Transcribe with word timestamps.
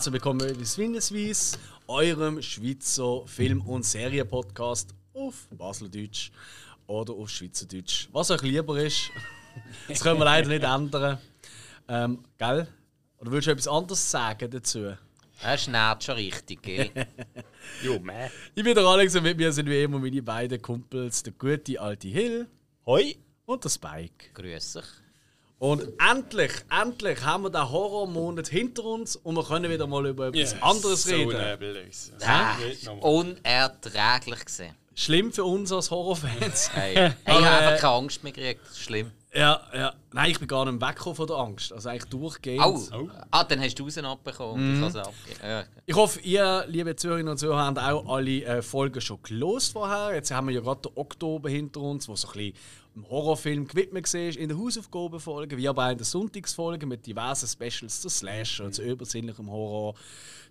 Herzlich 0.00 0.14
willkommen 0.14 0.56
bei 0.56 0.64
Swinneswies, 0.64 1.58
eurem 1.86 2.40
Schweizer 2.40 3.26
Film- 3.26 3.60
und 3.60 3.84
Serienpodcast 3.84 4.94
auf 5.12 5.46
Baseldeutsch 5.50 6.30
oder 6.86 7.12
auf 7.12 7.28
Schweizerdeutsch. 7.28 8.08
Was 8.10 8.30
euch 8.30 8.40
lieber 8.40 8.82
ist, 8.82 9.10
das 9.88 10.00
können 10.00 10.18
wir 10.18 10.24
leider 10.24 10.48
nicht 10.48 10.64
ändern. 10.64 11.18
Ähm, 11.86 12.24
gell? 12.38 12.66
Oder 13.18 13.30
willst 13.30 13.48
du 13.48 13.50
etwas 13.50 13.68
anderes 13.68 14.10
sagen 14.10 14.50
dazu? 14.50 14.96
Er 15.42 15.58
schnarrt 15.58 16.02
schon 16.02 16.14
richtig, 16.14 16.62
gell? 16.62 16.90
Jo, 17.84 17.98
meh. 17.98 18.30
Ich 18.54 18.64
bin 18.64 18.74
der 18.74 18.84
Alex 18.84 19.14
und 19.16 19.24
mit 19.24 19.36
mir 19.36 19.52
sind 19.52 19.68
wie 19.68 19.82
immer 19.82 19.98
meine 19.98 20.22
beiden 20.22 20.62
Kumpels, 20.62 21.22
der 21.24 21.34
gute 21.34 21.78
alte 21.78 22.08
Hill 22.08 22.48
Hoi. 22.86 23.16
und 23.44 23.62
der 23.62 23.68
Spike. 23.68 24.32
Grüß 24.32 24.72
dich. 24.72 24.99
Und 25.60 25.92
endlich, 26.00 26.52
endlich 26.70 27.22
haben 27.22 27.42
wir 27.42 27.50
den 27.50 27.70
Horrormonat 27.70 28.48
hinter 28.48 28.82
uns 28.82 29.14
und 29.14 29.36
wir 29.36 29.44
können 29.44 29.70
wieder 29.70 29.86
mal 29.86 30.06
über 30.06 30.28
etwas 30.28 30.60
anderes 30.62 31.02
so 31.02 31.14
reden. 31.14 31.36
nebulös. 31.36 32.12
Nochmal. 32.18 33.02
unerträglich 33.02 34.42
gesehen. 34.46 34.74
Schlimm 34.94 35.30
für 35.30 35.44
uns 35.44 35.70
als 35.70 35.90
Horrorfans. 35.90 36.70
Hey, 36.72 36.94
hey 36.94 37.12
ich 37.26 37.32
habe 37.34 37.44
äh, 37.44 37.48
einfach 37.48 37.78
keine 37.78 37.92
Angst 37.92 38.24
mehr 38.24 38.32
gekriegt. 38.32 38.74
Schlimm. 38.74 39.10
ja, 39.34 39.60
ja. 39.74 39.92
Nein, 40.14 40.30
ich 40.30 40.38
bin 40.38 40.48
gar 40.48 40.64
nicht 40.64 40.80
weggekommen 40.80 41.16
von 41.16 41.26
der 41.26 41.36
Angst. 41.36 41.74
Also 41.74 41.90
eigentlich 41.90 42.04
durchgehend. 42.06 42.62
Au! 42.62 42.80
Oh. 42.94 43.08
Ah, 43.30 43.44
dann 43.44 43.60
hast 43.60 43.74
du 43.78 43.84
raus 43.84 43.98
abbekommen. 43.98 44.66
Mhm. 44.66 44.74
Ich 44.74 44.80
kann 44.80 45.02
es 45.02 45.08
abgeben. 45.08 45.40
Ja. 45.42 45.64
Ich 45.84 45.94
hoffe, 45.94 46.20
ihr, 46.20 46.64
liebe 46.68 46.96
Zuhörerinnen 46.96 47.32
und 47.32 47.38
Zuhörer, 47.38 47.66
habt 47.66 47.78
auch 47.78 48.08
alle 48.08 48.44
äh, 48.44 48.62
Folgen 48.62 49.02
schon 49.02 49.22
gelost 49.22 49.72
vorher. 49.72 50.14
Jetzt 50.14 50.30
haben 50.30 50.48
wir 50.48 50.54
ja 50.54 50.62
gerade 50.62 50.88
den 50.88 50.92
Oktober 50.94 51.50
hinter 51.50 51.80
uns, 51.80 52.08
wo 52.08 52.16
so 52.16 52.28
ein 52.28 52.32
bisschen 52.32 52.54
im 52.94 53.08
Horrorfilm 53.08 53.66
gewidmet 53.66 54.12
war, 54.12 54.20
in 54.20 54.48
der 54.48 54.58
Hausaufgabenfolge, 54.58 55.56
wie 55.56 55.68
aber 55.68 55.86
auch 55.86 55.90
in 55.90 55.98
der 55.98 56.06
Sonntagsfolge 56.06 56.86
mit 56.86 57.06
diversen 57.06 57.46
Specials 57.46 58.00
zu 58.00 58.08
Slasher, 58.08 58.70
zu 58.72 58.82
übersinnlichem 58.82 59.50
Horror, 59.50 59.94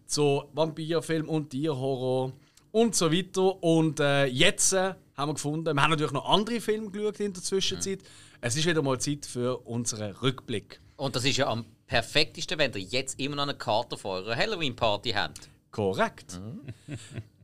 zu 0.06 0.44
Vampirfilm 0.54 1.28
und 1.30 1.50
Tierhorror 1.50 2.34
und 2.72 2.96
so 2.96 3.12
weiter. 3.12 3.62
Und 3.64 4.00
äh, 4.00 4.26
jetzt 4.26 4.74
äh, 4.74 4.94
haben 5.16 5.30
wir 5.30 5.34
gefunden, 5.34 5.76
wir 5.76 5.82
haben 5.82 5.92
natürlich 5.92 6.14
noch 6.14 6.30
andere 6.30 6.62
Filme 6.62 6.90
geschaut 6.90 7.20
in 7.20 7.34
der 7.34 7.44
Zwischenzeit. 7.44 8.00
Es 8.42 8.56
ist 8.56 8.66
wieder 8.66 8.82
mal 8.82 9.00
Zeit 9.00 9.26
für 9.26 9.58
unseren 9.66 10.12
Rückblick. 10.14 10.80
Und 10.96 11.16
das 11.16 11.26
ist 11.26 11.38
ja 11.38 11.48
am 11.48 11.66
perfektesten, 11.88 12.58
wenn 12.58 12.74
ihr 12.74 12.82
jetzt 12.82 13.20
immer 13.20 13.36
noch 13.36 13.44
eine 13.44 13.56
Karte 13.56 13.98
vor 13.98 14.16
eurer 14.16 14.36
Halloween-Party 14.36 15.12
habt. 15.12 15.50
Korrekt. 15.72 16.40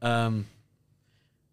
ähm, 0.01 0.45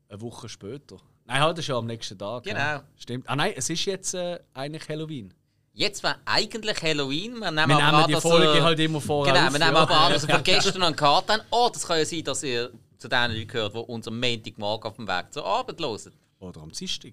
eine 0.08 0.20
Woche 0.20 0.48
später. 0.48 0.98
Nein, 1.33 1.41
halt 1.42 1.58
ist 1.58 1.66
ja 1.69 1.77
am 1.78 1.86
nächsten 1.86 2.19
Tag. 2.19 2.42
Genau. 2.44 2.58
Ja. 2.58 2.83
Stimmt. 2.97 3.28
Ah 3.28 3.36
nein, 3.36 3.52
es 3.56 3.70
ist 3.70 3.84
jetzt 3.86 4.14
äh, 4.14 4.38
eigentlich 4.52 4.88
Halloween. 4.88 5.33
Jetzt 5.72 6.02
war 6.02 6.16
eigentlich 6.27 6.83
Halloween. 6.83 7.39
Wir 7.39 7.50
nehmen, 7.50 7.69
Wir 7.70 7.77
aber 7.77 7.84
nehmen 7.86 8.05
an, 8.05 8.08
die 8.11 8.20
Folge 8.20 8.55
ihr- 8.56 8.62
halt 8.62 8.78
immer 8.80 9.00
vorher 9.00 9.33
Genau, 9.33 9.47
wir 9.52 9.58
nehmen 9.58 9.74
ja. 9.74 9.80
aber 9.83 9.97
an, 9.98 10.12
dass 10.12 10.27
von 10.27 10.42
gestern 10.44 10.80
noch 10.80 10.86
eine 10.89 10.97
Karte 10.97 11.33
habt. 11.33 11.47
Oh, 11.50 11.70
das 11.72 11.86
kann 11.86 11.97
ja 11.98 12.05
sein, 12.05 12.24
dass 12.24 12.42
ihr 12.42 12.70
zu 12.98 13.08
den 13.08 13.30
Leuten 13.33 13.48
gehört, 13.48 13.74
die 13.74 13.78
unseren 13.78 14.20
Montagmorgen 14.20 14.91
auf 14.91 14.97
dem 14.97 15.08
Weg 15.08 15.33
zur 15.33 15.47
Arbeit 15.47 15.80
hören. 15.80 16.12
Oder 16.41 16.61
am 16.61 16.70
Dienstag. 16.72 17.12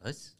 Was? 0.00 0.34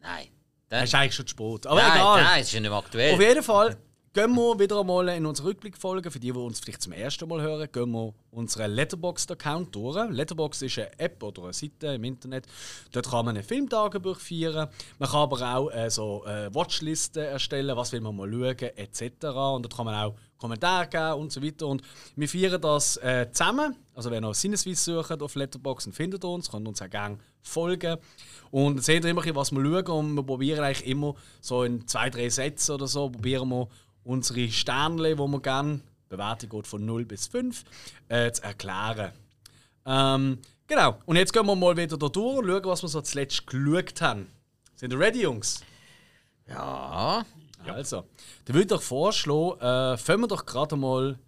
Nein. 0.00 0.28
Das 0.70 0.78
Dann, 0.78 0.84
ist 0.84 0.94
eigentlich 0.94 1.14
schon 1.14 1.26
zu 1.26 1.30
spät. 1.32 1.66
Aber 1.66 1.80
nein, 1.82 1.92
egal. 1.98 2.22
nein, 2.22 2.40
es 2.40 2.46
ist 2.48 2.52
ja 2.54 2.60
nicht 2.60 2.70
mehr 2.70 2.78
aktuell. 2.78 3.14
Auf 3.14 3.20
jeden 3.20 3.42
Fall 3.42 3.76
gehen 4.12 4.34
wir 4.34 4.58
wieder 4.58 4.80
einmal 4.80 5.08
in 5.08 5.26
unsere 5.26 5.48
Rückblickfolge. 5.48 6.10
Für 6.10 6.18
die, 6.18 6.32
die 6.32 6.38
uns 6.38 6.60
vielleicht 6.60 6.82
zum 6.82 6.92
ersten 6.92 7.28
Mal 7.28 7.42
hören, 7.42 7.68
gehen 7.70 7.90
wir 7.92 8.14
unseren 8.30 8.70
Letterboxd-Account 8.72 9.74
durch. 9.74 10.10
Letterboxd 10.10 10.62
ist 10.62 10.78
eine 10.78 10.98
App 10.98 11.22
oder 11.22 11.44
eine 11.44 11.52
Seite 11.52 11.88
im 11.88 12.04
Internet. 12.04 12.46
Dort 12.92 13.10
kann 13.10 13.24
man 13.24 13.36
ein 13.36 13.42
Filmtagebuch 13.42 14.18
führen. 14.18 14.68
Man 14.98 15.08
kann 15.08 15.20
aber 15.20 15.56
auch 15.56 15.70
äh, 15.70 15.90
so 15.90 16.24
äh, 16.26 16.52
Watchlisten 16.54 17.22
erstellen, 17.22 17.76
was 17.76 17.92
will 17.92 18.00
man 18.00 18.16
mal 18.16 18.30
schauen, 18.30 18.76
etc. 18.76 19.02
Und 19.24 19.62
dort 19.62 19.76
kann 19.76 19.84
man 19.84 19.94
auch 19.94 20.14
Kommentare 20.38 20.88
geben 20.88 21.20
und 21.20 21.32
so 21.32 21.42
weiter. 21.42 21.66
Und 21.66 21.82
wir 22.16 22.28
feiern 22.28 22.60
das 22.60 22.96
äh, 22.98 23.26
zusammen. 23.30 23.76
Also 23.94 24.10
wenn 24.10 24.24
ihr 24.24 24.34
Sinnesweise 24.34 25.02
sucht 25.02 25.22
auf 25.22 25.34
Letterboxd, 25.34 25.92
findet 25.92 26.24
uns, 26.24 26.50
könnt 26.50 26.68
uns 26.68 26.80
auch 26.80 26.90
gerne 26.90 27.18
folgen. 27.42 27.98
Und 28.50 28.76
dann 28.76 28.82
seht 28.82 29.04
ihr 29.04 29.10
immer, 29.10 29.22
was 29.34 29.52
wir 29.52 29.62
schauen. 29.62 30.08
Und 30.08 30.14
wir 30.14 30.22
probieren 30.22 30.64
eigentlich 30.64 30.86
immer 30.86 31.14
so 31.40 31.64
in 31.64 31.86
zwei, 31.86 32.08
drei 32.08 32.28
Sätzen 32.28 32.72
oder 32.72 32.86
so, 32.86 33.10
probieren 33.10 33.48
wir 33.48 33.68
unsere 34.08 34.50
Sternchen, 34.50 35.16
die 35.16 35.18
wir 35.18 35.40
gerne, 35.40 35.80
Bewertung 36.08 36.48
geht 36.48 36.66
von 36.66 36.84
0 36.84 37.04
bis 37.04 37.26
5, 37.26 37.64
äh, 38.08 38.32
zu 38.32 38.42
erklären. 38.42 39.12
Ähm, 39.84 40.38
genau. 40.66 40.98
Und 41.04 41.16
jetzt 41.16 41.32
gehen 41.32 41.46
wir 41.46 41.54
mal 41.54 41.76
wieder 41.76 41.98
da 41.98 42.08
durch 42.08 42.38
und 42.38 42.46
schauen, 42.46 42.64
was 42.64 42.82
wir 42.82 42.88
so 42.88 43.00
zuletzt 43.02 43.46
geschaut 43.46 44.00
haben. 44.00 44.26
Sind 44.74 44.92
ihr 44.92 44.98
ready, 44.98 45.22
Jungs? 45.22 45.62
ja. 47.66 47.72
Also, 47.74 48.04
dann 48.46 48.54
würde 48.54 48.62
ich 48.62 48.68
doch 48.68 48.82
vorschlagen, 48.82 49.60
äh, 49.60 49.98
fangen 49.98 50.22
wir 50.22 50.28
doch 50.28 50.46
gerade 50.46 50.76
mal 50.76 51.18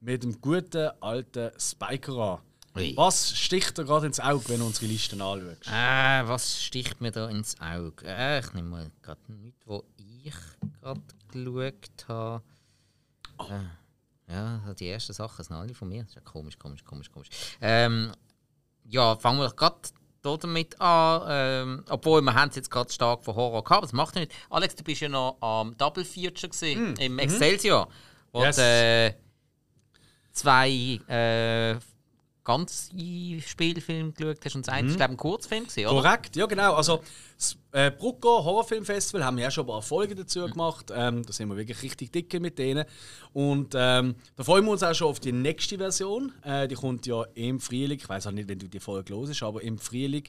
mit 0.00 0.22
dem 0.22 0.40
guten 0.40 0.90
alten 1.00 1.50
Spiker 1.58 2.16
an. 2.16 2.38
Ui. 2.80 2.96
Was 2.96 3.36
sticht 3.38 3.76
dir 3.78 3.84
gerade 3.84 4.06
ins 4.06 4.20
Auge, 4.20 4.48
wenn 4.48 4.60
du 4.60 4.66
unsere 4.66 4.86
Listen 4.86 5.20
anschaust? 5.20 5.66
Äh, 5.66 6.26
was 6.28 6.62
sticht 6.62 7.00
mir 7.00 7.10
da 7.10 7.28
ins 7.28 7.60
Auge? 7.60 8.04
Äh, 8.06 8.40
ich 8.40 8.52
nehme 8.54 8.68
mal 8.68 8.90
gerade 9.02 9.20
nichts, 9.32 9.60
wo 9.66 9.84
ich 9.96 10.34
gerade 10.80 11.00
geschaut 11.32 12.08
habe. 12.08 12.42
Äh, 13.48 14.32
ja, 14.32 14.74
die 14.74 14.88
ersten 14.88 15.12
Sachen 15.12 15.44
sind 15.44 15.56
alle 15.56 15.74
von 15.74 15.88
mir. 15.88 16.02
Das 16.02 16.10
ist 16.10 16.14
ja 16.16 16.20
komisch, 16.22 16.58
komisch, 16.58 16.84
komisch, 16.84 17.10
komisch. 17.10 17.28
Ähm, 17.60 18.12
ja, 18.84 19.16
fangen 19.16 19.40
wir 19.40 19.50
gerade 19.50 19.76
damit 20.22 20.80
an. 20.80 21.22
Ähm, 21.28 21.84
obwohl, 21.88 22.22
wir 22.22 22.34
haben 22.34 22.50
es 22.50 22.56
jetzt 22.56 22.70
gerade 22.70 22.92
stark 22.92 23.24
von 23.24 23.34
Horror 23.34 23.64
gehabt, 23.64 23.78
aber 23.78 23.86
das 23.86 23.92
macht 23.92 24.14
ja 24.14 24.20
nicht. 24.22 24.32
Alex, 24.50 24.74
du 24.76 24.84
bist 24.84 25.00
ja 25.00 25.08
noch 25.08 25.38
am 25.40 25.76
Double 25.76 26.04
Feature 26.04 26.50
gesehen, 26.50 26.96
im 26.96 27.18
Excelsior. 27.18 27.88
Wo 28.32 28.44
Yes. 28.44 28.58
äh, 28.58 29.14
zwei 30.32 30.70
äh, 31.08 31.74
ganze 32.44 32.90
Spielfilme 33.46 34.12
geschaut 34.12 34.38
hast 34.44 34.56
und 34.56 34.66
das 34.66 34.74
eine 34.74 34.88
ist, 34.88 34.96
glaube 34.96 35.12
ich, 35.12 35.14
ein 35.14 35.16
Kurzfilm 35.18 35.64
gewesen, 35.64 35.86
oder? 35.86 36.02
Korrekt, 36.02 36.36
ja 36.36 36.46
genau. 36.46 36.74
Also 36.74 37.00
das 37.36 37.56
äh, 37.72 37.90
Brucko 37.90 38.44
Horrorfilmfestival 38.44 39.24
haben 39.24 39.36
wir 39.36 39.44
ja 39.44 39.50
schon 39.50 39.64
ein 39.64 39.68
paar 39.68 39.82
Folgen 39.82 40.16
dazu 40.16 40.46
gemacht. 40.46 40.92
Ähm, 40.94 41.24
da 41.24 41.32
sind 41.32 41.48
wir 41.48 41.56
wirklich 41.56 41.82
richtig 41.82 42.12
dicke 42.12 42.40
mit 42.40 42.58
denen. 42.58 42.84
Und 43.32 43.74
ähm, 43.76 44.14
da 44.36 44.44
freuen 44.44 44.64
wir 44.64 44.72
uns 44.72 44.82
auch 44.82 44.94
schon 44.94 45.08
auf 45.08 45.20
die 45.20 45.32
nächste 45.32 45.78
Version. 45.78 46.32
Äh, 46.42 46.68
die 46.68 46.74
kommt 46.74 47.06
ja 47.06 47.24
im 47.34 47.60
Frühling. 47.60 47.98
Ich 47.98 48.08
weiß 48.08 48.26
auch 48.26 48.32
nicht, 48.32 48.48
wenn 48.48 48.58
du 48.58 48.68
die 48.68 48.80
Folge 48.80 49.14
hörst, 49.14 49.42
aber 49.42 49.62
im 49.62 49.78
Frühling 49.78 50.24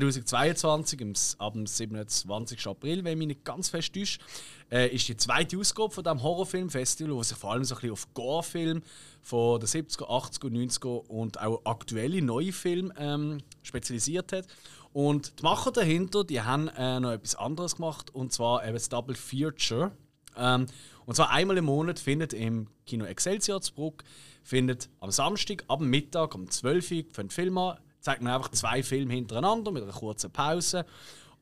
2022, 0.00 1.00
im, 1.02 1.12
S- 1.12 1.36
ab 1.38 1.52
dem 1.52 1.66
27. 1.66 2.66
April, 2.66 3.04
wenn 3.04 3.18
mich 3.18 3.26
nicht 3.26 3.44
ganz 3.44 3.68
fest 3.68 3.94
täuscht, 3.94 4.22
äh, 4.70 4.88
ist 4.88 5.06
die 5.08 5.16
zweite 5.18 5.58
Ausgabe 5.58 5.90
von 5.90 6.02
diesem 6.02 6.22
Horrorfilmfestival, 6.22 7.14
wo 7.14 7.22
sich 7.22 7.36
vor 7.36 7.52
allem 7.52 7.64
so 7.64 7.74
ein 7.74 7.80
bisschen 7.80 7.92
auf 7.92 8.14
Gore-Film 8.14 8.82
von 9.20 9.60
den 9.60 9.68
70er, 9.68 10.08
80er, 10.08 10.50
90er 10.50 11.06
und 11.08 11.38
auch 11.40 11.60
aktuelle 11.64 12.22
neue 12.22 12.52
Filme 12.52 12.94
ähm, 12.96 13.38
spezialisiert 13.62 14.32
hat. 14.32 14.46
Und 14.94 15.38
die 15.38 15.42
Macher 15.42 15.72
dahinter, 15.72 16.24
die 16.24 16.40
haben 16.40 16.68
äh, 16.68 16.98
noch 17.00 17.12
etwas 17.12 17.34
anderes 17.34 17.76
gemacht, 17.76 18.14
und 18.14 18.32
zwar 18.32 18.64
eben 18.64 18.74
das 18.74 18.88
Double 18.88 19.14
Feature. 19.14 19.92
Ähm, 20.38 20.66
und 21.04 21.14
zwar 21.16 21.30
einmal 21.30 21.58
im 21.58 21.66
Monat 21.66 21.98
findet 21.98 22.32
im 22.32 22.68
Kino 22.86 23.04
Excelsior 23.04 23.60
Bruck, 23.74 24.04
findet 24.42 24.88
am 25.00 25.10
Samstag 25.10 25.64
ab 25.68 25.80
Mittag 25.80 26.34
um 26.34 26.48
12 26.48 26.90
Uhr 26.92 27.04
für 27.12 27.22
den 27.24 27.30
Film 27.30 27.58
an, 27.58 27.76
zeigt 28.02 28.20
man 28.20 28.34
einfach 28.34 28.50
zwei 28.50 28.82
Filme 28.82 29.14
hintereinander 29.14 29.70
mit 29.70 29.82
einer 29.82 29.92
kurzen 29.92 30.30
Pause. 30.30 30.84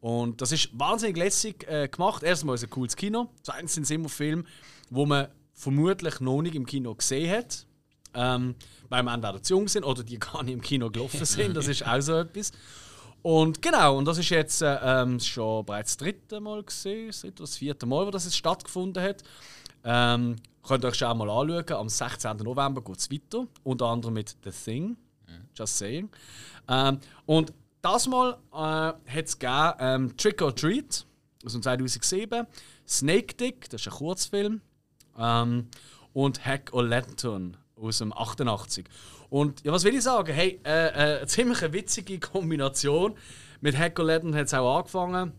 Und 0.00 0.40
das 0.40 0.52
ist 0.52 0.70
wahnsinnig 0.78 1.16
lässig 1.16 1.66
äh, 1.68 1.88
gemacht. 1.88 2.22
Erstmal 2.22 2.54
ist 2.54 2.62
es 2.62 2.68
ein 2.68 2.70
cooles 2.70 2.96
Kino. 2.96 3.28
Zweitens 3.42 3.74
sind 3.74 3.82
es 3.82 3.90
immer 3.90 4.08
Filme, 4.08 4.44
wo 4.90 5.04
man 5.04 5.28
vermutlich 5.52 6.20
noch 6.20 6.40
nicht 6.42 6.54
im 6.54 6.64
Kino 6.64 6.94
gesehen 6.94 7.30
hat. 7.36 7.66
Ähm, 8.14 8.54
weil 8.88 9.02
wir 9.02 9.12
entweder 9.12 9.42
zu 9.42 9.54
jung 9.54 9.68
sind 9.68 9.84
oder 9.84 10.02
die 10.02 10.18
gar 10.18 10.42
nicht 10.42 10.54
im 10.54 10.62
Kino 10.62 10.90
gelaufen 10.90 11.24
sind. 11.24 11.56
Das 11.56 11.68
ist 11.68 11.86
auch 11.86 12.00
so 12.00 12.14
etwas. 12.18 12.52
Und 13.22 13.60
genau, 13.60 13.98
und 13.98 14.06
das 14.06 14.18
ist 14.18 14.30
jetzt 14.30 14.62
äh, 14.62 14.78
ähm, 14.82 15.20
schon 15.20 15.64
bereits 15.66 15.96
das 15.96 16.06
dritte 16.06 16.40
Mal 16.40 16.62
gesehen, 16.62 17.08
das 17.08 17.26
das 17.34 17.56
vierte 17.56 17.84
Mal, 17.84 18.06
wo 18.06 18.10
das 18.10 18.24
jetzt 18.24 18.36
stattgefunden 18.36 19.02
hat. 19.02 19.22
Ähm, 19.84 20.36
könnt 20.62 20.84
ihr 20.84 20.88
euch 20.88 20.94
schon 20.94 21.16
mal 21.18 21.28
anschauen. 21.28 21.78
Am 21.78 21.88
16. 21.88 22.38
November 22.38 22.82
geht 22.82 22.98
es 22.98 23.10
weiter. 23.10 23.46
Unter 23.62 23.86
anderem 23.86 24.14
mit 24.14 24.36
The 24.42 24.50
Thing. 24.50 24.96
Just 25.54 25.78
saying. 25.78 26.08
Ähm, 26.68 26.98
und 27.26 27.52
das 27.82 28.06
Mal 28.06 28.38
äh, 28.52 28.56
hat 28.56 29.26
es 29.26 29.38
ähm, 29.42 30.16
Trick 30.16 30.42
or 30.42 30.54
Treat 30.54 31.06
aus 31.44 31.52
dem 31.52 31.62
2007, 31.62 32.46
Snake 32.86 33.34
Dick, 33.34 33.70
das 33.70 33.82
ist 33.82 33.88
ein 33.88 33.94
Kurzfilm, 33.94 34.60
ähm, 35.18 35.68
und 36.12 36.44
Hack 36.44 36.70
or 36.72 36.84
Lantern 36.84 37.56
aus 37.76 37.98
dem 37.98 38.12
88. 38.12 38.86
Und 39.30 39.64
ja, 39.64 39.72
was 39.72 39.84
will 39.84 39.94
ich 39.94 40.02
sagen? 40.02 40.32
Hey, 40.32 40.60
äh, 40.64 40.88
äh, 40.88 41.18
eine 41.18 41.26
ziemlich 41.26 41.60
witzige 41.72 42.18
Kombination. 42.18 43.14
Mit 43.60 43.78
Hack 43.78 43.98
or 43.98 44.06
Lantern 44.06 44.34
hat 44.34 44.46
es 44.46 44.54
auch 44.54 44.78
angefangen. 44.78 45.32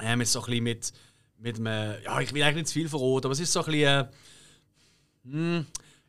Ähm, 0.00 0.20
jetzt 0.20 0.32
so 0.32 0.40
ein 0.40 0.46
bisschen 0.46 0.64
mit, 0.64 0.92
mit 1.38 1.56
einem, 1.56 2.02
ja, 2.04 2.20
ich 2.20 2.32
will 2.34 2.42
eigentlich 2.42 2.56
nicht 2.56 2.68
zu 2.68 2.74
viel 2.74 2.88
verraten, 2.88 3.26
aber 3.26 3.32
es 3.32 3.40
ist 3.40 3.52
so 3.52 3.60
ein 3.60 3.66
bisschen. 3.66 4.04
Äh, 4.04 4.08
hm, 5.24 5.66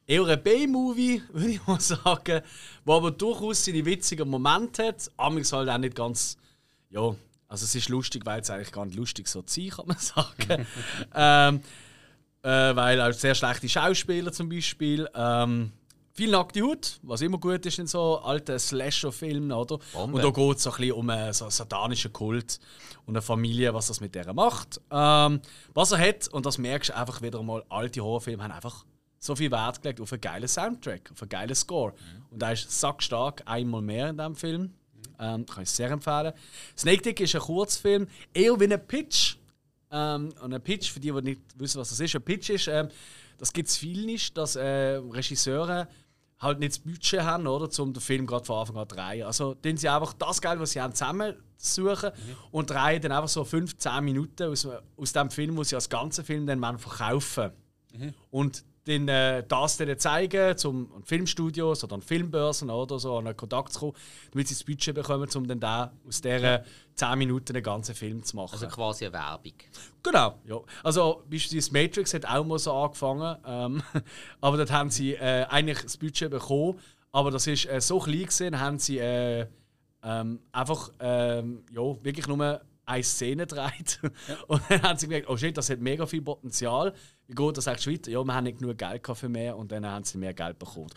eher 0.10 0.26
ein 0.26 0.44
B-Movie, 0.44 1.22
würde 1.32 1.52
ich 1.52 1.68
mal 1.68 1.80
sagen, 1.80 2.42
wo 2.84 2.96
aber 2.96 3.12
durchaus 3.12 3.64
seine 3.64 3.86
witzigen 3.86 4.28
Momente 4.28 4.88
hat. 4.88 5.10
Amigs 5.18 5.54
halt 5.54 5.70
auch 5.70 5.78
nicht 5.78 5.96
ganz, 5.96 6.38
ja, 6.90 7.16
also 7.48 7.66
es 7.66 7.76
ist 7.76 7.90
lustig, 7.90 8.26
weil 8.26 8.42
es 8.42 8.50
eigentlich 8.50 8.72
gar 8.72 8.86
nicht 8.86 8.98
lustig 8.98 9.28
so 9.28 9.44
sein 9.46 9.70
kann 9.70 9.88
man 9.88 9.98
sagen. 10.00 10.66
ähm, 11.16 11.62
äh, 12.42 12.76
weil 12.76 13.02
auch 13.02 13.14
sehr 13.14 13.36
schlechte 13.36 13.70
Schauspieler 13.70 14.32
zum 14.32 14.50
Beispiel. 14.50 15.08
Ähm, 15.14 15.72
viel 16.14 16.32
nackte 16.32 16.62
Haut, 16.64 17.00
was 17.04 17.22
immer 17.22 17.38
gut 17.38 17.66
ist 17.66 17.80
in 17.80 17.88
so 17.88 18.20
alten 18.20 18.58
Slasher-Filmen, 18.58 19.52
oder? 19.52 19.80
Bombe. 19.94 20.18
Und 20.18 20.24
da 20.24 20.30
geht 20.30 20.58
es 20.58 20.64
so 20.64 20.72
ein 20.72 20.78
bisschen 20.78 20.92
um 20.94 21.10
einen 21.10 21.34
so 21.34 21.50
satanischen 21.50 22.12
Kult 22.12 22.60
und 23.06 23.16
eine 23.16 23.22
Familie, 23.22 23.74
was 23.74 23.88
das 23.88 24.02
mit 24.02 24.16
der 24.16 24.34
macht. 24.34 24.82
Ähm, 24.92 25.42
was 25.74 25.92
er 25.92 26.00
hat, 26.00 26.28
und 26.30 26.46
das 26.46 26.58
merkst 26.58 26.90
du 26.90 26.98
einfach 26.98 27.22
wieder 27.22 27.42
mal, 27.44 27.64
alte 27.70 28.02
Horrorfilme 28.02 28.44
haben 28.44 28.52
einfach 28.52 28.86
so 29.20 29.36
viel 29.36 29.52
Wert 29.52 29.82
gelegt 29.82 30.02
auf 30.02 30.12
einen 30.12 30.22
geilen 30.22 30.48
Soundtrack, 30.48 31.12
auf 31.12 31.22
einen 31.22 31.30
geilen 31.30 31.56
Score. 31.56 31.94
Und 32.32 32.42
der 32.42 32.54
ist 32.54 32.72
sackstark, 32.72 33.44
einmal 33.46 33.82
mehr 33.82 34.10
in 34.10 34.18
diesem 34.18 34.36
Film. 34.36 34.74
Ähm, 35.20 35.46
kann 35.46 35.64
ich 35.64 35.70
sehr 35.70 35.92
empfehlen. 35.92 36.34
Snake 36.78 37.02
Dick 37.02 37.20
ist 37.20 37.36
ein 37.36 37.42
Kurzfilm, 37.42 38.08
eher 38.34 38.58
wie 38.60 38.72
ein 38.72 38.88
Pitch. 38.88 39.36
Ähm, 39.92 40.34
und 40.42 40.54
ein 40.54 40.62
Pitch, 40.62 40.92
für 40.92 41.00
die, 41.00 41.12
die 41.12 41.22
nicht 41.22 41.42
wissen, 41.56 41.80
was 41.80 41.90
das 41.90 42.00
ist, 42.00 42.16
ein 42.16 42.22
Pitch 42.22 42.50
ist, 42.50 42.68
ähm, 42.68 42.88
das 43.38 43.52
gibt 43.52 43.70
es 43.70 43.78
viel 43.78 44.06
nicht, 44.06 44.38
dass 44.38 44.56
äh, 44.56 44.96
Regisseure 44.96 45.88
halt 46.40 46.60
nicht 46.60 46.72
das 46.72 46.80
Budget 46.80 47.22
haben, 47.22 47.48
oder, 47.48 47.70
um 47.82 47.94
den 47.94 48.02
Film 48.02 48.26
gerade 48.26 48.46
von 48.46 48.60
Anfang 48.60 48.78
an 48.78 48.90
zu 48.90 48.96
drehen. 48.96 49.26
Also 49.26 49.56
tun 49.56 49.78
sie 49.78 49.90
einfach 49.90 50.14
das 50.14 50.42
Geld, 50.42 50.60
was 50.60 50.72
sie 50.72 50.82
haben, 50.82 50.94
zusammensuchen 50.94 52.12
und 52.52 52.70
drehen 52.70 53.02
dann 53.02 53.12
einfach 53.12 53.28
so 53.28 53.44
15 53.44 54.04
Minuten 54.04 54.44
aus, 54.44 54.68
aus 54.96 55.14
dem 55.14 55.32
Film, 55.32 55.58
wo 55.58 55.64
sie 55.64 55.76
als 55.76 55.90
ganzen 55.90 56.24
Film 56.24 56.46
dann 56.46 56.80
verkaufen 56.80 57.52
Und 58.30 58.64
den, 58.88 59.08
äh, 59.08 59.44
das 59.48 59.78
denen 59.78 59.98
zeigen, 60.00 60.58
zum 60.58 60.92
an 60.96 61.04
Filmstudios 61.04 61.84
oder 61.84 61.96
an 61.96 62.02
Filmbörsen 62.02 62.70
oder 62.70 63.00
so, 63.00 63.18
an 63.18 63.28
einen 63.28 63.38
Kontakt 63.38 63.74
zu 63.74 63.80
kommen, 63.80 63.94
damit 64.32 64.48
sie 64.48 64.56
das 64.56 64.64
Budget 64.64 64.96
bekommen, 64.96 65.30
um 65.36 65.48
dann 65.48 65.60
da 65.60 65.92
aus 66.08 66.22
dieser 66.22 66.64
10 66.96 67.18
Minuten 67.18 67.54
einen 67.56 67.64
ganzen 67.64 67.96
Film 67.96 68.24
zu 68.24 68.36
machen. 68.36 68.54
Also 68.54 68.68
quasi 68.68 69.06
eine 69.06 69.14
Werbung. 69.14 69.54
Genau, 70.04 70.40
ja. 70.46 70.60
Also 70.84 71.24
beispielsweise 71.30 71.74
Matrix 71.74 72.14
hat 72.14 72.26
auch 72.26 72.46
mal 72.46 72.60
so 72.60 72.74
angefangen, 72.74 73.38
ähm, 73.46 73.84
aber 74.42 74.58
dort 74.58 74.72
haben 74.72 74.90
sie 74.90 75.14
äh, 75.14 75.46
eigentlich 75.50 75.82
das 75.82 75.98
Budget 75.98 76.32
bekommen, 76.32 76.80
aber 77.12 77.32
das 77.32 77.48
ist 77.48 77.66
äh, 77.68 77.82
so 77.82 78.00
klein 78.00 78.26
gesehen, 78.26 78.60
haben 78.60 78.80
sie 78.80 79.00
äh, 79.00 79.48
ähm, 80.04 80.40
einfach 80.52 80.92
ähm, 81.00 81.64
ja, 81.72 81.82
wirklich 82.04 82.28
nur 82.28 82.62
eine 82.86 83.04
Szene 83.04 83.46
gedreht. 83.46 84.00
Und 84.48 84.62
dann 84.70 84.82
haben 84.82 84.98
sie 84.98 85.08
gemerkt, 85.08 85.30
oh 85.30 85.38
shit, 85.38 85.56
das 85.56 85.70
hat 85.70 85.80
mega 85.80 86.06
viel 86.06 86.22
Potenzial. 86.22 86.94
Wie 87.30 87.36
geht 87.36 87.58
das 87.58 87.68
eigentlich 87.68 88.00
weiter? 88.00 88.10
Ja, 88.10 88.24
wir 88.24 88.34
haben 88.34 88.44
nicht 88.44 88.58
genug 88.58 88.76
Geld 88.76 89.06
für 89.06 89.30
mehr 89.30 89.56
und 89.56 89.72
dann 89.72 89.86
haben 89.86 90.04
sie 90.04 90.18
mehr 90.18 90.34
Geld 90.34 90.58
bekommen. 90.58 90.90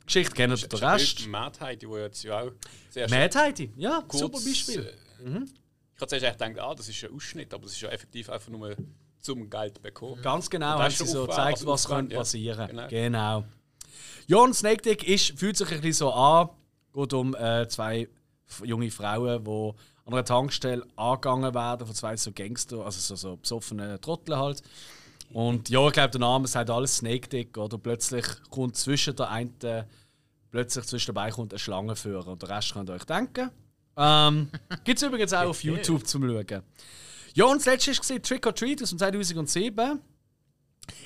Die 0.00 0.06
Geschichte 0.06 0.34
kennen 0.34 0.56
den 0.56 0.78
Rest. 0.78 1.26
Mad 1.28 1.60
Heidi, 1.60 1.86
wo 1.86 1.98
jetzt 1.98 2.24
ja 2.24 2.40
auch 2.40 2.52
sehr 2.88 3.08
Mad 3.10 3.38
Heidi, 3.38 3.70
ja, 3.76 4.02
kurz, 4.08 4.20
super 4.20 4.38
Beispiel. 4.38 4.80
äh, 4.80 5.28
Ich 5.94 6.00
hatte 6.00 6.18
zuerst 6.18 6.38
gedacht, 6.38 6.58
ah, 6.58 6.74
das 6.74 6.88
ist 6.88 7.04
ein 7.04 7.14
Ausschnitt, 7.14 7.52
aber 7.52 7.66
es 7.66 7.72
ist 7.72 7.82
ja 7.82 7.90
effektiv 7.90 8.30
einfach 8.30 8.48
nur 8.48 8.74
zum 9.20 9.50
Geld 9.50 9.82
bekommen. 9.82 10.22
Ganz 10.22 10.48
genau, 10.48 10.78
haben 10.78 10.90
sie 10.90 11.06
so 11.06 11.26
gezeigt, 11.26 11.66
was 11.66 11.84
Aufwand, 11.84 12.08
könnte 12.08 12.14
ja. 12.14 12.20
passieren 12.20 12.68
Genau. 12.68 12.88
Genau. 12.88 13.44
Ja, 14.26 14.38
und 14.38 14.54
Snake 14.54 14.80
Dick 14.80 15.06
ist, 15.06 15.38
fühlt 15.38 15.58
sich 15.58 15.70
ein 15.70 15.82
bisschen 15.82 15.92
so 15.92 16.12
an. 16.14 16.48
geht 16.94 17.12
um 17.12 17.34
äh, 17.34 17.68
zwei 17.68 18.08
junge 18.62 18.90
Frauen, 18.90 19.44
die 19.44 19.72
an 20.06 20.12
einer 20.14 20.24
Tankstelle 20.24 20.86
angegangen 20.96 21.54
werden 21.54 21.86
von 21.86 21.94
zwei 21.94 22.16
so 22.16 22.32
Gangster, 22.32 22.84
also 22.84 23.00
so, 23.00 23.16
so 23.16 23.36
besoffene 23.36 24.00
Trottel 24.00 24.38
halt. 24.38 24.62
Und 25.34 25.68
ja, 25.68 25.84
ich 25.88 25.92
glaube, 25.92 26.10
der 26.10 26.20
Name 26.20 26.46
sagt 26.46 26.70
alles 26.70 26.98
Snake 26.98 27.28
Dick. 27.28 27.58
Oder 27.58 27.76
plötzlich 27.76 28.24
kommt 28.50 28.76
zwischen 28.76 29.16
der 29.16 29.30
einen, 29.30 29.52
plötzlich 30.52 30.84
zwischen 30.84 31.12
dabei 31.12 31.30
kommt 31.32 31.52
ein 31.52 31.58
Schlangenführer. 31.58 32.28
Und 32.28 32.42
der 32.42 32.50
Rest 32.50 32.72
könnt 32.72 32.88
ihr 32.88 32.94
euch 32.94 33.04
denken. 33.04 33.50
Ähm, 33.96 34.48
Gibt 34.84 35.02
es 35.02 35.02
übrigens 35.02 35.32
auch 35.32 35.48
auf 35.48 35.64
YouTube 35.64 36.06
zum 36.06 36.22
Schauen. 36.22 36.62
Ja, 37.34 37.46
und 37.46 37.56
das 37.56 37.66
letzte 37.66 38.14
war 38.14 38.22
Trick 38.22 38.46
or 38.46 38.54
Treat 38.54 38.80
aus 38.80 38.90
dem 38.90 38.98
2007. 38.98 39.44
Ist 39.50 39.82
ein 39.84 40.00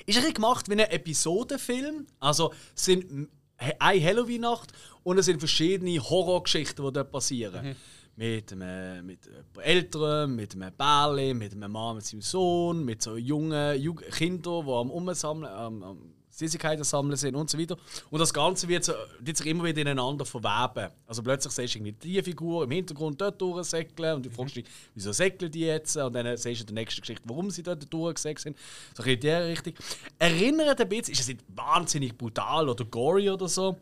bisschen 0.04 0.34
gemacht 0.34 0.68
wie 0.68 0.72
ein 0.74 0.80
Episodenfilm. 0.80 2.06
Also 2.20 2.52
es 2.76 2.84
sind 2.84 3.28
eine 3.56 4.04
Halloween-Nacht 4.04 4.72
und 5.04 5.16
es 5.16 5.24
sind 5.24 5.38
verschiedene 5.38 5.98
Horrorgeschichten, 6.00 6.84
die 6.84 6.92
dort 6.92 7.10
passieren. 7.10 7.74
Mit 8.18 8.52
einem, 8.52 9.06
mit 9.06 9.30
Eltern, 9.62 10.34
mit 10.34 10.52
einem 10.54 10.72
Bärli, 10.76 11.34
mit 11.34 11.52
einem 11.52 11.70
Mann 11.70 11.94
mit 11.94 12.04
seinem 12.04 12.20
Sohn, 12.20 12.84
mit 12.84 13.00
so 13.00 13.16
jungen 13.16 13.80
Jug 13.80 14.02
Kindern, 14.10 14.66
die 14.66 14.72
am 14.72 14.90
Umsammeln, 14.90 15.52
am, 15.52 15.82
am 15.84 16.14
Süßigkeiten 16.38 16.82
sammeln 16.82 17.16
sind 17.16 17.36
und 17.36 17.48
so 17.48 17.58
weiter. 17.58 17.76
Und 18.10 18.18
das 18.20 18.32
Ganze 18.32 18.68
wird, 18.68 18.84
so, 18.84 18.92
wird 19.20 19.36
sich 19.36 19.46
immer 19.46 19.64
wieder 19.64 19.82
ineinander 19.82 20.24
verweben. 20.24 20.92
Also 21.06 21.22
plötzlich 21.22 21.52
siehst 21.52 21.74
du 21.74 21.78
irgendwie 21.78 21.92
die 21.92 22.22
Figur 22.22 22.64
im 22.64 22.70
Hintergrund 22.70 23.20
dort 23.20 23.40
durchsäckeln 23.40 24.16
und 24.16 24.26
du 24.26 24.30
fragst 24.30 24.56
dich, 24.56 24.64
wieso 24.94 25.12
säckeln 25.12 25.50
die 25.50 25.60
jetzt? 25.60 25.96
Und 25.96 26.12
dann 26.12 26.36
siehst 26.36 26.60
du 26.60 26.62
in 26.62 26.74
der 26.74 26.82
nächsten 26.82 27.00
Geschichte, 27.00 27.22
warum 27.24 27.50
sie 27.50 27.62
dort 27.62 27.92
durchgesäckelt 27.92 28.40
sind. 28.40 28.58
So 28.96 29.02
in 29.02 29.20
der 29.20 29.46
Richtung. 29.46 29.74
Erinnert 30.18 30.80
ein 30.80 30.88
bisschen, 30.88 31.12
ist 31.12 31.20
es 31.20 31.28
nicht 31.28 31.44
wahnsinnig 31.54 32.16
brutal 32.16 32.68
oder 32.68 32.84
gory 32.84 33.30
oder 33.30 33.48
so. 33.48 33.76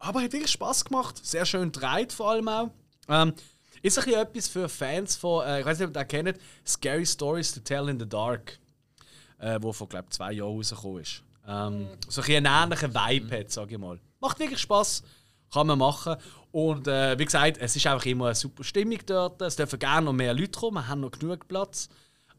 Aber 0.00 0.22
hat 0.22 0.32
wirklich 0.32 0.52
Spaß 0.52 0.84
gemacht. 0.84 1.24
Sehr 1.24 1.44
schön 1.46 1.72
gedreht 1.72 2.12
vor 2.12 2.30
allem 2.30 2.48
auch. 2.48 2.70
Ähm, 3.08 3.32
ist 3.82 3.98
ein 3.98 4.04
bisschen 4.04 4.20
etwas 4.20 4.48
für 4.48 4.68
Fans 4.68 5.16
von, 5.16 5.46
äh, 5.46 5.60
ich 5.60 5.66
weiß 5.66 5.78
nicht, 5.78 5.88
ob 5.88 5.96
ihr 5.96 6.00
das 6.00 6.08
kennt, 6.08 6.38
Scary 6.66 7.06
Stories 7.06 7.52
to 7.52 7.60
Tell 7.60 7.88
in 7.88 7.98
the 7.98 8.08
Dark. 8.08 8.58
Äh, 9.40 9.58
wo 9.62 9.72
vor, 9.72 9.88
glaube 9.88 10.08
zwei 10.10 10.32
Jahren 10.32 10.56
rausgekommen 10.56 11.02
ist. 11.02 11.22
Ähm, 11.46 11.88
so 12.08 12.20
ein 12.20 12.26
bisschen 12.26 12.46
einen 12.46 12.64
ähnlichen 12.72 12.92
Vibe 12.92 13.38
hat, 13.38 13.52
sage 13.52 13.74
ich 13.74 13.80
mal. 13.80 14.00
Macht 14.20 14.40
wirklich 14.40 14.58
Spaß, 14.58 15.04
kann 15.52 15.68
man 15.68 15.78
machen. 15.78 16.16
Und 16.50 16.88
äh, 16.88 17.16
wie 17.18 17.24
gesagt, 17.24 17.58
es 17.58 17.76
ist 17.76 17.86
einfach 17.86 18.04
immer 18.06 18.26
eine 18.26 18.34
super 18.34 18.64
Stimmung 18.64 18.98
dort. 19.06 19.40
Es 19.42 19.54
dürfen 19.54 19.78
gerne 19.78 20.06
noch 20.06 20.12
mehr 20.12 20.34
Leute 20.34 20.58
kommen, 20.58 20.74
wir 20.74 20.88
haben 20.88 21.00
noch 21.00 21.12
genug 21.12 21.46
Platz. 21.46 21.88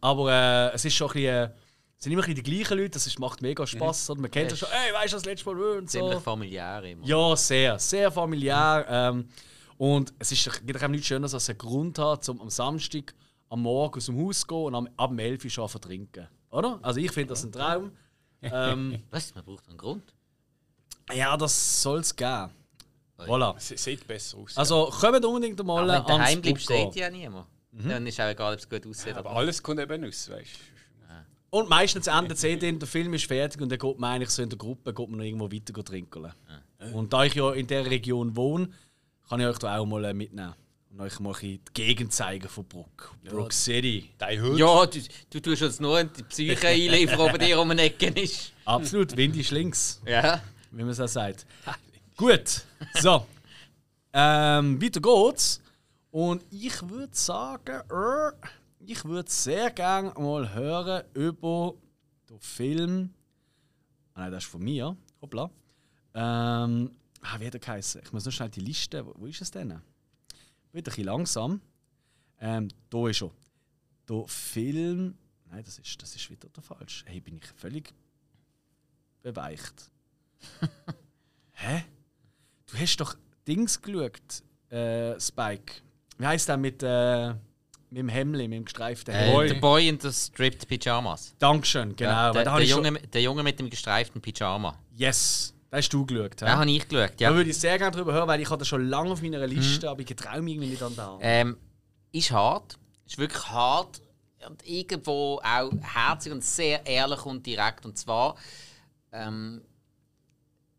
Aber 0.01 0.31
äh, 0.31 0.73
es 0.73 0.83
ist 0.83 0.93
schon 0.95 1.07
ein 1.07 1.13
bisschen, 1.13 1.51
es 1.97 2.03
sind 2.03 2.11
immer 2.11 2.21
ein 2.23 2.33
bisschen 2.33 2.43
die 2.43 2.51
gleichen 2.57 2.77
Leute, 2.77 2.91
das 2.91 3.07
ist, 3.07 3.17
macht 3.17 3.41
mega 3.41 3.65
Spaß. 3.65 4.09
Und 4.09 4.19
man 4.19 4.29
kennt 4.29 4.51
ja 4.51 4.57
schon, 4.57 4.69
ey, 4.69 4.93
weißt 4.93 5.13
du, 5.13 5.17
das 5.17 5.25
letzte 5.25 5.53
Mal 5.53 5.77
und 5.77 5.89
so. 5.89 5.99
Ziemlich 5.99 6.19
familiär 6.19 6.83
immer. 6.83 7.05
Ja, 7.05 7.35
sehr, 7.35 7.79
sehr 7.79 8.11
familiär. 8.11 8.85
Ähm, 8.89 9.29
und 9.79 10.13
es 10.19 10.33
ist 10.33 10.65
gibt 10.67 10.83
auch 10.83 10.87
nichts 10.89 11.07
Schöneres, 11.07 11.33
als 11.33 11.49
einen 11.49 11.57
Grund 11.57 11.97
hat, 11.99 12.27
um 12.27 12.41
am 12.41 12.49
Samstag 12.49 13.15
am 13.47 13.61
Morgen 13.61 13.95
aus 13.95 14.07
dem 14.07 14.21
Haus 14.21 14.41
zu 14.41 14.47
gehen 14.47 14.57
und 14.57 14.75
am, 14.75 14.89
ab 14.97 15.09
dem 15.09 15.19
11 15.19 15.45
Uhr 15.45 15.49
schon 15.49 15.69
zu 15.69 15.79
trinken. 15.79 16.27
Oder? 16.51 16.79
Also 16.81 16.99
ich 16.99 17.09
finde 17.13 17.29
das 17.29 17.45
ein 17.45 17.51
Traum. 17.53 17.91
ähm, 18.41 19.01
Was? 19.09 19.33
Man 19.33 19.45
braucht 19.45 19.69
einen 19.69 19.77
Grund. 19.77 20.13
ja, 21.13 21.37
das 21.37 21.81
soll 21.81 21.99
es 21.99 22.13
geben. 22.13 22.49
Voilà. 23.19 23.55
Es 23.55 23.69
sieht 23.69 24.05
besser 24.05 24.37
aus. 24.39 24.57
Also 24.57 24.89
kommt 24.91 25.23
unbedingt 25.23 25.63
mal 25.63 25.77
Aber 25.77 25.87
wenn 25.87 25.95
ans 25.95 26.07
daheim 26.07 26.41
bleibst, 26.41 26.63
steht 26.65 26.95
ja 26.95 27.09
niemand. 27.09 27.47
Mhm. 27.71 27.87
Dann 27.87 28.07
ist 28.07 28.19
auch 28.19 28.27
egal, 28.27 28.53
ob 28.53 28.59
es 28.59 28.69
gut 28.69 28.85
aussieht. 28.85 29.15
aber 29.15 29.31
alles 29.31 29.63
kommt 29.63 29.79
eben 29.79 30.03
aus, 30.03 30.29
weißt 30.29 30.55
du. 30.55 30.79
Und 31.51 31.69
meistens 31.69 32.07
endet 32.07 32.33
es 32.33 32.43
eh 32.43 32.57
der 32.57 32.87
Film 32.87 33.13
ist 33.13 33.25
fertig 33.25 33.61
und 33.61 33.69
dann 33.69 33.79
geht 33.79 33.97
man 33.97 34.15
eigentlich 34.15 34.29
so 34.29 34.43
in 34.43 34.49
der 34.49 34.57
Gruppe 34.57 34.93
geht 34.93 35.09
man 35.09 35.19
noch 35.19 35.25
irgendwo 35.25 35.49
weiter 35.49 35.83
trinken. 35.83 36.31
Und 36.93 37.13
da 37.13 37.23
ich 37.23 37.33
ja 37.33 37.53
in 37.53 37.65
der 37.65 37.85
Region 37.85 38.35
wohne, 38.35 38.69
kann 39.29 39.39
ich 39.39 39.45
euch 39.47 39.57
da 39.59 39.77
auch 39.77 39.85
mal 39.85 40.03
äh, 40.05 40.13
mitnehmen. 40.13 40.53
Und 40.91 41.01
euch 41.01 41.19
mal 41.19 41.35
die 41.39 41.61
Gegend 41.73 42.11
zeigen 42.11 42.49
von 42.49 42.65
Brook. 42.65 43.13
Brook 43.23 43.53
City. 43.53 44.09
Dein 44.17 44.41
Hund. 44.41 44.57
Ja, 44.57 44.85
du, 44.87 44.99
du 45.29 45.39
tust 45.39 45.61
uns 45.61 45.79
nur 45.79 46.03
die 46.03 46.23
Psyche 46.23 46.67
einliefern, 46.67 47.19
ob 47.19 47.31
bei 47.33 47.37
dir 47.37 47.59
um 47.59 47.69
eine 47.69 47.83
Ecke 47.83 48.07
ist. 48.07 48.53
Absolut, 48.65 49.15
Wind 49.15 49.35
ist 49.37 49.51
links, 49.51 50.01
Ja. 50.07 50.41
wie 50.71 50.83
man 50.83 50.93
so 50.93 51.05
sagt. 51.05 51.45
Gut, 52.17 52.63
so. 52.99 53.25
Ähm, 54.13 54.81
weiter 54.81 54.99
geht's. 54.99 55.61
Und 56.11 56.43
ich 56.49 56.89
würde 56.89 57.15
sagen, 57.15 57.81
äh, 57.91 58.31
ich 58.87 59.05
würde 59.05 59.29
sehr 59.29 59.69
gerne 59.69 60.11
mal 60.17 60.51
hören 60.55 61.03
über 61.13 61.75
den 62.29 62.39
Film. 62.39 63.13
Ah, 64.15 64.21
nein, 64.21 64.31
das 64.31 64.43
ist 64.43 64.49
von 64.49 64.63
mir. 64.63 64.97
Hoppla. 65.21 65.51
Ähm, 66.15 66.89
ah, 67.21 67.39
wie 67.39 67.47
hat 67.47 67.53
er 67.53 67.59
geheißen? 67.59 68.01
Ich 68.03 68.11
muss 68.13 68.25
noch 68.25 68.31
schnell 68.31 68.49
die 68.49 68.61
Liste. 68.61 69.05
Wo, 69.05 69.13
wo 69.17 69.25
ist 69.25 69.41
es 69.41 69.51
denn? 69.51 69.69
Wieder 69.69 69.81
ein 70.71 70.83
bisschen 70.83 71.03
langsam. 71.05 71.61
Ähm, 72.39 72.69
da 72.89 73.07
ist 73.07 73.21
er. 73.21 73.31
Der 74.07 74.23
Film. 74.27 75.17
Nein, 75.51 75.63
das 75.63 75.79
ist, 75.79 76.01
das 76.01 76.15
ist 76.15 76.29
wieder 76.29 76.47
der 76.49 76.63
falsch. 76.63 77.03
Hey, 77.07 77.19
bin 77.19 77.37
ich 77.37 77.45
völlig 77.55 77.93
beweicht. 79.21 79.89
Hä? 81.53 81.83
Du 82.71 82.77
hast 82.77 82.97
doch 82.97 83.15
Dings 83.47 83.81
geschaut, 83.81 84.43
äh, 84.71 85.19
Spike. 85.19 85.81
Wie 86.17 86.25
heißt 86.25 86.47
der 86.49 86.57
mit, 86.57 86.83
äh, 86.83 87.29
mit 87.89 87.97
dem 87.97 88.09
Hemli, 88.09 88.47
mit 88.47 88.57
dem 88.57 88.65
gestreiften 88.65 89.13
Äh, 89.13 89.31
Hemli? 89.31 89.47
der 89.49 89.55
Boy 89.59 89.87
in 89.89 89.99
the 89.99 90.11
stripped 90.13 90.67
Pyjamas. 90.67 91.35
Dankeschön, 91.39 91.95
genau. 91.95 92.11
Ja, 92.11 92.31
der, 92.31 92.43
der, 92.43 92.57
ich 92.59 92.69
schon- 92.69 92.85
Junge, 92.85 92.99
der 93.01 93.21
Junge 93.21 93.43
mit 93.43 93.59
dem 93.59 93.69
gestreiften 93.69 94.21
Pyjama. 94.21 94.77
Yes, 94.95 95.53
da 95.69 95.77
hast 95.77 95.89
du 95.89 96.05
geschaut. 96.05 96.41
Den 96.41 96.47
Ja? 96.47 96.57
habe 96.57 96.69
ich 96.69 96.87
geschaut, 96.87 97.11
Da 97.17 97.29
ja. 97.29 97.33
würde 97.35 97.49
ich 97.49 97.57
sehr 97.57 97.77
gerne 97.77 97.95
drüber 97.95 98.13
hören, 98.13 98.27
weil 98.27 98.41
ich 98.41 98.49
hatte 98.49 98.65
schon 98.65 98.87
lange 98.87 99.11
auf 99.11 99.21
meiner 99.21 99.45
Liste, 99.45 99.89
aber 99.89 100.01
ich 100.01 100.07
traue 100.07 100.41
mich 100.41 100.53
irgendwie 100.55 100.69
nicht 100.69 100.81
an 100.83 100.95
da. 100.95 101.17
Ähm, 101.21 101.57
ist 102.11 102.31
hart. 102.31 102.77
Ist 103.05 103.17
wirklich 103.17 103.47
hart. 103.49 104.01
Und 104.47 104.65
irgendwo 104.67 105.39
auch 105.43 105.71
herzig 105.81 106.31
und 106.31 106.43
sehr 106.43 106.85
ehrlich 106.85 107.25
und 107.25 107.45
direkt. 107.45 107.85
Und 107.85 107.97
zwar, 107.97 108.35
ähm, 109.11 109.61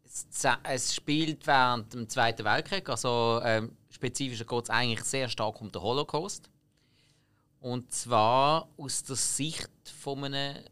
es, 0.05 0.27
es 0.65 0.95
spielt 0.95 1.47
während 1.47 1.93
dem 1.93 2.09
Zweiten 2.09 2.45
Weltkrieg. 2.45 2.89
Also 2.89 3.41
ähm, 3.45 3.77
spezifisch 3.91 4.45
geht 4.47 4.63
es 4.65 4.71
eigentlich 4.71 5.05
sehr 5.05 5.29
stark 5.29 5.61
um 5.61 5.71
den 5.71 5.83
Holocaust. 5.83 6.49
Und 7.61 7.93
zwar 7.93 8.69
aus 8.79 9.03
der 9.05 9.17
Sicht 9.17 9.69
von 10.01 10.25
einem 10.25 10.65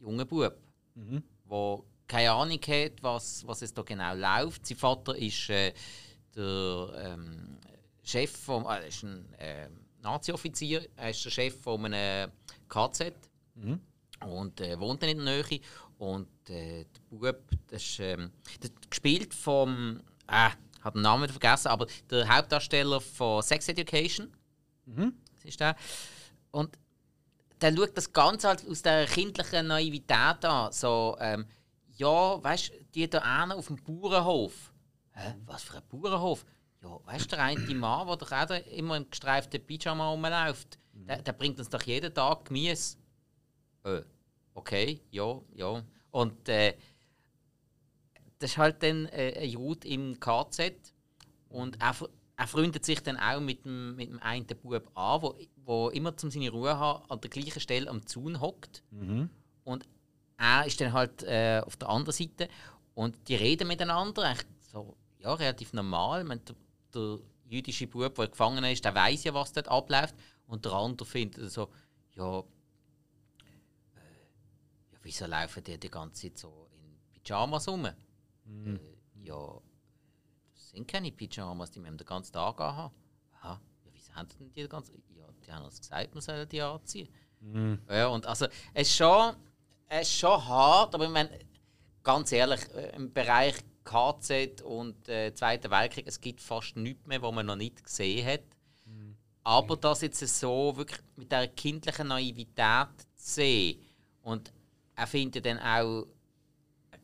junger 0.00 0.24
Bub, 0.24 0.56
der 0.96 1.78
keine 2.06 2.32
Ahnung 2.32 2.60
hat, 2.66 3.02
was, 3.02 3.46
was 3.46 3.62
es 3.62 3.74
da 3.74 3.82
genau 3.82 4.14
läuft. 4.14 4.66
Sein 4.66 4.76
Vater 4.76 5.16
ist 5.16 5.50
äh, 5.50 5.72
der 6.34 6.88
ähm, 6.98 7.58
Chef 8.02 8.30
vom, 8.30 8.66
äh, 8.66 8.88
ist 8.88 9.02
ein 9.02 9.32
äh, 9.34 9.68
Nazi-Offizier, 10.02 10.86
er 10.96 11.10
ist 11.10 11.24
der 11.24 11.30
Chef 11.30 11.60
von 11.60 11.84
einem 11.84 12.30
KZ 12.68 13.12
und 14.24 14.60
äh, 14.60 14.78
wohnt 14.78 15.02
in 15.02 15.24
der 15.24 15.42
Nähe. 15.42 15.60
Und 15.98 16.28
äh, 16.50 16.84
der 16.84 17.16
Bub, 17.18 17.42
das 17.68 17.82
ist 17.82 18.00
ähm, 18.00 18.30
das 18.60 18.70
gespielt 18.88 19.34
vom, 19.34 20.00
äh, 20.28 20.50
hat 20.82 20.94
den 20.94 21.02
Namen 21.02 21.28
vergessen, 21.28 21.68
aber 21.68 21.86
der 22.10 22.28
Hauptdarsteller 22.28 23.00
von 23.00 23.42
Sex 23.42 23.68
Education. 23.68 24.32
Das 25.34 25.44
ist 25.44 25.58
der. 25.58 25.74
Und 26.50 26.78
der 27.60 27.74
schaut 27.74 27.96
das 27.96 28.12
Ganze 28.12 28.48
halt 28.48 28.68
aus 28.68 28.82
der 28.82 29.06
kindlichen 29.06 29.66
Naivität 29.66 30.44
an. 30.44 30.70
So, 30.72 31.16
ähm, 31.18 31.46
ja, 31.96 32.42
weißt 32.42 32.68
du, 32.70 32.84
die 32.94 33.08
da 33.08 33.18
einen 33.20 33.52
auf 33.52 33.66
dem 33.66 33.76
Bauernhof. 33.76 34.72
Hä? 35.12 35.34
Was 35.46 35.62
für 35.62 35.76
ein 35.78 35.82
Bauernhof? 35.88 36.44
Ja, 36.82 36.98
weißt 37.04 37.24
du, 37.32 37.36
der 37.36 37.44
eine 37.44 37.74
Mann, 37.74 38.06
der 38.06 38.16
doch 38.16 38.32
auch 38.32 38.46
da 38.46 38.56
immer 38.56 38.96
im 38.96 39.08
gestreiften 39.10 39.64
Pyjama 39.64 40.10
rumläuft, 40.10 40.78
der, 40.92 41.22
der 41.22 41.32
bringt 41.32 41.58
uns 41.58 41.68
doch 41.68 41.82
jeden 41.82 42.12
Tag 42.14 42.44
Gemüse. 42.46 42.96
Äh, 43.84 44.02
okay, 44.54 45.00
ja, 45.10 45.40
ja. 45.54 45.82
Und 46.10 46.48
äh, 46.48 46.76
das 48.38 48.50
ist 48.50 48.58
halt 48.58 48.82
dann 48.82 49.06
äh, 49.06 49.38
ein 49.42 49.48
Jude 49.48 49.88
im 49.88 50.20
KZ. 50.20 50.92
Und 51.48 51.80
er, 51.80 51.94
fr- 51.94 52.10
er 52.36 52.46
freundet 52.46 52.84
sich 52.84 53.02
dann 53.02 53.16
auch 53.18 53.40
mit 53.40 53.64
dem, 53.64 53.96
mit 53.96 54.10
dem 54.10 54.18
einen 54.22 54.46
Bub 54.46 54.90
an, 54.94 55.22
wo, 55.22 55.38
wo 55.64 55.88
immer 55.88 56.16
zum 56.16 56.30
seine 56.30 56.50
Ruhe 56.50 56.78
hat, 56.78 57.10
an 57.10 57.20
der 57.20 57.30
gleichen 57.30 57.60
Stelle 57.60 57.88
am 57.88 58.06
Zaun 58.06 58.40
hockt. 58.40 58.82
Und 59.64 59.88
er 60.38 60.66
ist 60.66 60.80
dann 60.80 60.92
halt 60.92 61.22
äh, 61.22 61.60
auf 61.64 61.76
der 61.76 61.88
anderen 61.88 62.12
Seite. 62.12 62.48
Und 62.94 63.28
die 63.28 63.34
reden 63.34 63.68
miteinander, 63.68 64.22
eigentlich 64.22 64.46
so, 64.60 64.96
ja, 65.18 65.34
relativ 65.34 65.72
normal. 65.72 66.22
Ich 66.22 66.26
meine, 66.28 66.40
der, 66.40 66.56
der 66.94 67.18
jüdische 67.44 67.86
Bub, 67.86 68.14
der 68.14 68.28
gefangen 68.28 68.64
ist, 68.64 68.84
der 68.84 68.94
weiß 68.94 69.24
ja, 69.24 69.34
was 69.34 69.52
dort 69.52 69.68
abläuft. 69.68 70.14
Und 70.46 70.64
der 70.64 70.72
andere 70.72 71.06
findet 71.06 71.50
so, 71.50 71.70
ja, 72.14 72.38
ja, 74.92 74.98
wieso 75.02 75.26
laufen 75.26 75.62
die 75.64 75.78
die 75.78 75.90
ganze 75.90 76.22
Zeit 76.22 76.38
so 76.38 76.68
in 76.72 76.98
Pyjamas 77.22 77.68
rum? 77.68 77.86
Äh, 77.86 77.94
ja, 79.22 79.60
das 80.54 80.70
sind 80.70 80.86
keine 80.86 81.12
Pyjamas, 81.12 81.70
die 81.70 81.82
wir 81.82 81.90
den 81.90 82.06
ganzen 82.06 82.32
Tag 82.32 82.60
anhaben. 82.60 82.94
Aha, 83.32 83.60
ja, 83.84 83.90
wieso 83.92 84.14
haben 84.14 84.28
die 84.28 84.44
die 84.50 84.60
den 84.60 84.68
ganzen 84.68 85.02
Ja, 85.14 85.26
die 85.44 85.52
haben 85.52 85.64
uns 85.64 85.80
gesagt, 85.80 86.14
wir 86.14 86.20
sollen 86.20 86.48
die 86.48 86.62
anziehen. 86.62 87.08
Ja, 87.88 88.08
und 88.08 88.26
also, 88.26 88.46
es 88.74 88.88
ist 88.88 88.96
schon, 88.96 89.36
es 89.88 90.08
ist 90.08 90.18
schon 90.18 90.46
hart, 90.46 90.94
aber 90.94 91.04
ich 91.04 91.10
meine, 91.10 91.30
ganz 92.02 92.32
ehrlich, 92.32 92.60
äh, 92.74 92.94
im 92.96 93.12
Bereich 93.12 93.54
KZ 93.84 94.62
und 94.62 95.08
äh, 95.08 95.32
Zweiter 95.34 95.70
Weltkrieg, 95.70 96.06
es 96.06 96.20
gibt 96.20 96.40
fast 96.40 96.76
nichts 96.76 97.06
mehr, 97.06 97.22
was 97.22 97.32
man 97.32 97.46
noch 97.46 97.56
nicht 97.56 97.84
gesehen 97.84 98.26
hat. 98.26 98.42
Aber 99.44 99.76
das 99.76 100.00
jetzt 100.00 100.20
so 100.26 100.76
wirklich 100.76 101.00
mit 101.14 101.30
dieser 101.30 101.46
kindlichen 101.46 102.08
Naivität 102.08 102.88
zu 103.14 103.34
sehen 103.34 103.80
und 104.22 104.52
er 104.96 105.06
findet 105.06 105.46
dann 105.46 105.58
auch, 105.60 106.06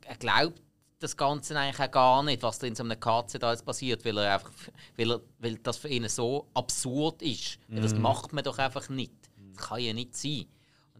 er 0.05 0.17
glaubt 0.17 0.61
das 0.99 1.17
Ganze 1.17 1.57
eigentlich 1.59 1.81
auch 1.81 1.91
gar 1.91 2.23
nicht, 2.23 2.43
was 2.43 2.59
da 2.59 2.67
in 2.67 2.75
so 2.75 2.83
einem 2.83 2.99
KZ 2.99 3.43
alles 3.45 3.63
passiert, 3.63 4.05
weil, 4.05 4.19
er 4.19 4.35
einfach, 4.35 4.53
weil, 4.97 5.13
er, 5.13 5.21
weil 5.39 5.57
das 5.59 5.77
für 5.77 5.89
ihn 5.89 6.09
so 6.09 6.49
absurd 6.55 7.23
ist. 7.23 7.59
Weil 7.69 7.83
Das 7.83 7.95
macht 7.95 8.33
man 8.33 8.43
doch 8.45 8.59
einfach 8.59 8.89
nicht. 8.89 9.13
Das 9.55 9.69
kann 9.69 9.81
ja 9.81 9.93
nicht 9.93 10.17
sein. 10.17 10.47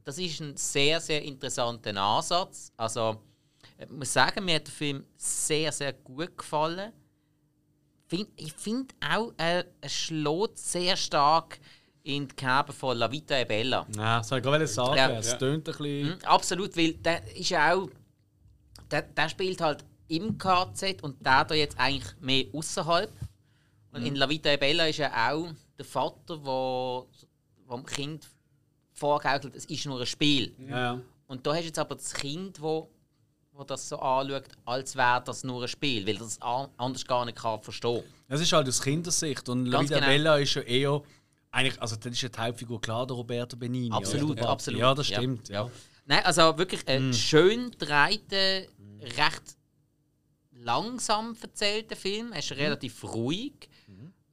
Das 0.05 0.19
ist 0.19 0.41
ein 0.41 0.57
sehr, 0.57 1.01
sehr 1.01 1.23
interessanter 1.23 1.97
Ansatz. 1.97 2.73
Also, 2.77 3.21
ich 3.79 3.89
muss 3.91 4.13
sagen, 4.13 4.45
mir 4.45 4.57
hat 4.57 4.67
der 4.67 4.75
Film 4.75 5.05
sehr, 5.17 5.71
sehr 5.71 5.93
gut 5.93 6.37
gefallen. 6.37 6.93
Find, 8.07 8.29
ich 8.37 8.53
finde 8.53 8.95
auch, 9.01 9.33
er, 9.37 9.65
schlägt 9.87 10.59
sehr 10.59 10.97
stark 10.97 11.59
in 12.03 12.27
die 12.27 12.35
Kerbe 12.35 12.73
von 12.73 12.99
La 12.99 13.11
Vita 13.11 13.39
e 13.39 13.45
Bella. 13.45 13.87
Ja, 13.97 14.19
das 14.19 14.31
wollte 14.31 14.49
ich 14.49 14.53
gerade 14.53 14.67
sagen. 14.67 14.97
Ja. 14.97 15.11
Es 15.19 15.39
tönt 15.39 15.69
ein 15.69 15.77
bisschen. 15.77 16.09
Mhm, 16.09 16.19
absolut, 16.25 16.77
weil 16.77 16.95
der 16.95 17.37
ist 17.37 17.51
ja 17.51 17.75
auch. 17.75 17.89
Der, 18.91 19.03
der 19.03 19.29
spielt 19.29 19.61
halt 19.61 19.85
im 20.09 20.37
KZ 20.37 21.03
und 21.03 21.25
der 21.25 21.45
da 21.45 21.55
jetzt 21.55 21.79
eigentlich 21.79 22.13
mehr 22.21 22.45
außerhalb. 22.53 23.11
Und 23.93 24.05
in 24.05 24.17
La 24.17 24.29
Vita 24.29 24.51
e 24.51 24.57
Bella 24.57 24.87
ist 24.87 24.99
ja 24.99 25.31
auch 25.31 25.49
der 25.79 25.85
Vater, 25.85 26.45
wo, 26.45 27.09
wo 27.67 27.77
dem 27.77 27.87
Kind 27.87 28.29
vorgaukelt, 29.07 29.55
es 29.57 29.65
ist 29.67 29.85
nur 29.87 29.99
ein 30.01 30.07
Spiel. 30.07 30.55
Ja, 30.69 30.79
ja. 30.95 31.01
Und 31.27 31.45
da 31.47 31.51
hast 31.53 31.63
du 31.63 31.67
jetzt 31.67 31.79
aber 31.79 31.95
das 31.97 32.13
Kind, 32.15 32.61
wo, 32.61 32.89
wo 33.53 33.65
das 33.65 33.89
so 33.89 33.99
anschaut, 33.99 34.45
als 34.65 34.95
wäre 34.97 35.23
das 35.25 35.43
nur 35.45 35.63
ein 35.63 35.69
Spiel, 35.69 36.07
weil 36.07 36.17
das 36.19 36.41
an- 36.41 36.69
anders 36.77 37.05
gar 37.05 37.25
nicht 37.25 37.37
kann 37.39 37.61
verstehen. 37.61 38.05
Das 38.29 38.41
ist 38.41 38.53
halt 38.53 38.69
aus 38.69 38.81
Kindersicht. 38.81 39.49
Und 39.49 39.65
Ganz 39.65 39.91
Lavida 39.91 39.97
genau. 39.97 40.07
Bella 40.09 40.37
ist 40.39 40.55
ja 40.55 40.63
eher. 40.63 41.03
Eigentlich, 41.51 41.81
also, 41.83 41.97
das 41.97 42.13
ist 42.13 42.23
ja 42.23 42.29
die 42.31 42.39
Hauptfigur 42.41 42.81
klar, 42.81 43.07
der 43.07 43.17
Roberto 43.17 43.57
Benini. 43.57 43.91
Absolut, 43.93 44.39
oder? 44.39 44.49
absolut. 44.49 44.81
Ja, 44.81 44.95
das 44.95 45.09
Ja. 45.09 45.19
stimmt. 45.19 45.49
Ja. 45.49 45.71
Nein, 46.07 46.25
also 46.25 46.57
wirklich 46.59 46.87
ein 46.89 47.13
schön 47.13 47.71
dreiter, 47.79 48.63
recht 49.19 49.43
langsam 50.53 51.37
erzählter 51.43 51.97
Film. 51.97 52.33
Er 52.33 52.39
ist 52.39 52.53
relativ 52.53 53.03
ruhig. 53.05 53.69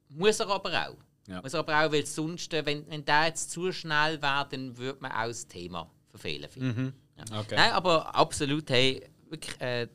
Muss 0.08 0.40
er 0.40 0.48
aber 0.48 0.70
auch. 0.88 0.96
Ja. 1.30 1.40
Muss 1.42 1.54
er 1.54 1.60
aber 1.60 1.86
auch, 1.86 1.92
weil 1.92 2.04
sonst, 2.06 2.52
äh, 2.54 2.66
wenn, 2.66 2.88
wenn 2.90 3.04
der 3.04 3.26
jetzt 3.26 3.50
zu 3.52 3.70
schnell 3.72 4.20
wäre, 4.20 4.46
dann 4.50 4.76
würde 4.76 4.98
man 5.00 5.12
auch 5.12 5.26
das 5.28 5.46
Thema 5.46 5.88
verfehlen. 6.10 6.48
ich. 6.54 7.30
Ja. 7.30 7.40
Okay. 7.40 7.54
Nein, 7.56 7.72
aber 7.72 8.14
absolut, 8.14 8.68
hey, 8.70 9.02
wirklich 9.28 9.60
äh, 9.60 9.86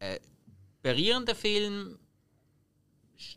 äh, 0.00 0.18
berührender 0.82 1.34
Film. 1.34 1.98
Sch- 3.18 3.36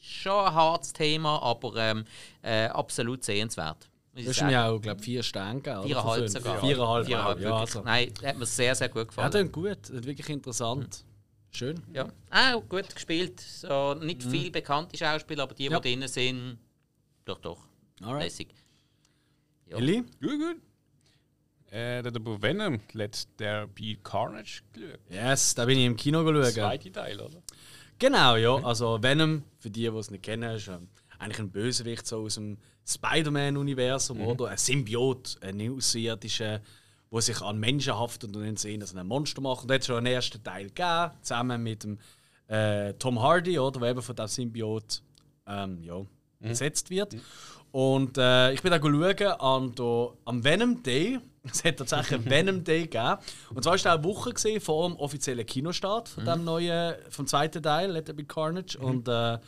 Schon 0.00 0.44
ein 0.46 0.54
hartes 0.54 0.92
Thema, 0.92 1.40
aber 1.42 1.76
ähm, 1.76 2.04
äh, 2.42 2.66
absolut 2.66 3.22
sehenswert. 3.24 3.88
hast 4.16 4.34
sagen. 4.36 4.50
mir 4.50 4.64
auch, 4.64 4.80
glaube 4.80 4.98
ich, 5.00 5.04
vier 5.04 5.22
Sterne 5.22 5.60
gegeben. 5.60 5.82
Viereinhalb 5.84 6.28
sogar. 6.28 6.60
Viereinhalb, 6.60 7.08
ja. 7.08 7.28
wirklich. 7.28 7.46
Also. 7.48 7.82
Nein, 7.82 8.12
das 8.14 8.24
hat 8.28 8.38
mir 8.38 8.46
sehr, 8.46 8.74
sehr 8.74 8.88
gut 8.88 8.96
Ja, 8.98 9.04
gefallen. 9.04 9.30
das 9.32 9.42
ist 9.42 9.52
gut. 9.52 9.78
Das 9.82 9.90
ist 9.90 10.04
wirklich 10.04 10.28
interessant. 10.28 11.04
Schön. 11.54 11.82
Ja. 11.92 12.10
Ah, 12.30 12.54
gut 12.56 12.94
gespielt. 12.94 13.40
So, 13.40 13.94
nicht 13.94 14.22
viel 14.22 14.50
bekannte 14.50 14.96
Schauspieler, 14.96 15.42
aber 15.44 15.54
die, 15.54 15.64
Ja. 15.66 15.78
die 15.80 15.94
drin 15.96 16.08
sind, 16.08 16.58
doch, 17.24 17.38
doch. 17.38 17.58
Alright. 18.00 18.24
Lässig. 18.24 18.48
Ja. 19.66 19.76
Elli? 19.76 20.02
Gut, 20.20 20.30
gut. 20.40 20.56
Äh, 21.70 22.02
der 22.02 22.10
bei 22.10 22.42
Venom, 22.42 22.80
Let 22.92 23.26
There 23.38 23.66
Be 23.66 23.96
Carnage 24.02 24.62
geschaut. 24.72 24.98
Yes, 25.08 25.54
da 25.54 25.64
bin 25.64 25.78
ich 25.78 25.86
im 25.86 25.96
Kino 25.96 26.22
geschaut. 26.24 26.52
Zweite 26.54 26.92
Teil, 26.92 27.20
oder? 27.20 27.42
Genau, 27.98 28.36
ja. 28.36 28.56
Also 28.64 29.02
Venom, 29.02 29.42
für 29.58 29.70
die, 29.70 29.82
die 29.82 29.86
es 29.96 30.10
nicht 30.10 30.22
kennen, 30.24 30.54
ist 30.56 30.68
ähm, 30.68 30.88
eigentlich 31.18 31.38
ein 31.38 31.50
Bösewicht 31.50 32.06
so 32.06 32.22
aus 32.24 32.34
dem 32.34 32.58
Spider-Man-Universum, 32.86 34.20
oder? 34.22 34.48
Ein 34.48 34.58
Symbiot, 34.58 35.38
ein 35.40 35.70
Außerirdischer, 35.70 36.60
der 37.12 37.20
sich 37.20 37.40
an 37.42 37.58
Menschen 37.58 37.98
haftet 37.98 38.34
und 38.34 38.42
dann 38.42 38.56
sehen, 38.56 38.80
dass 38.80 38.94
er 38.94 39.00
ein 39.00 39.06
Monster 39.06 39.40
macht. 39.40 39.62
Und 39.62 39.68
da 39.68 39.74
hat 39.74 39.84
schon 39.84 39.98
einen 39.98 40.06
ersten 40.06 40.42
Teil 40.42 40.68
gegeben, 40.68 41.10
zusammen 41.20 41.62
mit 41.62 41.84
dem 41.84 41.98
äh, 42.48 42.94
Tom 42.94 43.20
Hardy, 43.20 43.58
oder, 43.58 43.80
der 43.80 43.90
eben 43.90 44.02
von 44.02 44.16
diesem 44.16 44.28
Symbiot 44.28 45.02
ähm, 45.46 45.82
ja, 45.82 46.00
besetzt 46.40 46.90
wird. 46.90 47.16
Und 47.70 48.18
äh, 48.18 48.52
ich 48.52 48.62
bin 48.62 48.70
da 48.70 48.78
schauen 48.78 49.40
an 49.40 49.74
der, 49.74 50.08
am 50.24 50.44
Venom 50.44 50.82
Day. 50.82 51.18
Es 51.44 51.64
hat 51.64 51.78
tatsächlich 51.78 52.20
einen 52.20 52.30
Venom 52.30 52.62
Day 52.62 52.82
gegeben. 52.82 53.16
Und 53.52 53.64
zwar 53.64 53.72
war 53.72 53.74
es 53.74 53.84
eine 53.84 54.04
Woche 54.04 54.32
gesehen 54.32 54.60
vor 54.60 54.88
dem 54.88 54.96
offiziellen 54.96 55.44
Kinostart 55.44 56.10
von 56.10 56.24
dem 56.24 56.44
neuen, 56.44 56.94
vom 57.10 57.26
zweiten 57.26 57.60
Teil, 57.60 57.90
Let 57.90 58.04
There 58.04 58.14
Be 58.14 58.24
Carnage. 58.24 58.78
Und 58.78 59.08
äh, 59.08 59.10
da 59.10 59.40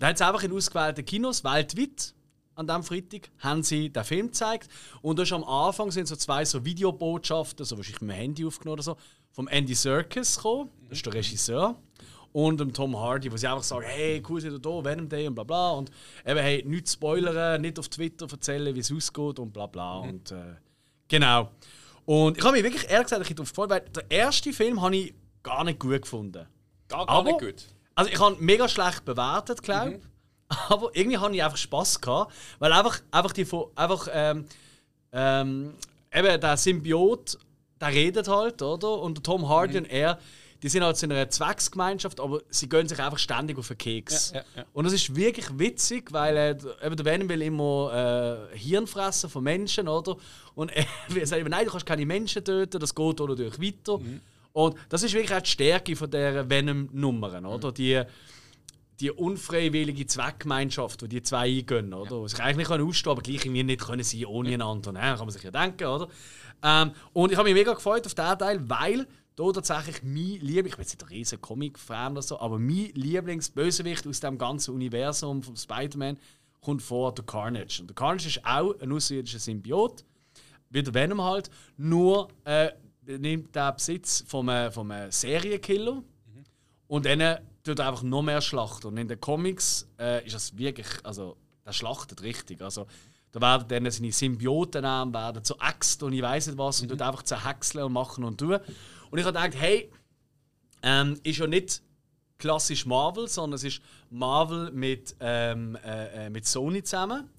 hat 0.00 0.14
es 0.14 0.22
einfach 0.22 0.42
in 0.44 0.52
ausgewählten 0.52 1.04
Kinos 1.04 1.44
weltweit 1.44 2.14
an 2.60 2.66
diesem 2.66 2.82
Freitag 2.82 3.30
haben 3.38 3.62
sie 3.62 3.90
den 3.90 4.04
Film 4.04 4.26
gezeigt. 4.26 4.68
Und 5.02 5.18
da 5.18 5.22
ist 5.24 5.32
am 5.32 5.44
Anfang 5.44 5.90
sind 5.90 6.06
so 6.08 6.16
zwei 6.16 6.44
so 6.44 6.64
Videobotschaften, 6.64 7.64
so 7.64 7.76
wahrscheinlich 7.76 8.00
mit 8.02 8.10
dem 8.10 8.16
Handy 8.16 8.46
aufgenommen 8.46 8.74
oder 8.74 8.82
so, 8.82 8.96
vom 9.32 9.48
Andy 9.48 9.74
Serkis 9.74 10.36
gekommen. 10.36 10.70
Das 10.88 10.98
ist 10.98 11.06
der 11.06 11.14
Regisseur. 11.14 11.76
Und 12.32 12.60
dem 12.60 12.72
Tom 12.72 12.96
Hardy, 12.96 13.32
wo 13.32 13.36
sie 13.36 13.48
einfach 13.48 13.64
sagen, 13.64 13.86
hey, 13.88 14.22
cool, 14.28 14.40
seid 14.40 14.52
ihr 14.52 14.58
da, 14.60 14.84
Venom 14.84 15.08
Day 15.08 15.26
und 15.26 15.34
bla 15.34 15.42
bla. 15.42 15.70
Und 15.70 15.90
eben, 16.24 16.38
hey, 16.38 16.62
nichts 16.64 16.92
spoilern, 16.92 17.60
nicht 17.60 17.76
auf 17.78 17.88
Twitter 17.88 18.28
erzählen, 18.30 18.72
wie 18.74 18.78
es 18.78 18.92
ausgeht 18.92 19.40
und 19.40 19.52
bla 19.52 19.66
bla. 19.66 19.98
Und 19.98 20.30
äh, 20.30 20.54
genau. 21.08 21.50
Und 22.04 22.38
ich 22.38 22.44
habe 22.44 22.54
mich 22.54 22.62
wirklich 22.62 22.88
ehrlich 22.88 23.04
gesagt 23.06 23.14
ein 23.14 23.22
bisschen 23.22 23.36
darauf 23.36 23.50
gefreut, 23.50 23.70
weil 23.70 23.80
der 23.80 24.10
erste 24.10 24.52
Film 24.52 24.80
habe 24.80 24.96
ich 24.96 25.14
gar 25.42 25.64
nicht 25.64 25.80
gut 25.80 26.02
gefunden. 26.02 26.46
Gar, 26.88 27.06
gar 27.06 27.08
Aber- 27.16 27.24
nicht 27.32 27.40
gut. 27.40 27.66
Also 27.96 28.10
ich 28.12 28.18
habe 28.20 28.34
ihn 28.36 28.44
mega 28.44 28.68
schlecht 28.68 29.04
bewertet, 29.04 29.62
glaube 29.62 29.94
ich. 29.94 30.00
Aber 30.68 30.90
irgendwie 30.94 31.18
hatte 31.18 31.34
ich 31.34 31.42
einfach 31.44 31.56
Spass 31.56 32.00
gehabt, 32.00 32.32
weil 32.58 32.72
einfach, 32.72 33.00
einfach 33.10 33.32
die 33.32 33.46
einfach 33.76 34.08
ähm, 34.12 34.44
ähm, 35.12 35.74
eben 36.12 36.40
der 36.40 36.56
Symbiot, 36.56 37.38
der 37.80 37.88
redet 37.88 38.28
halt, 38.28 38.60
oder? 38.62 38.98
Und 39.00 39.22
Tom 39.24 39.48
Hardy 39.48 39.78
und 39.78 39.84
er, 39.90 40.18
die 40.62 40.68
sind 40.68 40.82
halt 40.84 41.02
in 41.02 41.10
einer 41.12 41.30
Zwecksgemeinschaft, 41.30 42.20
aber 42.20 42.42
sie 42.50 42.68
gehen 42.68 42.86
sich 42.86 42.98
einfach 42.98 43.18
ständig 43.18 43.56
auf 43.58 43.68
den 43.68 43.78
Keks. 43.78 44.32
Ja, 44.34 44.40
ja, 44.40 44.44
ja. 44.56 44.64
Und 44.74 44.84
das 44.84 44.92
ist 44.92 45.14
wirklich 45.16 45.46
witzig, 45.58 46.12
weil 46.12 46.36
äh, 46.36 46.54
der- 46.56 46.82
eben 46.84 46.96
der 46.96 47.06
Venom 47.06 47.28
will 47.28 47.40
immer 47.42 48.48
äh, 48.52 48.58
Hirn 48.58 48.86
fressen 48.86 49.30
von 49.30 49.42
Menschen, 49.42 49.88
oder? 49.88 50.16
Und 50.54 50.70
er 50.72 50.84
sagt 51.26 51.48
nein, 51.48 51.64
du 51.64 51.70
kannst 51.70 51.86
keine 51.86 52.04
Menschen 52.04 52.44
töten, 52.44 52.78
das 52.78 52.94
geht 52.94 53.20
auch 53.20 53.28
natürlich 53.28 53.58
weiter. 53.60 53.98
Mhm. 53.98 54.20
Und 54.52 54.74
das 54.88 55.02
ist 55.04 55.14
wirklich 55.14 55.32
auch 55.34 55.40
die 55.42 55.48
Stärke 55.50 55.96
von 55.96 56.10
der 56.10 56.50
Venom-Nummern, 56.50 57.46
oder? 57.46 57.68
Mhm. 57.68 57.74
Die, 57.74 58.02
die 59.00 59.10
unfreiwillige 59.10 60.06
Zweckgemeinschaft, 60.06 61.02
die 61.02 61.08
die 61.08 61.22
zwei 61.22 61.48
eingehen, 61.48 61.94
oder? 61.94 62.20
Ja. 62.20 62.28
Sie 62.28 62.40
eigentlich 62.40 62.56
nicht 62.58 62.68
können 62.68 62.86
ausstehen, 62.86 63.12
aber 63.12 63.22
gleich 63.22 63.44
irgendwie 63.44 63.62
nicht 63.62 63.80
können 63.80 64.02
sein 64.02 64.26
ohne 64.26 64.54
einander. 64.54 64.92
Ne? 64.92 65.00
Kann 65.00 65.18
man 65.18 65.30
sich 65.30 65.42
ja 65.42 65.50
denken, 65.50 65.86
oder? 65.86 66.08
Ähm, 66.62 66.92
und 67.12 67.32
ich 67.32 67.38
habe 67.38 67.48
mich 67.48 67.54
mega 67.54 67.72
gefreut 67.72 68.06
auf 68.06 68.14
diesen 68.14 68.38
Teil, 68.38 68.68
weil 68.68 69.06
da 69.36 69.52
tatsächlich 69.52 70.02
mein 70.02 70.40
Liebling, 70.40 70.66
ich 70.66 70.76
bin 70.76 70.82
jetzt 70.82 70.94
nicht 70.94 71.02
ein 71.02 71.08
riesen 71.08 71.40
Comic-Fan 71.40 72.12
oder 72.12 72.22
so, 72.22 72.38
aber 72.38 72.58
mein 72.58 72.90
Lieblingsbösewicht 72.94 74.06
aus 74.06 74.20
dem 74.20 74.36
ganzen 74.36 74.74
Universum 74.74 75.42
von 75.42 75.56
Spider-Man 75.56 76.18
kommt 76.60 76.82
vor, 76.82 77.14
der 77.14 77.24
Carnage. 77.24 77.80
Und 77.80 77.88
der 77.88 77.94
Carnage 77.94 78.28
ist 78.28 78.44
auch 78.44 78.78
ein 78.80 78.92
außerirdischer 78.92 79.38
Symbiot, 79.38 80.04
wie 80.68 80.82
der 80.82 80.92
Venom 80.92 81.22
halt, 81.22 81.50
nur 81.78 82.28
äh, 82.44 82.70
nimmt 83.06 83.54
der 83.54 83.72
Besitz 83.72 84.24
vom, 84.26 84.48
äh, 84.50 84.70
vom 84.70 84.90
äh, 84.90 85.10
Serienkiller 85.10 86.02
und 86.86 87.06
dann 87.06 87.38
tut 87.62 87.80
einfach 87.80 88.02
noch 88.02 88.22
mehr 88.22 88.40
schlachten. 88.40 88.88
Und 88.88 88.96
in 88.96 89.08
den 89.08 89.20
Comics 89.20 89.88
äh, 89.98 90.24
ist 90.24 90.34
das 90.34 90.56
wirklich, 90.56 90.86
also 91.04 91.36
der 91.64 91.72
schlachtet 91.72 92.22
richtig. 92.22 92.62
Also 92.62 92.86
da 93.32 93.40
werden 93.40 93.68
dann 93.68 93.90
seine 93.90 94.12
Symbioten 94.12 94.82
nehmen, 94.82 95.14
werden 95.14 95.44
zu 95.44 95.54
Äxten 95.60 96.08
und 96.08 96.12
ich 96.14 96.22
weiß 96.22 96.48
nicht 96.48 96.58
was 96.58 96.80
und 96.80 96.88
tut 96.88 97.02
einfach 97.02 97.22
zerhäckseln 97.22 97.84
und 97.84 97.92
machen 97.92 98.24
und 98.24 98.38
tun. 98.38 98.58
Und 99.10 99.18
ich 99.18 99.24
habe 99.24 99.38
gedacht, 99.38 99.60
hey, 99.60 99.90
ähm, 100.82 101.20
ist 101.22 101.38
ja 101.38 101.46
nicht 101.46 101.82
klassisch 102.38 102.86
Marvel, 102.86 103.28
sondern 103.28 103.56
es 103.56 103.64
ist 103.64 103.80
Marvel 104.08 104.72
mit, 104.72 105.14
ähm, 105.20 105.76
äh, 105.84 106.26
äh, 106.26 106.30
mit 106.30 106.46
Sony 106.46 106.82
zusammen. 106.82 107.30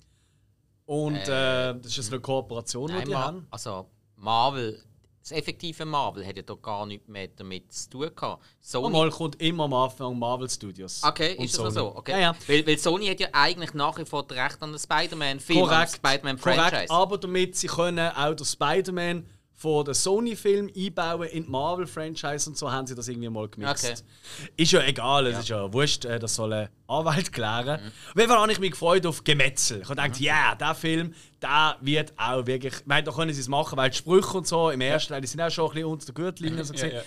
Und 0.86 1.16
äh, 1.16 1.75
das 1.80 1.98
ist 1.98 2.12
eine 2.12 2.22
Kooperation, 2.22 2.88
die 2.88 2.94
Nein, 2.94 3.08
die 3.08 3.16
haben. 3.16 3.48
also 3.50 3.90
Marvel, 4.16 4.82
das 5.22 5.32
effektive 5.32 5.86
Marvel 5.86 6.25
hat 6.25 6.36
ja 6.36 6.42
doch 6.42 6.62
gar 6.62 6.86
nichts 6.86 7.08
mehr 7.08 7.28
damit 7.28 7.72
zu 7.72 7.90
tun 7.90 8.12
gehabt. 8.16 8.44
Sony, 8.60 8.86
Und 8.88 8.94
mal 8.94 9.10
kommt 9.12 9.42
immer 9.42 9.66
am 9.66 9.74
Anfang 9.74 10.18
Marvel 10.18 10.50
Studios. 10.50 11.01
Okay, 11.04 11.34
ist 11.34 11.54
das 11.54 11.56
Sony. 11.56 11.72
so? 11.72 11.96
Okay. 11.96 12.12
Ja, 12.12 12.20
ja. 12.20 12.36
Weil, 12.48 12.66
weil 12.66 12.78
Sony 12.78 13.08
hat 13.08 13.20
ja 13.20 13.28
eigentlich 13.32 13.74
nach 13.74 13.98
wie 13.98 14.06
vor 14.06 14.24
das 14.24 14.38
Recht 14.38 14.62
an 14.62 14.72
den 14.72 14.80
Spider-Man-Film. 14.80 15.70
Spider-Man-Franchise. 15.88 16.90
Aber 16.90 17.18
damit 17.18 17.56
sie 17.56 17.68
können 17.68 18.12
auch 18.16 18.34
den 18.34 18.46
Spider-Man 18.46 19.28
von 19.62 19.86
den 19.86 19.94
Sony-Film 19.94 20.72
einbauen 20.75 21.27
in 21.27 21.44
die 21.44 21.50
Marvel-Franchise 21.51 22.50
und 22.50 22.58
so 22.58 22.72
haben 22.72 22.88
sie 22.88 22.96
das 22.96 23.08
irgendwie 23.08 23.30
mal 23.30 23.48
gemixt. 23.48 23.86
Okay. 23.86 24.51
Ist 24.58 24.72
ja 24.72 24.84
egal, 24.84 25.27
es 25.27 25.38
ist 25.38 25.50
ja 25.50 25.72
wurscht, 25.72 26.03
äh, 26.06 26.18
das 26.18 26.34
soll 26.34 26.51
ein 26.51 26.70
Anwalt 26.88 27.32
klären. 27.32 27.80
Auf 27.80 28.15
jeden 28.15 28.27
Fall 28.27 28.39
habe 28.39 28.51
ich 28.51 28.60
mich 28.60 28.72
gefreut 28.72 29.06
auf 29.06 29.24
Gemetzel. 29.24 29.82
Ich 29.82 29.89
habe 29.89 30.01
gedacht, 30.01 30.20
ja, 30.20 30.56
der 30.56 30.74
Film, 30.74 31.13
der 31.44 31.77
wird 31.80 32.12
auch 32.18 32.48
wirklich. 32.48 32.74
Ich 32.74 32.88
meine, 32.88 33.03
da 33.03 33.12
können 33.12 33.32
sie 33.32 33.39
es 33.39 33.48
machen, 33.48 33.77
weil 33.77 33.91
die 33.91 33.98
Sprüche 33.98 34.36
und 34.36 34.48
so 34.48 34.72
im 34.72 34.82
ersten 34.82 35.13
Teil, 35.13 35.22
die 35.22 35.27
sind 35.27 35.39
auch 35.39 35.51
schon 35.51 35.70
ein 35.70 35.74
bisschen 35.75 35.89
unter 35.89 36.06
der 36.08 36.15
Gürtellinie. 36.15 36.63
So 36.65 36.74
gesehen. 36.74 37.00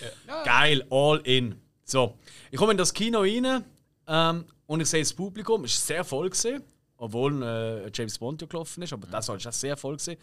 Geil, 0.44 0.87
all 0.90 1.20
in. 1.25 1.61
So, 1.84 2.16
ich 2.52 2.58
komme 2.58 2.70
in 2.70 2.78
das 2.78 2.94
Kino 2.94 3.23
rein 3.23 3.64
ähm, 4.06 4.44
und 4.66 4.80
ich 4.80 4.88
sehe 4.88 5.02
das 5.02 5.12
Publikum, 5.12 5.64
es 5.64 5.73
ist 5.73 5.88
sehr 5.88 6.04
voll 6.04 6.30
gesehen, 6.30 6.62
obwohl 6.99 7.42
äh, 7.42 7.90
James 7.92 8.16
Bond 8.16 8.40
ja 8.42 8.46
gelaufen 8.46 8.80
ist, 8.82 8.92
aber 8.92 9.08
das 9.08 9.28
war 9.28 9.37
auch 9.37 9.40
sehr 9.40 9.76
voll 9.76 9.96
gesehen. 9.96 10.18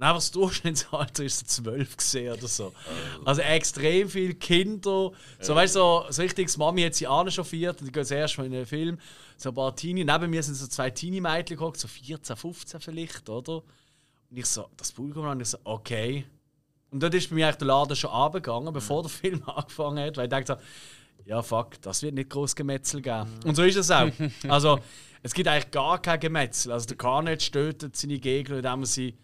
Und 0.00 0.06
einfach 0.06 0.20
das 0.20 0.30
Durchschnittsalter 0.30 1.24
ist 1.24 1.40
so 1.40 1.62
12 1.62 1.96
gesehen 1.98 2.32
oder 2.32 2.48
so. 2.48 2.72
Also 3.26 3.42
extrem 3.42 4.08
viele 4.08 4.32
Kinder. 4.32 5.12
So, 5.40 5.54
weißt 5.54 5.76
du, 5.76 5.78
so, 5.78 6.06
so 6.08 6.22
richtig, 6.22 6.56
Mami 6.56 6.84
hat 6.84 6.94
sie 6.94 7.06
anchauffiert 7.06 7.82
und 7.82 7.86
die 7.86 7.92
gehen 7.92 8.06
zuerst 8.06 8.38
mal 8.38 8.46
in 8.46 8.52
den 8.52 8.64
Film. 8.64 8.98
So 9.36 9.50
ein 9.50 9.54
paar 9.54 9.76
Teenie. 9.76 10.02
Neben 10.02 10.30
mir 10.30 10.42
sind 10.42 10.54
so 10.54 10.66
zwei 10.68 10.88
Teenie-Mädchen 10.88 11.58
gehockt, 11.58 11.78
so 11.80 11.86
14, 11.86 12.34
15 12.34 12.80
vielleicht, 12.80 13.28
oder? 13.28 13.56
Und 14.30 14.38
ich 14.38 14.46
so, 14.46 14.70
das 14.78 14.90
Publikum 14.90 15.26
und 15.26 15.42
ich 15.42 15.48
so, 15.48 15.58
okay. 15.64 16.24
Und 16.90 17.02
dort 17.02 17.12
ist 17.12 17.28
bei 17.28 17.34
mir 17.34 17.48
eigentlich 17.48 17.58
der 17.58 17.66
Laden 17.66 17.94
schon 17.94 18.10
abgegangen, 18.10 18.72
bevor 18.72 19.02
der 19.02 19.10
Film 19.10 19.42
angefangen 19.46 20.02
hat, 20.02 20.16
weil 20.16 20.24
ich 20.24 20.30
dachte, 20.30 20.58
ja 21.26 21.42
fuck, 21.42 21.78
das 21.82 22.02
wird 22.02 22.14
nicht 22.14 22.30
groß 22.30 22.56
Gemetzel 22.56 23.02
geben. 23.02 23.28
Und 23.44 23.54
so 23.54 23.64
ist 23.64 23.76
es 23.76 23.90
auch. 23.90 24.08
Also, 24.48 24.78
es 25.22 25.34
gibt 25.34 25.46
eigentlich 25.46 25.70
gar 25.70 26.00
kein 26.00 26.18
Gemetzel. 26.20 26.72
Also 26.72 26.86
der 26.86 26.96
Carnage 26.96 27.50
tötet 27.50 27.94
seine 27.96 28.18
Gegner, 28.18 28.56
indem 28.56 28.80
er 28.80 28.86
sie 28.86 29.14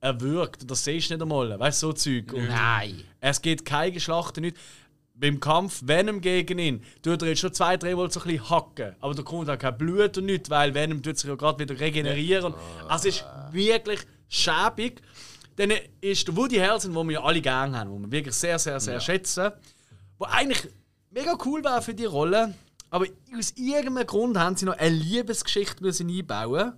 erwürgt. 0.00 0.70
Das 0.70 0.84
siehst 0.84 1.10
du 1.10 1.14
nicht 1.14 1.22
einmal. 1.22 1.58
Weißt 1.58 1.82
du, 1.82 1.88
so 1.88 1.92
Zeug. 1.92 2.32
Und 2.32 2.48
Nein. 2.48 3.02
es 3.20 3.40
gibt 3.42 3.64
keine 3.64 3.92
Geschlachten, 3.92 4.42
nicht. 4.42 4.56
Beim 5.14 5.38
Kampf 5.38 5.82
Venom 5.84 6.22
gegen 6.22 6.58
ihn 6.58 6.82
tut 7.02 7.20
er 7.20 7.28
jetzt 7.28 7.40
schon 7.40 7.52
zwei, 7.52 7.76
drei 7.76 7.94
Mal 7.94 8.10
so 8.10 8.20
ein 8.20 8.26
bisschen 8.26 8.48
hacken. 8.48 8.96
Aber 9.00 9.14
da 9.14 9.22
kommt 9.22 9.50
auch 9.50 9.58
kein 9.58 9.76
Blut 9.76 10.16
und 10.16 10.24
nichts, 10.24 10.48
weil 10.48 10.72
Venom 10.72 11.02
tut 11.02 11.18
sich 11.18 11.28
ja 11.28 11.34
gerade 11.34 11.58
wieder 11.58 11.78
regenerieren. 11.78 12.54
Also 12.88 13.08
es 13.08 13.16
ist 13.16 13.26
wirklich 13.52 14.00
schäbig. 14.30 15.02
Dann 15.56 15.72
ist 16.00 16.26
der 16.26 16.36
Woody 16.36 16.56
Harrelson, 16.56 16.94
den 16.94 17.06
wir 17.06 17.12
ja 17.14 17.22
alle 17.22 17.42
gerne 17.42 17.78
haben, 17.78 17.92
den 17.92 18.02
wir 18.02 18.12
wirklich 18.12 18.34
sehr, 18.34 18.58
sehr, 18.58 18.80
sehr 18.80 18.98
schätzen, 18.98 19.50
der 20.18 20.32
eigentlich 20.32 20.68
mega 21.10 21.36
cool 21.44 21.62
war 21.64 21.82
für 21.82 21.92
die 21.92 22.06
Rolle, 22.06 22.54
aber 22.88 23.06
aus 23.36 23.52
irgendeinem 23.56 24.06
Grund 24.06 24.38
haben 24.38 24.56
sie 24.56 24.64
noch 24.64 24.78
eine 24.78 24.96
Liebesgeschichte 24.96 25.82
müssen 25.82 26.08
einbauen 26.08 26.72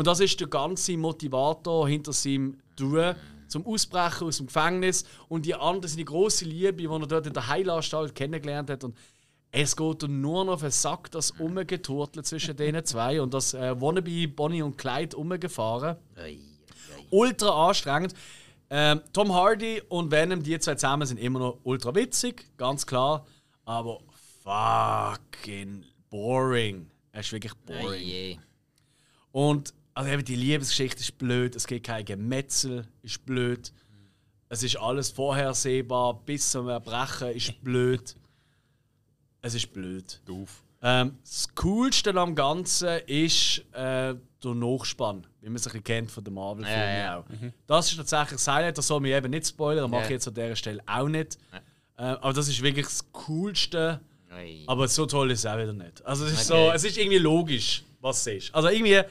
und 0.00 0.06
das 0.06 0.20
ist 0.20 0.40
der 0.40 0.48
ganze 0.48 0.96
Motivator 0.96 1.86
hinter 1.86 2.14
seinem 2.14 2.56
Tun 2.74 3.14
zum 3.48 3.66
Ausbrechen 3.66 4.28
aus 4.28 4.38
dem 4.38 4.46
Gefängnis 4.46 5.04
und 5.28 5.44
die 5.44 5.54
andere, 5.54 5.90
seine 5.90 6.06
große 6.06 6.46
Liebe, 6.46 6.72
die 6.72 6.86
er 6.86 6.98
dort 7.00 7.26
in 7.26 7.34
der 7.34 7.48
Heilanstalt 7.48 8.14
kennengelernt 8.14 8.70
hat 8.70 8.82
und 8.82 8.96
es 9.52 9.76
geht 9.76 10.08
nur 10.08 10.46
noch 10.46 10.54
auf 10.54 10.60
den 10.62 10.70
Sack, 10.70 11.10
das 11.10 11.32
Umgeturtel 11.32 12.24
zwischen 12.24 12.56
denen 12.56 12.82
zwei 12.86 13.20
und 13.20 13.34
das 13.34 13.52
äh, 13.52 13.78
Wannabe 13.78 14.26
Bonnie 14.26 14.62
und 14.62 14.78
Clyde 14.78 15.14
umgefahren 15.18 15.98
ultra 17.10 17.68
anstrengend. 17.68 18.14
Ähm, 18.70 19.02
Tom 19.12 19.34
Hardy 19.34 19.82
und 19.90 20.10
Venom, 20.10 20.42
die 20.42 20.58
zwei 20.60 20.76
zusammen, 20.76 21.06
sind 21.06 21.18
immer 21.18 21.40
noch 21.40 21.58
ultra 21.62 21.94
witzig, 21.94 22.46
ganz 22.56 22.86
klar. 22.86 23.26
Aber 23.66 24.00
fucking 24.42 25.84
boring. 26.08 26.90
Es 27.12 27.26
ist 27.26 27.32
wirklich 27.32 27.52
boring. 27.66 28.00
je. 28.00 28.38
Und 29.30 29.74
also 29.94 30.10
eben 30.10 30.24
die 30.24 30.36
Liebesgeschichte 30.36 31.00
ist 31.00 31.18
blöd, 31.18 31.56
es 31.56 31.66
gibt 31.66 31.86
kein 31.86 32.04
Gemetzel, 32.04 32.86
ist 33.02 33.24
blöd. 33.26 33.72
Es 34.48 34.62
ist 34.64 34.76
alles 34.76 35.10
vorhersehbar, 35.10 36.14
bis 36.24 36.50
zum 36.50 36.68
Erbrechen 36.68 37.28
ist 37.28 37.62
blöd. 37.62 38.16
Es 39.42 39.54
ist 39.54 39.72
blöd. 39.72 40.20
Doof. 40.26 40.64
Ähm, 40.82 41.18
das 41.22 41.48
Coolste 41.54 42.14
am 42.14 42.34
Ganzen 42.34 43.00
ist 43.06 43.58
äh, 43.72 44.14
der 44.42 44.54
Nachspann, 44.54 45.26
wie 45.40 45.46
man 45.46 45.54
bisschen 45.54 45.84
kennt 45.84 46.10
von 46.10 46.24
den 46.24 46.34
Marvel-Filmen 46.34 46.80
Ja, 46.80 46.96
ja. 46.98 47.18
auch. 47.18 47.24
Das 47.66 47.90
ist 47.90 47.96
tatsächlich 47.98 48.32
das 48.40 48.48
Highlight, 48.48 48.78
das 48.78 48.86
soll 48.86 49.00
mich 49.00 49.12
eben 49.12 49.30
nicht 49.30 49.46
spoilern, 49.46 49.84
das 49.84 49.90
mache 49.90 50.04
ich 50.04 50.10
jetzt 50.10 50.28
an 50.28 50.34
dieser 50.34 50.56
Stelle 50.56 50.82
auch 50.86 51.08
nicht. 51.08 51.38
Äh, 51.96 52.02
aber 52.02 52.32
das 52.32 52.48
ist 52.48 52.62
wirklich 52.62 52.86
das 52.86 53.12
Coolste, 53.12 54.00
Ei. 54.30 54.64
aber 54.66 54.88
so 54.88 55.04
toll 55.06 55.30
ist 55.32 55.40
es 55.40 55.46
auch 55.46 55.58
wieder 55.58 55.74
nicht. 55.74 56.04
Also 56.04 56.24
es 56.24 56.32
ist, 56.32 56.46
so, 56.46 56.54
Okay. 56.54 56.72
es 56.74 56.84
ist 56.84 56.96
irgendwie 56.96 57.18
logisch, 57.18 57.84
was 58.00 58.26
es 58.26 58.44
ist. 58.44 58.54
Also 58.54 58.68
irgendwie, 58.68 59.02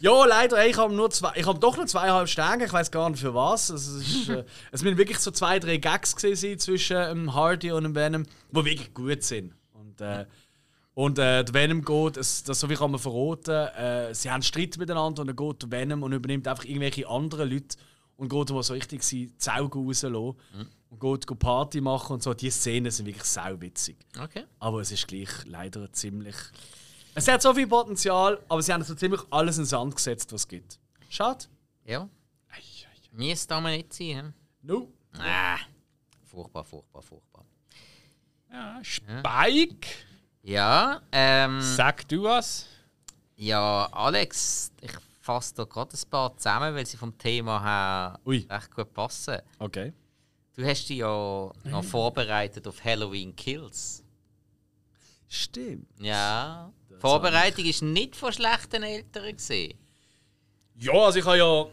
ja 0.00 0.24
leider, 0.24 0.64
ich 0.66 0.76
habe 0.76 0.94
nur 0.94 1.10
zwei, 1.10 1.32
ich 1.34 1.46
habe 1.46 1.58
doch 1.58 1.76
nur 1.76 1.86
zweieinhalb 1.86 2.28
Sterne, 2.28 2.64
ich 2.64 2.72
weiß 2.72 2.90
gar 2.90 3.10
nicht 3.10 3.20
für 3.20 3.34
was. 3.34 3.70
Also 3.70 3.98
es, 3.98 4.08
ist, 4.08 4.28
äh, 4.28 4.44
es 4.72 4.84
wirklich 4.84 5.18
so 5.18 5.30
zwei, 5.30 5.58
drei 5.58 5.76
Gags 5.78 6.14
gewesen 6.14 6.58
zwischen 6.58 6.96
ähm, 6.96 7.34
Hardy 7.34 7.72
und 7.72 7.84
dem 7.84 7.94
Venom, 7.94 8.24
die 8.50 8.64
wirklich 8.64 8.94
gut 8.94 9.22
sind. 9.22 9.54
Und, 9.72 10.00
äh, 10.00 10.26
und 10.94 11.18
äh, 11.18 11.44
der 11.44 11.54
Venom 11.54 11.84
geht, 11.84 12.16
es, 12.16 12.44
das 12.44 12.60
so 12.60 12.68
wie 12.70 12.74
kann 12.74 12.90
man 12.90 13.00
verraten, 13.00 13.68
äh, 13.74 14.14
sie 14.14 14.30
haben 14.30 14.42
Streit 14.42 14.76
miteinander 14.78 15.22
und 15.22 15.26
dann 15.28 15.36
geht 15.36 15.62
der 15.62 15.70
Venom 15.70 16.02
und 16.02 16.12
übernimmt 16.12 16.46
einfach 16.46 16.64
irgendwelche 16.64 17.08
anderen 17.08 17.50
Leute 17.50 17.76
und 18.16 18.28
geht 18.28 18.50
mal 18.50 18.62
so 18.62 18.74
richtig 18.74 19.02
sie 19.02 19.32
die 19.32 19.50
Augen 19.50 19.86
rauslassen 19.86 20.36
und 20.90 21.00
geht, 21.00 21.26
geht 21.26 21.38
Party 21.38 21.80
machen 21.80 22.12
und 22.12 22.22
so. 22.22 22.34
Die 22.34 22.50
Szenen 22.50 22.92
sind 22.92 23.06
wirklich 23.06 23.24
sauwitzig. 23.24 23.96
Okay. 24.22 24.44
Aber 24.60 24.80
es 24.80 24.92
ist 24.92 25.08
gleich 25.08 25.30
leider 25.46 25.92
ziemlich. 25.92 26.36
Es 27.14 27.28
hat 27.28 27.42
so 27.42 27.52
viel 27.54 27.66
Potenzial, 27.66 28.42
aber 28.48 28.62
sie 28.62 28.72
haben 28.72 28.82
so 28.84 28.94
ziemlich 28.94 29.20
alles 29.30 29.58
in 29.58 29.62
den 29.64 29.68
Sand 29.68 29.94
gesetzt, 29.96 30.32
was 30.32 30.42
es 30.42 30.48
gibt. 30.48 30.78
Schade. 31.08 31.44
Ja. 31.84 32.08
Müsste 33.14 33.48
da 33.48 33.60
mal 33.60 33.76
nicht 33.76 33.92
sein. 33.92 34.32
No. 34.62 34.88
Ah. 35.18 35.58
Furchtbar, 36.24 36.64
furchtbar, 36.64 37.02
furchtbar. 37.02 37.44
Ja, 38.50 38.80
Spike, 38.82 39.86
Ja, 40.42 41.02
ähm. 41.12 41.60
sag 41.60 42.08
du 42.08 42.22
was? 42.22 42.66
Ja, 43.36 43.86
Alex, 43.92 44.72
ich 44.80 44.92
fasse 45.20 45.54
da 45.56 45.64
gerade 45.64 45.94
ein 45.94 46.10
paar 46.10 46.34
zusammen, 46.36 46.74
weil 46.74 46.86
sie 46.86 46.96
vom 46.96 47.16
Thema 47.18 47.62
her 47.62 48.20
Ui. 48.24 48.46
recht 48.48 48.70
gut 48.74 48.92
passen. 48.94 49.38
Okay. 49.58 49.92
Du 50.54 50.64
hast 50.64 50.88
dich 50.88 50.98
ja 50.98 51.06
noch 51.64 51.84
vorbereitet 51.84 52.66
auf 52.66 52.82
Halloween 52.82 53.34
Kills. 53.36 54.02
Stimmt. 55.28 55.88
Ja. 55.98 56.70
Die 57.02 57.08
Vorbereitung 57.08 57.64
ist 57.64 57.82
nicht 57.82 58.16
von 58.16 58.32
schlechten 58.32 58.82
Eltern 58.82 59.36
gesehen. 59.36 59.78
Ja, 60.76 60.92
also 60.92 61.18
ich 61.18 61.24
habe 61.24 61.38
ja 61.38 61.66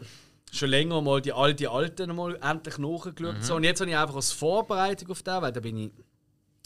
schon 0.52 0.70
länger 0.70 1.00
mal 1.00 1.20
die 1.20 1.32
alte 1.32 1.70
Alten 1.70 2.14
mal 2.14 2.36
endlich 2.42 2.78
nachgeschaut. 2.78 3.42
So. 3.42 3.56
Und 3.56 3.64
jetzt 3.64 3.80
habe 3.80 3.90
ich 3.90 3.96
einfach 3.96 4.16
als 4.16 4.32
Vorbereitung 4.32 5.10
auf 5.10 5.22
den, 5.22 5.42
weil 5.42 5.52
da 5.52 5.60
bin 5.60 5.76
ich 5.76 5.92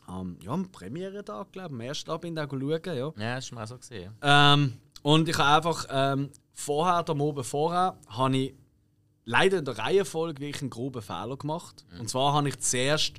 am 0.06 0.38
ja, 0.40 0.50
am 0.50 0.70
Premiere-Tag, 0.70 1.52
glaube 1.52 1.68
ich, 1.68 1.74
am 1.74 1.80
ersten 1.80 2.10
Tag 2.10 2.20
bin 2.22 2.36
ich 2.36 2.42
da 2.42 2.48
schauen, 2.48 2.80
ja. 2.84 3.12
Ja, 3.16 3.34
das 3.36 3.44
ist 3.44 3.52
mal 3.52 3.66
so 3.66 3.78
gesehen. 3.78 4.12
Ähm, 4.22 4.74
und 5.02 5.28
ich 5.28 5.38
habe 5.38 5.56
einfach 5.68 5.86
ähm, 5.90 6.30
vorher, 6.52 7.02
der 7.02 7.14
Moben 7.14 7.44
vorher, 7.44 7.98
habe 8.08 8.36
ich 8.36 8.54
leider 9.24 9.58
in 9.58 9.64
der 9.64 9.78
Reihenfolge 9.78 10.40
wirklich 10.40 10.62
einen 10.62 10.70
groben 10.70 11.02
Fehler 11.02 11.36
gemacht. 11.36 11.84
Und 11.98 12.08
zwar 12.08 12.32
habe 12.32 12.48
ich 12.48 12.58
zuerst 12.60 13.14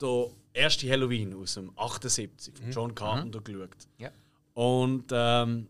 den 0.00 0.30
ersten 0.52 0.90
Halloween 0.90 1.34
aus 1.34 1.54
dem 1.54 1.72
78 1.76 2.54
von 2.56 2.70
John 2.70 2.94
Carpenter 2.94 3.40
geschaut. 3.40 3.76
Ja. 3.98 4.10
Und 4.54 5.04
ähm, 5.12 5.68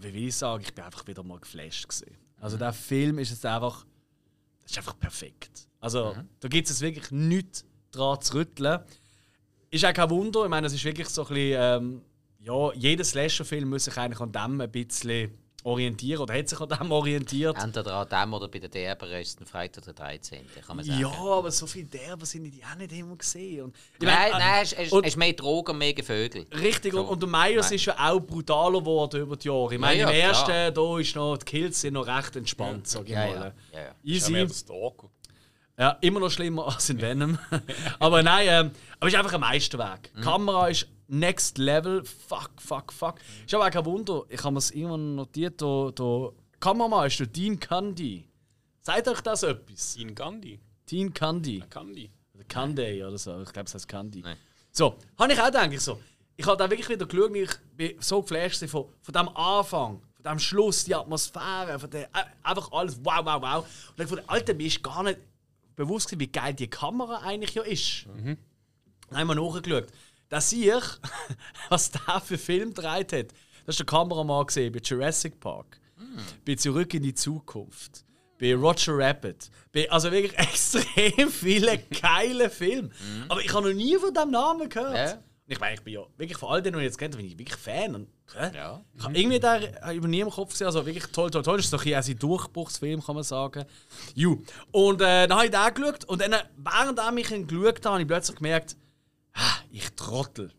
wie 0.00 0.14
will 0.14 0.28
ich 0.28 0.36
sagen, 0.36 0.62
ich 0.62 0.74
bin 0.74 0.84
einfach 0.84 1.06
wieder 1.06 1.22
mal 1.22 1.40
geflasht 1.40 1.88
gesehen. 1.88 2.16
Also 2.40 2.56
der 2.56 2.72
Film 2.72 3.18
ist 3.18 3.30
jetzt 3.30 3.44
einfach, 3.44 3.84
ist 4.64 4.76
einfach 4.78 4.98
perfekt. 4.98 5.68
Also 5.80 6.16
da 6.40 6.48
gibt 6.48 6.68
es 6.70 6.80
wirklich 6.80 7.10
nichts 7.10 7.64
dran 7.90 8.20
zu 8.20 8.34
rütteln. 8.34 8.80
Ist 9.70 9.84
auch 9.84 9.92
kein 9.92 10.10
Wunder, 10.10 10.44
ich 10.44 10.50
meine, 10.50 10.66
es 10.66 10.72
ist 10.72 10.84
wirklich 10.84 11.08
so 11.08 11.22
ein 11.22 11.28
bisschen, 11.28 11.60
ähm, 11.60 12.02
ja, 12.40 12.72
jeder 12.72 13.04
Slasher-Film 13.04 13.68
muss 13.68 13.84
sich 13.84 13.96
eigentlich 13.96 14.20
an 14.20 14.32
dem 14.32 14.60
ein 14.60 14.70
bisschen 14.70 15.30
orientieren 15.64 16.22
oder 16.22 16.34
hat 16.34 16.48
sich 16.48 16.60
an 16.60 16.68
dem 16.68 16.92
orientiert. 16.92 17.56
Entweder 17.62 17.94
an 17.94 18.08
dem 18.08 18.32
oder 18.32 18.48
bei 18.48 18.58
den 18.60 18.70
Derber 18.70 19.18
ist 19.20 19.30
es 19.34 19.40
ein 19.40 19.46
Freitag 19.46 19.84
der 19.84 19.92
13. 19.94 20.40
Kann 20.66 20.76
man 20.76 20.84
sagen. 20.84 21.00
Ja, 21.00 21.08
aber 21.10 21.50
so 21.50 21.66
viele 21.66 21.86
Derber 21.86 22.24
sind 22.24 22.44
die 22.44 22.62
auch 22.64 22.76
nicht 22.76 22.92
immer 22.92 23.16
gesehen. 23.16 23.64
Und, 23.64 23.76
ich 23.98 24.06
Nein, 24.06 24.30
meine, 24.32 24.44
nein, 24.44 24.62
es 24.62 24.72
ist, 24.72 24.92
und- 24.92 25.04
es 25.04 25.10
ist 25.10 25.16
mehr 25.16 25.32
Drogen 25.32 25.72
und 25.72 25.78
mehr 25.78 25.94
Vögel. 26.02 26.46
Richtig, 26.54 26.94
und, 26.94 27.06
und 27.06 27.20
der 27.22 27.28
Nein. 27.28 27.58
ist 27.58 27.84
ja 27.84 27.94
auch 27.98 28.20
brutaler 28.20 28.78
geworden 28.78 29.20
über 29.20 29.36
die 29.36 29.48
Jahre. 29.48 29.74
Ich 29.74 29.80
meine, 29.80 30.00
Ja, 30.00 30.10
im 30.10 30.16
ja, 30.16 30.22
ersten, 30.28 30.44
klar. 30.46 30.70
da 30.70 30.98
ist 30.98 31.16
noch, 31.16 31.36
die 31.38 31.44
Kills 31.44 31.80
sind 31.80 31.94
noch 31.94 32.06
recht 32.06 32.36
entspannt, 32.36 32.86
sag 32.86 33.04
ich 33.04 33.10
Ja, 33.10 33.26
mal. 33.26 33.34
ja, 33.34 33.52
ja, 33.72 33.80
ja. 33.80 33.88
Ist 33.88 33.94
ja 34.04 34.12
Easy. 34.14 34.32
mehr 34.32 34.46
der 34.46 34.54
Stalker. 34.54 35.10
Ja, 35.78 35.96
immer 36.00 36.18
noch 36.18 36.30
schlimmer 36.30 36.66
als 36.66 36.90
in 36.90 37.00
Venom. 37.00 37.38
aber 38.00 38.22
nein, 38.22 38.46
ähm, 38.50 38.70
aber 38.98 39.06
es 39.06 39.14
ist 39.14 39.18
einfach 39.18 39.34
ein 39.34 39.40
Meisterwerk. 39.40 40.10
Die 40.16 40.20
Kamera 40.22 40.68
ist 40.68 40.88
next 41.06 41.56
level. 41.58 42.04
Fuck, 42.04 42.50
fuck, 42.58 42.92
fuck. 42.92 43.14
Ist 43.46 43.54
aber 43.54 43.66
auch 43.66 43.70
kein 43.70 43.84
Wunder. 43.84 44.24
Ich 44.28 44.42
habe 44.42 44.52
mir 44.52 44.58
es 44.58 44.72
irgendwann 44.72 45.14
notiert. 45.14 45.60
Der, 45.60 45.92
der 45.92 46.32
Kameramann 46.58 47.06
ist 47.06 47.20
der 47.20 47.28
Dean 47.28 47.60
Candy. 47.60 48.28
Sagt 48.80 49.06
euch 49.06 49.20
das 49.20 49.44
etwas? 49.44 49.94
Dean 49.94 50.14
Gandhi. 50.14 50.58
Dean 50.90 51.14
Candy. 51.14 51.62
Candy. 51.70 52.10
Oder 52.34 52.44
Candy 52.44 53.04
oder 53.04 53.18
so. 53.18 53.40
Ich 53.42 53.52
glaube, 53.52 53.66
es 53.66 53.74
heißt 53.74 53.86
Candy. 53.86 54.20
Nein. 54.20 54.36
So, 54.72 54.96
habe 55.16 55.32
ich 55.32 55.40
auch 55.40 55.46
gedacht. 55.46 55.72
Ich, 55.72 55.80
so. 55.80 56.00
ich 56.36 56.46
habe 56.46 56.56
da 56.56 56.68
wirklich 56.68 56.88
wieder 56.88 57.06
geschaut 57.06 57.36
ich 57.36 57.50
bin 57.76 57.96
so 58.00 58.22
geflasht 58.22 58.64
von, 58.66 58.86
von 59.00 59.12
dem 59.12 59.28
Anfang, 59.28 60.00
von 60.14 60.22
dem 60.24 60.38
Schluss, 60.40 60.84
die 60.84 60.94
Atmosphäre, 60.94 61.78
von 61.78 61.90
der, 61.90 62.04
äh, 62.06 62.24
einfach 62.42 62.72
alles 62.72 62.98
wow, 63.04 63.20
wow, 63.24 63.40
wow. 63.40 63.66
Und 63.96 64.04
ich 64.04 64.10
dachte, 64.10 64.28
Alter, 64.28 64.54
mir 64.54 64.66
ist 64.66 64.82
gar 64.82 65.04
nicht 65.04 65.18
bewusst 65.78 66.08
gewesen, 66.08 66.20
wie 66.20 66.32
geil 66.32 66.54
die 66.54 66.68
Kamera 66.68 67.20
eigentlich 67.22 67.54
ja 67.54 67.62
ist. 67.62 68.06
Dann 69.10 69.18
haben 69.18 69.28
wir 69.28 69.34
nachgeschaut. 69.36 69.86
Da 70.28 70.40
sehe 70.40 70.76
ich, 70.76 70.84
was 71.70 71.90
der 71.90 72.20
für 72.20 72.36
Film 72.36 72.74
gedreht 72.74 73.12
hat. 73.12 73.28
Das 73.64 73.74
ist 73.74 73.78
der 73.78 73.86
Kameramann 73.86 74.46
gesehen 74.46 74.72
bei 74.72 74.80
Jurassic 74.80 75.40
Park, 75.40 75.80
bei 76.46 76.54
Zurück 76.56 76.92
in 76.94 77.02
die 77.02 77.14
Zukunft, 77.14 78.04
bei 78.40 78.54
Roger 78.54 78.98
Rabbit, 78.98 79.50
bei 79.72 79.90
also 79.90 80.10
wirklich 80.10 80.36
extrem 80.38 81.30
viele 81.30 81.78
geile 82.02 82.50
Filme. 82.50 82.90
Aber 83.28 83.40
ich 83.40 83.52
habe 83.54 83.68
noch 83.68 83.74
nie 83.74 83.96
von 83.96 84.12
diesem 84.12 84.30
Namen 84.30 84.68
gehört. 84.68 84.94
Ja. 84.96 85.22
Ich 85.50 85.58
meine, 85.58 85.74
ich 85.74 85.80
bin 85.80 85.94
ja 85.94 86.02
wirklich 86.18 86.36
von 86.36 86.50
all 86.50 86.60
denen, 86.60 86.74
die 86.74 86.80
ich 86.80 86.90
jetzt 86.90 86.98
kennt, 86.98 87.16
bin 87.16 87.24
ich 87.24 87.38
wirklich 87.38 87.58
Fan. 87.58 87.94
Und, 87.94 88.08
hä? 88.34 88.50
Ja. 88.54 88.84
Ich 88.94 89.02
habe 89.02 89.18
irgendwie 89.18 89.40
da 89.40 89.92
über 89.92 90.06
nie 90.06 90.20
im 90.20 90.28
Kopf 90.28 90.50
gesehen. 90.50 90.66
Also 90.66 90.84
wirklich 90.84 91.06
toll, 91.06 91.30
toll, 91.30 91.42
toll. 91.42 91.56
Das 91.56 91.64
ist 91.64 91.72
doch 91.72 91.86
ein 91.86 92.02
sein 92.02 92.18
Durchbruchsfilm, 92.18 93.02
kann 93.02 93.14
man 93.14 93.24
sagen. 93.24 93.64
Ju. 94.14 94.42
Und 94.72 95.00
äh, 95.00 95.26
dann 95.26 95.38
habe 95.38 95.46
ich 95.46 95.50
den 95.50 95.74
geschaut. 95.74 96.04
Und 96.04 96.20
dann, 96.20 96.34
während 96.58 97.18
ich 97.18 97.30
ihn 97.30 97.46
geschaut 97.46 97.78
habe, 97.78 97.88
habe 97.92 98.02
ich 98.02 98.08
plötzlich 98.08 98.36
gemerkt, 98.36 98.76
ah, 99.32 99.56
ich 99.72 99.88
trottel. 99.96 100.52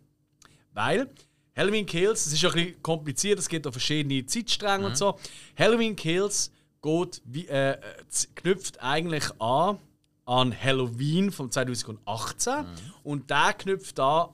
Weil 0.73 1.07
Halloween 1.55 1.85
Kills, 1.85 2.23
das 2.23 2.33
ist 2.33 2.41
ja 2.41 2.49
ein 2.49 2.55
bisschen 2.55 2.81
kompliziert, 2.81 3.37
es 3.37 3.47
gibt 3.47 3.67
auch 3.67 3.71
verschiedene 3.71 4.25
Zeitstränge 4.25 4.87
und 4.87 4.97
so. 4.97 5.19
Halloween 5.57 5.95
Kills 5.95 6.51
geht 6.81 7.21
wie, 7.25 7.47
äh, 7.47 7.73
äh, 7.73 7.77
knüpft 8.35 8.81
eigentlich 8.81 9.25
an 9.39 9.77
an 10.25 10.55
Halloween 10.57 11.31
von 11.31 11.51
2018 11.51 12.65
und 13.03 13.29
der 13.31 13.53
knüpft 13.53 13.99
an 13.99 14.29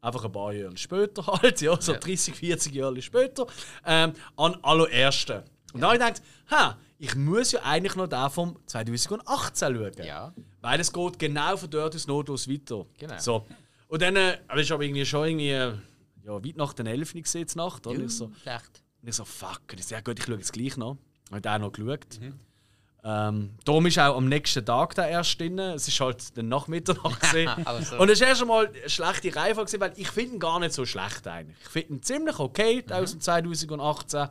einfach 0.00 0.24
ein 0.24 0.32
paar 0.32 0.52
Jahre 0.52 0.76
später 0.76 1.26
halt, 1.42 1.60
ja, 1.60 1.80
so 1.80 1.92
Ja. 1.92 1.98
30, 1.98 2.34
40 2.34 2.74
Jahre 2.74 3.02
später, 3.02 3.46
ähm, 3.84 4.12
an 4.36 4.56
allerersten. 4.62 5.42
Und 5.72 5.80
dann 5.80 5.90
habe 5.90 5.96
ich 5.96 6.00
gedacht, 6.06 6.22
ha, 6.50 6.78
ich 6.98 7.14
muss 7.14 7.52
ja 7.52 7.60
eigentlich 7.62 7.94
noch 7.94 8.08
den 8.08 8.30
vom 8.30 8.58
2018 8.66 9.76
schauen. 9.76 9.92
Ja. 10.06 10.32
Weil 10.60 10.80
es 10.80 10.92
geht 10.92 11.18
genau 11.18 11.56
von 11.56 11.70
dort 11.70 11.94
aus 11.94 12.06
notlos 12.06 12.48
weiter. 12.48 12.86
Genau. 12.98 13.18
So. 13.18 13.46
Und 13.88 14.02
dann, 14.02 14.16
äh, 14.16 14.38
aber 14.48 14.60
ich 14.60 14.70
habe 14.70 14.84
irgendwie 14.84 15.06
schon 15.06 15.26
irgendwie, 15.28 15.50
äh, 15.50 15.74
ja, 16.24 16.44
weit 16.44 16.56
nach 16.56 16.72
den 16.72 16.86
11 16.86 17.14
Uhr 17.14 17.22
gesehen, 17.22 17.46
Nacht. 17.54 17.86
Oder? 17.86 18.00
Ich 18.00 18.10
so, 18.10 18.30
Schlecht. 18.42 18.82
und 19.02 19.08
ich 19.08 19.14
so, 19.14 19.24
fuck, 19.24 19.62
das 19.68 19.80
ist 19.80 19.90
ja 19.90 20.00
gut, 20.00 20.18
ich 20.18 20.24
schaue 20.26 20.36
jetzt 20.36 20.52
gleich 20.52 20.76
noch. 20.76 20.96
Habe 21.30 21.40
ich 21.40 21.48
auch 21.48 21.58
noch 21.58 21.72
geschaut. 21.72 22.20
Mhm. 22.20 22.34
Ähm, 23.04 23.50
darum 23.64 23.86
ist 23.86 23.98
auch 23.98 24.16
am 24.16 24.28
nächsten 24.28 24.66
Tag 24.66 24.94
da 24.96 25.06
erst 25.06 25.38
drin. 25.40 25.58
Es 25.58 25.86
ist 25.88 25.98
halt 26.00 26.36
dann 26.36 26.48
nach 26.48 26.66
Mitternacht 26.66 27.20
gesehen. 27.20 27.48
Aber 27.64 27.80
so. 27.82 27.96
Und 27.96 28.08
es 28.10 28.20
ist 28.20 28.26
erst 28.26 28.42
einmal 28.42 28.66
eine 28.66 28.88
schlechte 28.90 29.34
Reihenfolge, 29.34 29.80
weil 29.80 29.92
ich 29.96 30.08
finde 30.08 30.34
ihn 30.34 30.40
gar 30.40 30.58
nicht 30.60 30.72
so 30.72 30.84
schlecht 30.84 31.26
eigentlich. 31.26 31.56
Ich 31.62 31.68
finde 31.68 31.94
ihn 31.94 32.02
ziemlich 32.02 32.38
okay 32.38 32.84
Mhm. 32.86 32.92
aus 32.92 33.12
dem 33.12 33.20
2018. 33.20 34.10
Da 34.10 34.30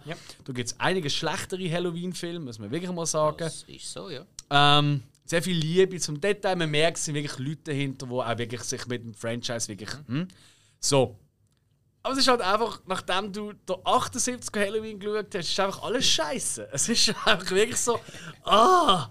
gibt 0.54 0.68
es 0.70 0.80
einige 0.80 1.10
schlechtere 1.10 1.72
Halloween-Filme, 1.72 2.40
muss 2.42 2.60
man 2.60 2.70
wirklich 2.72 2.92
mal 2.92 3.06
sagen. 3.06 3.38
Das 3.40 3.64
ist 3.64 3.92
so, 3.92 4.10
ja. 4.10 4.26
Ähm, 4.50 5.02
sehr 5.26 5.42
viel 5.42 5.56
Liebe 5.58 5.98
zum 6.00 6.20
Detail. 6.22 6.56
Man 6.56 6.70
merkt, 6.70 6.98
es 6.98 7.06
sind 7.06 7.16
wirklich 7.16 7.38
Leute 7.40 7.62
dahinter, 7.66 8.06
die 8.06 8.12
auch 8.14 8.38
wirklich 8.38 8.62
sich 8.64 8.86
mit 8.88 9.04
dem 9.04 9.14
Franchise 9.14 9.68
wirklich. 9.70 9.90
Hm? 10.08 10.28
So. 10.80 11.18
Aber 12.04 12.14
es 12.14 12.20
ist 12.20 12.28
halt 12.28 12.42
einfach, 12.42 12.82
nachdem 12.86 13.34
du 13.34 13.54
den 13.54 13.76
78 13.84 14.50
Halloween 14.56 15.00
geschaut 15.00 15.36
hast, 15.36 15.50
ist 15.50 15.60
einfach 15.60 15.84
alles 15.84 16.06
scheiße. 16.06 16.70
Es 16.72 16.88
ist 16.90 17.10
einfach 17.26 17.52
wirklich 17.52 17.78
so. 17.78 18.00
Ah! 18.44 19.10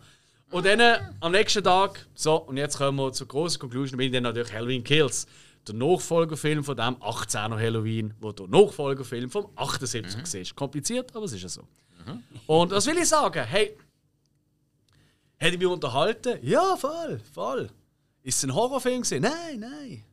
Und 0.51 0.65
dann 0.65 1.15
am 1.21 1.33
nächsten 1.33 1.63
Tag, 1.63 2.07
so, 2.15 2.37
und 2.37 2.57
jetzt 2.57 2.79
kommen 2.79 2.97
wir 2.99 3.13
zur 3.13 3.27
großen 3.27 3.59
Conclusion, 3.59 3.99
bin 3.99 4.07
ich 4.07 4.13
dann 4.13 4.23
natürlich 4.23 4.53
Halloween 4.53 4.85
Kills. 4.85 5.27
Der 5.67 5.75
Nachfolgerfilm 5.75 6.63
von 6.63 6.77
dem 6.77 6.95
18er 6.97 7.59
Halloween, 7.59 8.15
wo 8.21 8.31
der 8.31 8.47
Nachfolgerfilm 8.47 9.29
vom 9.29 9.49
78 9.57 10.17
mhm. 10.17 10.41
ist. 10.41 10.55
Kompliziert, 10.55 11.15
aber 11.17 11.25
es 11.25 11.33
ist 11.33 11.43
ja 11.43 11.49
so. 11.49 11.67
Und 12.47 12.71
was 12.71 12.87
will 12.87 12.97
ich 12.97 13.09
sagen? 13.09 13.43
Hey, 13.43 13.77
Hätte 15.39 15.55
ich 15.55 15.59
mich 15.59 15.69
unterhalten? 15.69 16.39
Ja, 16.43 16.77
voll, 16.77 17.21
voll. 17.35 17.69
Ist 18.23 18.39
es 18.39 18.45
ein 18.45 18.55
Horrorfilm 18.55 19.03
gewesen? 19.03 19.23
Nein, 19.23 19.61
nein. 19.61 20.05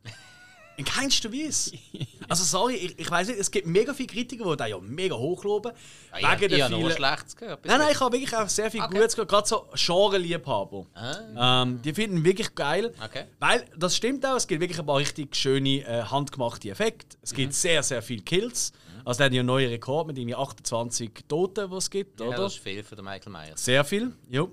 In 0.76 0.84
keinster 0.84 1.32
Weise. 1.32 1.72
Also 2.28 2.44
sorry, 2.44 2.74
ich, 2.74 2.98
ich 2.98 3.10
weiß 3.10 3.28
nicht, 3.28 3.38
es 3.38 3.50
gibt 3.50 3.66
mega 3.66 3.92
viele 3.94 4.06
Kritiker, 4.08 4.50
die 4.50 4.56
da 4.56 4.66
ja 4.66 4.78
mega 4.80 5.14
hochloben. 5.16 5.72
Ah, 6.10 6.18
ich, 6.36 6.42
ich, 6.42 6.52
ich 6.52 6.62
habe 6.62 6.74
nur 6.78 6.90
Schlechtes 6.90 7.36
gehört. 7.36 7.64
Nein, 7.64 7.78
nein, 7.78 7.88
ich 7.92 8.00
habe 8.00 8.12
wirklich 8.16 8.34
auch 8.36 8.48
sehr 8.48 8.70
viel 8.70 8.82
Okay. 8.82 8.94
Gutes 8.98 9.14
gehört, 9.14 9.28
gerade 9.30 9.48
so 9.48 9.66
Genre-Liebhaber. 9.74 10.86
Ah, 10.94 11.62
Ähm, 11.62 11.80
die 11.82 11.92
finden 11.92 12.24
wirklich 12.24 12.54
geil. 12.54 12.92
Okay. 13.04 13.24
Weil, 13.40 13.64
das 13.76 13.96
stimmt 13.96 14.24
auch, 14.26 14.36
es 14.36 14.46
gibt 14.46 14.60
wirklich 14.60 14.78
ein 14.78 14.86
paar 14.86 14.98
richtig 14.98 15.34
schöne, 15.36 15.80
äh, 15.86 16.02
handgemachte 16.04 16.70
Effekte. 16.70 17.16
Es 17.22 17.32
Mhm. 17.32 17.36
gibt 17.36 17.54
sehr, 17.54 17.82
sehr 17.82 18.02
viele 18.02 18.22
Kills. 18.22 18.72
Also, 19.04 19.18
der 19.18 19.26
hat 19.26 19.32
ja 19.34 19.40
einen 19.40 19.46
neuen 19.48 19.68
Rekord 19.68 20.06
mit 20.06 20.16
irgendwie 20.18 20.34
28 20.34 21.10
Toten, 21.28 21.70
die 21.70 21.76
es 21.76 21.90
gibt, 21.90 22.20
ja, 22.20 22.26
oder? 22.26 22.36
das 22.38 22.54
ist 22.54 22.62
viel 22.62 22.82
für 22.82 22.96
den 22.96 23.04
Michael 23.04 23.32
Myers. 23.32 23.62
Sehr 23.64 23.84
viel, 23.84 24.12
ja. 24.30 24.46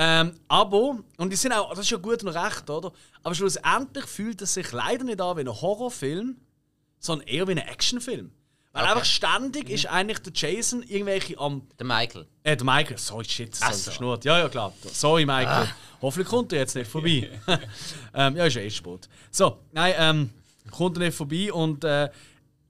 Ähm, 0.00 0.34
aber, 0.46 0.98
und 1.16 1.30
die 1.30 1.36
sind 1.36 1.50
auch, 1.52 1.70
das 1.70 1.80
ist 1.80 1.90
ja 1.90 1.96
gut 1.98 2.22
und 2.22 2.28
recht, 2.28 2.70
oder? 2.70 2.92
Aber 3.24 3.34
schlussendlich 3.34 4.04
fühlt 4.04 4.40
es 4.42 4.54
sich 4.54 4.70
leider 4.70 5.02
nicht 5.02 5.20
an 5.20 5.36
wie 5.36 5.40
ein 5.40 5.48
Horrorfilm, 5.48 6.36
sondern 6.98 7.26
eher 7.28 7.46
wie 7.48 7.52
ein 7.52 7.58
Actionfilm. 7.58 8.30
Weil 8.72 8.82
Okay. 8.82 8.92
einfach 8.92 9.04
ständig 9.06 9.70
ist 9.70 9.86
eigentlich 9.86 10.18
der 10.18 10.32
Jason 10.34 10.82
irgendwelche 10.82 11.38
am. 11.38 11.62
Der 11.78 11.86
Michael. 11.86 12.26
Äh, 12.42 12.56
der 12.56 12.64
Michael, 12.66 12.98
sorry, 12.98 13.24
shit, 13.24 13.52
das 13.52 13.62
Ach 13.62 13.70
ist 13.70 13.78
so. 13.78 13.90
verschnurrt. 13.90 14.24
Ja, 14.24 14.38
ja, 14.38 14.48
klar. 14.48 14.72
Sorry, 14.92 15.24
Michael. 15.24 15.68
Hoffentlich 16.02 16.28
kommt 16.28 16.52
er 16.52 16.60
jetzt 16.60 16.76
nicht 16.76 16.90
vorbei. 16.90 17.28
ähm, 18.14 18.36
ja, 18.36 18.44
ist 18.44 18.54
ja 18.54 18.62
eh 18.62 18.70
Sport. 18.70 19.08
So, 19.30 19.58
nein, 19.72 19.94
ähm, 19.98 20.30
kommt 20.70 20.96
er 20.98 21.04
nicht 21.04 21.16
vorbei 21.16 21.52
und 21.52 21.82
äh, 21.84 22.08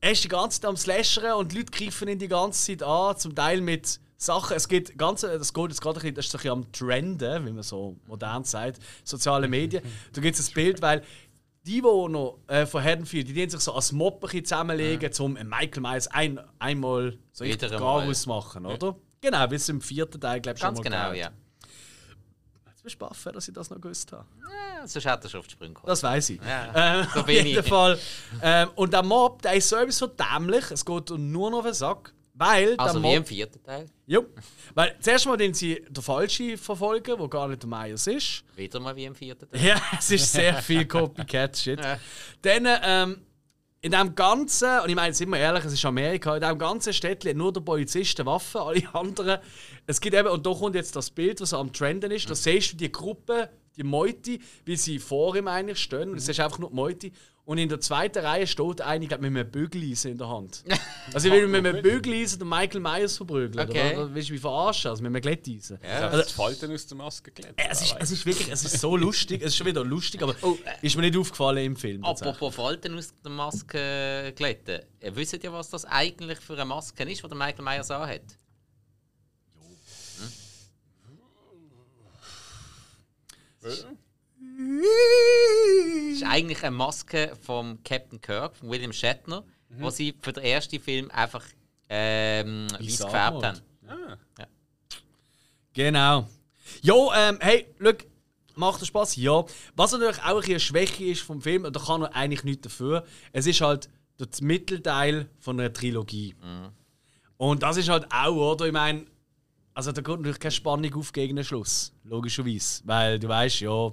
er 0.00 0.12
ist 0.12 0.22
die 0.22 0.28
ganze 0.28 0.60
Zeit 0.60 0.68
am 0.68 0.76
Slashern 0.76 1.32
und 1.32 1.50
die 1.52 1.58
Leute 1.58 1.72
greifen 1.72 2.08
ihn 2.08 2.18
die 2.18 2.28
ganze 2.28 2.64
Zeit 2.78 2.82
an, 2.86 3.16
zum 3.18 3.34
Teil 3.34 3.60
mit 3.60 3.98
Sachen. 4.16 4.56
Es 4.56 4.68
geht 4.68 4.96
ganz, 4.96 5.22
das 5.22 5.52
geht 5.52 5.68
jetzt 5.68 5.80
gerade 5.80 6.00
ein 6.00 6.14
bisschen, 6.14 6.14
das 6.14 6.26
ist 6.26 6.34
ein 6.34 6.38
bisschen 6.38 6.52
am 6.52 6.72
Trenden, 6.72 7.46
wie 7.46 7.52
man 7.52 7.62
so 7.64 7.96
modern 8.06 8.44
sagt, 8.44 8.80
soziale 9.04 9.48
Medien. 9.48 9.82
Da 10.12 10.20
gibt 10.20 10.38
es 10.38 10.48
ein 10.48 10.54
Bild, 10.54 10.80
weil 10.80 11.02
die 11.68 11.80
Bewohner 11.82 12.34
äh, 12.48 12.66
von 12.66 12.82
Haddonfield, 12.82 13.28
die 13.28 13.32
die 13.34 13.48
sich 13.50 13.60
so 13.60 13.72
als 13.74 13.92
Mob 13.92 14.20
bisschen 14.20 14.44
zusammenlegen, 14.44 15.10
um 15.20 15.34
Michael 15.34 15.80
Myers 15.82 16.06
ein, 16.08 16.40
einmal 16.58 17.18
so 17.32 17.44
richtig 17.44 17.70
Wieder 17.70 17.78
gar 17.78 17.98
einmal. 17.98 18.10
ausmachen, 18.10 18.66
oder? 18.66 18.96
Genau, 19.20 19.46
bis 19.46 19.68
im 19.68 19.80
vierten 19.80 20.20
Teil, 20.20 20.40
glaube 20.40 20.56
ich, 20.56 20.60
schon 20.60 20.74
Ganz 20.74 20.78
mal 20.78 20.82
genau, 20.84 21.10
gegeben. 21.10 21.34
ja. 21.34 22.68
Jetzt 22.70 22.82
bist 22.82 22.94
du 22.94 22.98
baff, 23.00 23.28
dass 23.32 23.48
ich 23.48 23.54
das 23.54 23.70
noch 23.70 23.80
gewusst 23.80 24.12
habe. 24.12 24.24
ja. 24.40 24.86
Sonst 24.86 25.06
hat 25.06 25.24
er 25.24 25.28
schon 25.28 25.40
auf 25.40 25.46
die 25.48 25.52
Sprünge 25.52 25.74
gekommen. 25.74 25.88
Das 25.88 26.02
weiß 26.04 26.30
ich. 26.30 26.40
Ja, 26.40 27.00
ähm, 27.00 27.06
so 27.12 27.20
auf 27.20 27.26
bin 27.26 27.44
jeden 27.46 27.60
ich. 27.60 27.66
Fall. 27.68 27.98
Ähm, 28.40 28.68
und 28.76 28.92
der 28.92 29.02
Mob, 29.02 29.42
der 29.42 29.54
ist 29.54 29.68
sowieso 29.68 30.06
dämlich. 30.06 30.70
Es 30.70 30.84
geht 30.84 31.10
nur 31.10 31.50
noch 31.50 31.58
auf 31.58 31.64
den 31.64 31.74
Sack. 31.74 32.14
Weil 32.34 32.76
Also 32.78 33.00
der 33.00 33.02
wie 33.10 33.14
im 33.14 33.18
Mob. 33.22 33.28
vierten 33.28 33.62
Teil. 33.64 33.86
Jo. 34.08 34.24
Weil 34.74 34.96
zuerst 35.00 35.26
mal 35.26 35.36
den 35.36 35.52
sie 35.52 35.84
den 35.86 36.02
Falschen 36.02 36.56
verfolgen, 36.56 37.18
wo 37.18 37.28
gar 37.28 37.46
nicht 37.46 37.62
der 37.62 37.68
Myers 37.68 38.06
ist. 38.06 38.42
Wieder 38.56 38.80
mal 38.80 38.96
wie 38.96 39.04
im 39.04 39.14
vierten 39.14 39.50
Teil. 39.50 39.62
Ja, 39.62 39.82
es 39.98 40.10
ist 40.10 40.32
sehr 40.32 40.54
viel 40.62 40.86
Copycat-Shit. 40.86 41.78
Dann, 42.40 42.68
ähm, 42.82 43.26
in 43.82 43.92
dem 43.92 44.14
Ganzen, 44.14 44.80
und 44.80 44.88
ich 44.88 44.96
meine, 44.96 45.12
sind 45.12 45.28
wir 45.28 45.38
ehrlich, 45.38 45.62
es 45.66 45.74
ist 45.74 45.84
Amerika, 45.84 46.34
in 46.34 46.40
dem 46.40 46.58
ganzen 46.58 46.94
Städtchen 46.94 47.36
nur 47.36 47.52
der 47.52 47.60
Polizist 47.60 48.18
eine 48.18 48.30
Waffe, 48.30 48.62
alle 48.62 48.82
anderen. 48.94 49.40
Es 49.86 50.00
gibt 50.00 50.16
eben, 50.16 50.28
und 50.28 50.44
da 50.46 50.54
kommt 50.54 50.74
jetzt 50.74 50.96
das 50.96 51.10
Bild, 51.10 51.42
was 51.42 51.52
am 51.52 51.70
Trenden 51.70 52.10
ist, 52.10 52.30
da 52.30 52.34
siehst 52.34 52.72
du 52.72 52.76
die 52.78 52.90
Gruppe, 52.90 53.50
die 53.78 53.84
Meute, 53.84 54.38
wie 54.64 54.76
sie 54.76 54.98
vor 54.98 55.36
ihm 55.36 55.48
eigentlich 55.48 55.78
stehen, 55.78 56.10
und 56.10 56.18
es 56.18 56.28
ist 56.28 56.40
einfach 56.40 56.58
nur 56.58 56.70
die 56.70 56.76
Meute. 56.76 57.10
Und 57.44 57.56
in 57.56 57.70
der 57.70 57.80
zweiten 57.80 58.18
Reihe 58.18 58.46
steht 58.46 58.82
einer 58.82 59.00
mit 59.00 59.12
einem 59.14 59.50
Bügeleisen 59.50 60.10
in 60.12 60.18
der 60.18 60.28
Hand. 60.28 60.64
Also 61.14 61.28
ich 61.28 61.32
will 61.32 61.48
mit 61.48 61.64
einem 61.66 61.80
Bügeleisen 61.80 62.38
den 62.38 62.50
Michael 62.50 62.80
Myers 62.80 63.16
verprügeln. 63.16 63.66
Okay. 63.66 63.96
Oder? 63.96 64.14
Willst 64.14 64.28
du 64.28 64.34
mich 64.34 64.42
verarschen? 64.42 64.90
Also 64.90 65.02
mit 65.02 65.08
einem 65.08 65.22
Glätteisen. 65.22 65.78
Ja. 65.82 66.08
Also, 66.08 66.18
das 66.18 66.32
Falten 66.32 66.70
aus 66.70 66.86
der 66.86 66.98
Maske 66.98 67.30
geklebt. 67.30 67.58
äh, 67.58 67.64
es, 67.70 67.80
ist, 67.80 67.96
es 67.98 68.10
ist 68.10 68.26
wirklich, 68.26 68.52
es 68.52 68.62
ist 68.62 68.78
so 68.78 68.94
lustig, 68.98 69.40
es 69.40 69.48
ist 69.48 69.56
schon 69.56 69.66
wieder 69.66 69.82
lustig, 69.82 70.22
aber 70.22 70.34
Oh, 70.42 70.58
äh, 70.66 70.86
ist 70.86 70.94
mir 70.96 71.02
nicht 71.02 71.16
aufgefallen 71.16 71.64
im 71.64 71.76
Film. 71.76 72.04
Apropos 72.04 72.54
Falten 72.54 72.98
aus 72.98 73.14
der 73.24 73.30
Maske 73.30 74.34
glätten. 74.36 74.80
Ihr 75.02 75.16
wisst 75.16 75.42
ja, 75.42 75.50
was 75.50 75.70
das 75.70 75.86
eigentlich 75.86 76.40
für 76.40 76.52
eine 76.52 76.66
Maske 76.66 77.04
ist, 77.04 77.22
die 77.24 77.28
der 77.28 77.36
Michael 77.38 77.64
Myers 77.64 77.90
anhat? 77.90 78.20
Das 83.60 83.86
ist 86.12 86.24
eigentlich 86.24 86.62
eine 86.62 86.76
Maske 86.76 87.32
vom 87.40 87.82
Captain 87.82 88.20
Kirk, 88.20 88.56
von 88.56 88.70
William 88.70 88.92
Shatner, 88.92 89.44
wo 89.70 89.90
sie 89.90 90.14
für 90.20 90.32
den 90.32 90.44
ersten 90.44 90.80
Film 90.80 91.10
einfach 91.10 91.44
ähm, 91.88 92.68
weiß 92.78 92.98
gefärbt 92.98 93.44
haben. 93.44 93.60
Ah. 93.86 94.16
Genau. 95.72 96.28
Jo, 96.82 97.12
ähm, 97.14 97.38
hey, 97.40 97.66
look, 97.78 97.98
macht 98.54 98.80
das 98.80 98.88
Spaß? 98.88 99.16
Ja. 99.16 99.44
Was 99.74 99.92
natürlich 99.92 100.22
auch 100.22 100.42
eine 100.42 100.60
Schwäche 100.60 101.04
ist 101.04 101.22
vom 101.22 101.40
Film, 101.40 101.64
und 101.64 101.74
da 101.74 101.80
kann 101.80 102.02
er 102.02 102.14
eigentlich 102.14 102.44
nichts 102.44 102.62
dafür, 102.62 103.06
es 103.32 103.46
ist 103.46 103.60
halt 103.60 103.88
der 104.18 104.28
Mittelteil 104.40 105.28
von 105.38 105.58
einer 105.58 105.72
Trilogie. 105.72 106.34
Und 107.36 107.62
das 107.62 107.76
ist 107.76 107.88
halt 107.88 108.06
auch, 108.12 108.52
oder? 108.52 108.66
Ich 108.66 108.72
meine, 108.72 109.06
also 109.78 109.92
da 109.92 110.02
kommt 110.02 110.22
natürlich 110.22 110.40
keine 110.40 110.50
Spannung 110.50 110.92
auf 110.96 111.12
gegen 111.12 111.36
den 111.36 111.44
Schluss, 111.44 111.92
logischerweise. 112.02 112.82
Weil 112.84 113.16
du 113.20 113.28
weißt, 113.28 113.60
ja, 113.60 113.92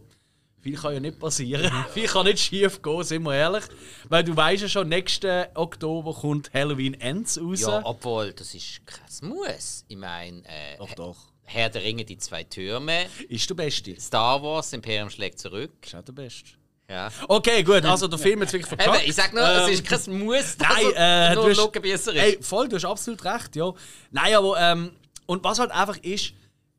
viel 0.60 0.76
kann 0.76 0.96
ja 0.96 1.00
nicht 1.00 1.20
passieren. 1.20 1.72
viel 1.94 2.08
kann 2.08 2.26
nicht 2.26 2.40
schief 2.40 2.82
gehen, 2.82 3.04
sind 3.04 3.22
wir 3.22 3.36
ehrlich. 3.36 3.66
Weil 4.10 4.24
du 4.24 4.36
weißt 4.36 4.64
ja 4.64 4.68
schon, 4.68 4.90
nächsten 4.90 5.46
Oktober 5.54 6.12
kommt 6.12 6.52
Halloween 6.56 6.96
Ends 6.96 7.40
raus. 7.40 7.62
Ja, 7.62 7.82
obwohl, 7.84 8.34
das 8.34 8.56
ist 8.56 8.82
kein 8.88 9.30
Muss. 9.30 9.86
Ich 9.88 9.96
meine, 9.96 10.40
äh, 10.46 10.76
doch, 10.80 10.96
doch. 10.96 11.18
Herr 11.44 11.70
der 11.70 11.84
Ringe, 11.84 12.04
die 12.04 12.18
zwei 12.18 12.44
Türme, 12.44 13.06
Ist 13.30 13.48
der 13.48 13.54
Beste. 13.54 13.96
Star 14.02 14.42
Wars, 14.42 14.74
Imperium 14.74 15.12
schlägt 15.12 15.38
zurück. 15.38 15.72
Ist 15.84 15.94
auch 15.94 16.02
der 16.02 16.14
Beste. 16.14 16.50
Ja. 16.90 17.12
Okay, 17.28 17.62
gut, 17.62 17.86
also 17.86 18.08
der 18.08 18.18
Film 18.18 18.42
jetzt 18.42 18.54
wirklich 18.54 18.68
verkackt. 18.68 19.02
Eben, 19.02 19.08
ich 19.08 19.14
sag 19.14 19.36
nur, 19.36 19.44
es 19.44 19.70
ist 19.70 19.86
kein 19.86 20.18
Muss, 20.18 20.58
dass 20.58 20.68
Nein, 20.68 20.86
äh, 20.96 21.36
nur 21.36 21.54
du 21.54 21.94
hast. 21.94 22.08
Ey, 22.08 22.40
voll, 22.42 22.68
du 22.70 22.76
hast 22.76 22.86
absolut 22.86 23.24
recht, 23.24 23.56
ja. 23.56 23.72
Nein, 24.10 24.34
aber, 24.34 24.60
ähm, 24.60 24.92
und 25.26 25.44
was 25.44 25.60
halt 25.60 25.72
einfach 25.72 25.98
ist, 25.98 26.34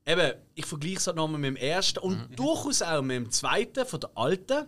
eben, 0.07 0.33
ich 0.55 0.67
vergleiche 0.67 0.97
es 0.97 1.07
halt 1.07 1.17
nochmal 1.17 1.41
mit 1.41 1.49
dem 1.49 1.57
ersten 1.57 1.99
und 1.99 2.29
durchaus 2.39 2.83
auch 2.83 3.03
mit 3.03 3.17
dem 3.17 3.31
zweiten, 3.31 3.87
von 3.87 4.01
der 4.01 4.11
alten. 4.15 4.67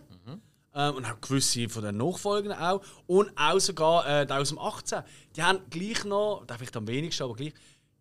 Ähm, 0.75 0.95
und 0.95 1.05
auch 1.05 1.19
gewisse 1.19 1.67
von 1.67 1.83
den 1.83 1.97
Nachfolgenden 1.97 2.57
auch. 2.57 2.81
Und 3.07 3.31
auch 3.35 3.59
sogar 3.59 4.07
äh, 4.07 4.25
die 4.27 4.33
aus 4.33 4.49
dem 4.49 4.59
18. 4.59 5.01
Die 5.35 5.41
haben 5.41 5.59
gleich 5.69 6.05
noch, 6.05 6.43
da 6.45 6.57
vielleicht 6.57 6.77
am 6.77 6.87
wenigsten, 6.87 7.23
aber 7.23 7.35
gleich, 7.35 7.53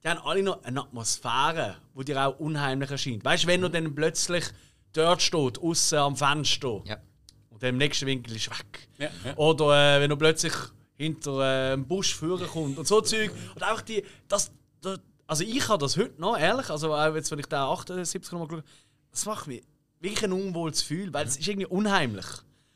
die 0.03 0.09
haben 0.09 0.21
alle 0.21 0.43
noch 0.43 0.63
eine 0.65 0.83
Atmosphäre, 0.83 1.77
die 1.99 2.05
dir 2.05 2.27
auch 2.27 2.39
unheimlich 2.39 2.91
erscheint. 2.91 3.25
Weißt 3.25 3.45
du, 3.45 3.49
wenn 3.49 3.63
er 3.63 3.71
dann 3.71 3.95
plötzlich 3.95 4.45
dort 4.93 5.23
steht, 5.23 5.59
außen 5.59 5.99
am 5.99 6.17
Fenster. 6.17 6.83
Ja. 6.85 6.99
Und 7.51 7.63
der 7.63 7.71
im 7.71 7.79
nächsten 7.79 8.07
Winkel 8.07 8.37
ist 8.37 8.51
weg. 8.51 8.89
Ja, 8.99 9.09
ja. 9.25 9.37
Oder 9.37 9.97
äh, 9.97 10.01
wenn 10.01 10.11
er 10.11 10.17
plötzlich 10.17 10.53
hinter 10.97 11.41
äh, 11.41 11.73
einem 11.73 11.87
Busch 11.87 12.15
führen 12.15 12.47
kommt 12.47 12.79
und 12.79 12.87
so 12.87 13.01
Zeug. 13.01 13.33
Und 13.55 13.63
einfach 13.63 13.83
die. 13.83 14.05
Das, 14.29 14.53
das, 14.83 15.01
also 15.29 15.45
ich 15.45 15.69
habe 15.69 15.79
das 15.79 15.97
heute 15.97 16.21
noch, 16.21 16.37
ehrlich, 16.37 16.71
also 16.71 16.93
auch 16.93 17.15
jetzt, 17.15 17.31
wenn 17.31 17.39
ich 17.39 17.47
den 17.47 17.59
78 17.59 18.33
nochmal 18.33 18.49
geschaut 18.49 18.65
habe, 18.65 18.73
das 19.13 19.27
macht 19.27 19.47
mich 19.47 19.63
wirklich 20.01 20.25
ein 20.25 20.33
unwohles 20.33 20.81
Gefühl, 20.81 21.13
weil 21.13 21.27
es 21.27 21.37
ist 21.37 21.47
irgendwie 21.47 21.67
unheimlich. 21.67 22.27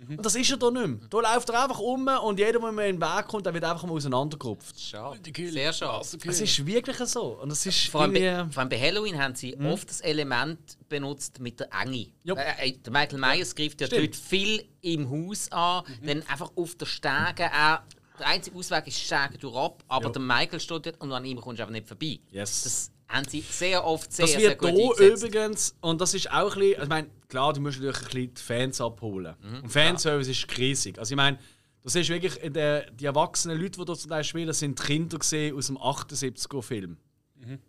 Und 0.08 0.26
das 0.26 0.34
ist 0.34 0.50
er 0.50 0.56
da 0.56 0.70
nicht 0.70 0.86
mehr. 0.86 1.08
Da 1.10 1.34
läuft 1.34 1.48
er 1.48 1.62
einfach 1.62 1.78
um 1.78 2.08
und 2.08 2.38
jeder, 2.38 2.58
der 2.58 2.72
mir 2.72 2.88
in 2.88 2.98
den 2.98 3.00
Weg 3.00 3.26
kommt, 3.28 3.46
der 3.46 3.54
wird 3.54 3.64
einfach 3.64 3.86
mal 3.86 3.94
auseinandergerupft. 3.94 4.78
Schade. 4.78 5.18
Sehr 5.50 5.72
schade. 5.72 6.04
Es 6.26 6.40
ist 6.40 6.66
wirklich 6.66 6.96
so. 6.96 7.40
Und 7.40 7.50
das 7.50 7.64
ist 7.64 7.88
Vor 7.88 8.02
allem, 8.02 8.12
bei, 8.12 8.46
vor 8.50 8.60
allem 8.60 8.68
bei 8.68 8.80
Halloween 8.80 9.22
haben 9.22 9.34
sie 9.34 9.56
oft 9.58 9.88
das 9.88 10.00
Element 10.00 10.58
benutzt 10.88 11.38
mit 11.38 11.60
der 11.60 11.68
Enge. 11.72 12.08
Ja. 12.24 12.34
Äh, 12.34 12.70
äh, 12.70 12.72
der 12.78 12.92
Michael 12.92 13.18
Myers 13.18 13.54
greift 13.54 13.80
ja 13.80 13.86
Stimmt. 13.86 14.02
dort 14.02 14.16
viel 14.16 14.64
im 14.80 15.08
Haus 15.08 15.50
an, 15.52 15.84
dann 16.04 16.22
einfach 16.26 16.50
auf 16.56 16.74
der 16.74 16.86
Stege 16.86 17.48
auch. 17.52 17.78
Der 18.22 18.30
einzige 18.30 18.56
Ausweg 18.56 18.86
ist 18.86 18.98
Stege 18.98 19.36
durch 19.40 19.56
ab, 19.56 19.82
aber 19.88 20.06
Ja. 20.06 20.10
der 20.12 20.22
Michael 20.22 20.60
steht 20.60 20.86
dort 20.86 21.00
und 21.00 21.12
an 21.12 21.24
ihm 21.24 21.40
kommst 21.40 21.58
du 21.58 21.62
einfach 21.64 21.72
nicht 21.72 21.88
vorbei. 21.88 22.20
Yes. 22.30 22.62
Das 22.62 22.90
haben 23.08 23.28
sie 23.28 23.40
sehr 23.40 23.84
oft 23.84 24.12
sehr, 24.12 24.24
Das 24.26 24.32
sehr 24.32 24.50
wird 24.50 24.58
gut 24.58 24.70
hier 24.70 24.84
eingesetzt. 24.90 25.24
übrigens, 25.24 25.74
und 25.80 26.00
das 26.00 26.14
ist 26.14 26.30
auch 26.30 26.54
ein 26.54 26.60
bisschen, 26.60 26.74
also 26.74 26.82
ich 26.84 26.88
meine, 26.88 27.08
klar, 27.28 27.52
du 27.52 27.60
musst 27.60 27.78
natürlich 27.80 27.96
ein 27.98 28.04
bisschen 28.04 28.34
die 28.34 28.40
Fans 28.42 28.80
abholen. 28.80 29.34
Und 29.62 29.68
Fanservice 29.70 30.30
ist 30.30 30.56
riesig. 30.58 30.98
Also 30.98 31.12
ich 31.12 31.16
meine, 31.16 31.38
das 31.82 31.96
ist 31.96 32.08
wirklich, 32.08 32.40
in 32.42 32.52
der, 32.52 32.88
die 32.92 33.06
erwachsenen 33.06 33.60
Leute, 33.60 33.80
die 33.80 33.84
da 33.84 33.94
zum 33.94 34.08
Teil 34.08 34.22
spielen, 34.24 34.52
sind 34.52 34.78
die 34.78 34.82
Kinder 34.84 35.18
gesehen 35.18 35.56
aus 35.56 35.66
dem 35.66 35.76
78er-Film. 35.78 36.96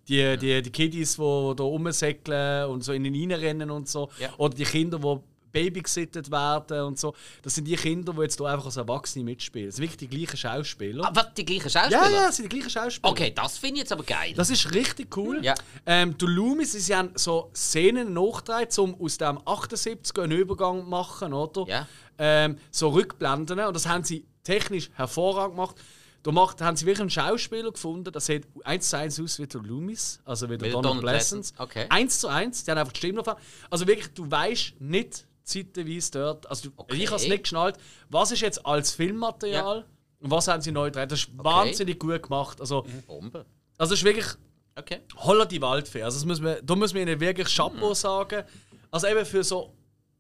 Die, 0.08 0.38
die, 0.38 0.62
die 0.62 0.70
Kiddies, 0.70 1.16
die 1.16 1.54
da 1.56 1.64
rumsäckeln 1.64 2.70
und 2.70 2.84
so 2.84 2.94
in 2.94 3.04
den 3.04 3.16
reinrennen 3.16 3.72
und 3.72 3.90
so. 3.90 4.10
Ja. 4.20 4.32
Oder 4.38 4.54
die 4.54 4.66
Kinder, 4.66 5.00
die 5.00 5.20
babysittet 5.54 6.30
werden 6.30 6.82
und 6.82 7.00
so. 7.00 7.14
Das 7.42 7.56
sind 7.56 7.66
die 7.66 7.76
Kinder, 7.76 8.12
die 8.12 8.22
jetzt 8.22 8.38
hier 8.38 8.48
einfach 8.48 8.66
als 8.66 8.76
Erwachsene 8.76 9.24
mitspielen. 9.24 9.68
Das 9.68 9.76
sind 9.76 9.84
wirklich 9.84 10.10
die 10.10 10.18
gleichen 10.18 10.38
Schauspieler. 10.38 11.06
Ah, 11.06 11.12
was, 11.14 11.34
die 11.36 11.46
gleichen 11.46 11.70
Schauspieler? 11.70 12.10
ja, 12.10 12.10
ja, 12.10 12.26
das 12.28 12.36
sind 12.36 12.52
die 12.52 12.58
gleichen 12.58 12.70
Schauspieler. 12.70 13.12
Okay, 13.12 13.32
das 13.34 13.58
finde 13.58 13.76
ich 13.76 13.80
jetzt 13.82 13.92
aber 13.94 14.04
geil. 14.04 14.34
Das 14.36 14.50
ist 14.50 14.74
richtig 14.74 15.16
cool. 15.16 15.40
Ja. 15.44 15.54
Ähm, 15.86 16.18
die 16.18 16.26
Loomis, 16.26 16.74
sie 16.74 16.96
haben 16.96 17.12
so 17.16 17.52
Szenen 17.56 18.14
nachgetragen, 18.14 18.68
um 18.78 19.02
aus 19.02 19.18
dem 19.18 19.40
78 19.46 20.18
einen 20.20 20.32
Übergang 20.32 20.82
zu 20.82 20.90
machen, 20.90 21.34
oder? 21.34 21.66
Ja. 21.68 21.88
Ähm, 22.18 22.58
so 22.72 22.90
Rückblenden. 22.90 23.60
Und 23.60 23.74
das 23.76 23.88
haben 23.88 24.04
sie 24.04 24.26
technisch 24.44 24.90
hervorragend 24.96 25.56
gemacht. 25.56 25.76
Da 26.24 26.32
macht, 26.32 26.62
haben 26.62 26.78
sie 26.78 26.86
wirklich 26.86 27.02
einen 27.02 27.10
Schauspieler 27.10 27.72
gefunden, 27.72 28.10
das 28.10 28.28
sieht 28.28 28.48
eins 28.64 28.90
zu 28.90 28.98
eins 28.98 29.20
aus 29.20 29.40
wie 29.40 29.46
der 29.46 29.62
Loomis, 29.62 30.22
also 30.24 30.50
wie 30.50 30.58
der 30.58 30.70
der 30.70 30.82
Donald, 30.82 31.04
Donald 31.04 31.54
okay. 31.58 31.86
Eins 31.90 32.22
zu 32.22 32.30
eins, 32.30 32.64
die 32.64 32.72
haben 32.72 32.78
einfach 32.78 32.94
die 32.94 33.00
Stimme 33.00 33.22
davon. 33.22 33.36
Also 33.70 33.86
wirklich, 33.86 34.08
du 34.14 34.32
weißt 34.32 34.80
nicht 34.80 35.28
zeitweise 35.44 36.12
dort, 36.12 36.50
also 36.50 36.70
Okay. 36.76 36.96
ich 36.98 37.08
habe 37.08 37.18
es 37.18 37.28
nicht 37.28 37.44
geschnallt, 37.44 37.78
was 38.10 38.32
ist 38.32 38.42
jetzt 38.42 38.66
als 38.66 38.92
Filmmaterial 38.94 39.86
und 40.20 40.32
was 40.32 40.48
haben 40.48 40.62
sie 40.62 40.72
neu 40.72 40.86
gedreht. 40.86 41.12
Das 41.12 41.20
ist 41.20 41.30
wahnsinnig 41.38 42.00
gut 42.00 42.24
gemacht. 42.24 42.60
Also, 42.62 42.86
Bombe. 43.08 43.46
also 43.78 43.94
es 43.94 44.00
ist 44.00 44.06
wirklich 44.06 44.28
Okay. 44.76 45.02
Holla 45.18 45.46
die 45.46 45.62
Waldfee. 45.62 46.02
Also 46.02 46.18
das 46.18 46.26
muss 46.26 46.42
man, 46.42 46.58
da 46.64 46.76
muss 46.76 46.94
man 46.94 47.04
ihnen 47.04 47.20
wirklich 47.20 47.48
Chapeau 47.56 47.94
sagen. 47.94 48.44
Also 48.90 49.08
eben 49.08 49.26
für 49.26 49.44
so 49.44 49.72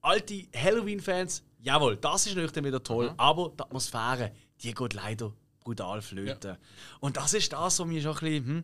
alte 0.01 0.43
Halloween-Fans, 0.55 1.43
jawohl, 1.59 1.97
das 1.97 2.27
ist 2.27 2.35
natürlich 2.35 2.63
wieder 2.63 2.83
toll. 2.83 3.13
Aber 3.17 3.51
die 3.57 3.63
Atmosphäre, 3.63 4.31
die 4.61 4.73
geht 4.73 4.93
leider 4.93 5.33
brutal 5.63 6.01
flöten. 6.01 6.57
Und 6.99 7.17
das 7.17 7.33
ist 7.33 7.51
das, 7.51 7.79
was 7.79 7.87
mir 7.87 8.01
schon 8.01 8.11
ein 8.13 8.19
bisschen... 8.19 8.45
Hm. 8.45 8.63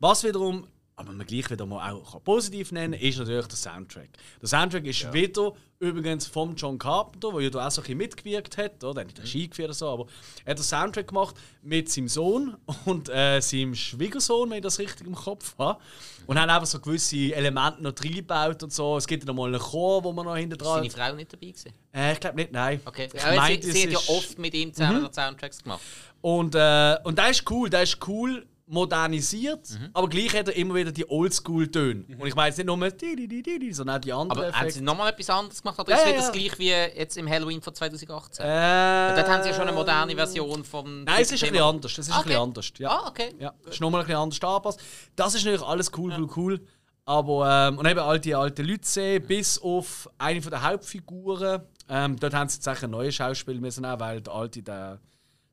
Was 0.00 0.22
wiederum, 0.24 0.66
aber 1.02 1.12
man 1.12 1.26
gleich 1.26 1.50
wieder 1.50 1.66
mal 1.66 1.92
auch 1.92 2.22
positiv 2.24 2.72
nennen 2.72 2.94
ist 2.94 3.18
natürlich 3.18 3.46
der 3.46 3.56
Soundtrack. 3.56 4.08
Der 4.40 4.48
Soundtrack 4.48 4.84
ist 4.86 5.12
wieder 5.12 5.52
übrigens 5.80 6.26
vom 6.28 6.54
John 6.54 6.78
Carpenter, 6.78 7.32
der 7.32 7.40
ja 7.40 7.48
auch 7.48 7.70
so 7.70 7.80
ein 7.80 7.84
bisschen 7.84 7.98
mitgewirkt 7.98 8.56
hat. 8.56 8.84
Oder? 8.84 9.00
Er 9.02 9.04
nicht 9.06 9.20
Regie 9.20 9.48
geführt 9.48 9.66
oder 9.68 9.74
so, 9.74 9.88
aber 9.88 10.06
er 10.44 10.52
hat 10.52 10.58
den 10.58 10.62
Soundtrack 10.62 11.08
gemacht 11.08 11.34
mit 11.62 11.90
seinem 11.90 12.06
Sohn 12.08 12.56
und 12.84 13.08
äh, 13.08 13.40
seinem 13.40 13.74
Schwiegersohn, 13.74 14.48
wenn 14.50 14.58
ich 14.58 14.62
das 14.62 14.78
richtig 14.78 15.06
im 15.06 15.14
Kopf 15.14 15.56
habe. 15.58 15.80
Und 16.26 16.38
haben 16.40 16.48
einfach 16.50 16.66
so 16.68 16.78
gewisse 16.78 17.34
Elemente 17.34 17.82
noch 17.82 17.94
reingebaut 18.00 18.62
und 18.62 18.72
so. 18.72 18.96
Es 18.96 19.08
gibt 19.08 19.26
noch 19.26 19.34
mal 19.34 19.48
einen 19.48 19.58
Chor, 19.58 20.04
wo 20.04 20.12
man 20.12 20.24
noch 20.24 20.36
hinten 20.36 20.52
Ist 20.52 20.60
dran... 20.62 20.78
seine 20.78 20.90
Frau 20.90 21.14
nicht 21.16 21.32
dabei 21.32 21.46
gewesen? 21.48 21.72
Äh, 21.92 22.12
ich 22.12 22.20
glaube 22.20 22.36
nicht, 22.36 22.52
nein. 22.52 22.80
Okay. 22.84 23.08
Ich 23.12 23.24
Aber 23.24 23.34
meinte, 23.34 23.66
sie, 23.66 23.72
sie 23.72 23.82
hat 23.84 23.90
ja 23.92 23.98
ist- 23.98 24.08
Mhm. 24.08 24.14
oft 24.16 24.38
mit 24.38 24.54
ihm 24.54 24.72
zusammen 24.72 25.08
die 25.10 25.14
Soundtracks 25.20 25.62
gemacht. 25.64 25.80
Und, 26.20 26.54
äh, 26.54 26.96
und 27.02 27.18
der 27.18 27.30
ist 27.30 27.50
cool, 27.50 27.68
der 27.68 27.82
ist 27.82 27.98
cool 28.06 28.46
modernisiert, 28.66 29.70
Mhm. 29.70 29.90
aber 29.92 30.08
gleich 30.08 30.34
hat 30.36 30.48
er 30.48 30.56
immer 30.56 30.74
wieder 30.74 30.92
die 30.92 31.08
Oldschool-Töne. 31.08 32.04
Und 32.18 32.26
ich 32.26 32.34
meine 32.34 32.48
jetzt 32.48 32.56
nicht 32.58 32.66
nur 32.66 32.76
di, 32.90 33.16
di, 33.16 33.28
di, 33.28 33.42
di, 33.42 33.58
di, 33.58 33.72
sondern 33.72 33.96
auch 33.96 34.00
die 34.00 34.12
anderen 34.12 34.30
Aber 34.44 34.52
haben 34.52 34.62
sie 34.62 34.66
Effekte. 34.68 34.84
nochmal 34.84 35.12
etwas 35.12 35.30
anderes 35.30 35.62
gemacht? 35.62 35.78
Oder 35.80 35.90
Ja, 35.90 35.96
ist 35.96 36.02
ja, 36.02 36.06
nicht 36.08 36.18
das 36.18 36.26
ja. 36.26 36.32
gleiche 36.32 36.58
wie 36.58 36.98
jetzt 36.98 37.16
im 37.16 37.28
Halloween 37.28 37.60
von 37.62 37.74
2018? 37.74 38.44
Äh, 38.44 39.14
Dort 39.16 39.28
haben 39.28 39.42
sie 39.42 39.48
ja 39.50 39.54
schon 39.54 39.68
eine 39.68 39.72
moderne 39.72 40.14
Version 40.14 40.64
vom. 40.64 41.04
Nein, 41.04 41.22
es 41.22 41.32
ist 41.32 41.42
ein 41.44 41.50
bisschen 41.50 41.64
anders. 41.66 41.94
Das 41.94 42.06
ist 42.06 42.12
ein 42.12 42.18
Okay. 42.20 42.28
bisschen 42.28 42.42
anders. 42.42 42.72
Ja. 42.78 42.90
Ah, 42.90 43.08
okay. 43.08 43.34
Ja, 43.38 43.52
ist 43.68 43.80
nochmal 43.80 44.00
ein 44.02 44.06
bisschen 44.06 44.20
anders 44.22 44.42
angepasst. 44.42 44.80
Das 45.16 45.34
ist 45.34 45.44
natürlich 45.44 45.66
alles 45.66 45.90
cool, 45.96 46.12
cool, 46.18 46.28
cool. 46.36 46.60
Aber, 47.04 47.68
ähm, 47.68 47.78
und 47.78 47.86
eben 47.86 47.98
all 47.98 48.20
die 48.20 48.34
alten 48.34 48.64
Leute 48.64 48.86
sehen, 48.86 49.26
bis 49.26 49.58
auf 49.58 50.08
eine 50.18 50.40
von 50.40 50.50
der 50.50 50.62
Hauptfiguren. 50.62 51.62
Ähm, 51.88 52.16
dort 52.18 52.32
haben 52.32 52.48
sie 52.48 52.56
jetzt 52.56 52.68
eigentlich 52.68 52.84
einen 52.84 52.92
neuen 52.92 53.12
Schauspieler 53.12 53.60
müssen 53.60 53.82
weil 53.84 54.20
der 54.20 54.32
alte, 54.32 54.62
den, 54.62 54.98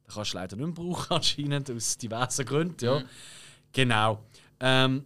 den 0.10 0.15
kannst 0.15 0.34
du 0.34 0.38
leider 0.38 0.56
nicht 0.56 0.65
mehr 0.65 0.76
brauchen, 0.76 1.08
anscheinend, 1.15 1.69
aus 1.72 1.98
diversen 1.98 2.45
Gründen. 2.45 2.86
Ja. 2.86 3.04
Genau. 3.72 4.24
Ähm, 4.60 5.06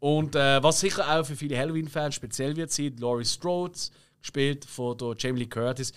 Und 0.00 0.36
äh, 0.36 0.62
was 0.62 0.80
sicher 0.80 1.08
auch 1.08 1.24
für 1.24 1.34
viele 1.36 1.56
Halloween-Fans 1.58 2.14
speziell 2.14 2.54
wird 2.56 2.70
sein, 2.70 2.96
Laurie 2.98 3.24
Strode, 3.24 3.78
gespielt 4.20 4.64
von 4.64 4.96
der 4.98 5.14
Jamie 5.18 5.40
Lee 5.40 5.46
Curtis, 5.46 5.92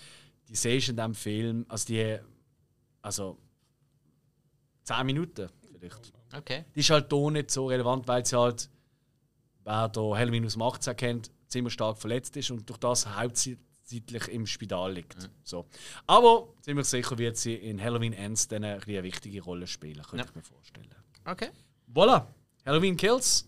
die 0.48 0.56
siehst 0.56 0.88
du 0.88 0.92
in 0.92 0.98
diesem 0.98 1.14
Film, 1.16 1.66
also 1.68 1.86
die, 1.88 2.18
also 3.02 3.38
10 4.84 5.06
Minuten 5.06 5.50
vielleicht. 5.78 6.14
Okay. 6.34 6.66
Die 6.74 6.80
ist 6.80 6.90
halt 6.90 7.12
hier 7.12 7.32
nicht 7.32 7.52
so 7.52 7.68
relevant, 7.68 8.08
weil 8.08 8.26
sie 8.26 8.38
halt, 8.38 8.70
wer 9.64 9.90
da 9.90 10.02
Halloween 10.02 10.46
aus 10.46 10.54
dem 10.54 10.62
18 10.62 10.96
kennt, 10.96 11.32
ziemlich 11.48 11.74
stark 11.74 11.98
verletzt 11.98 12.36
ist 12.38 12.52
und 12.52 12.70
durch 12.70 12.80
das 12.80 13.06
hauptsächlich 13.91 14.28
im 14.30 14.45
Spital 14.45 14.93
liegt. 14.93 15.15
So. 15.43 15.65
Aber 16.06 16.47
ziemlich 16.62 16.86
sicher 16.88 17.17
wird 17.17 17.38
sie 17.38 17.56
in 17.56 17.82
Halloween 17.82 18.13
Ends 18.13 18.47
dann 18.47 18.63
eine, 18.63 18.82
eine 18.86 19.04
wichtige 19.04 19.41
Rolle 19.41 19.67
spielen, 19.67 20.02
könnte 20.04 20.17
Ja. 20.17 20.26
ich 20.30 20.36
mir 20.36 20.43
vorstellen. 20.43 20.88
Okay. 21.26 21.50
Voilà, 21.93 22.26
Halloween 22.65 22.95
Kills, 22.97 23.47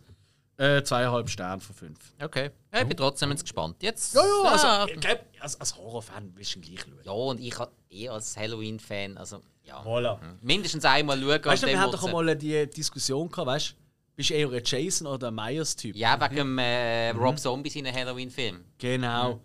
äh, 0.58 0.82
zweieinhalb 0.84 1.30
Sterne 1.30 1.62
von 1.62 1.76
fünf. 1.76 2.00
Okay. 2.22 2.52
Ja, 2.74 2.82
ich 2.82 2.88
bin 2.88 2.98
trotzdem 2.98 3.32
jetzt 3.32 3.44
gespannt. 3.44 3.82
Jetzt. 3.82 4.16
Ja, 4.16 4.22
ja, 4.22 4.50
also, 4.50 4.68
Ah, 4.68 4.88
ich 4.90 5.00
glaub, 5.00 5.20
als, 5.40 5.60
als 5.60 5.76
Horrorfan 5.78 6.32
willst 6.36 6.56
du 6.56 6.60
ihn 6.60 6.64
gleich 6.64 6.80
schauen. 6.82 7.00
ja, 7.04 7.12
und 7.12 7.40
ich 7.40 7.56
eh 7.90 8.10
als 8.10 8.36
Halloween-Fan, 8.38 9.18
also 9.18 9.42
ja. 9.64 9.82
Voilà. 9.84 10.18
Mindestens 10.42 10.84
einmal 10.86 11.20
schauen. 11.20 11.46
Weißt 11.46 11.64
du, 11.64 11.68
wir 11.68 11.80
hatten 11.80 11.92
doch 11.92 12.04
einmal 12.04 12.36
die 12.36 12.68
Diskussion 12.68 13.30
gehabt, 13.30 13.48
weißt 13.48 13.70
du? 13.72 13.74
Bist 14.16 14.32
du 14.32 14.34
eher 14.34 14.52
ein 14.52 14.62
Jason 14.66 15.08
oder 15.08 15.28
ein 15.30 15.36
Myers-Typ? 15.36 15.96
Ja, 15.96 16.20
wegen 16.20 16.36
dem 16.36 16.58
äh, 16.60 17.14
Mhm. 17.14 17.20
Rob 17.20 17.40
Zombie 17.40 17.70
seinen 17.70 17.94
Halloween-Film. 17.94 18.66
Genau. 18.78 19.40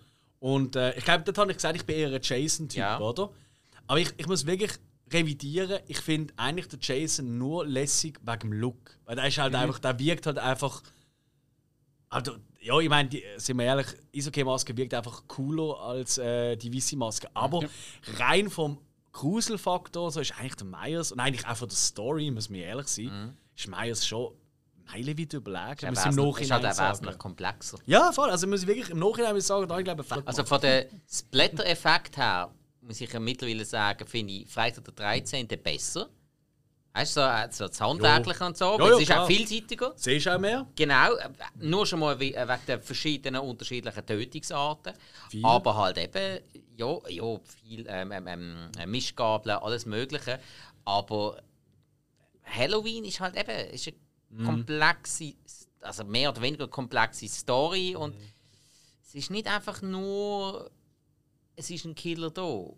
Und 0.44 0.76
äh, 0.76 0.94
ich 0.98 1.04
glaube, 1.06 1.24
dort 1.24 1.38
habe 1.38 1.50
ich 1.52 1.56
gesagt, 1.56 1.74
ich 1.74 1.86
bin 1.86 1.96
eher 1.96 2.12
ein 2.12 2.20
Jason-Typ, 2.22 2.76
Ja. 2.76 3.00
oder? 3.00 3.30
Aber 3.86 3.98
ich, 3.98 4.12
ich 4.18 4.26
muss 4.26 4.44
wirklich 4.44 4.72
revidieren, 5.10 5.78
ich 5.86 5.96
finde 6.00 6.34
eigentlich 6.36 6.68
der 6.68 6.78
Jason 6.82 7.38
nur 7.38 7.66
lässig 7.66 8.20
wegen 8.20 8.40
dem 8.40 8.52
Look. 8.52 8.98
Weil 9.06 9.16
der 9.16 9.26
ist 9.28 9.38
halt 9.38 9.54
einfach, 9.54 9.78
der 9.78 9.98
wirkt 9.98 10.26
halt 10.26 10.38
einfach. 10.38 10.82
Also, 12.10 12.36
ja, 12.60 12.78
ich 12.78 12.90
meine, 12.90 13.08
sind 13.38 13.56
wir 13.56 13.64
ehrlich, 13.64 13.86
Isoke-Maske 14.12 14.76
wirkt 14.76 14.92
einfach 14.92 15.22
cooler 15.28 15.80
als 15.80 16.18
äh, 16.18 16.56
die 16.56 16.74
weiße 16.74 16.96
Maske. 16.98 17.26
Aber 17.32 17.62
rein 18.18 18.50
vom 18.50 18.78
Gruselfaktor 19.12 20.10
so 20.10 20.20
ist 20.20 20.38
eigentlich 20.38 20.56
der 20.56 20.66
Myers 20.66 21.10
und 21.10 21.20
eigentlich 21.20 21.46
auch 21.46 21.56
von 21.56 21.68
der 21.70 21.76
Story, 21.78 22.30
muss 22.30 22.50
man 22.50 22.60
ehrlich 22.60 22.88
sein, 22.88 23.34
ist 23.56 23.66
Myers 23.68 24.06
schon 24.06 24.34
meilenweit 24.86 25.32
überlegen. 25.32 25.84
Er 25.86 25.90
muss 25.90 26.04
im 26.04 26.16
wesentlich- 26.16 26.40
ist 26.42 26.50
halt 26.50 26.62
Nachhinein 26.62 26.90
wesentlich 26.92 27.18
komplexer. 27.18 27.78
Ja, 27.86 28.12
voll. 28.12 28.30
Also 28.30 28.46
muss 28.46 28.62
ich 28.62 28.66
wirklich 28.66 28.90
im 28.90 28.98
Nachhinein 28.98 29.40
sagen, 29.40 29.68
da 29.68 29.78
ich 29.78 29.84
glaube, 29.84 30.04
Also 30.24 30.44
von 30.44 30.60
der 30.60 30.86
Splatter-Effekt 31.10 32.16
her 32.16 32.50
muss 32.80 33.00
ich 33.00 33.12
ja 33.12 33.20
mittlerweile 33.20 33.64
sagen, 33.64 34.06
finde 34.06 34.32
ich 34.32 34.48
Freitag 34.48 34.84
der 34.84 34.94
13. 34.94 35.46
besser. 35.62 36.08
Weißt 36.96 37.16
du, 37.16 37.20
so, 37.22 37.26
äh, 37.26 37.48
so 37.50 37.66
das 37.66 37.80
Handwerkliche 37.80 38.44
und 38.44 38.56
so. 38.56 38.66
Ja, 38.66 38.70
aber 38.74 38.88
ja, 38.90 38.94
es 38.94 39.00
ist 39.00 39.06
klar. 39.06 39.22
auch 39.24 39.26
vielseitiger. 39.26 39.92
Siehst 39.96 40.26
du 40.26 40.34
auch 40.36 40.38
mehr? 40.38 40.64
Genau, 40.76 41.14
äh, 41.14 41.28
nur 41.56 41.84
schon 41.86 41.98
mal 41.98 42.14
äh, 42.14 42.20
wegen 42.20 42.60
der 42.68 42.80
verschiedenen 42.80 43.40
unterschiedlichen 43.40 44.06
Tötungsarten. 44.06 44.92
Viel. 45.28 45.44
Aber 45.44 45.76
halt 45.76 45.98
eben, 45.98 46.38
ja, 46.76 46.96
ja 47.08 47.40
viel 47.62 47.84
ähm, 47.88 48.12
ähm, 48.12 48.26
ähm, 48.28 48.56
äh, 48.78 48.86
Mischgabeln, 48.86 49.56
alles 49.56 49.86
Mögliche. 49.86 50.38
Aber 50.84 51.42
Halloween 52.44 53.04
ist 53.04 53.18
halt 53.18 53.36
eben 53.36 53.72
ist 53.72 53.88
eine 53.88 53.96
Mhm. 54.36 54.44
komplexe, 54.44 55.34
also 55.80 56.04
mehr 56.04 56.30
oder 56.30 56.42
weniger 56.42 56.68
komplexe 56.68 57.28
Story 57.28 57.94
und 57.94 58.14
es 59.06 59.14
ist 59.14 59.30
nicht 59.30 59.46
einfach 59.46 59.80
nur, 59.82 60.70
es 61.56 61.70
ist 61.70 61.84
ein 61.84 61.94
Killer 61.94 62.30
da, 62.30 62.70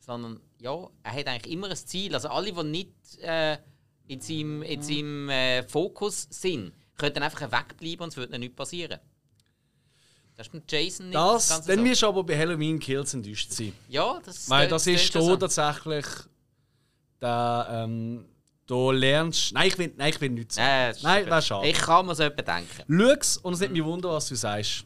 sondern 0.00 0.40
ja, 0.60 0.88
er 1.02 1.12
hat 1.12 1.26
eigentlich 1.26 1.52
immer 1.52 1.68
ein 1.68 1.76
Ziel. 1.76 2.14
Also 2.14 2.28
alle, 2.28 2.52
die 2.52 2.62
nicht 2.62 3.18
äh, 3.20 3.58
in 4.06 4.20
seinem, 4.20 4.62
in 4.62 4.82
seinem 4.82 5.28
äh, 5.28 5.62
Fokus 5.62 6.26
sind, 6.30 6.72
können 6.96 7.22
einfach 7.22 7.42
wegbleiben 7.52 8.04
und 8.04 8.08
es 8.08 8.16
wird 8.16 8.30
ihnen 8.30 8.40
nichts 8.40 8.56
passieren. 8.56 8.98
Das 10.36 10.48
ist 10.48 10.54
mit 10.54 10.70
Jason 10.70 11.06
nicht 11.06 11.16
Das, 11.16 11.48
ganz 11.48 11.66
dann 11.66 11.84
wirst 11.84 12.02
du 12.02 12.06
aber 12.08 12.24
bei 12.24 12.36
Halloween 12.36 12.78
Kills 12.78 13.14
enttäuscht 13.14 13.52
sein. 13.52 13.72
Ja, 13.88 14.20
das 14.24 14.48
Weil 14.48 14.68
das 14.68 14.86
ist 14.86 15.12
hier 15.12 15.38
tatsächlich. 15.38 16.06
Da, 17.20 17.84
ähm, 17.84 18.26
da 18.66 18.90
lernst 18.90 19.52
Nein, 19.52 19.68
ich 19.68 19.78
will, 19.78 19.92
nein, 19.96 20.10
ich 20.10 20.20
will 20.20 20.30
nichts 20.30 20.54
sagen. 20.54 20.68
Äh, 20.68 20.88
das 20.88 20.96
ist 20.98 21.02
Nein, 21.02 21.26
wäre 21.26 21.42
schade. 21.42 21.68
Ich 21.68 21.78
kann 21.78 22.06
mir 22.06 22.14
so 22.14 22.22
etwas 22.22 22.44
denken. 22.44 23.00
Schau's 23.00 23.36
und 23.38 23.54
es 23.54 23.60
nimmt 23.60 23.72
mich 23.74 23.84
wunder, 23.84 24.10
was 24.10 24.28
du 24.28 24.34
sagst. 24.34 24.84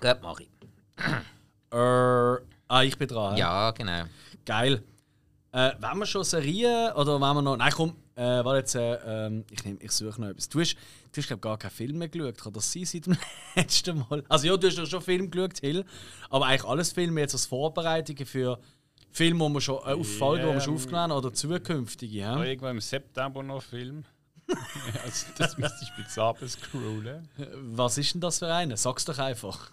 Gut, 0.00 0.18
mach 0.22 0.40
ich. 0.40 0.48
Äh, 1.70 1.76
ah, 1.76 2.82
ich 2.82 2.96
bin 2.96 3.08
dran. 3.08 3.36
Ja, 3.36 3.70
genau. 3.72 4.04
Geil. 4.44 4.82
Äh, 5.52 5.72
wenn 5.78 5.98
wir 5.98 6.06
schon 6.06 6.24
Serien 6.24 6.92
oder 6.92 7.20
wenn 7.20 7.34
wir 7.34 7.42
noch. 7.42 7.56
Nein, 7.56 7.72
komm, 7.74 7.96
äh, 8.14 8.22
warte 8.44 8.58
jetzt. 8.58 8.74
Äh, 8.74 9.26
ähm, 9.26 9.44
ich 9.50 9.64
nehm, 9.64 9.78
ich 9.80 9.92
suche 9.92 10.20
noch 10.20 10.28
etwas. 10.28 10.48
Du 10.48 10.60
hast, 10.60 10.76
du 11.12 11.20
hast 11.20 11.26
glaube 11.26 11.40
gar 11.40 11.58
keinen 11.58 11.70
Film 11.70 11.98
mehr 11.98 12.08
geschaut. 12.08 12.38
Kann 12.38 12.52
das 12.52 12.72
sein 12.72 12.84
seit 12.84 13.06
dem 13.06 13.16
letzten 13.56 14.04
Mal? 14.08 14.24
Also, 14.28 14.46
ja, 14.46 14.56
du 14.56 14.66
hast 14.66 14.78
ja 14.78 14.86
schon 14.86 15.02
Film 15.02 15.30
geschaut, 15.30 15.58
Hill. 15.58 15.84
Aber 16.30 16.46
eigentlich 16.46 16.64
alles 16.64 16.92
Filme 16.92 17.20
jetzt 17.20 17.34
als 17.34 17.46
Vorbereitungen 17.46 18.26
für 18.26 18.58
Filme, 19.18 19.48
die 19.48 19.54
wir 19.54 19.60
schon 19.60 19.78
äh, 19.78 19.92
auf 19.94 20.16
Folgen, 20.16 20.46
die 20.46 20.54
wir 20.54 20.60
schon 20.60 20.74
aufgenommen 20.74 21.02
haben 21.02 21.12
oder 21.12 21.34
zukünftige. 21.34 22.18
Ja. 22.18 22.36
Ja? 22.36 22.44
Irgendwann 22.44 22.76
im 22.76 22.80
September 22.80 23.42
noch 23.42 23.62
Film. 23.62 24.04
also, 25.04 25.26
das 25.36 25.58
müsste 25.58 25.78
ich 25.82 25.90
mit 25.98 26.08
Sabel 26.08 26.48
scrollen. 26.48 27.28
Was 27.54 27.98
ist 27.98 28.14
denn 28.14 28.20
das 28.20 28.38
für 28.38 28.52
einer? 28.52 28.76
Sag's 28.76 29.04
doch 29.04 29.18
einfach. 29.18 29.70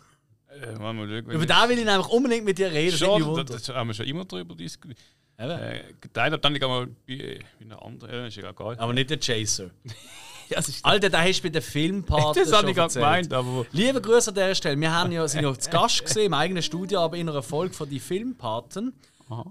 Äh, 0.49 0.73
mal 0.73 0.93
schauen, 0.93 1.09
Über 1.09 1.45
den 1.45 1.69
will 1.69 1.79
ich 1.79 1.85
nämlich 1.85 2.07
unbedingt 2.07 2.45
mit 2.45 2.57
dir 2.57 2.71
reden. 2.71 2.97
Schon, 2.97 3.45
das, 3.45 3.63
das 3.63 3.75
haben 3.75 3.87
wir 3.87 3.93
schon 3.93 4.07
immer 4.07 4.25
darüber 4.25 4.55
diskutiert. 4.55 4.97
Äh, 5.37 5.81
geteilt 5.99 6.31
habe, 6.31 6.39
dann 6.39 6.55
ich 6.55 6.61
mal 6.61 6.87
bei, 6.87 7.39
bei 7.59 7.65
einer 7.65 7.81
anderen. 7.81 8.13
Ja, 8.13 8.25
ist 8.27 8.37
ja 8.37 8.49
egal. 8.49 8.77
Aber 8.79 8.93
nicht 8.93 9.09
der 9.09 9.19
Chaser. 9.19 9.69
das 10.49 10.69
ist 10.69 10.83
Alter, 10.83 11.09
den 11.09 11.21
hast 11.21 11.39
du 11.39 11.43
bei 11.43 11.49
den 11.49 11.61
Filmpaten 11.61 12.43
das 12.43 12.53
habe 12.53 12.69
ich 12.69 12.75
gar 12.75 12.85
erzählt. 12.85 13.03
gemeint, 13.03 13.33
aber. 13.33 13.65
Liebe 13.71 14.01
Grüße 14.01 14.29
an 14.29 14.35
dieser 14.35 14.55
Stelle. 14.55 14.79
Wir 14.79 14.91
haben 14.91 15.11
ja, 15.11 15.27
sind 15.27 15.43
ja 15.43 15.53
zu 15.53 15.69
Gast 15.69 16.03
gesehen 16.03 16.27
im 16.27 16.33
eigenen 16.33 16.63
Studio, 16.63 17.01
aber 17.01 17.17
in 17.17 17.29
einer 17.29 17.43
Folge 17.43 17.73
von 17.73 17.89
die 17.89 17.99
Filmpaten. 17.99 18.93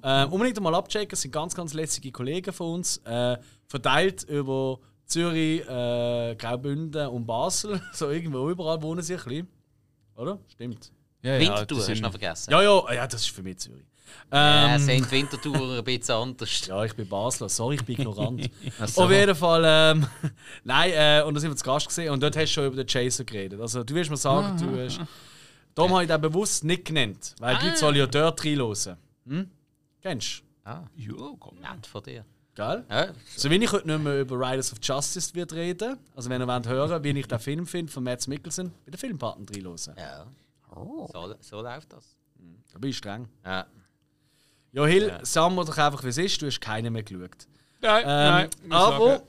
Ähm, 0.03 0.33
unbedingt 0.33 0.61
mal 0.61 0.75
abchecken, 0.75 1.09
das 1.11 1.23
sind 1.23 1.31
ganz, 1.33 1.55
ganz 1.55 1.75
lässige 1.75 2.13
Kollegen 2.13 2.53
von 2.53 2.75
uns. 2.75 2.99
Äh, 2.99 3.37
verteilt 3.67 4.23
über 4.25 4.79
Zürich, 5.07 5.63
äh, 5.69 6.35
Graubünden 6.37 7.09
und 7.09 7.27
Basel. 7.27 7.81
So 7.93 8.11
irgendwo 8.11 8.49
überall 8.51 8.81
wohnen 8.83 9.03
sie 9.03 9.15
ein 9.15 9.23
bisschen. 9.25 9.49
Oder? 10.17 10.39
Stimmt. 10.49 10.93
Ja, 11.23 11.39
Winterthur 11.41 11.67
die 11.67 11.75
hast 11.77 11.89
du 11.89 11.95
sind- 11.95 12.03
noch 12.03 12.11
vergessen. 12.11 12.51
Ja, 12.51 12.63
ja, 12.63 12.93
ja, 12.95 13.07
das 13.07 13.23
ist 13.23 13.31
für 13.31 13.43
mich 13.43 13.59
Zürich. 13.59 13.83
Äh, 14.31 14.75
Ähm, 14.77 14.81
sind 14.81 15.07
die 15.07 15.11
Winterthur 15.11 15.79
ein 15.79 15.83
bisschen 15.85 16.15
anders. 16.15 16.67
ja, 16.67 16.85
ich 16.85 16.95
bin 16.95 17.09
Basler. 17.09 17.49
Sorry, 17.49 17.77
ich 17.77 17.85
bin 17.85 17.99
ignorant. 17.99 18.49
So. 18.87 19.03
Auf 19.05 19.11
jeden 19.11 19.35
Fall, 19.35 19.63
ähm, 19.67 20.07
nein, 20.63 20.93
äh, 20.95 21.23
und 21.27 21.35
da 21.35 21.41
sind 21.41 21.51
wir 21.51 21.57
zu 21.57 21.65
Gast 21.65 21.89
gesehen 21.89 22.13
und 22.13 22.23
dort 22.23 22.37
hast 22.37 22.51
du 22.51 22.55
schon 22.55 22.67
über 22.67 22.77
den 22.77 22.87
Chaser 22.87 23.25
geredet. 23.25 23.61
Also 23.61 23.83
du 23.83 23.95
wirst 23.95 24.11
mir 24.11 24.17
sagen, 24.17 24.57
du 24.59 24.85
hast. 24.85 25.01
Darum 25.75 25.93
habe 25.93 26.05
ich 26.05 26.09
den 26.09 26.21
bewusst 26.21 26.63
nicht 26.63 26.85
genannt, 26.85 27.35
weil 27.41 27.59
die 27.59 27.67
Leute 27.67 27.79
sollen 27.79 27.97
ja 27.97 28.07
dort 28.07 28.45
reinhören. 28.45 28.97
Hm? 29.27 29.51
Kennst 30.05 30.43
Ah, 30.64 30.83
Ja, 30.97 31.14
komm. 31.40 31.61
nett 31.61 31.87
von 31.87 32.03
dir. 32.03 32.25
du? 32.55 32.62
Gell? 32.62 32.85
Ja, 32.90 33.12
So 33.37 33.49
wie 33.49 33.57
ich 33.57 33.73
heute 33.73 33.87
nicht 33.88 34.03
mehr 34.05 34.21
über 34.21 34.37
Riders 34.38 34.71
of 34.71 34.79
Justice 34.83 35.35
wird 35.35 35.55
reden, 35.55 35.97
also 36.14 36.29
wenn 36.29 36.43
ihr 36.43 36.47
wollt 36.47 36.69
hören, 36.69 37.03
wie 37.03 37.19
ich 37.19 37.27
den 37.27 37.38
Film 37.38 37.67
finde 37.67 37.90
von 37.90 38.05
Mads 38.05 38.27
Mikkelsen, 38.27 38.71
bei 38.85 38.90
den 38.90 38.99
Filmpartner 38.99 39.47
reinhören. 39.51 39.95
ja. 39.97 40.27
So, 40.75 41.35
so 41.40 41.62
läuft 41.62 41.93
das. 41.95 42.17
Da 42.73 42.79
bin 42.79 42.90
ich 42.90 42.99
streng. 42.99 43.29
Ja. 43.47 43.67
Ja, 44.73 44.85
Hill, 44.87 45.09
Ja. 45.09 45.25
sagen 45.25 45.55
wir 45.55 45.64
doch 45.64 45.79
einfach, 45.79 46.05
wie 46.05 46.09
es 46.09 46.19
ist, 46.19 46.43
du 46.43 46.47
hast 46.47 46.61
keinen 46.61 46.93
mehr 46.93 47.03
geschaut. 47.03 47.47
Nein, 47.81 48.03
Ähm, 48.07 48.51
nein. 48.64 48.73
aber 48.73 49.07
sagen, 49.19 49.23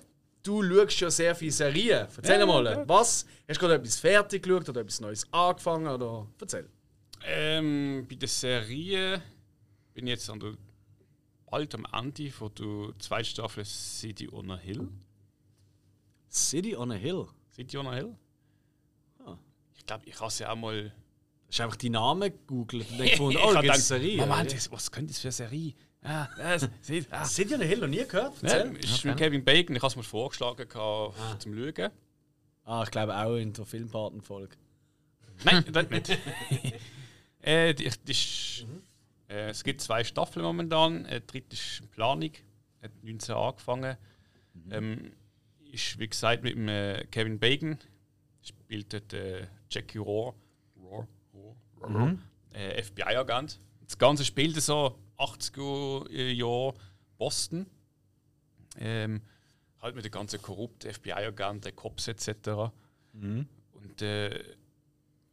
du 0.43 0.63
schaust 0.63 0.99
ja 0.99 1.09
sehr 1.09 1.35
viele 1.35 1.51
Serien. 1.53 2.07
Erzähl 2.17 2.39
Ja, 2.39 2.45
mal, 2.45 2.65
ja. 2.65 2.83
was? 2.89 3.25
Hast 3.47 3.57
du 3.57 3.59
gerade 3.61 3.75
etwas 3.75 3.95
fertig 3.97 4.43
geschaut 4.43 4.67
oder 4.67 4.81
etwas 4.81 4.99
Neues 4.99 5.25
angefangen? 5.31 5.87
Oder? 5.87 6.27
Erzähl. 6.41 6.67
Ähm, 7.23 8.05
bei 8.09 8.15
der 8.15 8.27
Serie 8.27 9.21
bin 9.95 10.05
ich 10.05 10.11
jetzt 10.11 10.29
an 10.29 10.39
der, 10.39 10.53
bald 11.49 11.73
am 11.73 11.87
Ende 11.91 12.29
von 12.29 12.53
der 12.53 12.93
zweiten 12.99 13.25
Staffel 13.25 13.65
City 13.65 14.29
on 14.31 14.51
a 14.51 14.57
Hill. 14.57 14.87
City 16.29 16.75
on 16.75 16.91
a 16.91 16.95
Hill. 16.95 17.27
City 17.51 17.77
on 17.77 17.87
a 17.87 17.93
Hill? 17.95 18.15
Ah. 19.25 19.37
Ich 19.75 19.85
glaube, 19.85 20.05
ich 20.05 20.19
habe 20.19 20.31
sie 20.31 20.45
auch 20.45 20.55
mal. 20.55 20.93
Hast 21.47 21.59
du 21.59 21.63
einfach 21.63 21.75
die 21.77 21.89
Namen 21.89 22.31
gegoogelt 22.31 22.89
und 22.91 22.97
dann 22.99 23.07
gefunden, 23.09 23.37
Ich 23.37 23.43
oh, 23.43 23.49
da 23.51 23.55
hab 23.55 23.61
gibt 23.63 23.75
es 23.75 23.87
gedacht, 23.87 24.01
eine 24.01 24.03
Serie. 24.09 24.17
Moment, 24.27 24.53
das- 24.53 24.71
was 24.71 24.91
könnte 24.91 25.13
das 25.13 25.19
für 25.19 25.27
eine 25.27 25.31
Serie? 25.31 25.73
Ah, 26.01 26.27
das, 26.37 26.69
City- 26.81 27.07
ah. 27.11 27.25
City 27.25 27.53
on 27.55 27.61
a 27.61 27.63
Hill 27.63 27.79
noch 27.79 27.87
nie 27.87 28.05
gehört? 28.05 28.33
Ja, 28.41 28.49
Erzähl. 28.49 28.75
ist 28.77 29.05
mit 29.05 29.17
Kevin 29.17 29.43
Bacon, 29.45 29.75
ich 29.75 29.81
habe 29.81 29.91
es 29.91 29.95
mir 29.95 30.03
vorgeschlagen 30.03 30.67
gehabt, 30.67 31.41
zum 31.41 31.53
Schauen. 31.55 31.91
Ah, 32.65 32.83
ich 32.83 32.91
glaube 32.91 33.15
auch 33.15 33.35
in 33.37 33.53
der 33.53 33.65
Filmpartnerfolge. 33.65 34.57
Nein, 35.45 35.63
das 35.71 35.89
nicht. 35.89 36.19
äh, 37.41 37.73
die, 37.73 37.89
die 38.05 38.11
ist, 38.11 38.65
äh, 39.27 39.49
es 39.49 39.63
gibt 39.63 39.81
zwei 39.81 40.03
Staffeln 40.03 40.43
momentan. 40.43 41.05
Äh, 41.05 41.21
die 41.21 41.27
dritte 41.27 41.53
ist 41.53 41.89
Planung. 41.91 42.31
Hat 42.81 42.91
19 43.03 43.35
angefangen. 43.35 43.97
Ähm, 44.69 45.11
ist 45.71 45.99
wie 45.99 46.07
gesagt 46.07 46.43
mit 46.43 46.55
dem, 46.55 46.67
äh, 46.67 47.05
Kevin 47.11 47.39
Bacon. 47.39 47.77
Spielt 48.41 48.93
dort 48.93 49.13
äh, 49.13 49.47
Jackie 49.69 49.97
Rohr. 49.97 50.35
Rohr, 50.77 51.07
Rohr, 51.33 51.55
Rohr 51.81 52.17
äh, 52.53 52.81
FBI-Agent. 52.81 53.59
Das 53.85 53.97
Ganze 53.97 54.25
spielt 54.25 54.55
so 54.61 54.97
80er 55.17 56.31
Jahre 56.31 56.73
Boston. 57.17 57.65
Ähm, 58.77 59.21
halt 59.81 59.95
mit 59.95 60.05
den 60.05 60.11
ganzen 60.11 60.41
korrupten 60.41 60.91
FBI-Agenten, 60.91 61.75
Cops 61.75 62.07
etc. 62.07 62.71
Und 63.73 64.01
äh, 64.01 64.43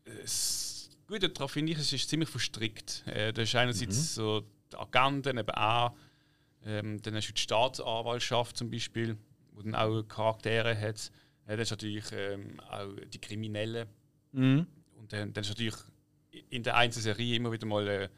das 0.05 0.72
Gute 1.07 1.29
daran 1.29 1.49
finde 1.49 1.73
ich, 1.73 1.79
es 1.79 1.93
ist 1.93 2.09
ziemlich 2.09 2.29
verstrickt. 2.29 3.05
Äh, 3.07 3.33
da 3.33 3.43
ist 3.43 3.55
einerseits 3.55 4.15
so 4.15 4.43
die 4.73 4.77
Agenten 4.77 5.39
eben 5.39 5.51
auch, 5.51 5.93
ähm, 6.65 7.01
dann 7.03 7.15
hast 7.15 7.29
du 7.29 7.33
die 7.33 7.41
Staatsanwaltschaft 7.41 8.57
zum 8.57 8.71
Beispiel, 8.71 9.17
wo 9.53 9.63
dann 9.63 9.75
auch 9.75 10.03
Charaktere 10.05 10.79
hat. 10.79 11.11
Äh, 11.47 11.51
dann 11.51 11.61
ist 11.61 11.71
natürlich 11.71 12.05
ähm, 12.13 12.61
auch 12.61 12.89
die 13.13 13.21
Kriminellen. 13.21 13.89
Mhm. 14.33 14.67
Und 14.97 15.13
dann, 15.13 15.33
dann 15.33 15.43
ist 15.43 15.51
natürlich 15.51 15.77
in 16.49 16.63
der 16.63 16.77
einzelnen 16.77 17.03
Serie 17.03 17.37
immer 17.37 17.53
wieder 17.53 17.67
mal 17.67 17.87
äh, 17.89 18.09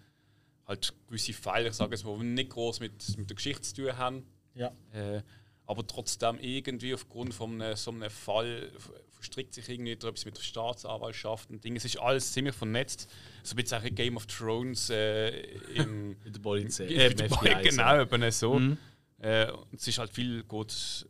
halt 0.66 0.94
gewisse 1.06 1.32
Fälle, 1.32 1.68
ich 1.68 1.74
sage 1.74 1.94
es 1.94 2.04
mal, 2.04 2.18
die 2.18 2.24
nicht 2.24 2.50
groß 2.50 2.80
mit, 2.80 3.18
mit 3.18 3.28
der 3.28 3.36
Geschichte 3.36 3.62
zu 3.62 3.74
tun 3.74 3.96
haben. 3.96 4.26
Ja. 4.54 4.72
Äh, 4.92 5.22
aber 5.66 5.86
trotzdem 5.86 6.38
irgendwie 6.40 6.94
aufgrund 6.94 7.34
von 7.34 7.60
einem, 7.60 7.76
so 7.76 7.90
einem 7.90 8.10
Fall 8.10 8.70
verstrickt 9.10 9.54
sich 9.54 9.68
irgendwie 9.68 9.92
etwas 9.92 10.24
mit 10.26 10.36
der 10.36 10.42
Staatsanwaltschaft 10.42 11.50
und 11.50 11.64
Dinge. 11.64 11.78
Es 11.78 11.84
ist 11.86 11.98
alles 11.98 12.32
ziemlich 12.32 12.54
vernetzt. 12.54 13.10
So 13.42 13.54
ein 13.54 13.56
bisschen 13.56 13.78
auch 13.80 13.84
in 13.84 13.94
Game 13.94 14.16
of 14.16 14.26
Thrones 14.26 14.90
äh, 14.90 15.30
im, 15.74 16.08
Mit 16.24 16.34
der 16.34 16.40
Polizei. 16.40 16.84
äh, 16.84 17.06
Äh, 17.06 17.06
im 17.12 17.18
FBI, 17.30 17.48
FBI, 17.48 17.68
genau, 17.70 18.00
eben 18.00 18.30
so. 18.30 18.58
Mhm. 18.58 18.76
Äh, 19.18 19.46
es 19.72 19.88
ist 19.88 19.98
halt 19.98 20.10
viel 20.10 20.44
geht, 20.44 21.06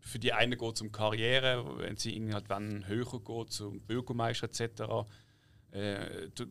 für 0.00 0.18
die 0.18 0.32
einen 0.32 0.56
geht 0.56 0.74
es 0.74 0.80
um 0.80 0.90
Karriere, 0.90 1.78
wenn 1.78 1.96
sie 1.96 2.16
irgendwie 2.16 2.32
halt 2.32 2.48
wenn 2.48 2.86
höher 2.86 3.20
geht, 3.20 3.52
zum 3.52 3.80
Bürgermeister 3.82 4.46
etc. 4.46 4.60
Äh, 5.70 6.30
der, 6.30 6.46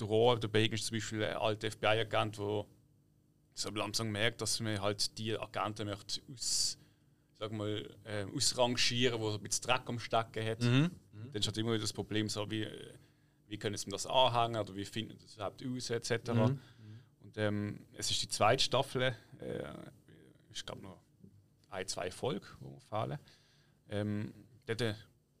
der 0.00 0.06
Rohr, 0.06 0.40
der 0.40 0.48
Bacon 0.48 0.74
ist 0.74 0.86
zum 0.86 0.96
Beispiel 0.96 1.24
ein 1.24 1.36
alter 1.36 1.70
FBI-Agent, 1.70 2.38
der 2.38 2.64
so 3.52 3.70
langsam 3.70 4.10
merkt, 4.12 4.40
dass 4.40 4.60
man 4.60 4.80
halt 4.80 5.16
die 5.18 5.38
Agenten 5.38 5.88
möchte 5.88 6.20
aus, 6.32 6.78
sag 7.38 7.52
mal, 7.52 7.88
äh, 8.04 8.24
ausrangieren, 8.34 9.20
wo 9.20 9.30
so 9.30 9.36
ein 9.36 9.42
bisschen 9.42 9.64
Dreck 9.66 9.82
am 9.86 9.98
Stecken 9.98 10.44
hat. 10.44 10.62
Mhm. 10.62 10.90
Dann 11.12 11.40
ist 11.40 11.46
halt 11.46 11.58
immer 11.58 11.72
wieder 11.72 11.82
das 11.82 11.92
Problem, 11.92 12.28
so 12.28 12.50
wie, 12.50 12.62
äh, 12.62 12.94
wie 13.48 13.58
können 13.58 13.76
sie 13.76 13.90
das 13.90 14.06
anhängen 14.06 14.60
oder 14.60 14.74
wie 14.74 14.84
finden 14.84 15.16
das 15.20 15.34
überhaupt 15.34 15.64
aus, 15.64 15.90
etc. 15.90 16.32
Mhm. 16.32 16.58
Und 17.20 17.36
ähm, 17.36 17.80
es 17.94 18.10
ist 18.10 18.22
die 18.22 18.28
zweite 18.28 18.62
Staffel, 18.62 19.14
äh, 19.40 19.62
ich 20.52 20.64
glaube 20.64 20.82
noch 20.82 21.00
ein, 21.70 21.86
zwei 21.86 22.10
Folgen, 22.10 22.46
die 22.60 22.68
mir 22.68 22.80
fehlen. 22.80 23.18
Ähm, 23.88 24.32
dort, 24.66 24.80
äh, 24.80 24.94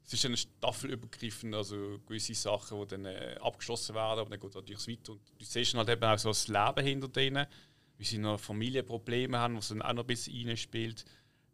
es 0.04 0.12
ist 0.12 0.24
eine 0.24 0.36
staffelübergreifend, 0.36 1.54
also 1.54 1.98
gewisse 2.06 2.34
Sachen, 2.34 2.80
die 2.80 2.86
dann 2.86 3.06
äh, 3.06 3.36
abgeschlossen 3.40 3.94
werden, 3.94 4.20
aber 4.20 4.30
dann 4.30 4.38
geht 4.38 4.50
es 4.50 4.54
natürlich 4.54 4.88
weiter. 4.88 5.12
Und 5.12 5.20
du 5.38 5.44
siehst 5.44 5.74
halt 5.74 5.88
eben 5.88 6.04
auch 6.04 6.18
so 6.18 6.28
das 6.28 6.46
Leben 6.46 6.84
hinter 6.84 7.08
denen, 7.08 7.46
wie 7.98 8.04
sie 8.04 8.18
noch 8.18 8.38
Familienprobleme 8.38 9.36
haben, 9.38 9.56
was 9.56 9.68
dann 9.68 9.82
auch 9.82 9.94
noch 9.94 10.04
ein 10.04 10.06
bisschen 10.06 10.46
reinspielt. 10.46 11.04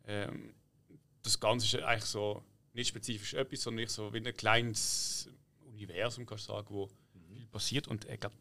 Ähm, 0.06 0.54
das 1.22 1.38
Ganze 1.38 1.66
ist 1.78 1.82
eigentlich 1.82 2.04
so 2.04 2.42
nicht 2.72 2.88
spezifisch 2.88 3.34
etwas, 3.34 3.62
sondern 3.62 3.82
nicht 3.82 3.92
so 3.92 4.12
wie 4.12 4.18
ein 4.18 4.36
kleines 4.36 5.28
Universum, 5.66 6.26
kannst 6.26 6.48
du 6.48 6.52
sagen, 6.52 6.66
wo 6.70 6.88
viel 7.28 7.46
passiert. 7.46 7.88
Und 7.88 8.04
ich 8.08 8.18
glaube, 8.20 8.36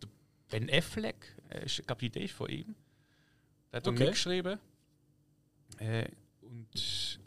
Ben 0.49 0.69
Affleck, 0.69 1.35
äh, 1.49 1.65
ist, 1.65 1.85
glaub, 1.85 1.99
die 1.99 2.07
Idee 2.07 2.25
ist 2.25 2.33
von 2.33 2.49
ihm. 2.49 2.75
Der 3.71 3.77
hat 3.77 3.87
Okay. 3.87 3.95
okay. 3.95 4.03
mitgeschrieben. 4.05 4.59
Äh, 5.77 6.07
und 6.41 7.19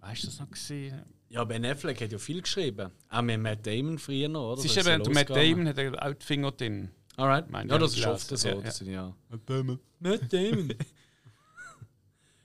weißt 0.00 0.22
du 0.22 0.26
das 0.28 0.40
noch 0.40 0.50
gesehen? 0.50 1.02
Ja, 1.28 1.44
Ben 1.44 1.64
Affleck 1.64 2.00
hat 2.00 2.10
ja 2.12 2.18
viel 2.18 2.42
geschrieben. 2.42 2.90
Auch 3.08 3.22
mit 3.22 3.40
Matt 3.40 3.66
Damon 3.66 3.98
früher 3.98 4.28
noch, 4.28 4.52
oder? 4.52 4.60
Es 4.60 4.64
ist 4.64 4.76
eben, 4.86 5.02
der 5.02 5.12
Matt. 5.12 5.30
Damon 5.30 5.68
hat 5.68 5.78
auch 6.02 6.14
die 6.14 6.26
Finger 6.26 6.52
drin. 6.52 6.90
Alright. 7.16 7.50
Mein 7.50 7.68
Ja, 7.68 7.78
das 7.78 7.92
ich 7.92 8.00
ist 8.00 8.06
oft 8.06 8.38
so. 8.38 8.48
Ja, 8.48 8.54
Das 8.56 8.78
sind 8.78 8.90
ja. 8.90 9.14
Matt 9.28 9.40
Damon. 9.48 9.78
Matt 9.98 10.32
Damon. 10.32 10.74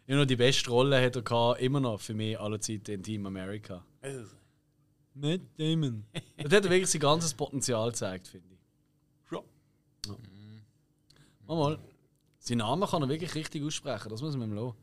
ja, 0.07 0.15
nur 0.15 0.25
die 0.25 0.35
beste 0.35 0.69
Rolle 0.69 1.03
hat 1.03 1.15
er 1.15 1.21
gehabt, 1.21 1.61
immer 1.61 1.79
noch 1.79 1.99
für 1.99 2.13
mich 2.13 2.39
aller 2.39 2.59
Zeiten 2.59 2.91
in 2.91 3.03
Team 3.03 3.25
America. 3.25 3.83
Matt 5.13 5.41
Damon. 5.57 6.05
Das 6.37 6.51
hat 6.51 6.65
er 6.65 6.69
wirklich 6.71 6.89
sein 6.89 7.01
ganzes 7.01 7.33
Potenzial 7.33 7.89
gezeigt, 7.89 8.27
finde 8.27 8.47
ich. 8.53 9.31
Ja. 9.31 10.15
Mal, 11.47 11.55
mal. 11.57 11.79
Seinen 12.39 12.59
Namen 12.59 12.87
kann 12.87 13.01
er 13.01 13.09
wirklich 13.09 13.33
richtig 13.33 13.63
aussprechen, 13.63 14.09
das 14.09 14.21
muss 14.21 14.35
man 14.35 14.49
ihm 14.51 14.55
lassen. 14.55 14.75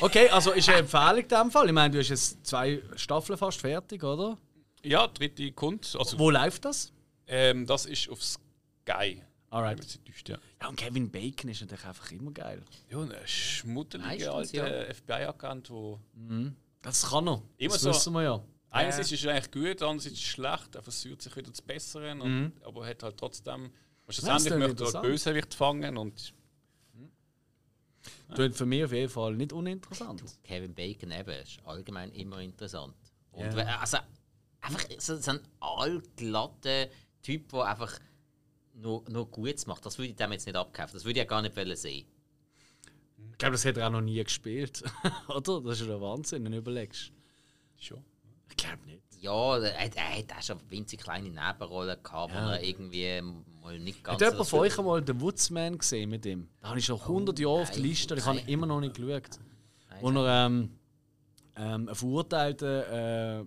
Okay, 0.00 0.28
also 0.30 0.52
ist 0.52 0.68
eine 0.68 0.78
Empfehlung 0.78 1.18
in 1.22 1.28
dem 1.28 1.50
Fall. 1.50 1.66
Ich 1.66 1.72
meine, 1.72 1.92
du 1.92 1.98
hast 1.98 2.08
jetzt 2.08 2.46
zwei 2.46 2.82
Staffeln 2.96 3.38
fast 3.38 3.60
fertig, 3.60 4.02
oder? 4.02 4.38
Ja, 4.82 5.06
dritte 5.06 5.52
kommt. 5.52 5.94
Also, 5.98 6.18
Wo 6.18 6.30
läuft 6.30 6.64
das? 6.64 6.92
ähm, 7.26 7.66
das 7.66 7.86
ist 7.86 8.08
auf 8.10 8.22
Sky. 8.22 9.22
Alright. 9.52 10.00
Ja, 10.28 10.38
Ja, 10.62 10.68
und 10.68 10.76
Kevin 10.76 11.10
Bacon 11.10 11.50
ist 11.50 11.60
natürlich 11.60 11.84
einfach 11.84 12.10
immer 12.10 12.30
geil. 12.32 12.62
ja 12.90 13.00
ein 13.00 13.12
schmuddeliger 13.26 14.34
alter 14.34 14.94
FBI-Agent, 14.94 15.68
der 15.68 15.98
Das 16.80 17.08
kann 17.10 17.28
er. 17.28 17.42
Immer 17.58 17.72
das 17.74 17.82
so. 17.82 17.90
wissen 17.90 18.12
wir 18.14 18.22
ja. 18.22 18.44
Einerseits 18.70 19.12
ist 19.12 19.22
er 19.24 19.34
eigentlich 19.34 19.50
gut, 19.50 19.82
andererseits 19.82 20.14
ist 20.14 20.20
es 20.20 20.24
schlecht. 20.24 20.74
Er 20.74 20.82
versucht 20.82 21.20
sich 21.20 21.36
wieder 21.36 21.52
zu 21.52 21.62
bessern, 21.62 22.20
und, 22.22 22.52
aber 22.64 22.86
hat 22.86 23.02
halt 23.02 23.18
trotzdem. 23.18 23.70
Schlussendlich 24.08 24.54
möchte 24.54 24.64
er 24.64 24.70
interessant. 24.70 25.02
Bösewicht 25.04 25.54
fangen 25.54 25.96
und 25.98 26.32
Klingt 28.34 28.56
für 28.56 28.64
mich 28.66 28.82
auf 28.84 28.92
jeden 28.92 29.10
Fall 29.10 29.34
nicht 29.36 29.52
uninteressant. 29.52 30.22
Kevin 30.42 30.74
Bacon 30.74 31.10
eben 31.12 31.30
ist 31.42 31.58
allgemein 31.64 32.10
immer 32.12 32.38
interessant. 32.40 32.94
Und 33.32 33.44
Ja. 33.44 33.56
wenn- 33.56 33.66
also 33.68 33.98
einfach 34.62 34.84
so, 34.98 35.16
so 35.18 35.32
ein 35.32 35.40
allglatter 35.60 36.86
Typ, 37.22 37.50
der 37.50 37.64
einfach 37.64 37.98
nur, 38.74 39.04
nur 39.08 39.26
Gutes 39.26 39.66
macht, 39.66 39.84
das 39.86 39.98
würde 39.98 40.10
ich 40.10 40.16
dem 40.16 40.32
jetzt 40.32 40.46
nicht 40.46 40.56
abkaufen. 40.56 40.94
Das 40.94 41.04
würde 41.04 41.12
ich 41.12 41.24
ja 41.24 41.24
gar 41.24 41.42
nicht 41.42 41.56
wollen 41.56 41.76
sehen. 41.76 42.06
Ich 43.30 43.38
glaube, 43.38 43.52
das 43.52 43.64
hat 43.64 43.76
er 43.76 43.86
auch 43.86 43.92
noch 43.92 44.00
nie 44.00 44.22
gespielt. 44.22 44.82
Oder? 45.28 45.60
Das 45.60 45.74
ist 45.74 45.80
ja 45.80 45.86
der 45.86 46.00
Wahnsinn, 46.00 46.44
wenn 46.44 46.52
du 46.52 46.58
überlegst. 46.58 47.12
schon. 47.78 48.04
Ich 48.50 48.56
glaube 48.56 48.84
nicht. 48.86 49.02
Ja, 49.20 49.56
er, 49.58 49.96
er 49.96 50.18
hat 50.18 50.32
auch 50.36 50.42
schon 50.42 50.58
winzig 50.68 51.00
kleine 51.00 51.28
Nebenrollen 51.28 51.96
gehabt, 52.02 52.34
Ja. 52.34 52.44
wo 52.46 52.50
er 52.50 52.62
irgendwie 52.62 53.22
mal 53.62 53.78
nicht 53.78 54.02
ganz 54.02 54.20
Hat 54.20 54.30
jemand 54.32 54.48
von 54.48 54.60
euch 54.60 54.78
einmal 54.78 55.00
den 55.00 55.20
Woodsman 55.20 55.78
gesehen 55.78 56.10
mit 56.10 56.26
ihm? 56.26 56.48
Da 56.60 56.70
habe 56.70 56.78
ich 56.80 56.84
schon 56.84 57.00
100 57.00 57.38
Jahre 57.38 57.62
auf 57.62 57.70
der 57.70 57.78
nein, 57.80 57.88
Liste, 57.88 58.14
ich 58.16 58.26
habe 58.26 58.38
nein. 58.38 58.48
immer 58.48 58.66
noch 58.66 58.80
nicht 58.80 58.96
geschaut. 58.96 59.38
Nein, 59.90 59.98
Wo 60.00 60.10
er 60.10 60.46
ähm, 60.46 60.70
ähm, 61.54 61.64
einen 61.86 61.94
verurteilten 61.94 62.68
äh, 62.68 63.44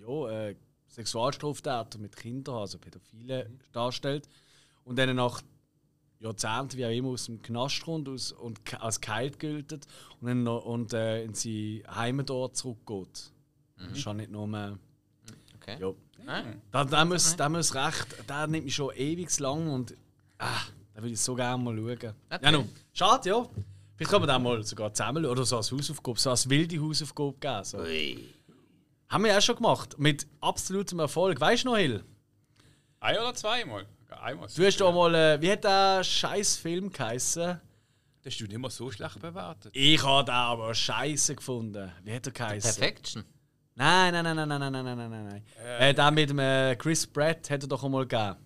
ja, 0.00 0.30
äh, 0.48 0.56
Sexualstraftäter 0.88 1.98
mit 1.98 2.16
Kindern, 2.16 2.56
also 2.56 2.78
Pädophile, 2.78 3.50
darstellt. 3.72 4.28
Und 4.84 4.98
dann 4.98 5.16
nach 5.16 5.42
Jahrzehnten, 6.18 6.76
wie 6.76 6.86
auch 6.86 6.90
immer, 6.90 7.08
aus 7.10 7.26
dem 7.26 7.42
Knast 7.42 7.82
kommt 7.82 8.08
aus, 8.08 8.32
und 8.32 8.60
als 8.80 9.00
geheilt 9.00 9.38
gilt 9.38 9.72
und, 9.72 9.86
dann 10.20 10.42
noch, 10.42 10.64
und 10.64 10.92
äh, 10.92 11.24
in 11.24 11.34
seine 11.34 11.82
Heimatort 11.94 12.56
zurückgeht. 12.56 13.30
Das 13.76 13.92
ist 13.92 14.00
schon 14.00 14.16
nicht 14.16 14.30
nur 14.30 14.46
mehr. 14.46 14.78
Okay. 15.56 15.76
Ja. 15.80 15.92
Nein. 16.24 16.62
Da, 16.70 16.84
da, 16.84 17.04
muss, 17.04 17.36
da 17.36 17.48
muss 17.48 17.74
recht, 17.74 18.28
der 18.28 18.46
nimmt 18.46 18.64
mich 18.64 18.74
schon 18.74 18.94
ewig 18.94 19.38
lang 19.40 19.68
und 19.68 19.94
ah, 20.38 20.62
da 20.94 21.02
würde 21.02 21.12
ich 21.12 21.20
so 21.20 21.34
gerne 21.34 21.62
mal 21.62 21.76
schauen. 21.76 22.14
Ja, 22.42 22.52
no. 22.52 22.66
Schade, 22.92 23.28
ja. 23.28 23.46
Vielleicht 23.96 24.10
kann 24.10 24.20
man 24.22 24.28
den 24.28 24.42
mal 24.42 24.62
sogar 24.62 24.92
zusammen 24.92 25.24
oder 25.24 25.44
so 25.44 25.56
als 25.58 25.70
Hausaufgabe, 25.70 26.18
so 26.18 26.30
als 26.30 26.48
wilde 26.48 26.80
Hausaufgabe 26.80 27.34
geben. 27.38 27.64
So. 27.64 27.78
Haben 29.08 29.24
wir 29.24 29.32
ja 29.32 29.38
auch 29.38 29.42
schon 29.42 29.56
gemacht. 29.56 29.98
Mit 29.98 30.26
absolutem 30.40 30.98
Erfolg. 30.98 31.40
Weißt 31.40 31.64
du 31.64 31.68
noch, 31.68 31.76
Hill? 31.76 32.02
Ein 33.00 33.18
oder 33.18 33.34
zweimal? 33.34 33.86
Einmal. 34.22 34.48
Du 34.54 34.64
hast 34.64 34.80
doch 34.80 34.92
mal, 34.92 35.14
äh, 35.14 35.40
wie 35.40 35.50
hat 35.50 35.64
der 35.64 36.02
scheiß 36.04 36.56
Film 36.56 36.90
geheißen? 36.92 37.60
Das 38.22 38.32
hast 38.32 38.40
du 38.40 38.46
nicht 38.46 38.58
mal 38.58 38.70
so 38.70 38.90
schlecht 38.90 39.20
bewertet. 39.20 39.70
Ich 39.74 40.02
habe 40.02 40.24
den 40.24 40.34
aber 40.34 40.74
scheiße 40.74 41.36
gefunden. 41.36 41.92
Wie 42.02 42.14
hat 42.14 42.26
er 42.26 42.32
geheißen? 42.32 42.74
Perfection. 42.74 43.24
Nein, 43.74 44.12
nein, 44.12 44.24
nein, 44.24 44.36
nein, 44.36 44.48
nein, 44.48 44.72
nein, 44.72 44.84
nein, 44.84 44.96
nein, 44.96 45.10
nein, 45.10 45.26
nein. 45.26 45.44
Äh, 45.78 45.92
der 45.94 46.10
mit 46.10 46.30
dem 46.30 46.38
äh, 46.38 46.76
Chris 46.76 47.06
Pratt 47.06 47.50
hat 47.50 47.62
er 47.62 47.68
doch 47.68 47.82
einmal 47.82 48.06
gegeben. 48.06 48.36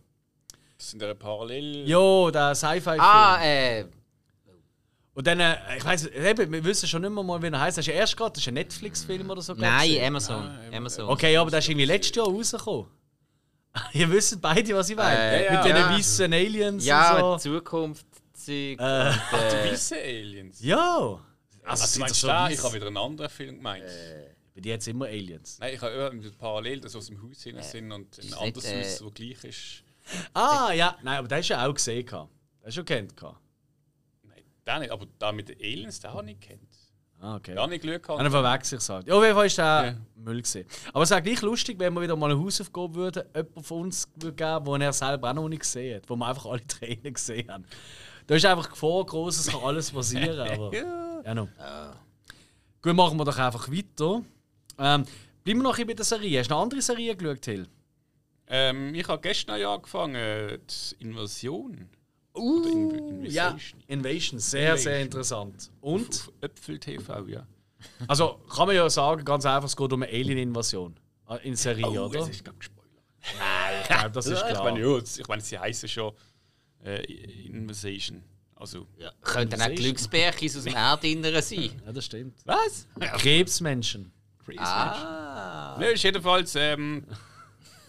Das 0.78 0.90
sind 0.90 1.02
ja 1.02 1.12
parallel. 1.14 1.88
Jo, 1.88 2.30
der 2.30 2.54
Sci-Fi-Film. 2.54 3.00
Ah, 3.00 3.42
äh. 3.44 3.84
Und 5.12 5.26
dann, 5.26 5.40
äh, 5.40 5.56
ich 5.76 5.84
weiß, 5.84 6.06
eben, 6.06 6.52
wir 6.52 6.64
wissen 6.64 6.88
schon 6.88 7.02
nicht 7.02 7.10
mehr 7.10 7.24
mal, 7.24 7.42
wie 7.42 7.48
er 7.48 7.60
heißt. 7.60 7.76
Das 7.76 7.86
ist 7.86 7.92
ja 7.92 7.98
erst 7.98 8.16
gerade, 8.16 8.32
das 8.32 8.42
ist 8.42 8.48
ein 8.48 8.54
Netflix-Film 8.54 9.28
oder 9.28 9.42
so. 9.42 9.52
Nein, 9.54 9.90
ich. 9.90 10.02
Amazon. 10.02 10.46
Ah, 10.46 10.76
Amazon. 10.76 11.08
Okay, 11.08 11.36
aber 11.36 11.50
der 11.50 11.58
ist 11.58 11.68
irgendwie 11.68 11.86
letztes 11.86 12.14
Jahr 12.16 12.26
rausgekommen. 12.26 12.86
Ihr 13.92 14.10
wisst 14.10 14.40
beide, 14.40 14.74
was 14.74 14.88
ich 14.90 14.96
meine. 14.96 15.18
Äh, 15.18 15.40
Mit 15.42 15.50
ja, 15.52 15.62
den 15.62 15.76
ja. 15.76 15.90
weißen 15.90 16.32
Aliens 16.32 16.84
Ja, 16.84 17.20
und 17.20 17.40
so. 17.40 17.50
Zukunft-Zeug. 17.58 18.52
Äh, 18.54 18.72
und, 18.78 18.82
äh, 18.82 19.70
Weisse 19.72 19.96
Aliens. 20.00 20.60
Ja! 20.60 20.78
Also, 20.98 21.20
Also, 21.64 21.86
sind 21.86 22.00
meinst 22.00 22.14
das 22.14 22.20
du 22.22 22.26
weiss- 22.28 22.54
Ich 22.58 22.62
habe 22.64 22.74
wieder 22.74 22.86
einen 22.86 22.96
anderen 22.96 23.30
Film 23.30 23.56
gemeint. 23.56 23.84
Bei 24.54 24.60
dir 24.60 24.72
jetzt 24.72 24.88
immer 24.88 25.06
Aliens. 25.06 25.58
Nein, 25.60 25.74
ich 25.74 25.80
habe 25.80 25.92
immer 26.12 26.30
parallel, 26.38 26.80
dass 26.80 26.92
sie 26.92 26.98
aus 26.98 27.06
dem 27.06 27.22
Haus 27.22 27.42
hinein 27.42 27.62
sind 27.62 27.92
und 27.92 28.18
ein 28.18 28.34
anderes 28.34 28.64
nicht, 28.64 28.74
äh, 28.74 28.80
Haus, 28.84 28.98
das 28.98 29.14
gleich 29.14 29.44
ist. 29.44 29.82
Ah, 30.34 30.72
ja, 30.72 30.96
nein, 31.02 31.18
aber 31.18 31.28
den 31.28 31.38
hast 31.38 31.48
du 31.50 31.54
ja 31.54 31.66
auch 31.66 31.74
gesehen. 31.74 32.04
gehabt. 32.06 32.30
Den 32.60 32.66
hast 32.66 32.76
du 32.76 32.80
schon 32.80 32.84
kennt. 32.86 33.14
Nein, 34.24 34.42
den 34.66 34.78
nicht, 34.80 34.90
aber 34.90 35.06
da 35.18 35.30
mit 35.32 35.48
den 35.48 35.58
Aliens, 35.60 36.00
den 36.00 36.10
habe 36.10 36.22
ich 36.22 36.36
nicht 36.36 36.40
gekannt. 36.48 36.67
Ah, 37.20 37.36
okay. 37.36 37.52
Den 37.52 37.60
habe 37.60 37.74
ich 37.74 37.80
Glück 37.80 38.02
gehabt. 38.02 38.20
Dann 38.20 38.30
verwechsel 38.30 38.78
ich 38.78 38.82
es 38.82 38.88
halt. 38.88 39.06
Ja, 39.08 39.14
auf 39.14 39.22
jeden 39.22 39.34
Fall 39.34 39.46
ist 39.46 39.58
der 39.58 39.64
Ja. 39.86 39.94
Müll 40.16 40.40
gesehen. 40.42 40.66
Aber 40.92 41.02
es 41.02 41.10
wäre 41.10 41.22
gleich 41.22 41.42
lustig, 41.42 41.78
wenn 41.78 41.92
wir 41.94 42.02
wieder 42.02 42.16
mal 42.16 42.30
eine 42.30 42.40
Hausaufgabe 42.40 42.94
würden, 42.94 43.24
jemand 43.34 43.66
von 43.66 43.82
uns 43.82 44.08
würde 44.14 44.36
geben, 44.36 44.66
wo 44.66 44.76
er 44.76 44.92
selber 44.92 45.30
auch 45.30 45.34
noch 45.34 45.48
nicht 45.48 45.60
gesehen 45.60 45.96
hat, 45.96 46.08
wo 46.08 46.16
wir 46.16 46.26
einfach 46.26 46.46
alle 46.46 46.66
Tränen 46.66 47.14
gesehen 47.14 47.50
haben. 47.50 47.64
Da 48.26 48.34
ist 48.34 48.44
einfach 48.46 48.70
Gefahr 48.70 49.04
groß, 49.04 49.38
es 49.38 49.46
kann 49.48 49.60
alles 49.62 49.90
passieren. 49.90 50.38
aber, 50.50 50.74
ja. 50.74 51.34
no. 51.34 51.48
Gut, 52.82 52.94
machen 52.94 53.18
wir 53.18 53.24
doch 53.24 53.38
einfach 53.38 53.68
weiter. 53.68 54.22
Ähm, 54.78 55.04
Bleiben 55.42 55.60
wir 55.60 55.64
noch 55.64 55.78
ein 55.78 55.86
bei 55.86 55.94
der 55.94 56.04
Serie. 56.04 56.38
Hast 56.38 56.50
du 56.50 56.54
noch 56.54 56.62
andere 56.62 56.82
Serien 56.82 57.16
geschaut, 57.16 57.40
Till? 57.40 57.66
Ähm, 58.48 58.94
ich 58.94 59.08
habe 59.08 59.20
gestern 59.22 59.58
ja 59.58 59.74
angefangen, 59.74 60.60
die 60.60 61.02
Invasion. 61.02 61.88
Uh, 62.38 62.64
In- 62.66 63.24
ja, 63.26 63.48
Invasion. 63.50 63.80
Invasion. 63.86 64.40
Sehr, 64.40 64.76
sehr 64.76 64.92
Invasion. 65.00 65.02
interessant. 65.04 65.70
Und? 65.80 66.08
Auf 66.08 66.32
Äpfel 66.40 66.78
TV, 66.78 67.26
ja. 67.26 67.46
Also 68.08 68.40
kann 68.52 68.66
man 68.66 68.76
ja 68.76 68.88
sagen, 68.90 69.24
ganz 69.24 69.44
einfach, 69.46 69.68
es 69.68 69.76
geht 69.76 69.92
um 69.92 70.02
eine 70.02 70.10
Alien-Invasion. 70.12 70.98
Ah, 71.26 71.36
In 71.36 71.54
Serie, 71.56 71.86
Oh, 71.86 72.06
oder? 72.06 72.20
es 72.20 72.28
ist 72.30 72.44
gerade 72.44 72.58
gespoilert. 72.58 73.82
Ich 73.82 73.88
glaube, 73.88 74.10
das 74.10 74.26
ist 74.26 74.32
Ich 74.42 74.48
klar. 74.48 74.64
meine, 74.64 74.80
ja, 74.80 74.98
ich 74.98 75.28
meine, 75.28 75.42
sie 75.42 75.58
heißen 75.58 75.88
schon 75.88 76.12
äh, 76.84 77.02
Invasion. 77.46 78.22
Also, 78.56 78.86
Ja. 78.98 79.12
Könnten 79.22 79.60
auch 79.62 79.68
Glücksbärchis 79.68 80.56
aus 80.56 80.64
dem 80.64 80.74
Erdinneren 80.76 81.42
sein. 81.42 81.70
Ja, 81.86 81.92
das 81.92 82.04
stimmt. 82.06 82.38
was? 82.44 82.86
Krebsmenschen. 83.18 84.10
Crazy 84.44 84.58
Ah. 84.60 85.76
Nö, 85.78 85.86
ist 85.86 86.02
jedenfalls. 86.02 86.54
Ähm, 86.56 87.04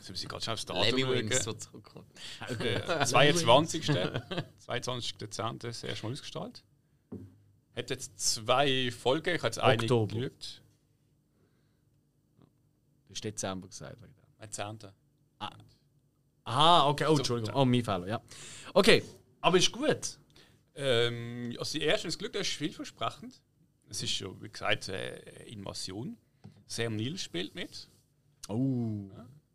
jetzt 0.10 0.18
muss 0.18 0.24
ich 0.24 0.30
gerade 0.30 0.44
schon 0.44 0.54
aufs 0.54 0.66
Datum 0.66 0.84
Lemmy-Wings, 0.84 1.36
schauen. 1.36 1.44
so 1.44 1.54
zurückkommt. 1.54 2.12
Äh, 2.60 3.06
22. 3.06 3.86
22. 4.58 5.18
Dezember 5.18 5.68
das 5.68 5.84
erste 5.84 6.06
Mal 6.06 6.14
ausgestrahlt. 6.14 6.64
Hat 7.76 7.90
jetzt 7.90 8.20
zwei 8.20 8.92
Folgen, 8.92 9.36
ich 9.36 9.42
habe 9.42 9.48
jetzt 9.48 9.60
eine 9.60 9.82
Oktober. 9.84 10.16
geschaut. 10.16 10.62
Du 13.08 13.14
hast 13.14 13.24
Dezember 13.24 13.68
gesagt. 13.68 13.98
Mein 14.40 14.52
10. 14.52 14.80
Aha, 16.44 16.88
okay. 16.88 17.06
Oh, 17.08 17.16
Entschuldigung. 17.16 17.56
Oh, 17.56 17.66
mein 17.66 17.84
Fehler, 17.84 18.08
ja. 18.08 18.22
Okay, 18.74 19.04
aber 19.42 19.58
ist 19.58 19.72
gut. 19.72 20.18
Ähm, 20.74 21.56
also 21.60 21.78
die 21.78 21.86
erste, 21.86 22.08
das 22.08 22.18
Glück 22.18 22.34
das 22.34 22.48
ist 22.48 22.56
vielversprechend. 22.56 23.40
Es 23.88 24.02
ist 24.02 24.12
schon, 24.12 24.42
wie 24.42 24.50
gesagt, 24.50 24.90
äh, 24.90 25.44
Invasion. 25.44 26.18
Sam 26.66 26.96
Neill 26.96 27.18
spielt 27.18 27.54
mit. 27.54 27.88
Oh. 28.48 29.10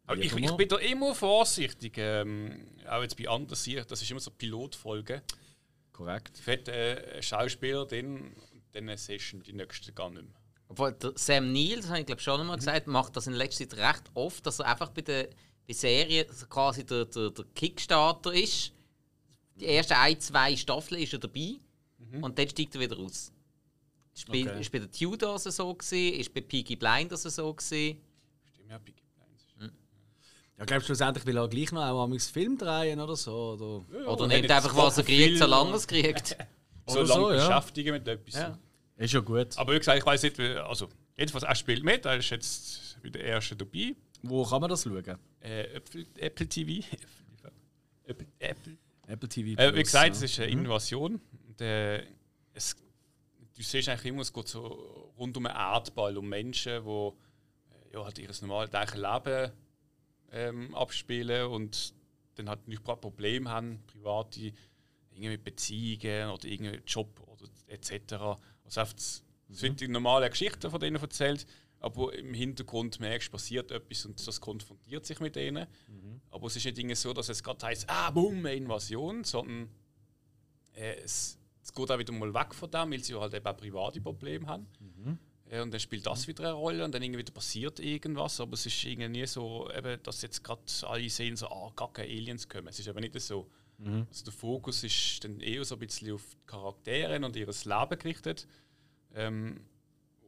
Aber 0.06 0.20
ich, 0.20 0.34
ich 0.34 0.52
bin 0.52 0.68
da 0.68 0.76
immer 0.78 1.14
vorsichtig. 1.14 1.94
Ähm, 1.96 2.66
auch 2.88 3.02
jetzt 3.02 3.16
bei 3.16 3.28
anderen 3.28 3.56
Serien, 3.56 3.86
das 3.88 4.02
ist 4.02 4.10
immer 4.10 4.20
so 4.20 4.30
Pilotfolge. 4.30 5.22
Korrekt. 5.92 6.36
Fett 6.38 6.68
äh, 6.68 7.22
Schauspieler, 7.22 7.86
den, 7.86 8.34
dann 8.72 8.94
siehst 8.96 9.32
du 9.32 9.38
die 9.38 9.52
nächste 9.52 9.92
gar 9.92 10.10
nicht 10.10 10.24
mehr. 10.24 10.34
Obwohl, 10.68 10.96
Sam 11.14 11.52
Neill, 11.52 11.76
das 11.76 11.88
habe 11.88 12.00
ich 12.00 12.06
glaube 12.06 12.20
schon 12.20 12.40
einmal 12.40 12.56
gesagt, 12.56 12.86
macht 12.86 13.16
das 13.16 13.26
in 13.26 13.34
letzter 13.34 13.68
Zeit 13.68 13.78
recht 13.78 14.10
oft, 14.14 14.44
dass 14.46 14.58
er 14.58 14.66
einfach 14.66 14.90
bei 14.90 15.02
der 15.02 15.28
bei 15.66 15.72
Serien 15.72 16.26
quasi 16.48 16.84
der, 16.84 17.06
der, 17.06 17.30
der 17.30 17.44
Kickstarter 17.54 18.32
ist. 18.34 18.72
Die 19.56 19.66
ersten 19.66 19.94
ein, 19.94 20.20
zwei 20.20 20.56
Staffeln 20.56 21.00
ist 21.00 21.12
er 21.12 21.20
dabei 21.20 21.58
und 22.20 22.38
dann 22.38 22.48
steigt 22.48 22.74
er 22.74 22.80
wieder 22.80 22.96
raus. 22.96 23.32
Ist 24.14 24.26
bei, 24.26 24.42
Okay. 24.42 24.60
ist 24.60 24.70
bei 24.70 24.78
den 24.78 24.90
Tudors 24.92 25.44
so 25.44 25.74
gewesen, 25.74 26.20
ist 26.20 26.34
bei 26.34 26.40
Peaky 26.40 26.76
Blinders 26.76 27.22
so 27.22 27.52
gewesen. 27.54 28.00
Stimmt, 28.52 28.70
ja, 28.70 28.78
Peaky. 28.78 29.03
Ja, 30.58 30.64
glaubst 30.64 30.84
du, 30.84 30.94
schlussendlich 30.94 31.26
will 31.26 31.36
er 31.36 31.48
gleich 31.48 31.72
noch 31.72 31.82
auch 31.82 32.04
einen 32.04 32.20
Film 32.20 32.56
drehen 32.56 33.00
oder 33.00 33.16
so? 33.16 33.54
Oder? 33.58 34.00
Ja, 34.00 34.06
Oder 34.06 34.26
nimmt 34.28 34.50
einfach, 34.50 34.76
was 34.76 34.98
er 34.98 35.04
kriegt, 35.04 35.38
solange 35.38 35.70
er 35.70 35.76
es 35.76 35.86
kriegt. 35.86 36.36
So 36.86 37.00
Oder 37.00 37.08
lange 37.08 37.22
so, 37.22 37.32
ja. 37.32 37.48
beschäftigen 37.48 37.92
mit 37.92 38.06
etwas. 38.06 38.34
Ja. 38.34 38.58
Ist 38.96 39.12
ja 39.12 39.20
gut. 39.20 39.58
Aber 39.58 39.74
wie 39.74 39.78
gesagt, 39.78 39.98
ich 39.98 40.06
weiß 40.06 40.22
nicht, 40.22 40.38
also 40.38 40.88
jedenfalls 41.16 41.44
er 41.44 41.54
spielt 41.56 41.82
mit, 41.82 42.06
er 42.06 42.18
ist 42.18 42.30
jetzt 42.30 42.98
bei 43.02 43.08
der 43.08 43.24
ersten 43.24 43.58
dabei. 43.58 43.96
Wo 44.22 44.44
kann 44.44 44.60
man 44.60 44.70
das 44.70 44.84
schauen? 44.84 45.18
Äh, 45.40 45.74
Apple, 45.74 46.06
Apple 46.18 46.48
TV. 46.48 46.86
Apple, 48.06 48.26
Apple. 48.38 48.76
Apple 49.06 49.28
TV. 49.28 49.60
Äh, 49.60 49.68
wie 49.68 49.72
Plus, 49.72 49.84
gesagt, 49.84 50.06
ja. 50.06 50.12
es 50.12 50.22
ist 50.22 50.38
eine 50.38 50.50
Invasion. 50.50 51.20
Und, 51.48 51.60
äh, 51.60 52.04
es, 52.54 52.76
du 53.56 53.62
siehst 53.62 53.88
eigentlich 53.88 54.04
immer, 54.06 54.22
es 54.22 54.32
geht 54.32 54.48
so 54.48 55.12
rund 55.18 55.36
um 55.36 55.46
einen 55.46 55.56
Erdball, 55.56 56.16
um 56.16 56.28
Menschen, 56.28 56.84
die 56.84 56.90
äh, 56.90 57.94
ja, 57.94 58.04
halt 58.04 58.18
ihr 58.18 58.30
normales 58.42 58.94
Leben 58.94 59.52
ähm, 60.34 60.74
abspielen 60.74 61.46
und 61.46 61.94
dann 62.34 62.48
halt 62.48 62.66
nicht 62.66 62.84
gerade 62.84 63.00
Probleme 63.00 63.48
haben, 63.48 63.80
private 63.86 64.52
irgendwie 65.12 65.28
mit 65.28 65.44
Beziehungen 65.44 66.30
oder 66.30 66.48
irgendwie 66.48 66.80
Job 66.86 67.20
oder 67.28 67.48
etc. 67.68 68.14
Also 68.64 68.80
einfach, 68.80 68.96
es 68.96 69.22
wird 69.48 69.80
die 69.80 69.88
normale 69.88 70.28
Geschichten 70.28 70.68
von 70.70 70.80
denen 70.80 70.96
erzählt, 70.96 71.46
aber 71.78 72.12
im 72.14 72.34
Hintergrund 72.34 72.98
merkst 72.98 73.28
du, 73.28 73.32
passiert 73.32 73.70
etwas 73.70 74.04
und 74.06 74.26
das 74.26 74.40
konfrontiert 74.40 75.06
sich 75.06 75.20
mit 75.20 75.36
denen. 75.36 75.66
Aber 76.30 76.46
es 76.48 76.56
ist 76.56 76.64
nicht 76.64 76.78
irgendwie 76.78 76.96
so, 76.96 77.12
dass 77.12 77.28
es 77.28 77.42
gerade 77.42 77.64
heißt, 77.66 77.88
ah, 77.88 78.10
boom, 78.10 78.38
eine 78.38 78.54
Invasion, 78.54 79.22
sondern 79.22 79.68
äh, 80.74 80.96
es, 81.04 81.38
es 81.62 81.72
geht 81.72 81.90
auch 81.90 81.98
wieder 81.98 82.12
mal 82.12 82.34
weg 82.34 82.54
von 82.54 82.70
dem, 82.70 82.90
weil 82.90 83.04
sie 83.04 83.14
halt 83.14 83.34
eben 83.34 83.46
auch 83.46 83.56
private 83.56 84.00
Probleme 84.00 84.46
haben. 84.48 84.66
Äh, 85.50 85.60
und 85.60 85.72
dann 85.72 85.80
spielt 85.80 86.06
das 86.06 86.26
wieder 86.26 86.44
eine 86.44 86.52
Rolle 86.52 86.84
und 86.84 86.94
dann 86.94 87.02
irgendwie 87.02 87.22
passiert 87.24 87.80
irgendwas, 87.80 88.40
aber 88.40 88.54
es 88.54 88.66
ist 88.66 88.84
irgendwie 88.84 89.08
nie 89.08 89.26
so, 89.26 89.70
eben, 89.70 90.02
dass 90.02 90.22
jetzt 90.22 90.42
gerade 90.42 90.62
alle 90.82 91.08
sehen, 91.08 91.36
so, 91.36 91.48
ah, 91.48 91.72
gar 91.76 91.92
keine 91.92 92.08
Aliens 92.08 92.48
kommen. 92.48 92.68
Es 92.68 92.78
ist 92.78 92.88
aber 92.88 93.00
nicht 93.00 93.18
so. 93.20 93.48
Also 94.08 94.24
der 94.24 94.32
Fokus 94.32 94.84
ist 94.84 95.24
dann 95.24 95.40
eher 95.40 95.64
so 95.64 95.74
ein 95.74 95.80
bisschen 95.80 96.14
auf 96.14 96.22
die 96.30 96.46
Charaktere 96.46 97.16
und 97.24 97.36
ihr 97.36 97.46
Leben 97.46 97.98
gerichtet. 97.98 98.46
Ähm, 99.14 99.60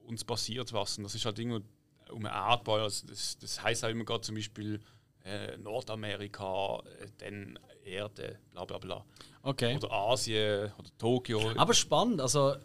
und 0.04 0.14
es 0.14 0.24
passiert 0.24 0.72
was. 0.72 0.98
Und 0.98 1.04
das 1.04 1.14
ist 1.14 1.24
halt 1.24 1.38
irgendwie 1.38 1.64
um 2.10 2.26
einen 2.26 2.34
Erdball. 2.34 2.80
Also 2.80 3.06
das, 3.06 3.38
das 3.38 3.62
heißt 3.62 3.84
auch 3.84 3.88
immer 3.88 4.04
gerade 4.04 4.22
zum 4.22 4.34
Beispiel 4.34 4.80
äh, 5.24 5.56
Nordamerika, 5.58 6.82
äh, 7.00 7.06
dann 7.18 7.58
Erde, 7.84 8.38
bla 8.52 8.64
bla 8.64 8.78
bla. 8.78 9.04
Okay. 9.42 9.76
Oder 9.76 9.92
Asien 9.92 10.72
oder 10.78 10.90
Tokio. 10.98 11.52
Aber 11.56 11.74
spannend, 11.74 12.20
also, 12.20 12.56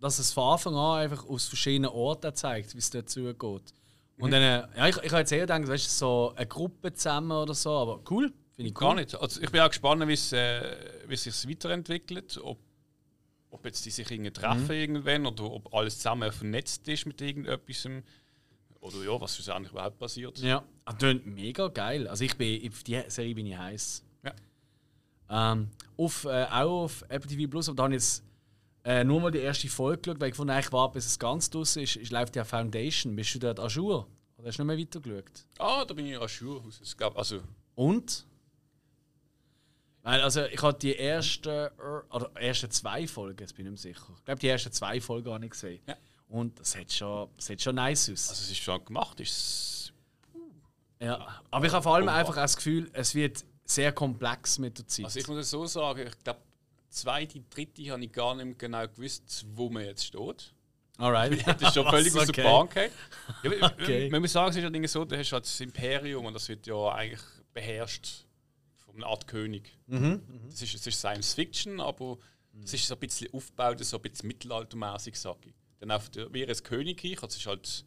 dass 0.00 0.18
es 0.18 0.32
von 0.32 0.52
Anfang 0.52 0.74
an 0.74 1.00
einfach 1.00 1.26
aus 1.26 1.46
verschiedenen 1.46 1.90
Orten 1.90 2.34
zeigt, 2.34 2.74
wie 2.74 2.78
es 2.78 2.90
dort 2.90 3.08
zugeht. 3.08 3.74
Und 4.18 4.32
dann, 4.32 4.42
äh, 4.42 4.76
ja, 4.76 4.88
ich, 4.88 4.96
ich 4.96 5.10
habe 5.10 5.20
jetzt 5.20 5.32
eher 5.32 5.40
gedacht, 5.40 5.68
weißt 5.68 5.86
du, 5.86 5.90
so 5.90 6.32
eine 6.34 6.46
Gruppe 6.46 6.92
zusammen 6.92 7.32
oder 7.32 7.54
so, 7.54 7.70
aber 7.70 8.00
cool, 8.10 8.32
finde 8.56 8.70
ich 8.70 8.76
cool. 8.76 8.88
Gar 8.88 8.94
nicht. 8.96 9.14
Also 9.14 9.40
ich 9.40 9.50
bin 9.50 9.60
auch 9.60 9.68
gespannt, 9.68 10.06
wie 10.08 10.12
es, 10.12 10.32
äh, 10.32 10.76
wie 11.06 11.16
sich 11.16 11.48
weiterentwickelt. 11.48 12.38
Ob, 12.42 12.58
ob 13.50 13.64
jetzt 13.64 13.84
die 13.86 13.90
sich 13.90 14.10
irgendwie 14.10 14.32
treffen 14.32 14.70
irgendwann 14.70 15.24
oder 15.26 15.44
ob 15.44 15.72
alles 15.72 15.98
zusammen 15.98 16.32
vernetzt 16.32 16.86
ist 16.88 17.06
mit 17.06 17.20
irgendetwas. 17.20 17.88
Oder 18.80 18.96
ja, 19.04 19.20
was 19.20 19.34
schlussendlich 19.34 19.72
überhaupt 19.72 19.98
passiert. 19.98 20.38
Ja, 20.38 20.64
das 20.84 20.96
klingt 20.98 21.26
mega 21.26 21.68
geil. 21.68 22.08
Also 22.08 22.24
ich 22.24 22.36
bin, 22.36 22.68
auf 22.70 22.82
die 22.82 23.00
Serie 23.08 23.34
bin 23.34 23.46
ich 23.46 23.56
heiß. 23.56 24.04
Ja. 24.24 25.52
Ähm, 25.52 25.70
auf, 25.96 26.24
äh, 26.24 26.44
auch 26.44 26.84
auf 26.84 27.04
Apple 27.08 27.28
TV 27.28 27.48
Plus, 27.48 27.68
aber 27.68 27.76
da 27.76 27.82
habe 27.84 27.94
ich 27.94 28.02
jetzt 28.02 28.24
äh, 28.84 29.04
nur 29.04 29.20
mal 29.20 29.30
die 29.30 29.38
erste 29.38 29.68
Folge 29.68 30.02
geschaut, 30.02 30.20
weil 30.20 30.28
ich 30.28 30.32
gefunden 30.32 30.50
eigentlich 30.50 30.72
war, 30.72 30.90
bis 30.92 31.06
es 31.06 31.18
ganz 31.18 31.50
draußen 31.50 31.82
ist, 31.82 31.96
ist, 31.96 32.10
läuft 32.10 32.36
ja 32.36 32.44
Foundation. 32.44 33.14
Bist 33.16 33.34
du 33.34 33.38
dort 33.38 33.58
jour? 33.68 34.06
Oder 34.36 34.48
hast 34.48 34.58
du 34.58 34.64
nicht 34.64 34.76
mehr 34.76 34.78
weiter 34.78 35.00
geschaut? 35.00 35.46
Ah, 35.58 35.84
da 35.84 35.94
bin 35.94 36.06
ich 36.06 36.16
glaube, 36.96 37.18
also 37.18 37.40
Und? 37.74 38.26
Weil, 40.02 40.22
also 40.22 40.44
ich 40.44 40.62
habe 40.62 40.78
die 40.78 40.96
ersten, 40.96 41.68
oder 42.10 42.30
ersten 42.34 42.70
zwei 42.70 43.06
Folgen, 43.06 43.40
jetzt 43.40 43.54
bin 43.54 43.66
ich 43.66 43.72
mehr 43.72 43.78
sicher. 43.78 44.06
Ich 44.16 44.24
glaube, 44.24 44.40
die 44.40 44.48
ersten 44.48 44.72
zwei 44.72 45.00
Folgen 45.00 45.32
habe 45.32 45.44
ich 45.44 45.50
gesehen. 45.50 45.82
Ja. 45.86 45.96
Und 46.28 46.58
das 46.60 46.72
sieht 46.72 46.92
schon, 46.92 47.28
das 47.36 47.46
sieht 47.46 47.60
schon 47.60 47.74
nice 47.74 48.10
aus. 48.10 48.28
Also 48.30 48.42
es 48.42 48.50
ist 48.50 48.58
schon 48.58 48.84
gemacht, 48.84 49.18
ist 49.20 49.92
ja. 51.00 51.42
Aber 51.50 51.66
ich 51.66 51.72
habe 51.72 51.82
vor 51.82 51.94
allem 51.94 52.08
einfach 52.08 52.34
das 52.34 52.56
Gefühl, 52.56 52.90
es 52.92 53.14
wird 53.14 53.44
sehr 53.64 53.92
komplex 53.92 54.58
mit 54.58 54.78
der 54.78 54.86
Zeit. 54.86 55.04
Also 55.04 55.20
ich 55.20 55.28
muss 55.28 55.38
es 55.38 55.50
so 55.50 55.66
sagen, 55.66 56.06
ich 56.06 56.24
glaube, 56.24 56.40
zweite, 56.88 57.40
dritte 57.50 57.90
habe 57.90 58.04
ich 58.04 58.12
gar 58.12 58.34
nicht 58.34 58.44
mehr 58.46 58.54
genau 58.54 58.86
gewusst, 58.88 59.46
wo 59.54 59.68
man 59.70 59.84
jetzt 59.84 60.06
steht. 60.06 60.52
Alright. 60.96 61.44
Das 61.46 61.62
ist 61.62 61.74
schon 61.74 61.88
völlig 61.88 62.14
aus 62.16 62.26
der. 62.28 62.42
Bahn 62.42 62.66
gefallen. 62.68 62.90
Ja, 63.60 63.72
Okay. 63.72 64.10
Man 64.10 64.20
muss 64.20 64.32
sagen, 64.32 64.50
es 64.50 64.56
ist 64.56 64.62
ja 64.62 64.70
Dinge 64.70 64.88
so, 64.88 65.04
du 65.04 65.16
hast 65.16 65.32
halt 65.32 65.44
das 65.44 65.60
Imperium 65.60 66.26
und 66.26 66.34
das 66.34 66.48
wird 66.48 66.66
ja 66.66 66.92
eigentlich 66.92 67.20
beherrscht 67.54 68.26
von 68.84 68.96
einer 68.96 69.06
Art 69.06 69.26
König. 69.28 69.76
Mhm, 69.86 70.22
Das, 70.50 70.62
ist, 70.62 70.74
das 70.74 70.86
ist 70.86 70.98
Science 70.98 71.34
Fiction, 71.34 71.80
aber 71.80 72.18
es 72.64 72.74
ist 72.74 72.86
so 72.88 72.94
ein 72.94 73.00
bisschen 73.00 73.32
aufgebaut, 73.32 73.84
so 73.84 73.96
ein 73.96 74.02
bisschen 74.02 74.26
mittelaltermäßig, 74.26 75.18
sage 75.18 75.50
ich. 75.50 75.54
Dann 75.78 75.92
auf 75.92 76.10
der, 76.10 76.32
wie 76.34 76.44
ein 76.44 76.56
Königreich, 76.64 77.20
das 77.20 77.36
ist 77.36 77.46
halt 77.46 77.84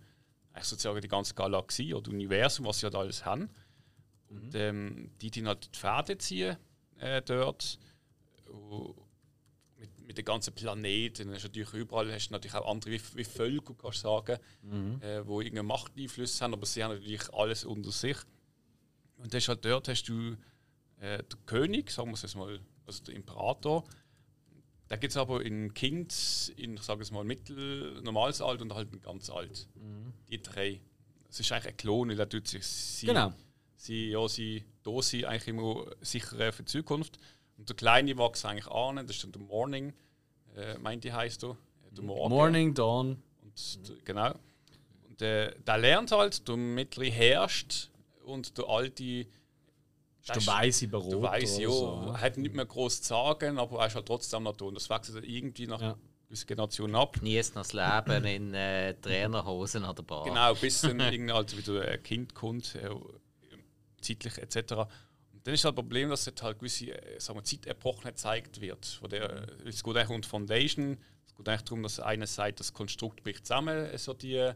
eigentlich 0.54 0.66
sozusagen 0.68 1.02
die 1.02 1.08
ganze 1.10 1.34
Galaxie 1.34 1.94
oder 1.94 2.10
Universum, 2.12 2.66
was 2.66 2.80
sie 2.80 2.86
halt 2.86 2.96
alles 2.96 3.26
haben. 3.26 3.50
Und 4.30 4.56
ähm, 4.56 5.12
die, 5.22 5.30
die 5.30 5.46
halt 5.46 5.66
die 5.66 5.78
Pferde 5.78 6.18
ziehen 6.18 6.56
äh, 7.00 7.22
dort. 7.22 7.78
Mit, 9.78 10.00
mit 10.08 10.18
den 10.18 10.26
ganzen 10.26 10.54
Planeten. 10.54 11.34
Hast 11.34 11.44
natürlich 11.44 11.74
überall 11.74 12.12
hast 12.14 12.28
du 12.30 12.34
natürlich 12.34 12.54
auch 12.56 12.70
andere 12.70 12.92
wie, 12.92 13.02
wie 13.16 13.24
Völker, 13.24 13.74
kannst 13.74 14.02
sagen, 14.02 14.38
äh, 15.02 15.26
wo 15.26 15.42
irgendeinen 15.42 15.68
Machteinfluss 15.68 16.40
haben, 16.42 16.54
aber 16.54 16.66
sie 16.68 16.84
haben 16.84 16.94
natürlich 16.94 17.34
alles 17.34 17.64
unter 17.66 17.92
sich. 17.92 18.18
Und 19.18 19.34
das 19.34 19.48
halt 19.48 19.66
dort 19.66 19.88
hast 19.88 20.04
du 20.04 20.34
äh, 21.00 21.24
der 21.24 21.40
König, 21.48 21.90
sagen 21.90 22.10
wir 22.10 22.14
es 22.14 22.22
jetzt 22.22 22.36
mal, 22.36 22.60
also 22.86 23.04
der 23.04 23.16
Imperator. 23.16 23.84
Da 24.88 24.98
gibt 24.98 25.12
es 25.12 25.18
aber 25.18 25.44
in 25.44 25.74
Kind, 25.74 26.54
in 26.58 26.76
ich 26.76 26.82
sage 26.84 27.02
es 27.02 27.12
mal 27.12 27.24
mittel, 27.24 28.02
normales 28.04 28.42
Alt 28.42 28.62
und 28.62 28.74
halt 28.76 28.92
ein 28.94 29.02
ganz 29.02 29.30
alt. 29.30 29.68
Die 30.30 30.42
drei. 30.42 30.82
Es 31.30 31.40
ist 31.40 31.52
eigentlich 31.54 31.68
ein 31.74 31.78
Klon, 31.78 32.10
weil 32.10 32.20
er 32.20 32.28
tut 32.30 32.48
sich 32.48 32.66
sie, 32.66 33.06
Genau. 33.08 33.34
sie, 33.78 34.10
ja, 34.10 34.28
sie 34.28 34.66
da 34.84 35.02
sind 35.02 35.26
eigentlich 35.26 35.48
immer 35.48 35.86
sicherer 36.02 36.52
für 36.52 36.64
die 36.64 36.72
Zukunft. 36.72 37.18
Und 37.62 37.70
der 37.70 37.76
Kleine 37.76 38.18
wächst 38.18 38.44
eigentlich 38.44 38.68
an, 38.68 38.96
das 38.96 39.18
ist 39.18 39.24
dann 39.24 39.34
der 39.34 39.42
Morning, 39.44 39.94
äh, 40.58 40.80
meint 40.80 41.04
die 41.04 41.14
heißt 41.14 41.44
äh, 41.44 41.54
Der 41.92 42.04
Morgen. 42.04 42.34
Morning, 42.34 42.74
Dawn. 42.74 43.22
Und 43.44 43.88
d- 43.88 43.98
genau. 44.04 44.34
Und 45.08 45.22
äh, 45.22 45.54
der 45.60 45.78
lernt 45.78 46.12
halt, 46.12 46.48
der 46.48 46.58
mittlere 46.58 47.12
herrscht 47.12 47.92
und 48.26 48.58
der 48.58 48.68
alte. 48.68 49.04
Der 49.04 50.38
ist 50.38 50.48
der 50.48 50.54
weise 50.54 50.88
Berater. 50.88 51.10
Der 51.12 51.22
weise, 51.22 51.62
ja. 51.62 51.70
So. 51.70 52.18
Hat 52.18 52.38
nicht 52.38 52.56
mehr 52.56 52.66
groß 52.66 53.04
zu 53.04 53.10
sagen, 53.10 53.60
aber 53.60 53.80
er 53.82 53.88
ist 53.88 53.96
halt 53.96 54.08
trotzdem 54.08 54.42
noch 54.42 54.58
da. 54.58 54.66
Und 54.66 54.74
das 54.74 54.90
wechselt 54.90 55.24
irgendwie 55.24 55.68
nach 55.68 55.82
ja. 55.82 55.96
gewissen 56.26 56.48
Generationen 56.48 56.96
ab. 56.96 57.14
Genießt 57.14 57.56
das 57.56 57.74
Leben 57.74 58.26
in 58.26 58.56
äh, 58.56 58.96
Trainerhosen 58.96 59.84
an 59.86 59.96
der 59.96 60.02
Bar. 60.02 60.24
Genau, 60.24 60.56
bis 60.56 60.82
dann 60.82 61.00
irgendwie 61.14 61.32
halt 61.32 61.56
wieder 61.56 61.88
ein 61.88 62.02
Kind 62.02 62.34
kommt, 62.34 62.74
äh, 62.74 62.90
zeitlich 64.02 64.40
etc. 64.40 64.88
Dann 65.44 65.54
ist 65.54 65.64
halt 65.64 65.76
das 65.76 65.82
Problem, 65.84 66.10
dass 66.10 66.28
halt 66.28 66.60
gewisse 66.60 66.92
äh, 66.92 67.20
sagen 67.20 67.40
wir, 67.40 67.44
Zeitepochen 67.44 68.04
gezeigt 68.04 68.62
wird. 68.62 69.00
Wo 69.02 69.08
der, 69.08 69.48
es 69.66 69.84
geht 69.84 69.98
eigentlich 69.98 70.10
um 70.10 70.24
Foundation, 70.24 70.98
es 71.26 71.36
geht 71.36 71.48
eigentlich 71.50 71.62
darum, 71.64 71.84
dass 71.84 72.00
einer 72.00 72.28
sagt, 72.28 72.60
das 72.60 72.74
Konstrukt 72.74 73.24
bricht 73.24 73.46
zusammen, 73.46 73.98
so 73.98 74.14
die, 74.14 74.52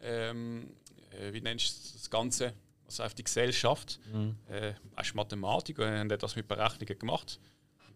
ähm, 0.00 0.70
äh, 1.12 1.32
wie 1.32 1.40
nennst 1.40 1.92
du 1.94 1.98
das 1.98 2.10
Ganze, 2.10 2.54
also 2.86 3.04
auf 3.04 3.14
die 3.14 3.24
Gesellschaft. 3.24 4.00
Mhm. 4.12 4.36
Äh, 4.48 4.74
Mathematik 5.14 5.78
und 5.78 6.12
hat 6.12 6.22
das 6.22 6.34
mit 6.34 6.48
Berechnungen 6.48 6.98
gemacht. 6.98 7.38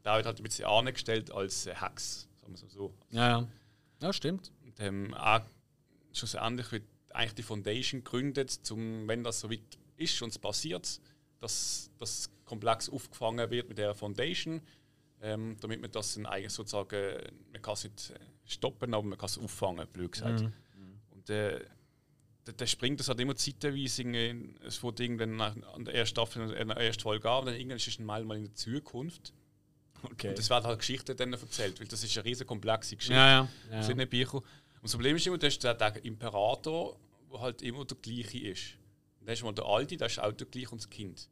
Da 0.03 0.17
wird 0.17 0.27
halt 0.27 0.39
ein 0.39 0.43
bisschen 0.43 0.67
angestellt 0.67 1.31
als 1.33 1.67
äh, 1.67 1.75
Hex, 1.75 2.29
sagen 2.41 2.55
wir 2.61 2.69
so. 2.69 2.95
Ja, 3.11 3.29
ja. 3.29 3.49
Ja, 4.01 4.13
stimmt. 4.13 4.53
Und 4.65 4.81
ähm, 4.81 5.15
auch 5.15 5.43
schlussendlich 6.13 6.71
wird 6.73 6.85
eigentlich 7.11 7.35
die 7.35 7.43
Foundation 7.43 8.03
gegründet, 8.03 8.51
zum, 8.51 9.07
wenn 9.09 9.23
das 9.23 9.41
so 9.41 9.51
weit 9.51 9.61
ist 9.97 10.21
und 10.23 10.31
es 10.31 10.39
passiert, 10.39 11.01
dass 11.43 11.91
das 11.99 12.31
komplex 12.45 12.89
aufgefangen 12.89 13.51
wird 13.51 13.69
mit 13.69 13.79
der 13.79 13.95
Foundation, 13.95 14.63
ähm, 15.21 15.57
damit 15.61 15.81
man 15.81 15.91
das 15.91 16.15
dann 16.15 16.27
eigentlich 16.27 16.53
sozusagen, 16.53 17.17
man 17.53 17.61
kann 17.61 17.75
es 17.75 17.85
nicht 17.85 18.13
stoppen, 18.45 18.95
aber 18.95 19.05
man 19.05 19.19
kann 19.19 19.27
es 19.27 19.39
auffangen, 19.39 19.87
blöd 19.93 20.13
gesagt. 20.13 20.43
Mhm. 20.43 20.53
Und 21.11 21.31
äh, 21.31 21.61
da, 22.45 22.67
springt 22.67 23.01
das 23.01 23.09
halt 23.09 23.21
immer 23.21 23.37
zeitweise, 23.37 24.05
es 24.67 24.83
wurde 24.83 25.05
irgendwann 25.05 25.41
an 25.41 25.85
der 25.85 25.95
ersten 25.95 26.15
Staffel, 26.15 26.51
in 26.53 26.69
der 26.69 26.77
ersten 26.77 27.03
Folge 27.03 27.31
an, 27.31 27.47
dann 27.47 27.55
irgendwann 27.55 27.77
ist 27.77 27.89
es 27.89 27.99
mal, 27.99 28.25
mal 28.25 28.37
in 28.37 28.45
der 28.45 28.55
Zukunft. 28.55 29.33
Okay. 30.03 30.31
Und 30.31 30.39
das 30.39 30.51
werden 30.51 30.65
halt 30.65 30.81
Geschichten 30.81 31.17
dann 31.17 31.33
erzählt, 31.33 31.79
weil 31.79 31.87
das 31.87 32.03
ist 32.03 32.17
eine 32.17 32.25
riesige 32.25 32.47
komplexe 32.47 32.97
Geschichte. 32.97 33.15
Ja, 33.15 33.29
ja. 33.29 33.49
ja. 33.71 33.83
Sind 33.83 33.99
nicht 33.99 34.11
Bücher. 34.11 34.39
Und 34.39 34.45
das 34.83 34.93
Problem 34.93 35.17
ist 35.17 35.27
immer, 35.27 35.39
dass 35.39 35.59
der, 35.61 35.75
der 35.75 36.05
Imperator, 36.05 36.99
der 37.33 37.41
halt 37.41 37.63
immer 37.63 37.85
der 37.85 37.97
gleiche 37.99 38.39
ist. 38.49 38.77
Und 39.21 39.29
dann 39.29 39.35
ist 39.35 39.45
mal 39.45 39.53
der 39.53 39.65
Alte, 39.65 39.97
der 39.97 40.09
ist 40.09 40.19
auch 40.19 40.33
der 40.33 40.47
gleiche 40.49 40.71
und 40.71 40.81
das 40.81 40.91
Kind. 40.91 41.29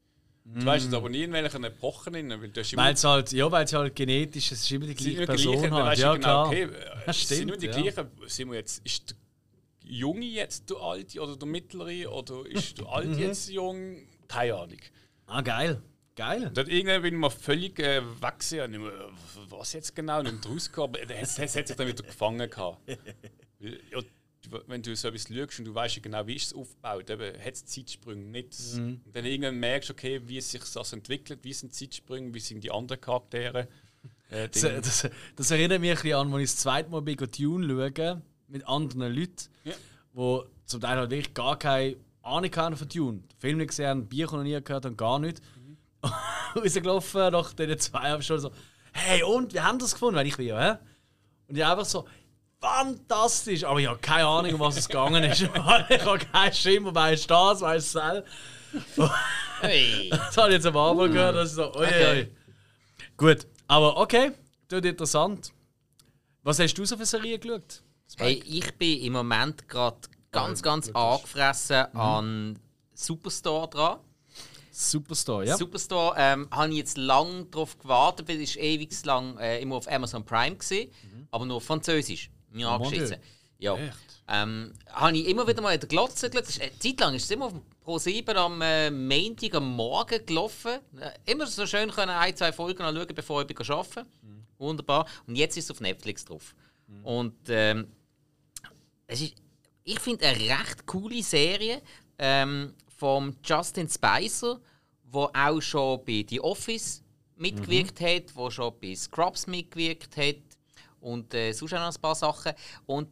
Du 0.52 0.66
weißt 0.66 0.88
es 0.88 0.94
aber 0.94 1.08
nie 1.08 1.22
in 1.22 1.32
welchen 1.32 1.62
Epochen. 1.62 2.14
Weil 2.14 2.94
es 2.94 3.04
halt, 3.04 3.32
ja, 3.32 3.50
weil 3.50 3.64
es 3.64 3.72
halt 3.72 3.94
genetisch 3.94 4.50
es 4.50 4.62
ist 4.62 4.70
immer 4.72 4.86
die 4.86 4.94
gleiche 4.94 5.26
Person 5.26 5.58
gleichen, 5.58 5.74
halt. 5.74 5.98
Ja, 5.98 6.14
genau, 6.14 6.22
klar. 6.22 6.46
Okay, 6.48 6.68
das 7.06 7.16
stimmt, 7.20 7.38
sind 7.38 7.48
immer 7.48 7.56
die 7.56 7.66
ja. 7.66 7.72
gleichen. 7.72 8.10
Sind 8.26 8.50
wir 8.50 8.58
jetzt, 8.58 8.84
ist 8.84 9.10
der 9.10 9.16
Junge 9.90 10.26
jetzt 10.26 10.68
der 10.68 10.78
Alte 10.78 11.20
oder 11.20 11.36
der 11.36 11.48
Mittlere 11.48 12.10
oder 12.10 12.46
ist 12.46 12.78
der 12.78 12.86
Alte 12.92 13.08
mhm. 13.10 13.18
jetzt 13.18 13.50
jung? 13.50 13.96
Keine 14.26 14.54
Ahnung. 14.54 14.78
Ah, 15.26 15.40
geil. 15.40 15.80
Geil. 16.16 16.50
Dann 16.52 16.66
irgendwann 16.66 17.02
bin 17.02 17.14
ich 17.14 17.20
mal 17.20 17.30
völlig 17.30 17.78
äh, 17.78 18.02
weggesehen. 18.20 18.72
Mehr, 18.72 18.92
was 19.48 19.72
jetzt 19.72 19.94
genau? 19.94 20.22
Nicht 20.22 20.46
rausgekommen. 20.46 20.96
Es 21.08 21.38
hat 21.38 21.50
sich 21.50 21.76
dann 21.76 21.86
wieder 21.86 22.02
gefangen. 22.02 22.50
Gehabt. 22.50 22.78
ja, 23.60 24.00
wenn 24.66 24.82
du 24.82 24.94
so 24.96 25.08
etwas 25.08 25.28
schaust 25.28 25.58
und 25.58 25.64
du 25.66 25.74
weißt 25.74 26.02
genau, 26.02 26.26
wie 26.26 26.36
ist 26.36 26.46
es 26.46 26.54
aufgebaut, 26.54 27.10
eben, 27.10 27.38
hat 27.38 27.54
es 27.54 27.64
Zeitsprünge 27.66 28.24
nicht. 28.24 28.56
Mhm. 28.74 29.00
Und 29.04 29.16
dann 29.16 29.24
irgendwann 29.24 29.56
merkst 29.56 29.90
du, 29.90 29.92
okay, 29.92 30.20
wie 30.24 30.40
sich 30.40 30.62
das 30.72 30.92
entwickelt, 30.92 31.40
wie 31.42 31.52
sind 31.52 31.74
Zeitsprünge, 31.74 32.32
wie 32.32 32.40
sind 32.40 32.64
die 32.64 32.70
anderen 32.70 33.00
Charaktere. 33.00 33.68
Äh, 34.30 34.48
das, 34.52 34.62
das, 34.62 35.10
das, 35.36 35.50
erinnert 35.50 35.80
mich 35.80 35.90
ein 35.90 35.96
bisschen 35.96 36.14
an, 36.14 36.32
als 36.32 36.42
ich 36.42 36.50
das 36.50 36.56
zweite 36.56 36.90
Mal 36.90 37.02
bei 37.02 37.14
Dune 37.14 37.68
schaue, 37.68 38.22
mit 38.48 38.66
anderen 38.66 39.14
Leuten, 39.14 39.48
ja. 39.64 39.74
wo 40.12 40.44
zum 40.64 40.80
Teil 40.80 40.96
halt 40.96 41.10
wirklich 41.10 41.34
gar 41.34 41.58
keine 41.58 41.96
Ahnung 42.22 42.50
haben 42.56 42.76
von 42.76 42.88
Dune. 42.88 43.18
Den 43.18 43.38
Film 43.38 43.58
nicht 43.58 43.68
gesehen, 43.68 44.06
Bier 44.08 44.26
noch 44.26 44.42
nie 44.42 44.60
gehört 44.60 44.86
und 44.86 44.96
gar 44.96 45.18
nicht. 45.18 45.40
Mhm. 45.56 45.76
Rausgelaufen 46.56 47.32
nach 47.32 47.52
diesen 47.52 47.78
zwei 47.78 48.20
schon 48.22 48.40
so, 48.40 48.50
hey 48.92 49.22
und, 49.22 49.52
wir 49.52 49.64
haben 49.64 49.78
das 49.78 49.92
gefunden, 49.92 50.16
wenn 50.16 50.26
ich 50.26 50.38
will, 50.38 50.56
hä? 50.56 50.76
Und 51.48 51.56
ich 51.56 51.64
einfach 51.64 51.84
so, 51.84 52.06
fantastisch. 52.60 53.64
Aber 53.64 53.80
ich 53.80 53.86
habe 53.86 53.98
keine 53.98 54.26
Ahnung, 54.26 54.54
um 54.54 54.60
was 54.60 54.76
es 54.76 54.88
gegangen 54.88 55.24
ist. 55.24 55.40
ich 55.88 56.04
habe 56.04 56.18
keinen 56.18 56.52
Schimmer, 56.52 56.94
wer 56.94 57.12
ist 57.12 57.30
das, 57.30 57.62
ist 57.62 57.94
das. 57.94 58.24
Hey. 59.60 60.08
Das 60.10 60.36
habe 60.36 60.48
ich 60.48 60.54
jetzt 60.54 60.66
am 60.66 60.76
Anfang 60.76 61.12
gehört. 61.12 61.36
Das 61.36 61.50
ist 61.50 61.56
so, 61.56 61.74
oi, 61.74 61.86
okay. 61.86 62.06
oi. 62.06 62.30
Gut, 63.16 63.46
aber 63.66 63.96
okay, 63.96 64.32
das 64.68 64.80
ist 64.80 64.86
interessant. 64.86 65.52
Was 66.42 66.58
hast 66.58 66.74
du 66.74 66.84
so 66.84 66.96
für 66.96 67.04
Serien 67.04 67.40
geschaut? 67.40 67.82
Hey, 68.16 68.42
ich 68.46 68.76
bin 68.78 69.00
im 69.00 69.12
Moment 69.12 69.68
gerade 69.68 69.98
ganz, 70.32 70.62
ganz 70.62 70.88
ja, 70.88 70.94
angefressen 70.94 71.86
mhm. 71.92 72.00
an 72.00 72.58
Superstore 72.94 73.68
dran. 73.68 73.98
Superstore, 74.72 75.46
ja. 75.46 75.56
Superstore 75.56 76.14
ähm, 76.16 76.48
habe 76.50 76.70
ich 76.70 76.78
jetzt 76.78 76.96
lange 76.96 77.44
darauf 77.46 77.78
gewartet, 77.78 78.28
weil 78.28 78.40
es 78.40 78.56
ewig 78.56 79.04
lang 79.04 79.36
äh, 79.38 79.60
immer 79.60 79.76
auf 79.76 79.90
Amazon 79.90 80.24
Prime 80.24 80.56
war, 80.56 80.78
mhm. 80.78 81.28
aber 81.30 81.44
nur 81.44 81.60
französisch 81.60 82.30
mir 82.50 82.68
oh, 82.68 82.72
angeschissen. 82.72 83.16
Ja. 83.58 83.78
Ähm, 84.28 84.72
habe 84.88 85.16
ich 85.16 85.26
immer 85.26 85.46
wieder 85.46 85.60
mal 85.60 85.74
in 85.74 85.80
der 85.80 85.88
Glotze 85.88 86.30
geschaut. 86.30 86.60
Eine 86.60 86.78
Zeit 86.78 87.00
lang 87.00 87.14
ist 87.14 87.24
es 87.24 87.30
immer 87.32 87.46
auf 87.46 87.54
Pro 87.80 87.98
7 87.98 88.36
am 88.36 88.62
äh, 88.62 88.90
Montag 88.90 89.56
am 89.56 89.74
Morgen 89.74 90.24
gelaufen. 90.24 90.78
Äh, 90.98 91.32
immer 91.32 91.46
so 91.46 91.66
schön 91.66 91.90
können 91.90 92.12
ein, 92.12 92.36
zwei 92.36 92.52
Folgen 92.52 92.82
anschauen, 92.82 93.08
bevor 93.14 93.44
ich 93.48 93.70
arbeiten 93.70 94.06
mhm. 94.22 94.46
Wunderbar. 94.58 95.06
Und 95.26 95.34
jetzt 95.34 95.56
ist 95.56 95.64
es 95.64 95.70
auf 95.72 95.80
Netflix 95.80 96.24
drauf. 96.24 96.54
Mhm. 96.86 97.04
Und 97.04 97.36
ähm, 97.48 97.88
es 99.08 99.20
ist, 99.20 99.34
ich 99.82 99.98
finde 99.98 100.26
eine 100.26 100.38
recht 100.38 100.86
coole 100.86 101.22
Serie 101.22 101.82
ähm, 102.18 102.74
von 102.96 103.36
Justin 103.44 103.88
Spicer, 103.88 104.60
wo 105.02 105.28
auch 105.34 105.60
schon 105.60 106.04
bei 106.04 106.24
The 106.28 106.40
Office 106.40 107.02
mitgewirkt 107.36 108.00
mhm. 108.00 108.04
hat, 108.04 108.36
wo 108.36 108.48
schon 108.48 108.72
bei 108.80 108.94
Scrubs 108.94 109.48
mitgewirkt 109.48 110.16
hat 110.16 110.36
und 111.00 111.34
äh, 111.34 111.52
sonst 111.52 111.72
noch 111.72 111.80
ein 111.80 112.00
paar 112.00 112.14
Sachen. 112.14 112.52
Und 112.86 113.08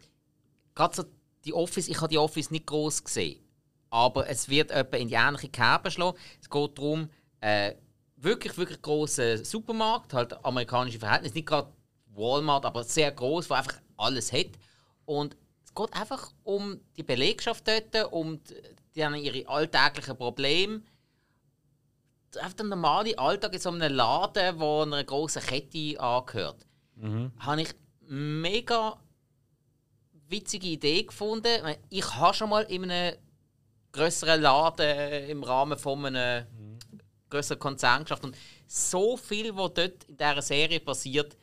gerade 0.74 0.96
so 0.96 1.04
die 1.44 1.54
Office, 1.54 1.88
ich 1.88 1.96
habe 1.96 2.08
die 2.08 2.18
Office 2.18 2.50
nicht 2.50 2.66
groß 2.66 3.04
gesehen, 3.04 3.40
aber 3.90 4.28
es 4.28 4.48
wird 4.48 4.70
etwa 4.70 4.96
in 4.96 5.08
die 5.08 5.14
ähnliche 5.14 5.48
Kerbe 5.48 5.90
schlagen. 5.90 6.16
Es 6.40 6.48
geht 6.48 6.78
darum, 6.78 7.08
äh, 7.40 7.74
wirklich, 8.16 8.56
wirklich 8.56 8.82
großen 8.82 9.44
Supermarkt, 9.44 10.12
halt 10.12 10.44
amerikanische 10.44 10.98
Verhältnisse, 10.98 11.34
nicht 11.34 11.46
gerade 11.46 11.72
Walmart, 12.14 12.64
aber 12.64 12.84
sehr 12.84 13.10
groß, 13.12 13.48
wo 13.48 13.54
einfach 13.54 13.80
alles 13.96 14.32
hat. 14.32 14.50
Und 15.04 15.36
es 15.64 15.74
geht 15.74 15.92
einfach 15.94 16.32
um 16.42 16.80
die 16.96 17.02
Belegschaft 17.02 17.66
dort, 17.66 18.12
um 18.12 18.42
die, 18.44 18.54
die 18.94 19.00
ihre 19.00 19.48
alltäglichen 19.48 20.16
Probleme. 20.16 20.82
Einfach 22.36 22.54
der 22.54 22.66
normale 22.66 23.18
Alltag 23.18 23.54
in 23.54 23.60
so 23.60 23.70
einem 23.70 23.92
Laden, 23.92 24.34
der 24.34 24.60
einer 24.60 25.04
großen 25.04 25.40
Kette 25.40 25.98
angehört 25.98 26.67
mhm. 27.00 27.32
habe 27.38 27.62
ich 27.62 27.74
mega 28.08 28.98
witzige 30.28 30.68
Idee 30.68 31.02
gefunden. 31.04 31.74
Ich 31.90 32.14
habe 32.14 32.34
schon 32.34 32.50
mal 32.50 32.62
in 32.64 32.90
einem 32.90 33.16
größeren 33.92 34.40
Laden 34.40 35.28
im 35.30 35.42
Rahmen 35.42 35.78
von 35.78 36.04
einem 36.04 36.46
mhm. 36.46 36.78
größeren 37.30 37.58
Konzern 37.58 38.02
geschafft 38.02 38.24
und 38.24 38.36
so 38.66 39.16
viel, 39.16 39.54
was 39.56 39.74
dort 39.74 40.04
in 40.04 40.16
dieser 40.16 40.42
Serie 40.42 40.80
passiert, 40.80 41.36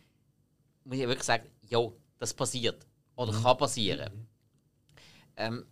muss 0.83 0.97
ich 0.97 1.07
wirklich 1.07 1.23
sagen, 1.23 1.49
ja, 1.67 1.79
das 2.19 2.33
passiert 2.33 2.85
oder 3.15 3.33
mhm. 3.33 3.43
kann 3.43 3.57
passieren. 3.57 4.13
Mhm. 4.13 4.27
Ähm, 5.37 5.65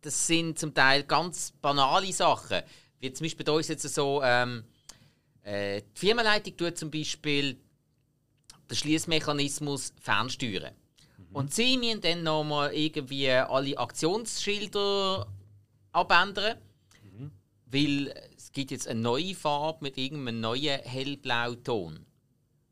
das 0.00 0.26
sind 0.26 0.58
zum 0.58 0.72
Teil 0.72 1.04
ganz 1.04 1.52
banale 1.60 2.12
Sachen, 2.12 2.62
wie 3.00 3.12
zum 3.12 3.24
Beispiel 3.24 3.44
bei 3.44 3.52
uns 3.52 3.68
jetzt 3.68 3.82
so 3.82 4.22
ähm, 4.22 4.64
äh, 5.42 5.82
die 5.82 5.98
Firmenleitung 5.98 6.56
tut 6.56 6.78
zum 6.78 6.90
Beispiel 6.90 7.60
den 8.70 8.76
Schließmechanismus 8.76 9.92
fernsteuern. 10.00 10.74
Mhm. 11.18 11.36
Und 11.36 11.54
sie 11.54 11.76
müssen 11.76 12.00
dann 12.00 12.22
nochmal 12.22 12.74
irgendwie 12.74 13.30
alle 13.30 13.78
Aktionsschilder 13.78 15.26
abändern, 15.92 16.58
mhm. 17.02 17.30
weil 17.66 18.14
es 18.36 18.52
gibt 18.52 18.70
jetzt 18.70 18.88
eine 18.88 19.00
neue 19.00 19.34
Farbe 19.34 19.78
mit 19.82 19.98
irgendeinem 19.98 20.40
neuen 20.40 20.80
hellblauen 20.80 21.62
Ton. 21.62 22.06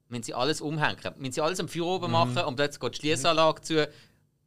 Wenn 0.08 0.22
sie 0.22 0.34
alles 0.34 0.60
umhängen, 0.60 0.98
wenn 1.16 1.32
sie 1.32 1.40
alles 1.40 1.60
am 1.60 1.68
Feuer 1.68 1.86
oben 1.86 2.06
mhm. 2.06 2.12
machen 2.12 2.44
und 2.44 2.56
plötzlich 2.56 2.80
geht 2.80 2.94
die 2.94 2.98
Schließanlage 2.98 3.62
zu 3.62 3.88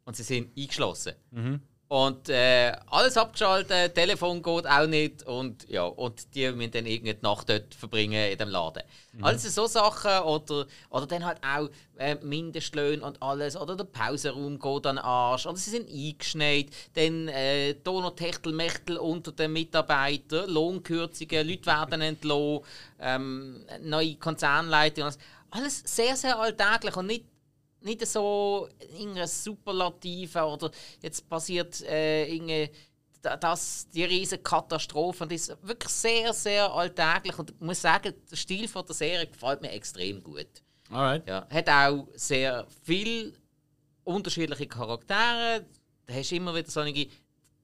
und 0.04 0.16
sie 0.16 0.22
sind 0.22 0.56
eingeschlossen. 0.56 1.14
Mhm. 1.30 1.60
Und 1.88 2.28
äh, 2.28 2.76
alles 2.90 3.16
abgeschaltet, 3.16 3.94
Telefon 3.94 4.42
geht 4.42 4.66
auch 4.66 4.86
nicht 4.86 5.22
und 5.22 5.66
ja, 5.70 5.84
und 5.84 6.34
die 6.34 6.50
müssen 6.52 6.72
dann 6.72 6.84
irgendeine 6.84 7.22
Nacht 7.22 7.48
dort 7.48 7.74
verbringen 7.74 8.30
in 8.30 8.36
dem 8.36 8.50
Laden. 8.50 8.82
Mhm. 9.12 9.24
Alles 9.24 9.54
so 9.54 9.66
Sachen 9.66 10.22
oder, 10.24 10.66
oder 10.90 11.06
dann 11.06 11.24
halt 11.24 11.38
auch 11.42 11.70
äh, 11.96 12.16
Mindestlöhne 12.16 13.02
und 13.02 13.22
alles 13.22 13.56
oder 13.56 13.74
der 13.74 13.84
Pausenraum 13.84 14.58
geht 14.58 14.86
an 14.86 14.96
den 14.96 14.98
Arsch 14.98 15.46
oder 15.46 15.56
sie 15.56 15.70
sind 15.70 15.88
eingeschneit, 15.88 16.66
dann 16.92 17.28
äh, 17.28 17.72
Donautächtelmächtel 17.82 18.98
unter 18.98 19.32
den 19.32 19.54
Mitarbeitern, 19.54 20.50
Lohnkürzungen, 20.50 21.48
Leute 21.48 21.66
werden 21.66 22.02
entlohnt, 22.02 22.66
ähm, 23.00 23.64
neue 23.80 24.16
Konzernleitungen, 24.16 25.14
alles 25.50 25.82
sehr, 25.86 26.16
sehr 26.16 26.38
alltäglich 26.38 26.94
und 26.96 27.06
nicht 27.06 27.24
nicht 27.80 28.06
so 28.06 28.68
irgendeine 28.80 29.28
Superlative 29.28 30.44
oder 30.44 30.70
jetzt 31.02 31.28
passiert 31.28 31.80
äh, 31.82 32.26
irgendeine 32.26 32.70
das, 33.20 33.88
die 33.92 34.04
riesige 34.04 34.42
Katastrophe 34.42 35.24
und 35.24 35.32
ist 35.32 35.56
wirklich 35.62 35.92
sehr, 35.92 36.32
sehr 36.32 36.72
alltäglich 36.72 37.38
und 37.38 37.50
ich 37.50 37.60
muss 37.60 37.82
sagen, 37.82 38.14
der 38.30 38.36
Stil 38.36 38.68
von 38.68 38.86
der 38.86 38.94
Serie 38.94 39.26
gefällt 39.26 39.60
mir 39.60 39.72
extrem 39.72 40.22
gut. 40.22 40.46
Alright. 40.90 41.26
Ja, 41.28 41.46
hat 41.50 41.68
auch 41.68 42.08
sehr 42.14 42.66
viele 42.82 43.32
unterschiedliche 44.04 44.66
Charaktere. 44.66 45.66
Da 46.06 46.14
hast 46.14 46.30
du 46.30 46.36
immer 46.36 46.54
wieder 46.54 46.70
so 46.70 46.80
einige, 46.80 47.10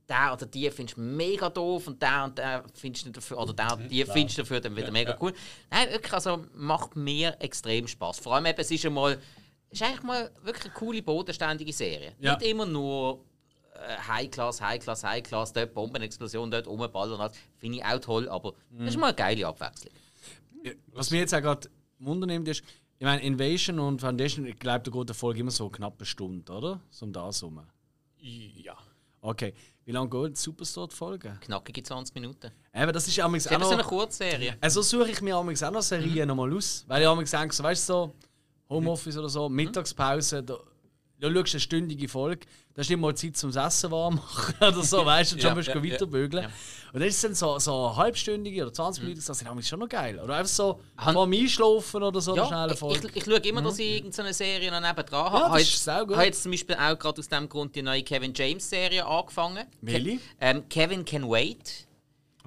der 0.08 0.32
oder 0.34 0.44
die 0.44 0.70
findest 0.70 0.98
du 0.98 1.00
mega 1.00 1.48
doof 1.48 1.86
und 1.86 2.02
der 2.02 2.24
und 2.24 2.36
der 2.36 2.64
findest 2.74 3.06
du 3.06 3.10
dafür, 3.10 3.38
oder 3.38 3.54
der 3.54 3.72
und 3.74 3.88
die 3.88 4.04
findest 4.04 4.36
du 4.36 4.42
dafür 4.42 4.60
dann 4.60 4.76
wieder 4.76 4.90
mega 4.90 5.16
cool. 5.20 5.32
Nein, 5.70 5.90
wirklich, 5.90 6.12
also 6.12 6.44
macht 6.54 6.96
mir 6.96 7.36
extrem 7.40 7.88
Spaß. 7.88 8.18
Vor 8.18 8.34
allem 8.34 8.46
eben, 8.46 8.60
es 8.60 8.70
ist 8.70 8.84
einmal, 8.84 9.14
es 9.14 9.18
ist 9.74 9.82
eigentlich 9.82 10.02
mal 10.02 10.30
wirklich 10.42 10.64
eine 10.64 10.74
coole, 10.74 11.02
bodenständige 11.02 11.72
Serie. 11.72 12.14
Ja. 12.20 12.34
Nicht 12.34 12.48
immer 12.48 12.66
nur 12.66 13.24
äh, 13.74 13.96
High 14.08 14.30
Class, 14.30 14.60
High 14.60 14.82
Class, 14.82 15.04
High 15.04 15.22
Class, 15.22 15.52
dort 15.52 15.74
Bombenexplosion, 15.74 16.50
dort 16.50 16.66
rumballern 16.66 17.14
und 17.14 17.20
alles. 17.20 17.36
Finde 17.58 17.78
ich 17.78 17.84
auch 17.84 17.98
toll, 17.98 18.28
aber 18.28 18.54
das 18.70 18.90
ist 18.90 18.98
mal 18.98 19.08
eine 19.08 19.16
geile 19.16 19.46
Abwechslung. 19.46 19.92
Was 20.92 21.10
mir 21.10 21.18
jetzt 21.18 21.34
auch 21.34 21.42
gerade 21.42 21.68
Wunder 21.98 22.26
nimmt, 22.26 22.48
ist, 22.48 22.62
ich 22.98 23.04
meine, 23.04 23.22
Invasion 23.22 23.78
und 23.78 24.00
Foundation, 24.00 24.46
ich 24.46 24.58
glaube, 24.58 24.88
da 24.88 24.90
geht 24.90 25.08
der 25.08 25.14
Folge 25.14 25.40
immer 25.40 25.50
so 25.50 25.68
knapp 25.68 25.94
eine 25.98 26.06
Stunde, 26.06 26.50
oder? 26.52 26.80
So 26.90 27.06
um 27.06 27.12
das 27.12 27.42
herum. 27.42 27.60
Ja. 28.18 28.76
Okay. 29.20 29.52
Wie 29.84 29.92
lange 29.92 30.08
geht 30.08 30.38
die 30.46 30.88
Folge? 30.96 31.38
Knackige 31.40 31.82
20 31.82 32.14
Minuten. 32.14 32.50
Eben, 32.72 32.92
das 32.92 33.06
ist 33.06 33.20
auch 33.20 33.28
eben 33.28 33.40
so 33.40 33.50
eine 33.50 33.76
noch... 33.76 33.86
Kurzserie. 33.86 34.56
Also 34.60 34.80
suche 34.80 35.10
ich 35.10 35.20
mir 35.20 35.36
auch 35.36 35.44
noch 35.44 35.82
Serien 35.82 36.28
nochmal 36.28 36.54
aus. 36.54 36.84
Weil 36.88 37.02
ich 37.02 37.08
amigs 37.08 37.30
denke, 37.30 37.54
so, 37.54 37.62
weißt 37.62 37.88
du, 37.88 37.92
so 37.92 38.12
Homeoffice 38.74 39.16
oder 39.16 39.28
so, 39.28 39.48
Mittagspause, 39.48 40.42
da, 40.42 40.58
da 41.20 41.30
schaust 41.30 41.52
du 41.52 41.56
eine 41.56 41.60
stündige 41.60 42.08
Folge, 42.08 42.46
da 42.74 42.80
hast 42.80 42.90
du 42.90 42.94
nicht 42.94 43.00
mal 43.00 43.14
Zeit 43.14 43.36
zum 43.36 43.50
Essen 43.56 43.90
warm 43.90 44.16
machen 44.16 44.54
oder 44.60 44.82
so, 44.82 45.04
weißt 45.06 45.32
du, 45.32 45.36
schon 45.40 45.48
Ja, 45.50 45.54
musst 45.54 45.68
du 45.68 45.78
ja, 45.78 45.84
weiterbügeln. 45.92 46.42
Ja. 46.44 46.48
Und 46.92 47.00
dann 47.00 47.08
ist 47.08 47.16
es 47.16 47.22
dann 47.22 47.34
so, 47.34 47.58
so 47.58 47.96
halbstündige 47.96 48.62
oder 48.62 48.72
20 48.72 49.02
Minuten, 49.04 49.22
das 49.26 49.38
sind 49.38 49.48
amigs 49.48 49.68
schon 49.68 49.80
noch 49.80 49.88
geil. 49.88 50.18
Oder 50.20 50.34
einfach 50.36 50.52
so 50.52 50.80
Han- 50.98 51.14
vor 51.14 51.26
dem 51.26 51.40
Einschlafen 51.40 52.02
oder 52.02 52.20
so, 52.20 52.36
Ja, 52.36 52.46
schnelle 52.46 52.72
ich, 52.74 52.78
Folge. 52.78 53.08
ich, 53.08 53.16
ich 53.16 53.24
schaue 53.24 53.38
immer, 53.38 53.62
dass 53.62 53.78
ich 53.78 53.96
irgendeine 53.96 54.32
Serie 54.34 54.70
noch 54.70 54.80
nebendran 54.80 55.24
habe. 55.24 55.34
Ja, 55.36 55.40
das 55.42 55.48
habe 55.50 55.60
ist 55.62 55.70
jetzt, 55.72 55.84
saugut. 55.84 56.16
habe 56.16 56.26
jetzt 56.26 56.42
zum 56.42 56.52
Beispiel 56.52 56.76
auch 56.76 56.98
gerade 56.98 57.18
aus 57.20 57.28
dem 57.28 57.48
Grund 57.48 57.74
die 57.74 57.82
neue 57.82 58.02
Kevin 58.02 58.32
James 58.34 58.68
Serie 58.68 59.06
angefangen. 59.06 59.64
Welche? 59.80 60.16
Ke 60.16 60.20
ähm, 60.40 60.68
Kevin 60.68 61.04
Can 61.04 61.28
Wait. 61.28 61.86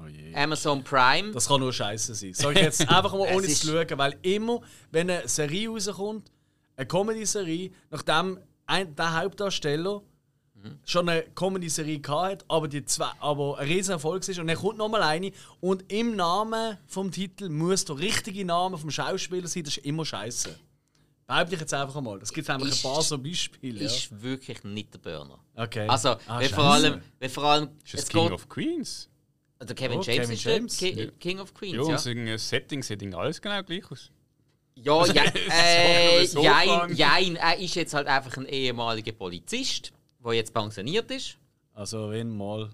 Oh 0.02 0.08
je. 0.08 0.34
Amazon 0.36 0.84
Prime. 0.84 1.32
Das 1.32 1.48
kann 1.48 1.60
nur 1.60 1.74
scheiße 1.74 2.14
sein. 2.16 2.34
Sag 2.34 2.56
ich 2.56 2.62
jetzt 2.62 2.82
einfach 2.90 3.14
mal 3.14 3.28
Es 3.30 3.36
ohne 3.36 3.48
zu 3.48 3.68
schauen, 3.68 3.98
weil 3.98 4.18
immer, 4.22 4.62
wenn 4.92 5.10
eine 5.10 5.28
Serie 5.28 5.70
rauskommt, 5.70 6.32
eine 6.76 6.86
Comedy-Serie, 6.88 7.72
nachdem 7.90 8.40
ein, 8.68 8.96
der 8.96 9.20
Hauptdarsteller 9.20 10.02
schon 10.86 11.08
eine 11.08 11.24
Comedy-Serie 11.34 12.02
hat, 12.08 12.44
aber, 12.48 12.68
die 12.68 12.84
zwei, 12.86 13.10
aber 13.20 13.58
ein 13.60 13.68
riesen 13.68 13.92
Erfolg 13.92 14.28
ist 14.28 14.38
und 14.40 14.48
dann 14.48 14.58
kommt 14.58 14.78
nochmal 14.78 15.02
eine 15.04 15.32
und 15.62 15.92
im 15.92 16.16
Namen 16.16 16.78
vom 16.88 17.12
Titel 17.12 17.48
muss 17.50 17.86
der 17.86 17.98
richtige 18.00 18.44
Name 18.44 18.78
vom 18.78 18.90
Schauspieler 18.92 19.48
sein, 19.48 19.64
das 19.64 19.78
ist 19.78 19.86
immer 19.86 20.04
scheiße. 20.04 20.50
Behaupte 21.26 21.56
ich 21.56 21.62
jetzt 21.62 21.74
einfach 21.74 21.96
einmal. 21.96 22.20
Das 22.20 22.32
gibt 22.34 22.48
nämlich 22.48 22.70
Ist- 22.70 22.86
ein 22.86 22.92
paar 22.94 23.02
so 23.02 23.18
Beispiele. 23.18 23.80
Ja. 23.82 23.86
Ist 23.86 24.22
wirklich 24.22 24.64
nicht 24.64 24.94
der 24.94 25.00
Burner. 25.00 25.40
Okay. 25.56 25.88
Also, 25.88 26.16
Ah, 26.28 26.40
wenn 26.40 26.50
vor 26.50 26.64
allem, 26.66 27.02
wenn 27.20 27.30
vor 27.30 27.44
allem 27.46 27.70
Ist 27.84 27.94
das 27.94 28.02
es 28.04 28.10
King 28.10 28.24
geht, 28.24 28.32
of 28.34 28.50
Queens? 28.50 29.10
Der 29.62 29.76
Kevin 29.76 30.00
Oh, 30.00 30.02
James 30.02 30.22
Kevin 30.22 30.34
ist 30.36 30.44
James. 30.44 30.78
der 30.78 30.92
Ki 30.92 31.02
Ja. 31.04 31.12
King 31.20 31.40
of 31.40 31.54
Queens, 31.54 31.76
Ja, 31.76 31.84
ja. 31.84 31.90
und 31.90 32.00
so 32.00 32.10
ein 32.10 32.38
Setting 32.38 32.84
sieht 32.84 33.16
alles 33.16 33.42
genau 33.42 33.62
gleich 33.64 33.90
aus. 33.92 34.12
Ja, 34.76 35.06
ja, 35.08 35.24
äh, 35.52 36.26
So 36.26 36.44
jein, 36.44 36.96
jein, 36.96 37.36
er 37.36 37.58
ist 37.58 37.74
jetzt 37.76 37.94
halt 37.94 38.08
einfach 38.08 38.38
ein 38.38 38.46
ehemaliger 38.46 39.12
Polizist, 39.12 39.92
der 40.24 40.34
jetzt 40.34 40.54
pensioniert 40.54 41.10
ist. 41.12 41.38
Also, 41.74 42.10
wenn 42.12 42.36
mal. 42.36 42.70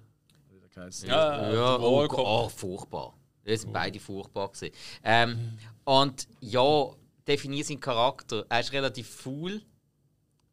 Ja, 0.75 0.87
Ja, 1.07 1.51
der 1.51 1.79
oh, 1.81 2.07
oh, 2.17 2.49
furchtbar. 2.49 3.13
Die 3.45 3.55
sind 3.55 3.71
beide 3.71 3.99
furchtbar. 3.99 4.49
Gewesen. 4.49 4.73
Ähm, 5.03 5.57
und 5.85 6.27
ja, 6.41 6.87
definiert 7.27 7.67
seinen 7.67 7.79
Charakter. 7.79 8.45
Er 8.49 8.59
ist 8.61 8.71
relativ 8.71 9.07
faul, 9.07 9.61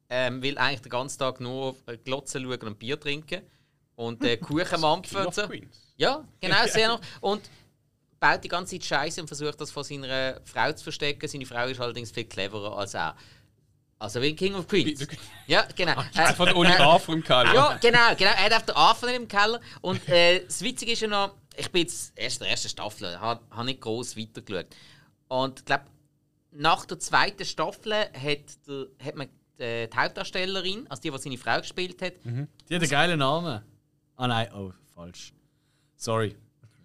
ähm, 0.08 0.42
will 0.42 0.58
eigentlich 0.58 0.82
den 0.82 0.90
ganzen 0.90 1.18
Tag 1.18 1.40
nur 1.40 1.74
Glotzen 2.04 2.42
schauen 2.44 2.60
und 2.68 2.78
Bier 2.78 2.98
trinken. 3.00 3.42
Und 3.96 4.22
äh, 4.24 4.36
Kuchen 4.38 4.80
mampfen 4.80 5.16
King 5.16 5.20
und 5.20 5.26
of 5.28 5.34
so. 5.34 5.46
Queens. 5.46 5.89
Ja, 6.00 6.24
genau, 6.40 6.56
sehr 6.66 6.88
noch. 6.88 7.00
Und 7.20 7.42
baut 8.18 8.42
die 8.42 8.48
ganze 8.48 8.78
Zeit 8.78 8.84
Scheiße 8.84 9.20
und 9.20 9.26
versucht 9.26 9.60
das 9.60 9.70
von 9.70 9.84
seiner 9.84 10.40
Frau 10.44 10.72
zu 10.72 10.82
verstecken. 10.82 11.28
Seine 11.28 11.44
Frau 11.44 11.66
ist 11.66 11.78
allerdings 11.78 12.10
viel 12.10 12.24
cleverer 12.24 12.76
als 12.76 12.94
er. 12.94 13.14
Also 13.98 14.22
wie 14.22 14.30
in 14.30 14.36
King 14.36 14.54
of 14.54 14.66
Queens. 14.66 15.06
Ja, 15.46 15.66
genau. 15.76 16.02
Äh, 16.14 16.54
ohne 16.54 16.74
äh, 16.74 16.80
Anfang 16.80 17.16
im 17.16 17.22
Keller. 17.22 17.52
ja, 17.52 17.78
genau, 17.82 18.14
genau. 18.16 18.30
Er 18.30 18.44
hat 18.44 18.54
auf 18.54 18.64
den 18.64 18.74
Anfang 18.76 19.14
im 19.14 19.28
Keller. 19.28 19.60
Und 19.82 20.08
äh, 20.08 20.42
das 20.42 20.62
Witzige 20.62 20.92
ist 20.92 21.00
ja 21.00 21.08
noch, 21.08 21.34
ich 21.54 21.70
bin 21.70 21.82
jetzt 21.82 22.12
erst 22.16 22.38
in 22.38 22.44
der 22.44 22.52
ersten 22.52 22.70
Staffel, 22.70 23.20
habe 23.20 23.42
hab 23.50 23.64
nicht 23.66 23.82
groß 23.82 24.16
weitergeschaut. 24.16 24.68
Und 25.28 25.58
ich 25.58 25.64
glaube, 25.66 25.84
nach 26.52 26.86
der 26.86 26.98
zweiten 26.98 27.44
Staffel 27.44 27.92
hat, 27.92 28.66
der, 28.66 28.86
hat 29.04 29.16
man 29.16 29.28
die, 29.58 29.86
die 29.86 29.96
Hauptdarstellerin, 29.96 30.86
also 30.88 31.02
die, 31.02 31.10
die 31.10 31.18
seine 31.18 31.36
Frau 31.36 31.58
gespielt 31.58 32.00
hat, 32.00 32.14
Die 32.24 32.74
hat 32.74 32.80
einen 32.80 32.90
geilen 32.90 33.18
Namen. 33.18 33.62
Ah 34.16 34.26
nein, 34.26 34.50
oh, 34.54 34.72
falsch. 34.94 35.34
Sorry. 36.00 36.34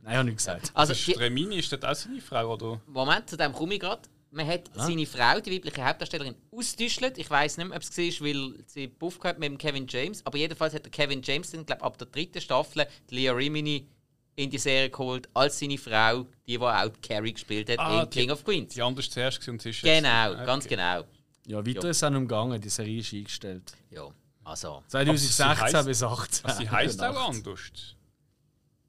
Nein, 0.01 0.11
ich 0.11 0.17
habe 0.17 0.25
nichts 0.25 0.45
gesagt. 0.45 0.71
also 0.73 0.93
die, 0.93 1.13
Tremini, 1.13 1.57
ist 1.59 1.71
das 1.71 1.81
auch 1.83 1.95
seine 1.95 2.19
Frau, 2.21 2.53
oder? 2.53 2.81
Moment, 2.85 3.29
zu 3.29 3.37
dem 3.37 3.53
komme 3.53 3.75
ich 3.75 3.79
gerade. 3.79 4.01
Man 4.31 4.45
hat 4.45 4.69
seine 4.75 5.05
Frau, 5.05 5.39
die 5.39 5.53
weibliche 5.53 5.85
Hauptdarstellerin, 5.85 6.35
ausgetäuscht. 6.51 7.01
Ich 7.17 7.29
weiß 7.29 7.55
nicht 7.57 7.67
mehr, 7.69 7.77
ob 7.77 7.81
es 7.81 7.97
war, 7.97 8.27
weil 8.27 8.53
sie 8.67 8.87
Buff 8.87 9.17
gehabt 9.17 9.39
mit 9.39 9.49
dem 9.49 9.57
Kevin 9.57 9.87
James. 9.87 10.25
Aber 10.25 10.37
jedenfalls 10.37 10.73
hat 10.73 10.83
der 10.83 10.91
Kevin 10.91 11.21
James 11.23 11.51
dann, 11.51 11.65
glaube 11.65 11.81
ab 11.81 11.97
der 11.97 12.07
dritten 12.07 12.41
Staffel 12.41 12.85
die 13.09 13.15
Leah 13.15 13.31
Rimini 13.33 13.87
in 14.35 14.49
die 14.49 14.57
Serie 14.57 14.89
geholt 14.89 15.29
als 15.33 15.57
seine 15.59 15.77
Frau, 15.77 16.23
die, 16.45 16.57
die 16.57 16.59
auch 16.59 16.91
Carrie 17.01 17.31
gespielt 17.31 17.69
hat 17.69 17.79
Ah, 17.79 18.03
in 18.03 18.09
die- 18.09 18.19
King 18.19 18.31
of 18.31 18.43
Queens. 18.43 18.73
Die 18.73 18.81
andere 18.81 19.07
zuerst 19.09 19.47
und 19.47 19.61
sie 19.61 19.69
ist 19.69 19.81
Genau, 19.81 20.33
ganz 20.45 20.65
Okay. 20.65 20.75
genau. 20.75 21.05
Ja, 21.47 21.65
weiter 21.65 21.89
ist 21.89 21.97
es 21.97 22.03
auch 22.03 22.09
noch 22.09 22.17
umgegangen. 22.17 22.59
Die 22.59 22.67
Serie 22.69 22.99
ist 22.99 23.13
eingestellt. 23.13 23.71
Ja, 23.91 24.09
also. 24.43 24.83
2016 24.89 25.45
heisst- 25.61 25.85
bis 25.85 26.03
18. 26.03 26.45
Also 26.45 26.59
sie 26.61 26.69
heisst 26.69 26.99
auch 27.01 27.13
Nacht. 27.13 27.29
anders. 27.29 27.95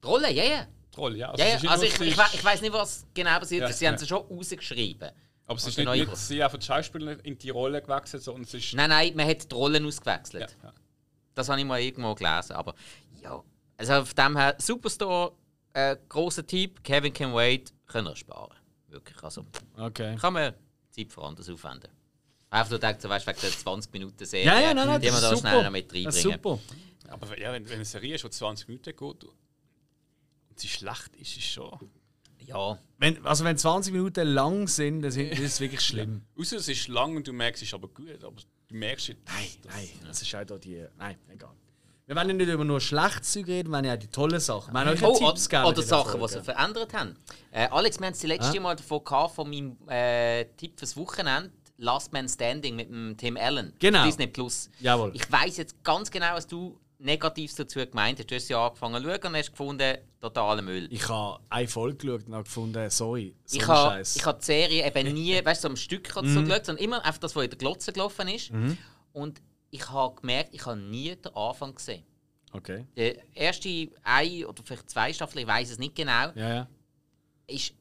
Die 0.03 0.07
Rolle, 0.07 0.31
ja, 0.31 0.43
ja. 0.43 0.67
Troll, 0.91 1.15
ja. 1.15 1.27
ja, 1.27 1.33
es 1.33 1.39
ja. 1.39 1.59
nicht 1.61 1.69
Also 1.69 1.83
ich, 1.85 1.99
ich, 2.01 2.17
ich 2.33 2.43
weiß 2.43 2.61
nicht, 2.61 2.73
was 2.73 3.05
genau 3.13 3.37
passiert 3.39 3.61
Ja, 3.63 3.67
ist. 3.69 3.79
Sie 3.79 3.87
haben 3.87 3.93
ja. 3.95 3.99
sie 3.99 4.07
schon 4.07 4.25
rausgeschrieben. 4.25 5.09
Aber 5.45 5.57
es 5.57 5.63
ist 5.67 5.77
Also 5.79 5.91
nicht, 5.91 6.05
neu- 6.07 6.11
nicht 6.11 6.17
sie 6.17 6.43
einfach 6.43 6.57
die 6.57 6.65
Schauspielerin 6.65 7.19
in 7.21 7.37
die 7.37 7.49
Rolle 7.51 7.81
gewechselt, 7.81 8.23
sondern 8.23 8.43
es 8.43 8.53
ist. 8.53 8.73
Nein, 8.73 8.89
nein, 8.89 9.13
man 9.15 9.27
hat 9.27 9.49
die 9.49 9.55
Rollen 9.55 9.85
ausgewechselt. 9.85 10.57
Ja, 10.61 10.69
ja. 10.69 10.73
Das 11.35 11.49
habe 11.49 11.59
ich 11.59 11.65
mal 11.65 11.79
irgendwo 11.79 12.13
gelesen. 12.15 12.53
Aber 12.53 12.73
ja, 13.21 13.41
also 13.77 14.05
von 14.05 14.15
dem 14.15 14.37
her, 14.37 14.55
Superstore, 14.59 15.33
äh, 15.73 15.95
großer 16.09 16.45
Typ, 16.45 16.83
Kevin 16.83 17.13
Can 17.13 17.33
Wait, 17.33 17.71
können 17.85 18.07
wir 18.07 18.15
sparen. 18.15 18.55
Wirklich. 18.87 19.21
Also 19.23 19.45
Okay. 19.77 20.15
kann 20.15 20.33
man 20.33 20.53
Zeit 20.91 21.13
für 21.13 21.23
anderes 21.23 21.47
aufwenden. 21.49 21.91
Einfach 22.49 22.71
nur 22.71 22.79
denkt, 22.79 23.01
so, 23.01 23.09
weißt, 23.09 23.27
wegen 23.27 23.39
der 23.41 23.51
20 23.51 23.93
Minuten 23.93 24.25
Serie, 24.25 24.45
Ja, 24.47 24.59
ja, 24.59 24.73
nein, 24.73 24.87
nein, 24.87 25.01
die 25.01 25.07
ist 25.07 25.21
da 25.21 25.35
super. 25.35 25.49
schneller 25.49 25.69
mit 25.69 25.91
Das 25.91 25.97
ist 26.15 26.25
reinbringen. 26.25 26.33
super. 26.43 26.59
Aber 27.09 27.39
ja, 27.39 27.51
wenn, 27.53 27.65
wenn 27.67 27.75
eine 27.75 27.85
Serie 27.85 28.15
ist, 28.15 28.23
die 28.23 28.29
20 28.29 28.67
Minuten 28.67 28.95
geht 28.95 29.23
sie 30.59 30.67
schlecht 30.67 31.15
ist, 31.19 31.31
ist 31.31 31.37
es 31.37 31.43
schon. 31.45 31.77
Ja, 32.45 32.79
Wenn, 32.97 33.25
also 33.25 33.43
wenn 33.43 33.57
20 33.57 33.91
Minuten 33.91 34.25
lang 34.27 34.67
sind, 34.69 35.01
dann 35.01 35.09
das 35.11 35.17
ist 35.17 35.59
wirklich 35.59 35.81
schlimm. 35.81 36.21
Außer 36.39 36.55
es 36.57 36.69
ist 36.69 36.87
lang 36.87 37.15
und 37.17 37.27
du 37.27 37.33
merkst, 37.33 37.61
es 37.61 37.67
ist 37.67 37.73
aber 37.73 37.89
gut, 37.89 38.23
aber 38.23 38.37
du 38.69 38.75
merkst 38.75 39.09
nicht. 39.09 39.19
Nein, 39.27 39.47
nein, 39.67 39.89
das 40.07 40.21
ist 40.21 40.33
halt 40.33 40.49
auch 40.51 40.57
die. 40.59 40.85
Nein, 40.97 41.17
egal. 41.29 41.51
Wir 42.05 42.15
wollen 42.15 42.29
ja 42.29 42.33
nicht 42.35 42.47
über 42.47 42.63
nur 42.63 42.79
schlechtes 42.79 43.33
Zeug 43.33 43.47
reden, 43.47 43.67
wir 43.69 43.75
wollen 43.75 43.85
ja 43.85 43.95
auch 43.95 43.99
die 43.99 44.07
tollen 44.07 44.39
Sachen. 44.39 44.73
Wir 44.73 44.93
ja 44.95 45.07
Oh, 45.09 45.17
Tipps 45.17 45.49
geben. 45.49 45.65
oder, 45.65 45.81
Sachen, 45.81 46.21
die 46.21 46.27
sie 46.29 46.41
verändert 46.41 46.93
haben. 46.93 47.17
Äh, 47.51 47.67
Alex, 47.67 47.99
wir 47.99 48.05
haben 48.07 48.13
es 48.13 48.19
das 48.19 48.27
letzte 48.29 48.57
Ah. 48.57 48.61
Mal 48.61 48.75
davon 48.77 49.03
gehabt, 49.03 49.35
von 49.35 49.49
meinem 49.49 49.75
äh, 49.89 50.45
Tipp 50.55 50.79
fürs 50.79 50.95
Wochenende, 50.95 51.51
Last 51.75 52.13
Man 52.13 52.29
Standing 52.29 52.77
mit 52.77 52.87
dem 52.89 53.17
Tim 53.17 53.35
Allen. 53.35 53.73
Genau. 53.79 54.05
Disney 54.05 54.27
Plus. 54.27 54.69
Jawohl. 54.79 55.11
Ich 55.15 55.29
weiß 55.29 55.57
jetzt 55.57 55.83
ganz 55.83 56.09
genau, 56.09 56.33
was 56.33 56.47
du 56.47 56.79
Negatives 56.99 57.55
dazu 57.55 57.79
gemeint 57.85 58.17
hast. 58.19 58.31
Du 58.31 58.35
hast 58.35 58.49
ja 58.49 58.65
angefangen 58.65 59.03
zu 59.03 59.09
schauen 59.09 59.23
und 59.27 59.35
hast 59.37 59.51
gefunden, 59.51 59.97
totaler 60.19 60.61
Müll. 60.63 60.87
Ich 60.91 61.07
habe 61.07 61.39
eine 61.49 61.67
Folge 61.67 61.97
geschaut 61.97 62.27
und 62.27 62.33
habe 62.33 62.43
gefunden, 62.43 62.89
sorry, 62.89 63.35
so 63.45 63.55
Ich 63.57 63.63
ein 63.63 63.67
habe 63.67 63.89
Scheiß. 63.97 64.15
ich 64.15 64.25
ha 64.25 64.33
die 64.33 64.45
Serie 64.45 64.87
eben 64.87 65.13
nie, 65.13 65.43
weißt 65.45 65.63
du, 65.63 65.67
so 65.67 65.69
am 65.71 65.75
Stück 65.75 66.15
oder 66.17 66.27
so 66.27 66.41
geschaut, 66.41 66.65
sondern 66.65 66.83
immer 66.83 67.05
einfach 67.05 67.19
das, 67.19 67.35
was 67.35 67.43
in 67.43 67.49
der 67.51 67.57
Glotze 67.59 67.93
gelaufen 67.93 68.27
ist. 68.29 68.51
Und 69.13 69.41
ich 69.69 69.87
habe 69.89 70.15
gemerkt, 70.21 70.53
ich 70.53 70.65
habe 70.65 70.79
nie 70.79 71.15
den 71.15 71.35
Anfang 71.35 71.75
gesehen. 71.75 72.03
Okay. 72.53 72.85
Die 72.97 73.19
erste 73.33 73.89
ein 74.03 74.45
oder 74.45 74.63
vielleicht 74.63 74.89
zwei 74.89 75.13
Staffeln, 75.13 75.41
ich 75.43 75.47
weiß 75.47 75.69
es 75.71 75.77
nicht 75.79 75.95
genau, 75.95 76.31
Ja, 76.35 76.49
ja. 76.55 76.67
ist 77.47 77.73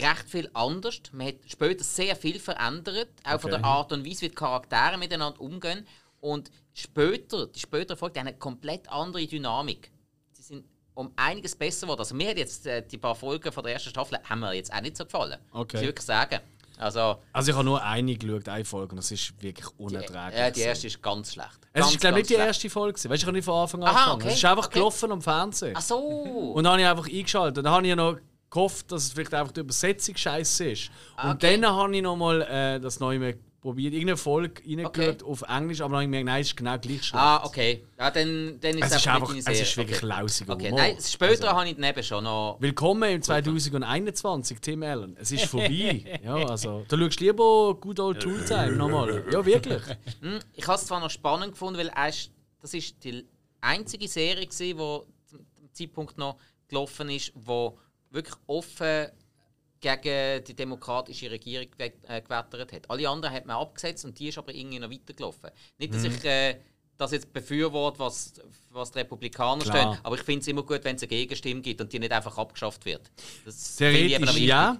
recht 0.00 0.28
viel 0.28 0.50
anders. 0.52 1.00
Man 1.12 1.28
hat 1.28 1.36
später 1.46 1.82
sehr 1.84 2.14
viel 2.16 2.38
verändert, 2.38 3.08
auch 3.24 3.40
von 3.40 3.52
Okay. 3.52 3.62
der 3.62 3.64
Art 3.64 3.92
und 3.92 4.04
Weise, 4.04 4.22
wie 4.22 4.28
die 4.28 4.34
Charaktere 4.34 4.98
miteinander 4.98 5.40
umgehen. 5.40 5.86
Und 6.20 6.50
später, 6.80 7.46
die 7.46 7.58
späteren 7.60 7.96
Folgen, 7.96 8.14
die 8.14 8.20
haben 8.20 8.26
eine 8.28 8.36
komplett 8.38 8.88
andere 8.88 9.26
Dynamik. 9.26 9.90
Sie 10.32 10.42
sind 10.42 10.64
um 10.94 11.12
einiges 11.16 11.54
besser 11.56 11.86
geworden. 11.86 12.00
Also 12.00 12.14
mir 12.14 12.30
hat 12.30 12.38
jetzt 12.38 12.66
äh, 12.66 12.82
die 12.86 12.98
paar 12.98 13.14
Folgen 13.14 13.50
von 13.52 13.62
der 13.64 13.74
ersten 13.74 13.90
Staffel 13.90 14.18
haben 14.28 14.40
mir 14.40 14.52
jetzt 14.54 14.72
auch 14.72 14.80
nicht 14.80 14.96
so 14.96 15.04
gefallen. 15.04 15.38
Okay. 15.52 15.76
Muss 15.76 15.82
ich 15.82 15.88
wirklich 15.88 16.06
sagen. 16.06 16.40
Also, 16.78 17.16
Also 17.34 17.50
ich 17.50 17.54
habe 17.56 17.64
nur 17.66 17.82
eine 17.82 18.16
geschaut, 18.16 18.48
eine 18.48 18.64
Folge, 18.64 18.92
und 18.92 18.96
das 18.96 19.10
ist 19.10 19.34
wirklich 19.42 19.66
unerträglich. 19.78 20.38
ja, 20.38 20.50
die 20.50 20.60
erste 20.60 20.86
ist 20.86 21.02
ganz 21.02 21.34
schlecht. 21.34 21.58
es 21.74 21.80
ganz, 21.82 21.92
ist 21.92 22.00
glaube 22.00 22.20
ich 22.20 22.28
nicht 22.28 22.30
die 22.30 22.42
erste 22.42 22.70
Folge. 22.70 22.94
Weißt 22.96 23.04
du, 23.06 23.14
ich 23.14 23.22
habe 23.24 23.32
nicht 23.32 23.44
von 23.44 23.54
Anfang 23.62 23.82
an 23.82 23.88
Aha, 23.88 23.96
angefangen. 24.12 24.22
okay, 24.22 24.28
Es 24.32 24.34
ist 24.38 24.44
einfach 24.46 24.64
okay. 24.66 24.74
gelaufen 24.78 25.12
am 25.12 25.20
Fernsehen. 25.22 25.74
Ach 25.76 25.82
so. 25.82 25.98
Und 25.98 26.64
dann 26.64 26.72
habe 26.72 26.82
ich 26.82 26.88
einfach 26.88 27.06
eingeschaltet. 27.06 27.58
Und 27.58 27.64
dann 27.64 27.72
habe 27.74 27.86
ich 27.86 27.94
noch 27.94 28.16
gehofft, 28.48 28.90
dass 28.92 29.04
es 29.04 29.12
vielleicht 29.12 29.34
einfach 29.34 29.52
die 29.52 29.60
Übersetzung 29.60 30.16
scheiße 30.16 30.70
ist. 30.70 30.88
Und 30.88 30.94
Ah, 31.18 31.32
okay. 31.32 31.60
dann 31.60 31.70
habe 31.70 31.94
ich 31.94 32.02
noch 32.02 32.16
mal 32.16 32.40
äh, 32.42 32.80
das 32.80 32.98
neue 32.98 33.34
probiert, 33.60 33.92
irgendeine 33.92 34.16
Folge 34.16 34.62
reingeschaut 34.66 35.22
Okay. 35.22 35.24
auf 35.24 35.42
Englisch, 35.42 35.80
aber 35.80 35.90
dann 35.90 35.96
habe 35.96 36.04
ich 36.04 36.08
gemerkt, 36.08 36.26
nein, 36.26 36.40
es 36.40 36.46
ist 36.48 36.56
genau 36.56 36.78
gleich 36.78 37.02
schlecht. 37.04 37.14
Ah, 37.22 37.44
okay. 37.44 37.84
Ja, 37.98 38.10
dann, 38.10 38.58
dann 38.60 38.78
ist 38.78 38.86
Es 38.86 38.96
ist 38.96 39.08
einfach 39.08 39.34
es 39.36 39.46
ist 39.60 39.76
wirklich 39.76 39.98
okay. 39.98 40.06
lausiger 40.06 40.52
Okay, 40.54 40.66
Humor. 40.66 40.78
nein, 40.80 40.96
später 41.00 41.30
Also- 41.32 41.48
habe 41.58 41.68
ich 41.68 41.74
daneben 41.76 42.02
schon 42.02 42.24
noch... 42.24 42.56
Willkommen 42.60 43.10
im 43.10 43.22
2021, 43.22 44.60
Tim 44.60 44.82
Allen. 44.82 45.16
Es 45.20 45.30
ist 45.30 45.44
vorbei. 45.44 46.20
ja, 46.24 46.34
also, 46.36 46.84
du 46.88 46.96
schaust 46.96 47.20
lieber 47.20 47.74
Good 47.74 48.00
Old 48.00 48.20
Tool 48.20 48.44
Time 48.44 48.72
nochmal. 48.72 49.24
Ja, 49.30 49.44
wirklich. 49.44 49.82
Hm, 50.20 50.38
Ich 50.54 50.66
habe 50.66 50.78
es 50.78 50.86
zwar 50.86 51.00
noch 51.00 51.10
spannend 51.10 51.52
gefunden, 51.52 51.78
weil 51.78 51.88
er 51.88 52.08
ist, 52.08 52.30
das 52.62 52.72
ist 52.74 53.02
die 53.04 53.26
einzige 53.60 54.08
Serie 54.08 54.46
war, 54.78 55.02
die 55.04 55.36
zum 55.36 55.46
Zeitpunkt 55.72 56.16
noch 56.18 56.36
gelaufen 56.68 57.10
ist, 57.10 57.32
wo 57.34 57.78
wirklich 58.10 58.34
offen 58.46 59.08
gegen 59.80 60.44
die 60.44 60.54
demokratische 60.54 61.30
Regierung 61.30 61.68
äh, 61.78 61.90
gewettert 62.20 62.72
hat. 62.72 62.90
Alle 62.90 63.08
anderen 63.08 63.34
hat 63.34 63.46
man 63.46 63.56
abgesetzt 63.56 64.04
und 64.04 64.18
die 64.18 64.28
ist 64.28 64.38
aber 64.38 64.54
irgendwie 64.54 64.78
noch 64.78 64.90
weitergelaufen. 64.90 65.50
Nicht, 65.78 65.94
dass 65.94 66.04
ich 66.04 66.24
äh, 66.24 66.56
das 67.00 67.12
jetzt 67.12 67.32
befürworte, 67.32 67.98
was, 67.98 68.34
was 68.70 68.90
die 68.92 68.98
Republikaner 68.98 69.64
Klar. 69.64 69.94
stehen, 69.94 70.04
aber 70.04 70.16
ich 70.16 70.22
finde 70.22 70.40
es 70.40 70.48
immer 70.48 70.62
gut, 70.62 70.84
wenn 70.84 70.96
es 70.96 71.02
eine 71.02 71.08
Gegenstimme 71.08 71.62
gibt 71.62 71.80
und 71.80 71.92
die 71.92 71.98
nicht 71.98 72.12
einfach 72.12 72.36
abgeschafft 72.36 72.84
wird. 72.84 73.10
Das 73.44 73.80
ich 73.80 73.86
eben 73.86 73.94
Theoretisch 73.94 74.28
wichtig. 74.28 74.48
ja. 74.48 74.76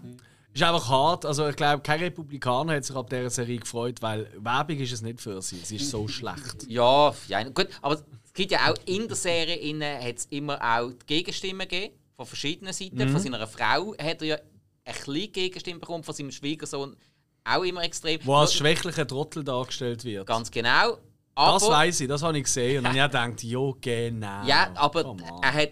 Ist 0.53 0.65
einfach 0.65 0.89
hart. 0.89 1.27
Also 1.27 1.49
ich 1.49 1.55
glaube, 1.55 1.81
kein 1.81 2.01
Republikaner 2.01 2.75
hat 2.75 2.85
sich 2.85 2.97
ab 2.97 3.09
dieser 3.09 3.31
Serie 3.31 3.59
gefreut, 3.59 4.03
weil 4.03 4.29
Werbung 4.37 4.79
ist 4.79 4.93
es 4.93 5.01
nicht 5.01 5.21
für 5.21 5.41
sie. 5.41 5.59
Sie 5.59 5.77
ist 5.77 5.91
so 5.91 6.09
schlecht. 6.09 6.67
Ja, 6.69 7.15
ja, 7.29 7.43
gut, 7.45 7.69
aber 7.81 7.95
es 7.95 8.33
gibt 8.35 8.51
ja 8.51 8.71
auch 8.71 8.77
in 8.85 9.07
der 9.07 9.17
Serie 9.17 9.55
innen 9.55 10.03
hat 10.03 10.17
es 10.17 10.27
immer 10.27 10.61
auch 10.61 10.91
die 10.91 11.07
Gegenstimmen 11.07 11.69
gegeben, 11.69 11.95
von 12.17 12.27
verschiedenen 12.27 12.73
Seiten. 12.73 12.97
Mhm. 12.97 13.13
Von 13.13 13.21
seiner 13.21 13.47
Frau 13.47 13.95
hat 13.97 14.23
er 14.23 14.27
ja 14.27 14.39
ein 14.85 14.95
bisschen 14.95 15.33
Gegenstimme 15.33 15.81
bekommen, 15.81 16.05
von 16.05 16.15
seinem 16.15 16.31
Schwiegersohn 16.31 16.97
auch 17.45 17.63
immer 17.63 17.83
extrem. 17.83 18.21
Wo 18.25 18.35
als 18.35 18.55
schwächlicher 18.55 19.07
Trottel 19.07 19.45
dargestellt 19.45 20.05
wird. 20.05 20.27
Ganz 20.27 20.51
genau. 20.51 20.99
Aber, 21.35 21.59
das 21.59 21.69
weiß 21.69 22.01
ich, 22.01 22.09
das 22.09 22.23
habe 22.23 22.37
ich 22.39 22.45
gesehen. 22.45 22.79
Und 22.79 22.85
dann 22.85 23.01
habe 23.01 23.17
ich 23.17 23.23
gedacht, 23.29 23.43
jo, 23.43 23.77
genau. 23.81 24.45
Ja, 24.45 24.71
aber 24.75 25.17
er 25.43 25.53
hat, 25.53 25.71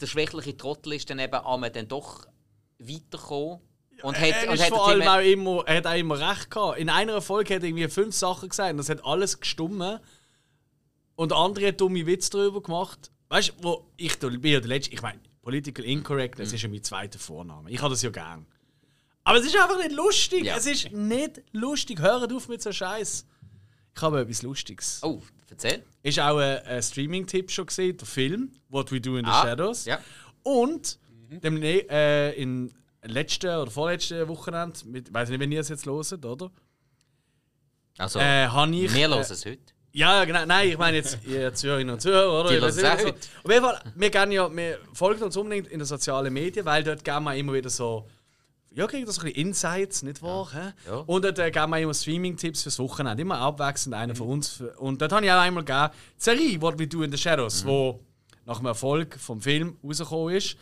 der 0.00 0.06
schwächliche 0.06 0.56
Trottel 0.56 0.94
ist 0.94 1.08
dann 1.08 1.18
eben 1.18 1.34
einmal 1.34 1.70
dann 1.70 1.88
doch 1.88 2.26
weitergekommen. 2.78 3.60
Und 4.02 4.18
hat, 4.18 4.30
er 4.30 4.50
und 4.50 4.60
hat 4.60 4.68
vor 4.68 4.88
allem 4.88 5.06
auch 5.06 5.20
immer, 5.20 5.62
er 5.66 5.76
hat 5.76 5.86
auch 5.86 5.94
immer 5.94 6.18
recht 6.18 6.50
gehabt. 6.50 6.78
In 6.78 6.90
einer 6.90 7.22
Folge 7.22 7.54
hat 7.54 7.62
er 7.62 7.68
irgendwie 7.68 7.88
fünf 7.88 8.14
Sachen 8.14 8.48
gesagt 8.48 8.72
und 8.72 8.78
das 8.78 8.88
hat 8.88 9.04
alles 9.04 9.38
gestummen. 9.38 10.00
Und 11.14 11.30
der 11.30 11.38
andere 11.38 11.68
hat 11.68 11.80
dumme 11.80 12.04
Witze 12.06 12.30
darüber 12.30 12.60
gemacht. 12.60 13.12
Weißt 13.28 13.50
du, 13.50 13.52
wo 13.62 13.90
ich 13.96 14.18
da 14.18 14.28
bin 14.28 14.52
ja 14.52 14.60
der 14.60 14.68
Letzte, 14.68 14.92
ich 14.92 15.00
meine, 15.00 15.20
Political 15.44 15.84
Incorrectness 15.84 16.48
Mhm. 16.50 16.54
ist 16.56 16.62
ja 16.62 16.68
mein 16.70 16.82
zweiter 16.82 17.18
Vorname. 17.18 17.70
Ich 17.70 17.80
habe 17.80 17.90
das 17.92 18.02
ja 18.02 18.10
gern. 18.10 18.46
Aber 19.24 19.38
es 19.38 19.46
ist 19.46 19.54
einfach 19.56 19.78
nicht 19.78 19.92
lustig. 19.92 20.44
Ja. 20.44 20.56
Es 20.56 20.66
ist 20.66 20.90
nicht 20.92 21.42
lustig. 21.52 22.00
Hört 22.00 22.32
auf 22.32 22.48
mit 22.48 22.60
so 22.62 22.72
Scheiß. 22.72 23.26
Ich 23.96 24.02
habe 24.02 24.20
etwas 24.22 24.42
Lustiges. 24.42 25.00
Oh, 25.02 25.22
erzähl. 25.48 25.84
Ist 26.02 26.18
auch 26.18 26.38
ein, 26.38 26.58
ein 26.66 26.82
Streaming-Tipp 26.82 27.50
schon 27.50 27.66
gesehen, 27.66 27.96
der 27.96 28.06
Film 28.06 28.52
What 28.68 28.90
We 28.90 29.00
Do 29.00 29.16
in 29.16 29.24
the 29.24 29.30
Ah, 29.30 29.42
Shadows. 29.42 29.84
ja. 29.84 30.00
Und 30.42 30.98
dem, 31.30 31.62
äh, 31.62 32.32
in 32.32 32.72
letzten 33.02 33.48
oder 33.56 33.70
vorletzten 33.70 34.26
Wochenende, 34.28 34.78
ich 34.94 35.12
weiß 35.12 35.28
nicht, 35.28 35.40
wenn 35.40 35.52
ihr 35.52 35.60
es 35.60 35.68
jetzt 35.68 35.86
hört, 35.86 36.24
oder? 36.24 36.50
Also, 37.98 38.18
Äh, 38.18 38.48
ich. 38.86 38.94
wir 38.94 39.08
äh, 39.30 39.34
es 39.34 39.44
heute. 39.46 39.73
Ja, 39.96 40.24
genau. 40.24 40.44
Nein, 40.44 40.70
ich 40.70 40.76
meine 40.76 40.96
jetzt 40.96 41.18
ihr 41.24 41.54
Zuhörerinnen 41.54 41.94
und 41.94 42.00
Zuhörer, 42.00 42.40
oder? 42.40 42.50
Die 42.50 42.84
auch 42.84 42.98
so. 42.98 43.08
Auf 43.08 43.50
jeden 43.50 43.64
Fall, 43.64 43.80
wir, 43.94 44.10
gehen 44.10 44.32
ja, 44.32 44.54
wir 44.54 44.78
folgen 44.92 45.22
uns 45.22 45.36
unbedingt 45.36 45.68
in 45.68 45.78
den 45.78 45.86
sozialen 45.86 46.32
Medien, 46.32 46.66
weil 46.66 46.82
dort 46.82 47.04
geben 47.04 47.24
wir 47.24 47.36
immer 47.36 47.52
wieder 47.52 47.70
so. 47.70 48.08
Ja, 48.72 48.88
kriegen 48.88 49.06
das 49.06 49.20
ein 49.20 49.26
bisschen 49.26 49.46
Insights, 49.46 50.02
nicht 50.02 50.20
wahr? 50.20 50.74
Ja. 50.84 50.96
Und 50.96 51.24
dort 51.24 51.38
äh, 51.38 51.48
geben 51.52 51.70
wir 51.70 51.78
immer 51.78 51.94
Streaming-Tipps 51.94 52.64
fürs 52.64 52.80
Wochenende. 52.80 53.22
Immer 53.22 53.38
abwechselnd 53.38 53.94
einer 53.94 54.16
von 54.16 54.26
uns. 54.26 54.64
Und 54.78 55.00
dort 55.00 55.12
habe 55.12 55.24
ich 55.24 55.30
auch 55.30 55.38
einmal 55.38 55.64
gegeben, 55.64 55.90
die 56.18 56.22
Serie 56.24 56.60
What 56.60 56.76
We 56.80 56.88
Do 56.88 57.04
in 57.04 57.12
the 57.12 57.16
Shadows, 57.16 57.64
wo 57.64 58.00
nach 58.46 58.58
dem 58.58 58.66
Erfolg 58.66 59.16
vom 59.20 59.40
Film 59.40 59.76
rausgekommen 59.84 60.34
ist. 60.34 60.56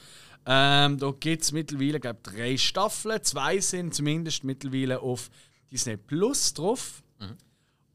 Ähm, 0.44 0.98
da 0.98 1.10
gibt 1.18 1.42
es 1.42 1.52
mittlerweile 1.52 2.00
glaub, 2.00 2.18
ich, 2.18 2.34
drei 2.34 2.56
Staffeln. 2.58 3.22
Zwei 3.22 3.60
sind 3.60 3.94
zumindest 3.94 4.44
mittlerweile 4.44 5.00
auf 5.00 5.30
Disney 5.70 5.96
Plus 5.96 6.52
drauf. 6.52 7.02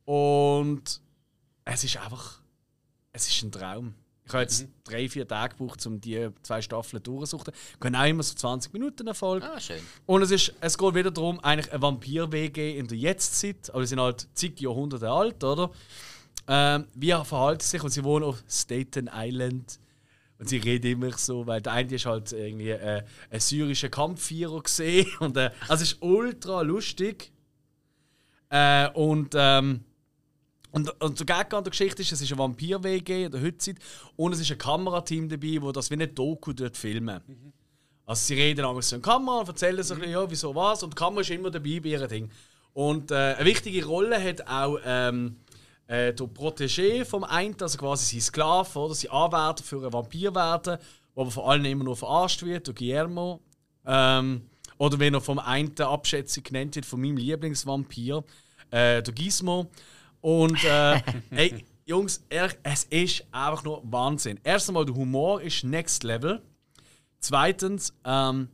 Und 0.05 1.01
es 1.73 1.83
ist 1.83 1.97
einfach. 1.97 2.39
Es 3.11 3.27
ist 3.27 3.43
ein 3.43 3.51
Traum. 3.51 3.93
Ich 4.25 4.33
habe 4.33 4.43
jetzt 4.43 4.67
drei, 4.83 5.07
vier 5.07 5.25
Tage 5.25 5.55
gebraucht, 5.55 5.85
um 5.85 6.01
die 6.01 6.29
zwei 6.43 6.61
Staffeln 6.61 7.01
durchzusuchen. 7.01 7.53
Gehen 7.79 7.95
auch 7.95 8.05
immer 8.05 8.23
so 8.23 8.35
20 8.35 8.73
Minuten 8.73 9.07
Erfolg. 9.07 9.41
Ah, 9.41 9.59
schön. 9.59 9.79
Und 10.05 10.21
es, 10.21 10.31
ist, 10.31 10.53
es 10.59 10.77
geht 10.77 10.95
wieder 10.95 11.11
darum, 11.11 11.39
eigentlich 11.39 11.71
eine 11.71 11.81
Vampir-WG 11.81 12.77
in 12.77 12.87
der 12.87 12.97
Jetztzeit. 12.97 13.69
Aber 13.69 13.81
sie 13.83 13.91
sind 13.91 14.01
halt 14.01 14.27
zig 14.33 14.59
Jahrhunderte 14.59 15.09
alt, 15.09 15.41
oder? 15.45 15.71
Ähm, 16.47 16.87
wie 16.93 17.11
verhalten 17.11 17.61
sie 17.61 17.69
sich? 17.69 17.83
Und 17.83 17.91
sie 17.91 18.03
wohnen 18.03 18.25
auf 18.25 18.43
Staten 18.49 19.09
Island. 19.13 19.79
Und 20.39 20.49
sie 20.49 20.57
reden 20.57 20.91
immer 20.91 21.17
so, 21.17 21.47
weil 21.47 21.61
der 21.61 21.73
eine 21.73 21.95
ist 21.95 22.05
halt 22.05 22.31
irgendwie 22.33 22.71
äh, 22.71 23.03
ein 23.29 23.39
syrischer 23.39 23.89
Kampfvierer 23.89 24.61
gesehen. 24.61 25.07
Und, 25.19 25.37
äh, 25.37 25.51
also 25.69 25.83
es 25.83 25.93
ist 25.93 26.01
ultra 26.01 26.61
lustig. 26.61 27.31
Äh, 28.49 28.89
und, 28.91 29.33
ähm, 29.35 29.83
und, 30.77 31.01
und 31.01 31.27
Gag 31.27 31.53
an 31.53 31.63
der 31.63 31.71
Geschichte 31.71 32.01
ist, 32.01 32.11
es 32.11 32.21
ist 32.21 32.31
eine 32.31 32.39
Vampir-WG 32.39 33.25
in 33.25 33.31
der 33.31 33.41
Heutzeit 33.41 33.77
und 34.15 34.33
es 34.33 34.39
ist 34.39 34.51
ein 34.51 34.57
Kamerateam 34.57 35.27
dabei, 35.27 35.57
wo 35.59 35.71
das 35.71 35.89
wie 35.89 35.95
eine 35.95 36.07
Doku 36.07 36.53
dort 36.53 36.77
filmen. 36.77 37.21
Also 38.05 38.25
sie 38.25 38.35
reden 38.35 38.63
einmal 38.63 38.81
so 38.81 38.95
in 38.95 39.01
Kamera 39.01 39.39
und 39.39 39.47
erzählen 39.47 39.81
so 39.83 39.95
ein 39.95 39.99
bisschen, 39.99 40.13
ja, 40.13 40.29
wieso 40.29 40.53
was 40.53 40.83
und 40.83 40.91
die 40.93 40.95
Kamera 40.95 41.21
ist 41.21 41.31
immer 41.31 41.49
dabei 41.49 41.79
bei 41.79 41.89
ihrem 41.89 42.07
Ding. 42.07 42.31
Und 42.73 43.09
äh, 43.09 43.15
eine 43.15 43.45
wichtige 43.45 43.85
Rolle 43.85 44.23
hat 44.23 44.47
auch 44.47 44.77
ähm, 44.85 45.37
äh, 45.87 46.13
der 46.13 46.27
Protégé 46.27 47.03
vom 47.05 47.23
einen, 47.23 47.55
also 47.59 47.77
quasi 47.77 48.05
sein 48.05 48.21
Sklave, 48.21 48.79
oder 48.79 48.93
sein 48.93 49.11
Anwärter 49.11 49.63
für 49.63 49.77
einen 49.77 49.91
Vampir 49.91 50.35
werden, 50.35 50.77
der 50.77 50.79
aber 51.15 51.31
vor 51.31 51.49
allem 51.49 51.65
immer 51.65 51.85
nur 51.85 51.97
verarscht 51.97 52.43
wird, 52.43 52.67
der 52.67 52.75
Guillermo. 52.75 53.41
Ähm, 53.85 54.43
oder 54.77 54.99
wenn 54.99 55.15
er 55.15 55.21
vom 55.21 55.39
einen 55.39 55.75
Abschätzung 55.79 56.43
genannt 56.43 56.75
wird, 56.75 56.85
von 56.85 57.01
meinem 57.01 57.17
Lieblingsvampir, 57.17 58.23
äh, 58.69 59.01
der 59.01 59.13
Gizmo. 59.13 59.67
Und 60.21 60.63
äh, 60.63 61.01
ey, 61.31 61.65
Jungs, 61.85 62.23
ehrlich, 62.29 62.57
es 62.63 62.83
ist 62.85 63.25
einfach 63.31 63.63
nur 63.63 63.81
Wahnsinn. 63.85 64.39
Erstens 64.43 64.73
mal, 64.73 64.85
der 64.85 64.95
Humor 64.95 65.41
ist 65.41 65.63
next 65.63 66.03
level. 66.03 66.41
Zweitens, 67.19 67.93
ähm, 68.03 68.49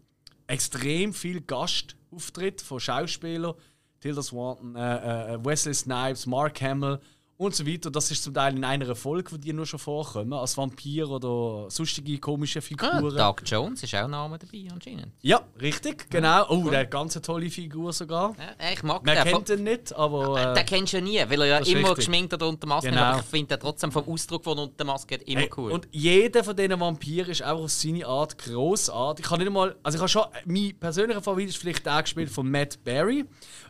extrem 0.47 1.13
viel 1.13 1.41
Gastauftritt 1.41 2.61
von 2.61 2.79
Schauspielern. 2.79 3.55
Tilda 3.99 4.21
Swanton, 4.21 4.75
äh, 4.75 5.33
äh, 5.33 5.45
Wesley 5.45 5.73
Snipes, 5.73 6.25
Mark 6.25 6.61
Hamill 6.61 6.99
und 7.37 7.55
so 7.55 7.65
weiter. 7.67 7.89
Das 7.91 8.09
ist 8.11 8.23
zum 8.23 8.33
Teil 8.33 8.55
in 8.55 8.63
einer 8.63 8.95
Folge, 8.95 9.31
wo 9.31 9.37
die 9.37 9.51
nur 9.53 9.65
schon 9.65 9.79
vorkommen, 9.79 10.31
als 10.33 10.55
Vampir 10.57 11.09
oder 11.09 11.69
sonstige 11.69 12.17
komische 12.19 12.59
Ah, 12.59 12.61
Figuren. 12.61 13.15
Doug 13.17 13.35
Jones 13.45 13.83
ist 13.83 13.93
auch 13.95 14.03
ein 14.05 14.11
Name 14.11 14.37
dabei 14.37 14.67
anscheinend. 14.71 15.07
ja, 15.21 15.41
richtig, 15.59 16.09
genau. 16.09 16.45
Oh, 16.49 16.69
der 16.69 16.81
hat 16.81 16.91
ganz 16.91 17.15
eine 17.15 17.21
tolle 17.23 17.49
Figur 17.49 17.91
sogar. 17.91 18.35
Ja, 18.37 18.71
ich 18.71 18.83
mag 18.83 19.05
Man 19.05 19.15
den. 19.15 19.23
kennt 19.23 19.49
ihn 19.49 19.63
nicht, 19.63 19.93
aber. 19.95 20.39
Äh, 20.39 20.51
Äh, 20.51 20.53
den 20.55 20.65
kennst 20.65 20.93
du 20.93 20.97
ja 20.97 21.03
nie, 21.03 21.19
weil 21.29 21.41
er 21.41 21.47
ja 21.47 21.57
immer 21.59 21.79
richtig. 21.89 21.95
geschminkt 21.95 22.33
oder 22.33 22.47
unter 22.47 22.67
Maske 22.67 22.89
Genau. 22.89 23.01
hat. 23.01 23.07
Aber 23.13 23.19
ich 23.21 23.25
finde 23.25 23.47
den 23.57 23.59
trotzdem 23.61 23.91
vom 23.91 24.07
Ausdruck, 24.07 24.45
er 24.45 24.57
unter 24.57 24.85
Maske 24.85 25.15
hat, 25.15 25.23
immer 25.23 25.41
Ey, 25.41 25.49
cool. 25.57 25.71
Und 25.71 25.87
jeder 25.91 26.43
von 26.43 26.55
diesen 26.55 26.79
Vampiren 26.79 27.29
ist 27.31 27.43
auch 27.43 27.61
auf 27.63 27.71
seine 27.71 28.05
Art 28.05 28.37
grossartig. 28.37 29.25
Ich 29.25 29.29
kann 29.29 29.39
nicht 29.39 29.51
mal, 29.51 29.75
also 29.83 29.95
ich 29.97 29.99
habe 30.01 30.09
schon, 30.09 30.23
mein 30.45 30.73
persönlicher 30.79 31.21
Favorit 31.21 31.49
ist 31.49 31.57
vielleicht 31.57 31.85
der 31.85 32.01
gespielt 32.03 32.29
von 32.29 32.49
Matt 32.49 32.83
Berry. 32.83 33.25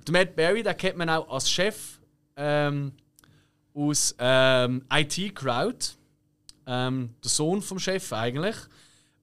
Der 0.07 0.11
Matt 0.11 0.35
Berry, 0.35 0.63
den 0.63 0.75
kennt 0.77 0.97
man 0.97 1.09
auch 1.09 1.29
als 1.29 1.49
Chef 1.49 1.99
ähm, 2.35 2.91
aus 3.73 4.15
ähm, 4.19 4.85
IT 4.91 5.35
Crowd. 5.35 5.85
Ähm, 6.65 7.15
der 7.23 7.29
Sohn 7.29 7.61
vom 7.61 7.79
Chef 7.79 8.13
eigentlich. 8.13 8.55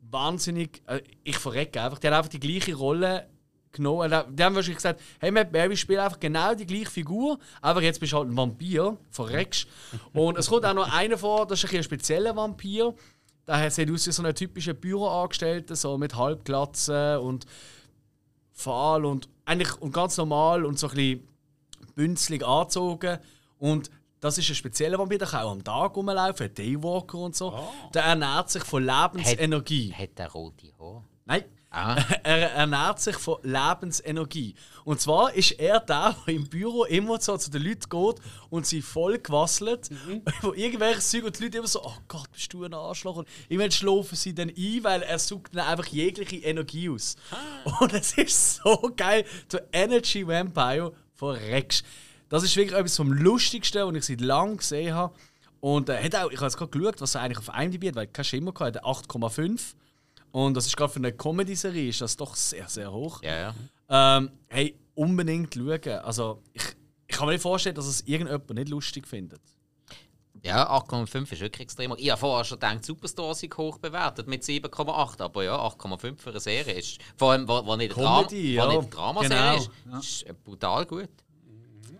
Wahnsinnig, 0.00 0.82
äh, 0.86 1.00
ich 1.24 1.38
verrecke 1.38 1.82
einfach. 1.82 1.98
Der 1.98 2.10
hat 2.10 2.18
einfach 2.18 2.30
die 2.30 2.40
gleiche 2.40 2.74
Rolle 2.74 3.26
genommen. 3.72 4.10
Die 4.10 4.42
haben 4.42 4.54
wahrscheinlich 4.54 4.76
gesagt, 4.76 5.00
hey 5.20 5.30
Matt 5.30 5.52
Berry 5.52 5.76
spielt 5.76 6.00
einfach 6.00 6.18
genau 6.18 6.54
die 6.54 6.66
gleiche 6.66 6.90
Figur, 6.90 7.38
aber 7.60 7.82
jetzt 7.82 8.00
bist 8.00 8.12
du 8.12 8.18
halt 8.18 8.28
ein 8.28 8.36
Vampir, 8.36 8.96
verreckst. 9.10 9.66
Und 10.12 10.38
es 10.38 10.48
kommt 10.48 10.64
auch 10.64 10.74
noch 10.74 10.92
einer 10.92 11.16
vor, 11.16 11.46
das 11.46 11.62
ist 11.62 11.70
ein, 11.70 11.76
ein 11.78 11.84
spezieller 11.84 12.34
Vampir. 12.34 12.94
Der 13.46 13.70
sieht 13.70 13.90
aus 13.90 14.06
wie 14.06 14.12
so 14.12 14.22
ein 14.22 14.34
typischer 14.34 14.74
Büroangestellter, 14.74 15.76
so 15.76 15.98
mit 15.98 16.14
Halbglatze 16.14 17.20
und 17.20 17.46
fahl 18.52 19.04
und 19.04 19.28
eigentlich 19.44 19.74
und 19.80 19.92
ganz 19.92 20.16
normal 20.16 20.64
und 20.64 20.78
so 20.78 20.88
ein 20.88 20.94
bisschen 20.94 21.28
bünzlig 21.94 22.44
angezogen. 22.44 23.18
Und 23.58 23.90
das 24.20 24.38
ist 24.38 24.48
ein 24.48 24.54
spezieller 24.54 24.98
Vampir, 24.98 25.18
der 25.18 25.28
kann 25.28 25.42
auch 25.44 25.52
am 25.52 25.64
Tag 25.64 25.96
rumlaufen, 25.96 26.46
ein 26.46 26.54
Daywalker 26.54 27.18
und 27.18 27.34
so. 27.36 27.58
Der 27.94 28.04
ernährt 28.04 28.50
sich 28.50 28.64
von 28.64 28.84
Lebensenergie. 28.84 29.92
hat 29.92 30.18
der 30.18 30.30
rote 30.30 30.72
Haar? 30.78 31.04
Nein, 31.24 31.44
Ah. 31.72 31.94
Er 32.24 32.50
ernährt 32.52 33.00
sich 33.00 33.16
von 33.16 33.38
Lebensenergie. 33.42 34.54
Und 34.84 35.00
zwar 35.00 35.32
ist 35.34 35.52
er 35.52 35.78
der, 35.80 36.16
der 36.26 36.34
im 36.34 36.48
Büro 36.48 36.84
immer 36.84 37.20
so 37.20 37.36
zu 37.36 37.50
den 37.50 37.62
Leuten 37.62 37.88
geht 37.88 38.24
und 38.50 38.66
sie 38.66 38.82
voll 38.82 39.18
gewasselt. 39.18 39.88
Mhm. 39.90 40.22
Wo 40.42 40.52
irgendwelche 40.52 41.00
Zeug 41.00 41.24
und 41.24 41.38
die 41.38 41.44
Leute 41.44 41.58
immer 41.58 41.68
so, 41.68 41.84
oh 41.84 41.94
Gott, 42.08 42.30
bist 42.32 42.52
du 42.52 42.64
ein 42.64 42.74
Arschloch? 42.74 43.16
Und 43.16 43.28
irgendwann 43.48 43.70
schlafen 43.70 44.16
sie 44.16 44.34
dann 44.34 44.48
ein, 44.48 44.78
weil 44.82 45.02
er 45.02 45.18
sucht 45.18 45.54
dann 45.54 45.66
einfach 45.66 45.86
jegliche 45.86 46.38
Energie 46.38 46.90
aus. 46.90 47.14
Ah. 47.30 47.78
Und 47.80 47.92
es 47.92 48.12
ist 48.18 48.56
so 48.56 48.90
geil. 48.96 49.24
Der 49.52 49.66
Energy 49.72 50.26
Vampire 50.26 50.92
von 51.14 51.36
Rex. 51.36 51.84
Das 52.30 52.44
ist 52.44 52.56
wirklich 52.56 52.78
etwas 52.78 52.96
vom 52.96 53.12
Lustigsten, 53.12 53.86
was 53.86 53.94
ich 53.96 54.04
seit 54.04 54.20
langem 54.22 54.56
gesehen 54.56 54.94
habe. 54.94 55.12
Und 55.60 55.88
äh, 55.90 56.02
hat 56.02 56.14
auch, 56.14 56.30
ich 56.30 56.36
habe 56.36 56.46
jetzt 56.46 56.56
gerade 56.56 56.70
geschaut, 56.70 57.00
was 57.00 57.14
er 57.14 57.22
eigentlich 57.22 57.46
auf 57.46 57.54
IMDb 57.54 57.88
hat, 57.88 57.96
weil 57.96 58.06
kein 58.06 58.24
Schimmer 58.24 58.54
hatte, 58.58 58.82
8,5. 58.84 59.74
Und 60.30 60.54
das 60.54 60.66
ist 60.66 60.76
gerade 60.76 60.92
für 60.92 61.00
eine 61.00 61.12
Comedy-Serie 61.12 61.88
ist 61.88 62.00
das 62.00 62.16
doch 62.16 62.36
sehr, 62.36 62.68
sehr 62.68 62.90
hoch. 62.92 63.20
Ja, 63.22 63.52
ja. 63.88 64.16
Ähm, 64.18 64.30
hey, 64.46 64.78
unbedingt 64.94 65.52
schauen. 65.52 65.98
Also, 66.04 66.40
ich, 66.52 66.62
ich 67.08 67.16
kann 67.16 67.26
mir 67.26 67.32
nicht 67.32 67.42
vorstellen, 67.42 67.74
dass 67.74 67.86
es 67.86 68.02
irgendjemand 68.02 68.54
nicht 68.54 68.68
lustig 68.68 69.08
findet. 69.08 69.40
Ja, 70.44 70.70
8,5 70.70 71.32
ist 71.32 71.40
wirklich 71.40 71.62
extrem. 71.62 71.92
Ich 71.98 72.10
habe 72.10 72.20
vorher 72.20 72.44
schon 72.44 72.60
gedacht, 72.60 72.84
Superstore 72.84 73.34
sind 73.34 73.54
hoch 73.58 73.78
bewertet 73.78 74.28
mit 74.28 74.44
7,8. 74.44 75.20
Aber 75.20 75.42
ja, 75.42 75.56
8,5 75.56 76.16
für 76.16 76.30
eine 76.30 76.40
Serie 76.40 76.74
ist. 76.74 76.98
Vor 77.16 77.32
allem, 77.32 77.48
wo, 77.48 77.66
wo 77.66 77.74
nicht 77.74 77.92
Comedy, 77.92 78.54
Dram 78.54 78.70
ja. 78.70 78.82
Dramaserie 78.82 79.68
genau. 79.84 79.98
ist, 79.98 80.22
ist 80.22 80.44
brutal 80.44 80.86
gut. 80.86 81.10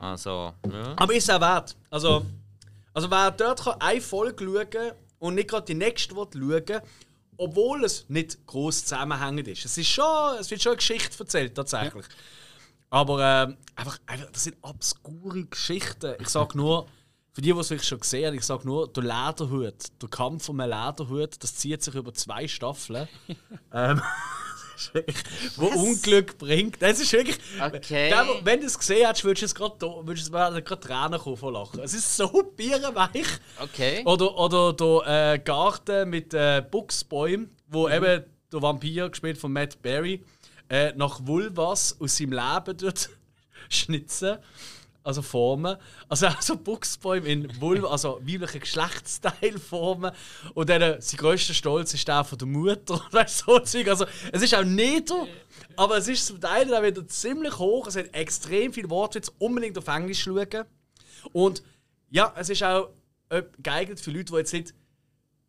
Also, 0.01 0.55
ja. 0.72 0.94
Aber 0.96 1.14
ist 1.14 1.30
auch 1.30 1.40
wert. 1.40 1.76
Also, 1.90 2.24
also 2.94 3.11
wer 3.11 3.30
dort 3.30 3.62
kann 3.62 3.80
eine 3.80 4.01
Folge 4.01 4.44
schauen 4.44 4.92
und 5.18 5.34
nicht 5.34 5.48
gerade 5.48 5.66
die 5.66 5.74
nächste 5.74 6.14
schauen 6.14 6.80
obwohl 7.36 7.84
es 7.84 8.05
nicht 8.09 8.46
groß 8.46 8.84
zusammenhängend 8.84 9.48
ist. 9.48 9.64
Es, 9.64 9.78
ist 9.78 9.88
schon, 9.88 10.38
es 10.38 10.51
wird 10.51 10.62
schon 10.62 10.72
eine 10.72 10.76
Geschichte 10.76 11.18
erzählt, 11.18 11.55
tatsächlich. 11.55 12.05
Ja. 12.05 12.14
Aber 12.90 13.18
äh, 13.20 13.55
einfach, 13.76 13.98
einfach, 14.07 14.30
das 14.30 14.44
sind 14.44 14.57
obskure 14.61 15.46
Geschichten. 15.46 16.16
Ich 16.18 16.28
sage 16.28 16.59
nur, 16.59 16.86
für 17.32 17.40
die, 17.40 17.53
die 17.53 17.59
es 17.59 17.86
schon 17.86 18.01
gesehen 18.01 18.26
haben, 18.26 18.34
ich 18.34 18.44
sage 18.44 18.66
nur, 18.66 18.92
der 18.92 19.05
Lederhut, 19.05 20.03
der 20.03 20.09
Kampf 20.11 20.48
um 20.51 20.61
einen 20.61 20.70
Lederhut, 20.70 21.42
das 21.42 21.55
zieht 21.55 21.82
sich 21.82 21.94
über 21.94 22.12
zwei 22.12 22.46
Staffeln. 22.46 23.09
ähm, 23.72 24.03
wo? 25.57 25.66
Unglück 25.66 26.39
bringt. 26.39 26.81
Das 26.81 27.01
ist 27.01 27.12
wirklich. 27.12 27.39
Okay. 27.61 28.09
Der, 28.09 28.26
wenn 28.45 28.61
du 28.61 28.66
es 28.66 28.78
gesehen 28.78 29.07
hättest, 29.07 29.24
würdest 29.24 29.43
du 29.43 29.47
es 29.47 29.55
gerade 29.55 30.07
würdest 30.07 30.33
gerade 30.33 30.81
Tränen 30.81 31.18
kommen 31.18 31.37
von 31.37 31.55
Lachen. 31.55 31.81
Es 31.81 31.95
ist 31.95 32.16
so 32.16 32.28
bierenweich. 32.57 33.26
Okay. 33.61 34.03
Oder, 34.05 34.37
oder 34.37 34.72
der 34.72 35.35
äh, 35.35 35.39
Garten 35.39 36.11
mit 36.11 36.35
äh, 36.35 36.62
Buchsbäumen, 36.68 37.51
wo 37.68 37.89
mhm. 37.89 37.95
eben 37.95 38.24
der 38.53 38.62
Vampir, 38.62 39.09
gespielt 39.09 39.39
von 39.39 39.53
Matt 39.53 39.81
Berry, 39.83 40.24
äh, 40.68 40.93
nach 40.97 41.20
Vulvas 41.24 41.97
aus 42.01 42.16
seinem 42.16 42.33
Leben 42.33 42.76
dort 42.76 43.11
schnitzen 43.68 44.39
also 45.03 45.22
Formen. 45.22 45.76
Also 46.09 46.26
auch 46.26 46.57
Buchsbäume 46.57 47.26
in 47.26 47.61
Vulva, 47.61 47.88
also 47.88 48.20
weibliche 48.22 48.61
Geschlechtsteilformen. 48.61 50.12
Und 50.55 50.68
dann 50.68 51.01
sein 51.01 51.18
grösster 51.18 51.55
Stolz 51.55 51.94
ist 51.94 52.07
der 52.07 52.24
von 52.24 52.38
der 52.38 52.48
Mutter. 52.48 53.01
Weißt 53.11 53.44
so 53.46 53.59
Zeug. 53.61 53.88
Also 53.88 54.07
es 54.32 54.42
ist 54.42 54.55
auch 54.55 54.64
nieder, 54.64 55.26
aber 55.76 55.98
es 55.98 56.09
ist 56.09 56.26
zum 56.26 56.40
Teil 56.40 56.72
auch 56.74 56.82
wieder 56.82 57.07
ziemlich 57.07 57.59
hoch. 57.59 57.86
Es 57.86 57.96
hat 57.96 58.12
extrem 58.14 58.72
viel 58.72 58.88
Wortwitz. 58.90 59.32
Unbedingt 59.38 59.78
auf 59.78 59.88
Englisch 59.88 60.22
schauen. 60.22 60.64
Und 61.32 61.62
ja, 62.11 62.32
es 62.36 62.48
ist 62.51 62.62
auch 62.62 62.90
äh, 63.30 63.42
geeignet 63.59 64.01
für 64.01 64.11
Leute, 64.11 64.32
die 64.32 64.38
jetzt 64.38 64.53
nicht 64.53 64.74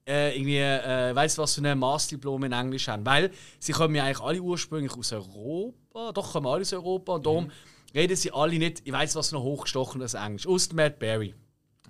äh, 0.08 0.36
irgendwie, 0.36 0.58
äh, 0.58 1.16
weißt 1.16 1.38
was 1.38 1.56
für 1.56 1.68
ein 1.68 1.78
Masterdiplom 1.78 2.44
in 2.46 2.52
Englisch 2.54 2.88
haben. 2.88 3.06
Weil 3.06 3.32
sie 3.60 3.74
kommen 3.74 3.96
ja 3.96 4.06
eigentlich 4.06 4.22
alle 4.22 4.42
ursprünglich 4.42 4.94
aus 4.94 5.12
Europa. 5.12 6.12
Doch, 6.14 6.32
kommen 6.32 6.48
alle 6.48 6.62
aus 6.62 6.74
Europa. 6.74 7.16
Und 7.16 7.26
darum 7.26 7.46
mhm 7.46 7.52
reden 7.94 8.16
sie 8.16 8.32
alle 8.32 8.58
nicht, 8.58 8.82
ich 8.86 8.92
weiß 8.92 9.16
was 9.16 9.32
noch 9.32 9.44
hochgestochenes 9.44 10.14
Englisch. 10.14 10.48
Aus 10.48 10.72
Matt 10.74 11.00
Berry. 11.00 11.36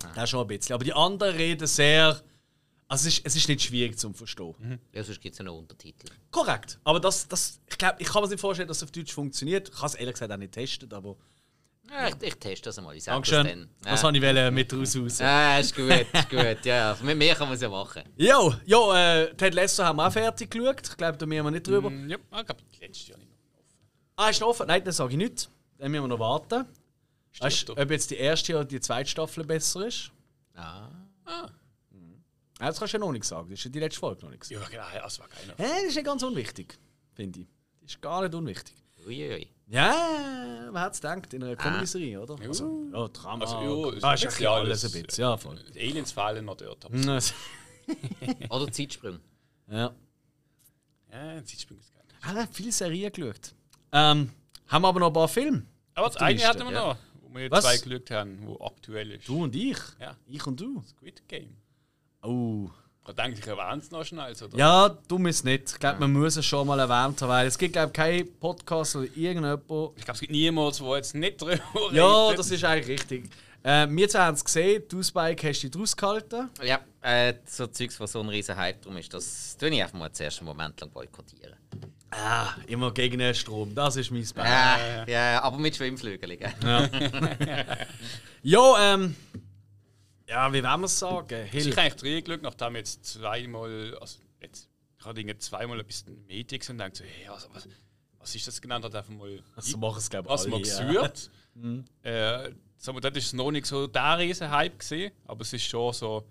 Ah. 0.04 0.12
Das 0.14 0.30
schon 0.30 0.40
ein 0.40 0.46
bisschen. 0.46 0.74
Aber 0.74 0.84
die 0.84 0.92
anderen 0.92 1.36
reden 1.36 1.66
sehr. 1.66 2.20
Also 2.88 3.08
es 3.08 3.18
ist, 3.18 3.26
es 3.26 3.36
ist 3.36 3.48
nicht 3.48 3.62
schwierig 3.62 3.98
zu 3.98 4.12
verstehen. 4.12 4.54
Mhm. 4.58 4.78
Ja, 4.92 5.02
sonst 5.02 5.20
gibt 5.20 5.32
es 5.32 5.38
ja 5.38 5.44
noch 5.44 5.56
Untertitel. 5.56 6.08
Korrekt. 6.30 6.78
Aber 6.84 7.00
das, 7.00 7.26
das, 7.26 7.58
ich 7.66 7.78
glaube, 7.78 7.96
ich 7.98 8.06
kann 8.06 8.22
mir 8.22 8.28
nicht 8.28 8.40
vorstellen, 8.40 8.68
dass 8.68 8.78
es 8.78 8.82
auf 8.82 8.90
Deutsch 8.90 9.12
funktioniert. 9.12 9.70
Ich 9.70 9.76
habe 9.76 9.86
es 9.86 9.94
ehrlich 9.94 10.14
gesagt 10.14 10.30
auch 10.30 10.36
nicht 10.36 10.52
getestet, 10.52 10.92
aber. 10.92 11.16
Ja, 11.90 12.08
ich, 12.08 12.14
ich 12.20 12.34
teste 12.36 12.68
das 12.68 12.78
einmal. 12.78 12.94
Ich 12.94 13.04
sage 13.04 13.20
das 13.20 13.30
dann. 13.30 13.46
Ja. 13.84 13.90
Das 13.90 14.02
wollte 14.02 14.18
ich 14.18 14.50
mit 14.52 14.72
raus. 14.74 14.96
raus. 14.96 15.18
Ja, 15.18 15.58
ist 15.58 15.74
gut, 15.74 15.90
ist 15.90 16.30
gut. 16.30 16.64
Ja, 16.64 16.96
mit 17.02 17.16
mir 17.16 17.34
kann 17.34 17.48
man 17.48 17.54
es 17.54 17.62
ja 17.62 17.68
machen. 17.68 18.02
Jo, 18.16 18.54
jo 18.66 18.92
äh, 18.92 19.34
Ted 19.34 19.54
Lasso 19.54 19.84
haben 19.84 19.96
wir 19.96 20.06
auch 20.06 20.12
fertig 20.12 20.50
geschaut. 20.50 20.86
Ich 20.86 20.96
glaube, 20.96 21.18
da 21.18 21.26
müssen 21.26 21.44
wir 21.44 21.50
nicht 21.50 21.66
drüber. 21.66 21.90
Mm, 21.90 22.10
ja, 22.10 22.16
ich 22.16 22.46
glaube, 22.46 22.62
letztes 22.80 23.08
Jahr 23.08 23.18
nicht 23.18 23.30
noch 23.30 23.58
offen. 23.58 23.78
Ah, 24.16 24.28
ist 24.28 24.40
noch 24.40 24.48
offen? 24.48 24.66
Nein, 24.66 24.84
das 24.84 24.96
sage 24.96 25.12
ich 25.12 25.16
nicht. 25.16 25.48
Dann 25.82 25.90
müssen 25.90 26.04
wir 26.04 26.08
noch 26.08 26.20
warten. 26.20 26.64
Weißt 27.40 27.70
ob 27.70 27.90
jetzt 27.90 28.12
die 28.12 28.14
erste 28.14 28.54
oder 28.54 28.64
die 28.64 28.78
zweite 28.78 29.10
Staffel 29.10 29.42
besser 29.42 29.84
ist? 29.84 30.12
Ah. 30.54 30.88
ah. 31.24 31.48
Mhm. 31.90 32.22
Ja, 32.60 32.66
das 32.66 32.78
kannst 32.78 32.94
du 32.94 32.98
ja 32.98 33.00
noch 33.00 33.10
nicht 33.10 33.24
sagen. 33.24 33.50
Das 33.50 33.58
ist 33.58 33.64
ja 33.64 33.70
die 33.72 33.80
letzte 33.80 33.98
Folge 33.98 34.24
noch 34.24 34.30
nicht. 34.30 34.48
Ja, 34.48 34.60
genau. 34.70 34.84
Das 34.94 35.18
war 35.18 35.26
keiner. 35.26 35.54
Ja, 35.58 35.74
das 35.74 35.88
ist 35.88 35.96
ja 35.96 36.02
ganz 36.02 36.22
unwichtig, 36.22 36.78
finde 37.14 37.40
ich. 37.40 37.46
Das 37.80 37.94
ist 37.94 38.00
gar 38.00 38.22
nicht 38.22 38.32
unwichtig. 38.32 38.76
Uiui. 39.04 39.48
Ja, 39.66 40.68
wer 40.70 40.80
hat 40.82 40.92
es 40.94 41.00
gedacht? 41.00 41.34
In 41.34 41.42
einer 41.42 41.54
ah. 41.54 41.56
Comedy-Serie, 41.56 42.20
oder? 42.20 42.38
Also, 42.40 42.86
ja, 42.92 43.08
Drama. 43.08 43.44
Also, 43.44 43.92
ja, 43.92 43.98
ah, 44.02 44.14
ist 44.14 44.38
ja 44.38 44.54
alles 44.54 44.84
ein 44.84 45.02
bisschen. 45.02 45.24
Ja, 45.24 45.36
voll. 45.36 45.58
Die 45.74 45.80
Aliens 45.80 46.12
fehlen 46.12 46.44
noch 46.44 46.58
dort. 46.58 46.84
oder 48.50 48.70
Zeitsprung. 48.70 49.18
Ja. 49.68 49.92
Ja, 51.10 51.44
Zeitsprung 51.44 51.80
ist 51.80 51.92
geil. 51.92 52.04
Ah, 52.22 52.46
viele 52.52 52.70
Serien 52.70 53.10
geschaut. 53.10 53.52
Ähm, 53.90 54.30
haben 54.68 54.82
wir 54.82 54.88
aber 54.88 55.00
noch 55.00 55.08
ein 55.08 55.12
paar 55.12 55.26
Filme. 55.26 55.66
Aber 55.94 56.08
das 56.08 56.16
eine 56.16 56.42
hatten 56.46 56.64
wir 56.64 56.72
ja. 56.72 56.88
noch, 56.88 56.96
wo 57.20 57.34
wir 57.34 57.50
Was? 57.50 57.64
zwei 57.64 57.76
geschaut 57.78 58.10
haben, 58.10 58.46
wo 58.46 58.64
aktuell 58.64 59.12
ist. 59.12 59.28
Du 59.28 59.42
und 59.42 59.54
ich? 59.54 59.78
Ja. 60.00 60.16
Ich 60.26 60.46
und 60.46 60.60
du? 60.60 60.82
Squid 60.82 61.26
Game. 61.28 61.56
Oh. 62.22 62.70
Ich 63.08 63.14
denke, 63.14 63.40
ich 63.40 63.46
erwähne 63.46 63.82
es 63.82 63.90
noch 63.90 64.04
schnell. 64.04 64.32
Oder? 64.32 64.56
Ja, 64.56 64.88
du 65.08 65.26
es 65.26 65.42
nicht. 65.42 65.72
Ich 65.72 65.80
glaube, 65.80 65.98
man 66.00 66.12
muss 66.12 66.36
es 66.36 66.46
schon 66.46 66.66
mal 66.68 66.78
erwähnt 66.78 67.20
haben, 67.20 67.28
weil 67.28 67.48
es 67.48 67.58
gibt, 67.58 67.72
glaube 67.72 67.92
keinen 67.92 68.32
Podcast 68.38 68.94
oder 68.94 69.06
irgendjemand. 69.06 69.62
Ich 69.96 70.04
glaube, 70.04 70.12
es 70.12 70.20
gibt 70.20 70.30
niemals, 70.30 70.78
der 70.78 70.96
jetzt 70.96 71.14
nicht 71.14 71.40
drüber 71.40 71.52
redet. 71.74 71.92
Ja, 71.92 72.32
das 72.32 72.50
ist 72.50 72.62
eigentlich 72.62 73.00
richtig. 73.00 73.30
Äh, 73.64 73.88
wir 73.90 74.08
zwei 74.08 74.20
haben 74.20 74.34
es 74.34 74.44
gesehen, 74.44 74.84
du 74.88 75.02
Spike 75.02 75.48
hast 75.48 75.60
dich 75.62 75.70
draus 75.70 75.96
gehalten. 75.96 76.48
Ja, 76.62 76.80
äh, 77.00 77.34
so 77.44 77.66
Zeugs, 77.66 77.98
was 77.98 78.12
so 78.12 78.20
ein 78.20 78.28
riesen 78.28 78.56
Hype 78.56 78.80
drum 78.82 78.96
ist, 78.96 79.12
das 79.12 79.56
tue 79.56 79.70
ich 79.70 79.82
einfach 79.82 79.98
mal 79.98 80.12
zuerst 80.12 80.38
einen 80.38 80.48
Moment 80.48 80.80
lang 80.80 80.90
boykottieren. 80.90 81.56
Ah, 82.14 82.54
immer 82.66 82.92
gegen 82.92 83.18
den 83.18 83.34
Strom, 83.34 83.74
das 83.74 83.96
ist 83.96 84.10
mein 84.10 84.26
Bein. 84.34 84.46
Ja, 84.46 85.06
ja, 85.06 85.42
aber 85.42 85.56
mit 85.56 85.74
Schwimmflügeln. 85.74 86.38
Ja. 86.38 86.88
ja, 88.42 88.94
ähm. 88.94 89.16
Ja, 90.28 90.52
wie 90.52 90.62
wollen 90.62 90.80
wir 90.80 90.86
es 90.86 90.98
sagen? 90.98 91.46
Hill. 91.46 91.68
Ich 91.68 91.76
habe 91.76 91.82
eigentlich 91.82 92.14
reingeschaut, 92.16 92.42
nachdem 92.42 92.76
jetzt 92.76 93.04
zweimal. 93.06 93.96
Also 93.98 94.18
jetzt, 94.40 94.68
ich 94.98 95.06
habe 95.06 95.38
zweimal 95.38 95.80
ein 95.80 95.86
bisschen 95.86 96.26
gesehen 96.28 96.74
und 96.74 96.78
dachte 96.78 96.98
so, 96.98 97.04
hey, 97.04 97.28
also, 97.28 97.48
was, 97.54 97.66
was 98.18 98.34
ist 98.34 98.46
das 98.46 98.60
genannt? 98.60 98.84
Hat 98.84 98.94
einfach 98.94 99.12
mal. 99.12 99.42
Also 99.56 99.78
machen 99.78 99.98
es, 99.98 100.10
glaube 100.10 100.28
ich, 100.28 100.32
Was 100.32 100.46
man 100.46 100.62
gesucht. 100.62 100.90
Ja. 100.94 101.10
mhm. 101.54 101.84
äh, 102.02 102.50
sagen 102.76 102.96
wir, 102.96 103.00
das 103.00 103.24
ist 103.24 103.32
noch 103.32 103.50
nicht 103.50 103.66
so 103.66 103.86
der 103.86 104.18
riesen 104.18 104.50
Hype 104.50 104.78
gesehen, 104.78 105.12
aber 105.24 105.40
es 105.40 105.52
ist 105.52 105.64
schon 105.64 105.94
so. 105.94 106.26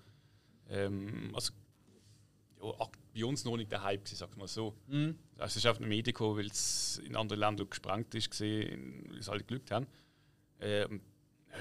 Ähm, 0.70 1.32
also, 1.34 1.54
ja, 2.62 2.88
bei 3.14 3.26
uns 3.26 3.44
noch 3.46 3.58
nicht 3.58 3.72
der 3.72 3.84
Hype, 3.84 4.08
sag 4.08 4.36
mal 4.38 4.48
so. 4.48 4.76
Mhm. 4.88 5.18
Es 5.38 5.56
ist 5.56 5.68
auf 5.68 5.78
den 5.78 5.88
Medien 5.88 6.14
gekommen, 6.14 6.38
weil 6.38 6.48
es 6.48 7.02
in 7.04 7.16
anderen 7.16 7.40
Ländern 7.40 7.70
gesprengt 7.70 8.14
ist, 8.16 8.30
gesehen, 8.30 9.06
weil 9.10 9.20
es 9.20 9.30
alle 9.30 9.40
geglückt 9.40 9.72
haben. 9.72 9.88
Ähm, 10.60 11.02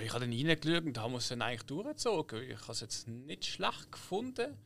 ich 0.02 0.12
habe 0.12 0.20
dann 0.20 0.32
reingeschaut 0.32 0.84
und 0.84 0.98
haben 0.98 1.12
wir 1.12 1.18
es 1.18 1.28
dann 1.28 1.42
eigentlich 1.42 1.62
durchgezogen. 1.62 2.42
Ich 2.42 2.60
habe 2.60 2.72
es 2.72 2.80
jetzt 2.80 3.08
nicht 3.08 3.44
schlecht 3.44 3.90
gefunden, 3.90 4.56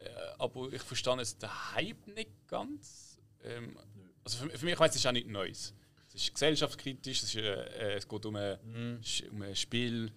äh, 0.00 0.08
aber 0.38 0.72
ich 0.72 0.82
verstehe 0.82 1.16
jetzt 1.18 1.42
den 1.42 1.74
Hype 1.74 2.06
nicht 2.08 2.30
ganz. 2.48 3.18
Ähm, 3.44 3.78
also 4.24 4.38
für, 4.38 4.58
für 4.58 4.64
mich 4.64 4.78
weiß 4.78 4.94
es 4.96 5.06
auch 5.06 5.12
nicht 5.12 5.28
Neues. 5.28 5.72
Es 6.08 6.14
ist 6.22 6.32
gesellschaftskritisch, 6.32 7.22
es, 7.22 7.34
ist, 7.34 7.36
äh, 7.36 7.94
es 7.94 8.08
geht 8.08 8.26
um 8.26 8.36
ein, 8.36 8.58
mhm. 8.64 9.00
um 9.30 9.42
ein 9.42 9.54
Spiel, 9.54 10.10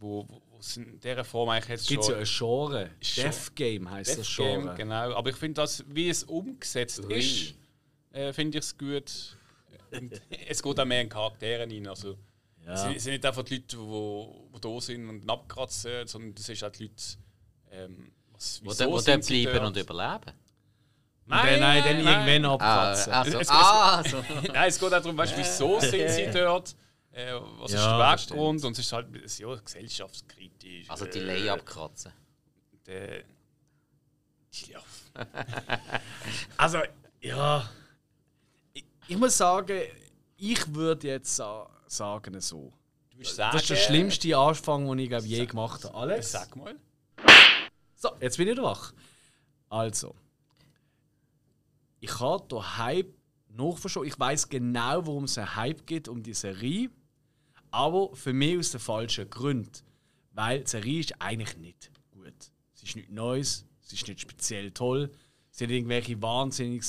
wo, 0.00 0.26
wo, 0.28 0.42
wo 0.50 0.58
es 0.58 0.76
in 0.76 0.98
dieser 1.00 1.24
Form 1.24 1.48
eigentlich 1.48 1.68
jetzt 1.68 1.88
Gibt 1.88 2.04
schon... 2.04 2.18
Gibt 2.18 2.28
ja 2.28 2.34
ein 2.34 2.38
Genre. 2.38 2.90
Death 3.16 3.54
Game 3.54 3.90
heisst 3.90 4.10
Death 4.10 4.18
das 4.18 4.36
Genre. 4.36 4.66
Game, 4.66 4.76
genau. 4.76 5.12
Aber 5.14 5.30
ich 5.30 5.36
finde, 5.36 5.64
wie 5.88 6.08
es 6.08 6.24
umgesetzt 6.24 7.04
Ui. 7.04 7.14
ist, 7.14 7.54
äh, 8.12 8.32
finde 8.32 8.58
ich 8.58 8.64
es 8.64 8.76
gut. 8.76 9.36
es 10.48 10.62
geht 10.62 10.80
auch 10.80 10.84
mehr 10.84 11.02
in 11.02 11.08
Charakteren 11.08 11.70
rein. 11.70 11.86
Also, 11.86 12.16
ja. 12.64 12.74
es, 12.74 12.82
sind, 12.82 12.96
es 12.96 13.04
sind 13.04 13.12
nicht 13.12 13.26
einfach 13.26 13.42
die 13.42 13.56
Leute, 13.56 13.76
die, 13.76 14.60
da 14.60 14.80
sind 14.80 15.08
und 15.08 15.30
abkratzen, 15.30 16.06
sondern 16.06 16.34
es 16.36 16.44
sind 16.44 16.64
auch 16.64 16.70
die 16.70 16.84
Leute, 16.84 17.02
ähm, 17.70 18.12
was, 18.32 18.60
wo, 18.64 18.72
de, 18.72 18.86
wo 18.86 19.00
dann 19.00 19.20
bleiben 19.20 19.52
dort? 19.52 19.66
und 19.66 19.76
überleben. 19.76 20.32
Nein, 21.28 21.60
nein, 21.60 21.82
dann 21.84 22.04
nein. 22.04 22.28
irgendwann 22.28 22.52
abkratzen. 22.52 23.12
Ah, 23.12 23.20
also, 23.20 23.38
ah, 23.48 24.04
so. 24.04 24.24
nein, 24.52 24.68
es 24.68 24.78
geht 24.78 24.92
auch 24.92 25.02
darum, 25.02 25.16
weißt, 25.16 25.36
wieso 25.36 25.80
sind 25.80 26.08
sie 26.08 26.30
dort? 26.32 26.74
Äh, 27.16 27.32
was 27.58 27.72
ja, 27.72 27.78
ist 27.78 28.28
der 28.28 28.34
Weggrund? 28.34 28.62
Und 28.62 28.72
es 28.72 28.78
ist 28.80 28.92
halt 28.92 29.38
ja, 29.38 29.54
gesellschaftskritisch. 29.54 30.90
Also 30.90 31.06
die 31.06 31.20
Lei 31.20 31.50
abkratzen. 31.50 32.12
Der, 32.84 33.24
ja. 34.66 34.80
also, 36.58 36.82
ja. 37.22 37.70
ich 39.08 39.16
muss 39.16 39.34
sagen, 39.34 39.80
ich 40.36 40.74
würde 40.74 41.08
jetzt 41.08 41.34
sa 41.34 41.70
sagen 41.86 42.38
so. 42.38 42.74
Sagen, 43.22 43.52
Das 43.54 43.62
ist 43.62 43.70
der 43.70 43.76
schlimmste 43.76 44.36
Anfang, 44.36 44.86
den 44.86 44.98
ich 44.98 45.08
glaub, 45.08 45.24
je 45.24 45.46
gemacht 45.46 45.84
habe. 45.84 45.94
Alex? 45.94 46.32
Sag 46.32 46.54
mal. 46.54 46.76
So, 47.94 48.10
jetzt 48.20 48.36
bin 48.36 48.46
ich 48.46 48.52
wieder 48.52 48.62
wach. 48.62 48.92
Also. 49.70 50.14
Ich 52.00 52.20
habe 52.20 52.46
den 52.46 52.76
Hype 52.76 53.14
nachverstanden. 53.48 54.10
Ich 54.10 54.20
weiß 54.20 54.50
genau, 54.50 55.06
warum 55.06 55.24
es 55.24 55.38
einen 55.38 55.56
Hype 55.56 55.86
gibt 55.86 56.08
um 56.08 56.22
die 56.22 56.34
Serie. 56.34 56.90
Aber 57.76 58.16
für 58.16 58.32
mich 58.32 58.58
aus 58.58 58.70
den 58.70 58.80
falschen 58.80 59.28
Gründen. 59.28 59.70
Weil 60.32 60.60
die 60.60 60.70
Serie 60.70 61.00
ist 61.00 61.20
eigentlich 61.20 61.58
nicht 61.58 61.90
gut. 62.10 62.32
Es 62.74 62.82
ist 62.82 62.96
nichts 62.96 63.12
Neues, 63.12 63.66
es 63.84 63.92
ist 63.92 64.08
nicht 64.08 64.20
speziell 64.20 64.70
toll. 64.70 65.10
Es 65.50 65.58
sind 65.58 65.70
irgendwelche 65.70 66.20
wahnsinnig 66.22 66.82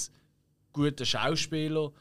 guten 0.71 1.05
Schauspieler. 1.05 1.91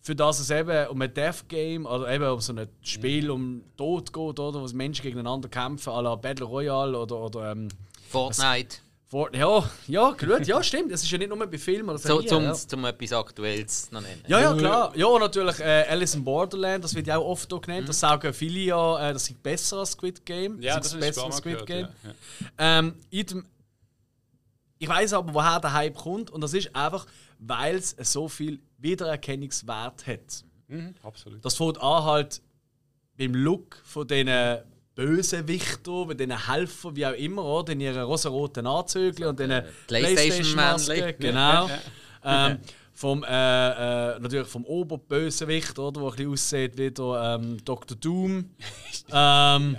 Für 0.00 0.16
das 0.16 0.40
es 0.40 0.50
eben 0.50 0.88
um 0.88 1.00
ein 1.00 1.14
Death 1.14 1.48
Game 1.48 1.86
oder 1.86 2.12
eben 2.12 2.28
um 2.28 2.40
so 2.40 2.52
ein 2.52 2.68
Spiel 2.82 3.30
um 3.30 3.62
Tod 3.76 4.12
geht, 4.12 4.40
oder, 4.40 4.60
wo 4.60 4.76
Menschen 4.76 5.04
gegeneinander 5.04 5.48
kämpfen, 5.48 5.90
à 5.90 6.02
la 6.02 6.16
Battle 6.16 6.46
Royale 6.46 6.98
oder, 6.98 7.16
oder 7.16 7.52
ähm, 7.52 7.68
Fortnite. 8.08 8.78
Vor, 9.06 9.34
ja, 9.34 9.70
ja, 9.86 10.10
gut, 10.10 10.46
ja, 10.46 10.62
stimmt. 10.62 10.90
Es 10.90 11.02
ist 11.02 11.10
ja 11.10 11.18
nicht 11.18 11.28
nur 11.28 11.46
bei 11.46 11.58
Filmen 11.58 11.90
oder 11.90 11.98
So, 11.98 12.22
zum, 12.22 12.44
ja. 12.44 12.54
zum 12.54 12.84
etwas 12.84 13.12
Aktuelles 13.12 13.92
noch 13.92 14.00
nennen. 14.00 14.22
Ja, 14.26 14.40
ja, 14.40 14.54
klar. 14.54 14.96
Ja, 14.96 15.06
und 15.06 15.20
natürlich 15.20 15.60
äh, 15.60 15.84
Alice 15.88 16.14
in 16.14 16.24
Borderland, 16.24 16.82
das 16.82 16.94
wird 16.94 17.06
ja 17.06 17.18
auch 17.18 17.26
oft 17.26 17.52
auch 17.52 17.60
genannt. 17.60 17.88
Das 17.88 18.00
sagen 18.00 18.32
viele 18.32 18.60
ja, 18.60 19.10
äh, 19.10 19.12
das 19.12 19.28
ist 19.28 19.42
besser 19.42 19.78
als 19.78 19.92
Squid 19.92 20.24
Game. 20.24 20.60
Ja, 20.60 20.76
ist 20.76 20.86
das 20.86 20.94
ist 20.94 21.00
besser 21.00 21.24
als 21.24 21.36
Squid 21.36 21.66
Game. 21.66 21.88
Ja, 22.02 22.10
ja. 22.10 22.78
Ähm, 22.78 22.94
dem, 23.12 23.46
ich 24.78 24.88
weiß 24.88 25.12
aber, 25.12 25.34
woher 25.34 25.60
der 25.60 25.72
Hype 25.72 25.96
kommt, 25.96 26.30
und 26.30 26.40
das 26.40 26.54
ist 26.54 26.74
einfach, 26.74 27.06
weil 27.38 27.76
es 27.76 27.94
so 28.12 28.28
viel 28.28 28.60
Wiedererkennungswert 28.78 30.06
hat. 30.06 30.44
Mhm, 30.68 30.94
absolut. 31.02 31.44
Das 31.44 31.54
fängt 31.54 31.80
an 31.80 32.04
halt 32.04 32.42
beim 33.16 33.34
Look 33.34 33.76
von 33.84 34.06
diesen 34.06 34.58
Bösewichtern, 34.94 36.06
bei 36.08 36.14
diesen 36.14 36.46
Helfern, 36.48 36.96
wie 36.96 37.06
auch 37.06 37.12
immer, 37.14 37.44
oder? 37.44 37.72
in 37.72 37.80
ihren 37.80 38.02
rosaroten 38.02 38.66
Anzügen 38.66 39.26
und 39.26 39.38
den 39.40 39.62
Playstation-Männchen. 39.86 40.54
Playstation-Masken. 40.56 41.14
Genau. 41.18 41.70
Ähm, 42.24 42.58
vom, 42.92 43.24
äh, 43.24 43.26
äh, 44.14 44.18
natürlich 44.20 44.46
vom 44.46 44.64
Oberbösewicht, 44.64 45.76
oder, 45.78 46.00
der 46.00 46.02
ein 46.10 46.10
bisschen 46.16 46.32
aussieht 46.32 46.78
wie 46.78 46.90
der 46.90 47.38
ähm, 47.40 47.56
Dr. 47.64 47.96
Doom. 47.96 48.50
ähm, 49.12 49.76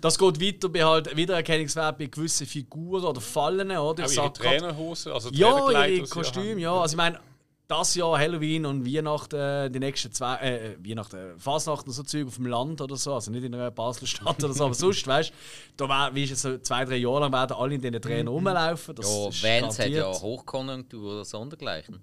Das 0.00 0.18
geht 0.18 0.40
weiter 0.40 0.68
bei 0.68 0.84
halt 0.84 1.16
Wiedererkennungswert 1.16 1.98
bei 1.98 2.06
gewissen 2.06 2.46
Figuren 2.46 3.02
oder 3.04 3.20
Fallen. 3.20 3.70
Oder? 3.76 4.04
Ich 4.04 4.12
ihre 4.14 4.24
sag 4.26 4.34
grad- 4.34 4.58
Trainerhose, 4.60 5.12
also 5.12 5.30
ja, 5.30 5.86
ihre 5.86 6.06
Kostüme, 6.06 6.60
ja. 6.60 6.72
Also 6.74 6.92
ich 6.92 6.96
meine, 6.96 7.18
das 7.66 7.94
Jahr 7.94 8.18
Halloween 8.18 8.66
und 8.66 8.84
Weihnachten, 8.86 9.36
äh, 9.36 9.70
die 9.70 9.78
nächsten 9.78 10.12
zwei, 10.12 10.36
äh, 10.36 10.76
Weihnachten, 10.86 11.38
Fasnachten 11.38 11.88
und 11.88 11.94
so 11.94 12.02
Zeug 12.02 12.26
auf 12.26 12.36
dem 12.36 12.46
Land 12.46 12.80
oder 12.80 12.96
so, 12.96 13.14
also 13.14 13.30
nicht 13.30 13.42
in 13.44 13.54
einer 13.54 13.70
Basler 13.70 14.06
Stadt 14.06 14.42
oder 14.44 14.52
so, 14.52 14.66
aber 14.66 14.74
sonst, 14.74 15.06
weißt 15.06 15.30
du, 15.76 15.86
da 15.86 15.88
wär, 15.88 16.14
wie 16.14 16.24
ist 16.24 16.32
es 16.32 16.42
so 16.42 16.58
zwei, 16.58 16.84
drei 16.84 16.96
Jahre 16.96 17.20
lang 17.20 17.32
werden 17.32 17.56
alle 17.56 17.74
in 17.74 17.80
diesen 17.80 18.00
Trainer 18.02 18.30
rumlaufen. 18.30 18.94
Das 18.94 19.06
Ja, 19.42 19.62
Vans 19.62 19.78
hat 19.78 19.88
ja. 19.88 20.12
Hochkonjunktur 20.12 21.12
oder 21.14 21.24
sondergleichen. 21.24 22.00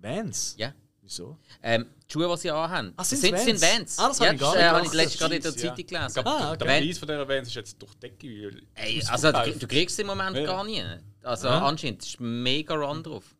Vans? 0.00 0.54
Ja. 0.58 0.72
Wieso? 1.02 1.38
Ähm, 1.62 1.86
die 2.08 2.12
Schuhe, 2.12 2.28
die 2.34 2.40
sie 2.40 2.50
anhaben, 2.50 2.92
Ah, 2.96 3.04
sind, 3.04 3.32
Vans? 3.32 3.44
sind 3.44 3.60
Vans. 3.62 3.98
Ah, 3.98 4.08
das 4.08 4.18
ja, 4.18 4.32
ich 4.32 4.40
gar 4.40 4.54
nicht 4.54 4.62
äh, 4.62 4.68
habe 4.68 4.86
ich 4.86 4.92
letztens 4.92 5.18
gerade 5.20 5.36
in 5.36 5.42
der 5.42 5.50
Jeans, 5.52 5.62
ja. 5.62 5.68
Zeitung 5.70 5.86
gelesen. 5.86 6.06
Ich 6.08 6.14
glaub, 6.14 6.26
Ah, 6.26 6.38
der- 6.38 6.56
Der 6.56 6.66
okay. 6.76 6.86
Preis 6.86 6.98
von 6.98 7.08
dieser 7.08 7.28
Vans 7.28 7.48
ist 7.48 7.54
jetzt 7.54 7.82
durch 7.82 7.94
die 7.94 8.00
Decke. 8.00 8.62
Ey, 8.74 9.02
also 9.08 9.30
du, 9.32 9.58
du 9.58 9.66
kriegst 9.68 9.94
es 9.94 9.98
im 10.00 10.06
Moment 10.08 10.36
Ja. 10.36 10.44
gar 10.46 10.64
nie. 10.64 10.82
Also 11.22 11.46
Ja. 11.46 11.64
anscheinend 11.64 12.02
ist 12.04 12.18
mega 12.18 12.74
Run 12.74 13.04
drauf. 13.04 13.35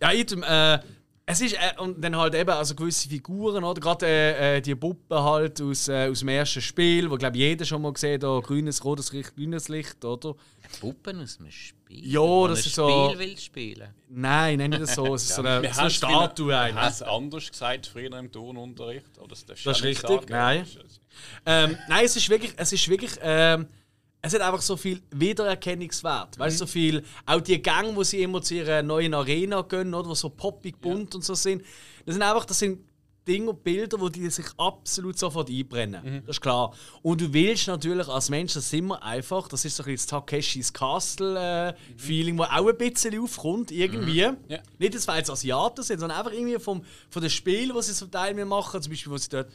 Ja, 0.00 0.12
item, 0.12 0.42
äh, 0.42 0.78
es 1.26 1.40
ist, 1.40 1.54
äh, 1.54 1.80
und 1.80 2.02
dann 2.04 2.16
halt 2.16 2.34
eben 2.34 2.50
also 2.50 2.74
gewisse 2.74 3.08
Figuren, 3.08 3.64
oder? 3.64 3.80
Gerade 3.80 4.06
äh, 4.06 4.56
äh, 4.56 4.60
die 4.60 4.74
Puppe 4.74 5.22
halt 5.22 5.60
aus, 5.62 5.88
äh, 5.88 6.08
aus 6.10 6.18
dem 6.18 6.28
ersten 6.28 6.60
Spiel, 6.60 7.10
wo 7.10 7.16
glaube 7.16 7.38
jeder 7.38 7.64
schon 7.64 7.80
mal 7.80 7.92
gesehen 7.94 8.22
hat, 8.22 8.44
grünes, 8.44 8.84
rotes 8.84 9.10
Licht, 9.12 9.34
grünes 9.34 9.68
Licht, 9.68 10.04
oder? 10.04 10.34
Puppen 10.80 11.22
aus 11.22 11.38
einem 11.40 11.50
Spiel. 11.50 11.74
Ja, 12.12 12.20
wo 12.20 12.46
das 12.48 12.58
ein 12.58 12.66
ist 12.66 12.74
so- 12.74 13.08
Spiel 13.10 13.18
will 13.18 13.38
spielen. 13.38 13.94
Nein, 14.08 14.58
nein, 14.58 14.70
nicht 14.70 14.86
so. 14.88 15.14
Es 15.14 15.22
ist 15.24 15.34
so 15.36 15.42
eine, 15.42 15.62
Wir 15.62 15.72
so 15.72 15.80
eine 15.82 15.90
Statue 15.90 16.58
eigentlich. 16.58 16.74
Wir 16.76 16.82
haben 16.82 16.92
es 16.92 17.02
anders 17.02 17.50
gesagt 17.50 17.86
früher 17.86 18.18
im 18.18 18.30
Turnunterricht. 18.30 19.18
Aber 19.18 19.28
das, 19.28 19.46
Das 19.46 19.60
ist 19.64 19.82
richtig, 19.82 20.06
sagen. 20.08 20.26
nein. 20.28 20.66
Ähm, 21.46 21.76
nein, 21.88 22.04
es 22.04 22.16
ist 22.16 22.28
wirklich, 22.28 22.52
es 22.56 22.72
ist 22.72 22.86
wirklich, 22.88 23.12
ähm, 23.22 23.66
es 24.24 24.32
hat 24.32 24.40
einfach 24.40 24.62
so 24.62 24.76
viel 24.76 25.02
Wiedererkennungswert. 25.10 26.38
Weißt 26.38 26.58
du, 26.58 26.64
so 26.64 26.66
viel, 26.66 27.02
auch 27.26 27.42
die 27.42 27.60
Gänge, 27.60 27.94
wo 27.94 28.02
sie 28.02 28.22
immer 28.22 28.40
zu 28.40 28.54
ihrer 28.54 28.82
neuen 28.82 29.12
Arena 29.12 29.60
gehen, 29.62 29.92
oder, 29.92 30.08
wo 30.08 30.14
so 30.14 30.30
poppig 30.30 30.80
bunt 30.80 31.14
und 31.14 31.22
so 31.22 31.34
sind. 31.34 31.62
Das 32.06 32.14
sind 32.14 32.22
einfach, 32.22 32.46
das 32.46 32.58
sind 32.58 32.80
Dinge 33.28 33.50
und 33.50 33.62
Bilder, 33.62 34.00
wo 34.00 34.08
die 34.08 34.30
sich 34.30 34.46
absolut 34.56 35.18
sofort 35.18 35.50
einbrennen. 35.50 36.22
Das 36.26 36.36
ist 36.36 36.40
klar. 36.40 36.74
Und 37.02 37.20
du 37.20 37.30
willst 37.34 37.66
natürlich 37.68 38.08
als 38.08 38.30
Mensch, 38.30 38.54
das 38.54 38.64
ist 38.64 38.72
immer 38.72 39.02
einfach, 39.02 39.46
das 39.48 39.62
ist 39.66 39.76
so 39.76 39.82
ein 39.82 39.92
bisschen 39.92 40.08
das 40.08 40.26
Takeshis 40.26 40.72
Castle-Feeling, 40.72 42.38
wo 42.38 42.44
auch 42.44 42.66
ein 42.66 42.78
bisschen 42.78 43.20
aufkommt, 43.20 43.70
irgendwie. 43.72 44.20
Ja. 44.20 44.36
Nicht, 44.78 44.94
dass 44.94 45.06
wir 45.06 45.18
jetzt 45.18 45.30
Asiaten 45.30 45.82
sind, 45.82 46.00
sondern 46.00 46.18
einfach 46.18 46.32
irgendwie 46.32 46.58
vom, 46.58 46.82
von 47.10 47.20
den 47.20 47.30
Spielen, 47.30 47.76
die 47.76 47.82
sie 47.82 47.92
zum 47.92 48.10
Teil 48.10 48.42
machen. 48.46 48.80
Zum 48.80 48.90
Beispiel, 48.90 49.12
wo 49.12 49.18
sie 49.18 49.28
dort. 49.28 49.50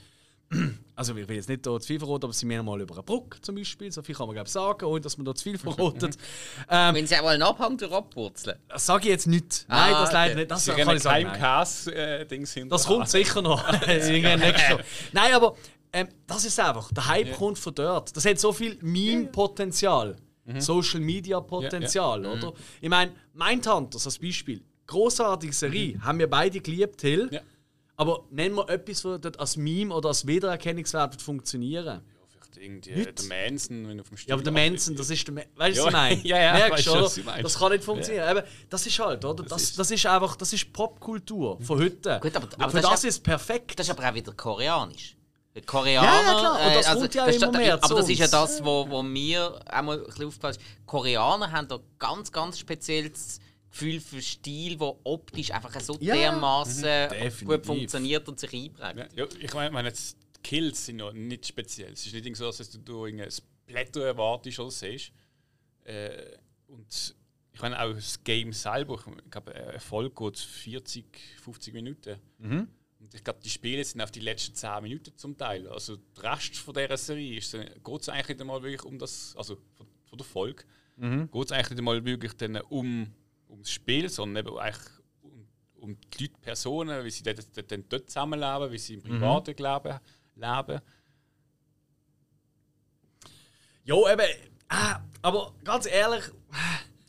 Also, 0.95 1.15
ich 1.15 1.27
will 1.27 1.35
jetzt 1.35 1.47
nicht 1.47 1.65
hier 1.65 1.79
zu 1.79 1.87
viel 1.87 1.99
verraten, 1.99 2.25
aber 2.25 2.33
sie 2.33 2.45
mir 2.45 2.61
mal 2.63 2.81
über 2.81 2.95
eine 2.95 3.03
Brücke 3.03 3.39
zum 3.41 3.55
Beispiel. 3.55 3.91
So 3.91 4.01
viel 4.01 4.15
kann 4.15 4.27
man, 4.27 4.33
glaube 4.33 4.47
ich, 4.47 4.51
sagen, 4.51 4.83
ohne 4.85 4.99
dass 4.99 5.17
man 5.17 5.25
da 5.25 5.33
zu 5.35 5.43
viel 5.43 5.57
verratet. 5.57 6.17
ähm, 6.69 6.95
Wenn 6.95 7.07
sie 7.07 7.15
auch 7.17 7.23
mal 7.23 7.35
einen 7.35 7.43
Abhang 7.43 7.77
durchwurzeln. 7.77 8.57
das 8.67 8.85
sage 8.85 9.03
ich 9.03 9.09
jetzt 9.09 9.27
nicht. 9.27 9.65
Nein, 9.69 9.93
Ah, 9.93 10.01
das 10.01 10.11
leider 10.11 10.35
nicht. 10.35 10.51
Das 10.51 10.65
Sie 10.65 10.71
kann 10.71 10.95
ich 10.97 11.03
sagen. 11.03 11.31
Käse-Dings 11.31 12.53
hinter. 12.53 12.75
Das 12.75 12.85
kommt 12.85 13.07
sicher 13.09 13.41
noch. 13.41 13.63
Irgendwann 13.87 14.39
nächstes 14.39 14.69
Jahr. 14.69 14.79
Nein, 15.13 15.33
aber 15.33 15.55
ähm, 15.93 16.07
das 16.27 16.43
ist 16.45 16.59
einfach. 16.59 16.91
Der 16.91 17.07
Hype 17.07 17.33
kommt 17.37 17.59
von 17.59 17.73
dort. 17.75 18.15
Das 18.17 18.25
hat 18.25 18.39
so 18.39 18.51
viel 18.51 18.77
Meme-Potenzial. 18.81 20.15
Social 20.57 20.99
Media-Potenzial, 20.99 22.23
Ja, 22.23 22.31
oder? 22.31 22.53
Ich 22.81 22.89
meine, 22.89 23.11
Mindhunters 23.33 24.05
als 24.07 24.17
Beispiel. 24.17 24.63
Großartige 24.87 25.53
Serie. 25.53 26.01
Haben 26.01 26.17
wir 26.17 26.27
beide 26.27 26.59
geliebt, 26.59 27.01
Hill. 27.01 27.29
Ja. 27.31 27.41
Aber 27.99 28.23
nennen 28.31 28.55
wir 28.55 28.69
etwas, 28.69 29.01
das 29.01 29.19
dort 29.21 29.39
als 29.39 29.57
Meme 29.57 29.93
oder 29.93 30.07
als 30.07 30.25
Wiedererkennungswert 30.25 31.11
wird 31.11 31.21
funktionieren. 31.21 32.01
Vielleicht 32.29 32.57
irgendwie 32.57 32.91
Nicht? 32.95 33.29
der 33.29 33.49
Manson, 33.49 33.87
wenn 33.89 33.97
du 33.97 34.01
auf 34.03 34.07
dem 34.09 34.17
Stuhl 34.17 34.29
Ja, 34.29 34.35
aber 34.35 34.43
der 34.43 34.53
Manson, 34.53 34.95
das 34.95 35.09
ist 35.09 35.27
der. 35.27 35.33
Ma 35.35 35.41
weißt 35.57 35.77
du, 35.79 35.83
was 35.83 35.91
Ja, 35.93 36.09
ich 36.09 36.15
meine? 36.15 36.21
ja, 36.27 36.41
ja, 36.41 36.53
Merkst 36.53 36.71
weißt 36.71 36.87
oder? 36.87 37.01
was 37.03 37.15
du 37.15 37.23
meinst. 37.23 37.43
Das 37.43 37.59
kann 37.59 37.71
nicht 37.73 37.83
funktionieren. 37.83 38.37
Eben, 38.37 38.47
das 38.69 38.87
ist 38.87 38.99
halt, 38.99 39.25
oder? 39.25 39.43
Das, 39.43 39.73
das, 39.75 39.91
ist 39.91 40.05
einfach, 40.05 40.35
das 40.37 40.53
ist 40.53 40.71
Popkultur 40.71 41.59
von 41.61 41.77
heute. 41.79 42.19
Gut, 42.21 42.35
aber- 42.37 42.47
aber 42.57 42.71
für 42.71 42.81
das 42.81 42.91
das 42.91 43.03
ist 43.03 43.17
ist 43.17 43.23
perfekt. 43.23 43.77
Das 43.77 43.87
ist 43.87 43.91
aber 43.91 44.09
auch 44.09 44.13
wieder 44.15 44.31
koreanisch. 44.33 45.17
Koreaner, 45.65 46.07
Ja, 46.07 46.21
ja, 46.21 46.39
klar. 46.39 46.67
Und 46.67 46.75
das 46.75 46.85
äh, 46.85 46.89
also, 46.89 47.01
kommt 47.01 47.15
ja 47.15 47.25
das, 47.25 47.35
immer 47.35 47.51
mehr 47.51 47.73
Aber 47.73 47.87
zu 47.87 47.95
das 47.95 48.09
ist 48.09 48.19
ja 48.19 48.27
das, 48.27 48.63
wo, 48.63 48.89
wo 48.89 49.03
mir 49.03 49.59
auch 49.69 49.81
mal 49.81 49.97
ein 49.99 50.05
bisschen 50.05 50.25
aufgefallen 50.27 50.55
ist. 50.55 50.61
Koreaner 50.85 51.51
haben 51.51 51.67
da 51.67 51.79
ganz, 51.97 52.31
ganz 52.31 52.59
spezielles 52.59 53.41
Gefühl 53.71 53.99
für 53.99 54.21
Stil, 54.21 54.79
wo 54.79 54.99
optisch 55.03 55.51
einfach 55.51 55.79
so 55.79 55.97
Ja. 55.99 56.15
dermaßen 56.15 56.81
Definitiv. 56.83 57.47
gut 57.47 57.65
funktioniert 57.65 58.27
und 58.27 58.39
sich 58.39 58.53
einprägt. 58.53 59.13
Ja, 59.17 59.25
ja, 59.25 59.27
ich 59.39 59.53
meine, 59.53 59.71
meine, 59.71 59.89
jetzt 59.89 60.17
die 60.37 60.41
Kills 60.41 60.85
sind 60.85 60.99
ja 60.99 61.11
nicht 61.13 61.45
speziell. 61.47 61.93
Es 61.93 62.05
ist 62.05 62.13
nicht 62.13 62.35
so, 62.35 62.45
dass 62.51 62.69
du 62.83 63.03
ein 63.05 63.29
Splatter 63.29 64.05
erwartest 64.05 64.59
oder 64.59 64.71
siehst. 64.71 65.11
Äh, 65.83 66.37
und 66.67 67.15
ich 67.51 67.61
meine, 67.61 67.81
auch 67.81 67.93
das 67.93 68.23
Game 68.23 68.53
selber, 68.53 68.95
ich 69.25 69.31
glaube, 69.31 69.53
eine 69.53 69.79
Folge 69.79 70.15
geht 70.15 70.37
40, 70.37 71.05
50 71.43 71.73
Minuten. 71.73 72.15
Und 72.99 73.13
ich 73.13 73.23
glaube, 73.23 73.39
die 73.43 73.49
Spiele 73.49 73.83
sind 73.83 74.01
auf 74.01 74.11
die 74.11 74.19
letzten 74.19 74.55
10 74.55 74.83
Minuten 74.83 75.15
zum 75.17 75.37
Teil. 75.37 75.67
Also 75.67 75.97
der 75.97 76.23
Rest 76.33 76.57
von 76.57 76.73
dieser 76.73 76.97
Serie 76.97 77.37
ist, 77.37 77.51
geht 77.51 78.01
es 78.01 78.09
eigentlich 78.09 78.27
nicht 78.29 78.41
einmal 78.41 78.61
wirklich 78.61 78.83
um 78.83 78.97
das, 78.99 79.33
also 79.37 79.55
von, 79.75 79.87
von 80.05 80.17
der 80.17 80.25
Folge, 80.25 80.63
geht 80.97 81.45
es 81.45 81.51
eigentlich 81.51 81.69
nicht 81.69 81.79
einmal 81.79 82.03
wirklich 82.05 82.33
dann 82.33 82.57
um, 82.57 83.07
um 83.49 83.61
das 83.61 83.71
Spiel, 83.71 84.07
sondern 84.09 84.45
eben 84.45 84.57
eigentlich 84.57 84.87
um, 85.21 85.47
um 85.75 85.97
die 86.13 86.23
Leute, 86.23 86.39
Personen, 86.41 87.03
wie 87.03 87.09
sie 87.09 87.23
dort, 87.23 87.39
dort, 87.55 87.83
dort 87.91 88.09
zusammenleben, 88.09 88.71
wie 88.71 88.77
sie 88.77 88.93
im 88.93 89.01
privaten 89.03 89.55
Leben 89.57 89.99
leben. 90.35 90.81
Ja, 93.83 94.13
eben. 94.13 94.27
Ah, 94.69 94.99
aber 95.21 95.53
ganz 95.63 95.87
ehrlich, 95.87 96.23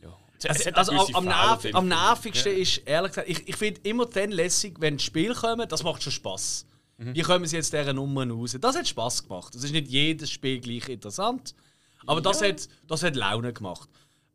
Ja. 0.03 0.17
also, 0.49 0.71
also 0.71 0.93
am, 0.93 1.15
am, 1.15 1.25
nerv, 1.27 1.67
am 1.75 1.89
nervigsten 1.89 2.57
ist 2.57 2.79
ehrlich 2.79 3.13
gesagt, 3.13 3.29
ich, 3.29 3.47
ich 3.49 3.57
finde 3.57 3.81
immer 3.83 4.07
dann 4.07 4.31
lässig, 4.33 4.77
wenn 4.81 4.97
die 4.97 5.05
Spiele 5.05 5.35
kommen, 5.35 5.69
das 5.69 5.83
macht 5.83 6.03
schon 6.03 6.13
Spass. 6.13 6.67
Wie 7.03 7.23
kommen 7.23 7.47
sie 7.47 7.57
jetzt 7.57 7.73
dieser 7.73 7.95
Nummer 7.95 8.29
raus? 8.29 8.55
Das 8.61 8.77
hat 8.77 8.87
Spass 8.87 9.23
gemacht. 9.23 9.55
Es 9.55 9.65
ist 9.65 9.73
nicht 9.73 9.89
jedes 9.89 10.31
Spiel 10.31 10.61
gleich 10.61 10.87
interessant, 10.91 11.55
aber 12.07 12.21
das, 12.21 12.43
hat, 12.43 12.69
das 12.87 13.03
hat 13.03 13.17
Laune 13.17 13.55
gemacht. 13.55 13.89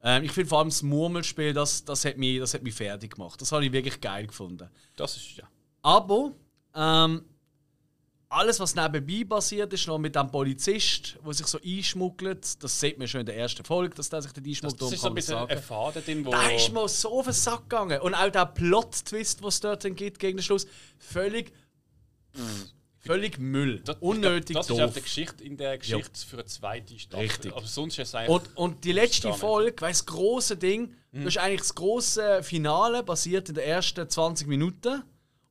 Ähm, 0.07 0.23
ich 0.23 0.31
finde 0.31 0.47
vor 0.47 0.59
allem 0.59 0.69
das 0.69 0.83
Murmelspiel, 0.83 1.51
das, 1.51 1.83
das, 1.83 2.05
hat 2.05 2.17
mich, 2.17 2.39
das 2.39 2.53
hat 2.53 2.61
mich 2.61 2.75
fertig 2.75 3.15
gemacht. 3.15 3.41
Das 3.41 3.51
habe 3.51 3.65
ich 3.65 3.71
wirklich 3.71 3.99
geil 3.99 4.27
gefunden. 4.27 4.69
Das 4.95 5.17
ist 5.17 5.37
ja. 5.37 5.45
Aber 5.81 6.31
ähm, 6.75 7.25
alles, 8.29 8.59
was 8.59 8.75
nebenbei 8.75 9.23
passiert, 9.27 9.73
ist 9.73 9.87
noch 9.87 9.97
mit 9.97 10.15
dem 10.15 10.29
Polizist, 10.29 11.17
der 11.25 11.33
sich 11.33 11.47
so 11.47 11.59
einschmuggelt. 11.59 12.63
Das 12.63 12.79
sieht 12.79 12.99
man 12.99 13.07
schon 13.07 13.21
in 13.21 13.25
der 13.25 13.35
ersten 13.35 13.65
Folge, 13.65 13.95
dass 13.95 14.09
der 14.09 14.21
sich 14.21 14.31
da 14.31 14.41
einschmuggelt. 14.41 14.81
Das 14.81 14.91
ist 14.91 15.01
so 15.01 15.07
ein 15.07 15.15
bisschen 15.15 15.37
ein 15.37 15.57
Faden 15.57 16.05
drin, 16.05 16.25
wo... 16.25 16.29
Da 16.29 16.49
ist 16.51 16.71
mir 16.71 16.87
so 16.87 17.19
auf 17.19 17.25
den 17.25 17.33
Sack 17.33 17.61
gegangen. 17.63 17.99
Und 18.01 18.13
auch 18.13 18.29
der 18.29 18.45
Plot-Twist, 18.45 19.39
den 19.39 19.47
es 19.47 19.59
dort 19.59 19.85
dann 19.85 19.95
gibt 19.95 20.19
gegen 20.19 20.37
den 20.37 20.43
Schluss, 20.43 20.67
völlig... 20.99 21.51
Völlig 23.05 23.37
Müll. 23.39 23.81
Das, 23.85 23.97
Unnötig 23.99 24.55
das 24.55 24.67
doof. 24.67 24.77
ist 24.79 24.83
auf 24.83 24.93
der 24.93 25.01
Geschichte, 25.03 25.43
in 25.43 25.57
der 25.57 25.77
Geschichte 25.77 26.11
für 26.27 26.37
eine 26.37 26.45
zweite 26.45 26.97
Staffel. 26.99 27.23
Richtig. 27.25 27.53
Aber 27.53 27.65
sonst 27.65 27.99
ist 27.99 28.07
es 28.09 28.15
eigentlich... 28.15 28.29
Und, 28.29 28.57
und 28.57 28.83
die 28.83 28.91
letzte. 28.91 29.31
Folge, 29.33 29.81
weißt 29.81 30.01
das 30.01 30.05
große 30.05 30.57
Ding, 30.57 30.93
Mhm. 31.11 31.23
das 31.23 31.35
ist 31.35 31.41
eigentlich 31.41 31.61
das 31.61 31.75
große 31.75 32.43
Finale, 32.43 33.01
basiert 33.01 33.47
in 33.47 33.55
den 33.55 33.63
ersten 33.63 34.09
20 34.09 34.47
Minuten. 34.47 35.01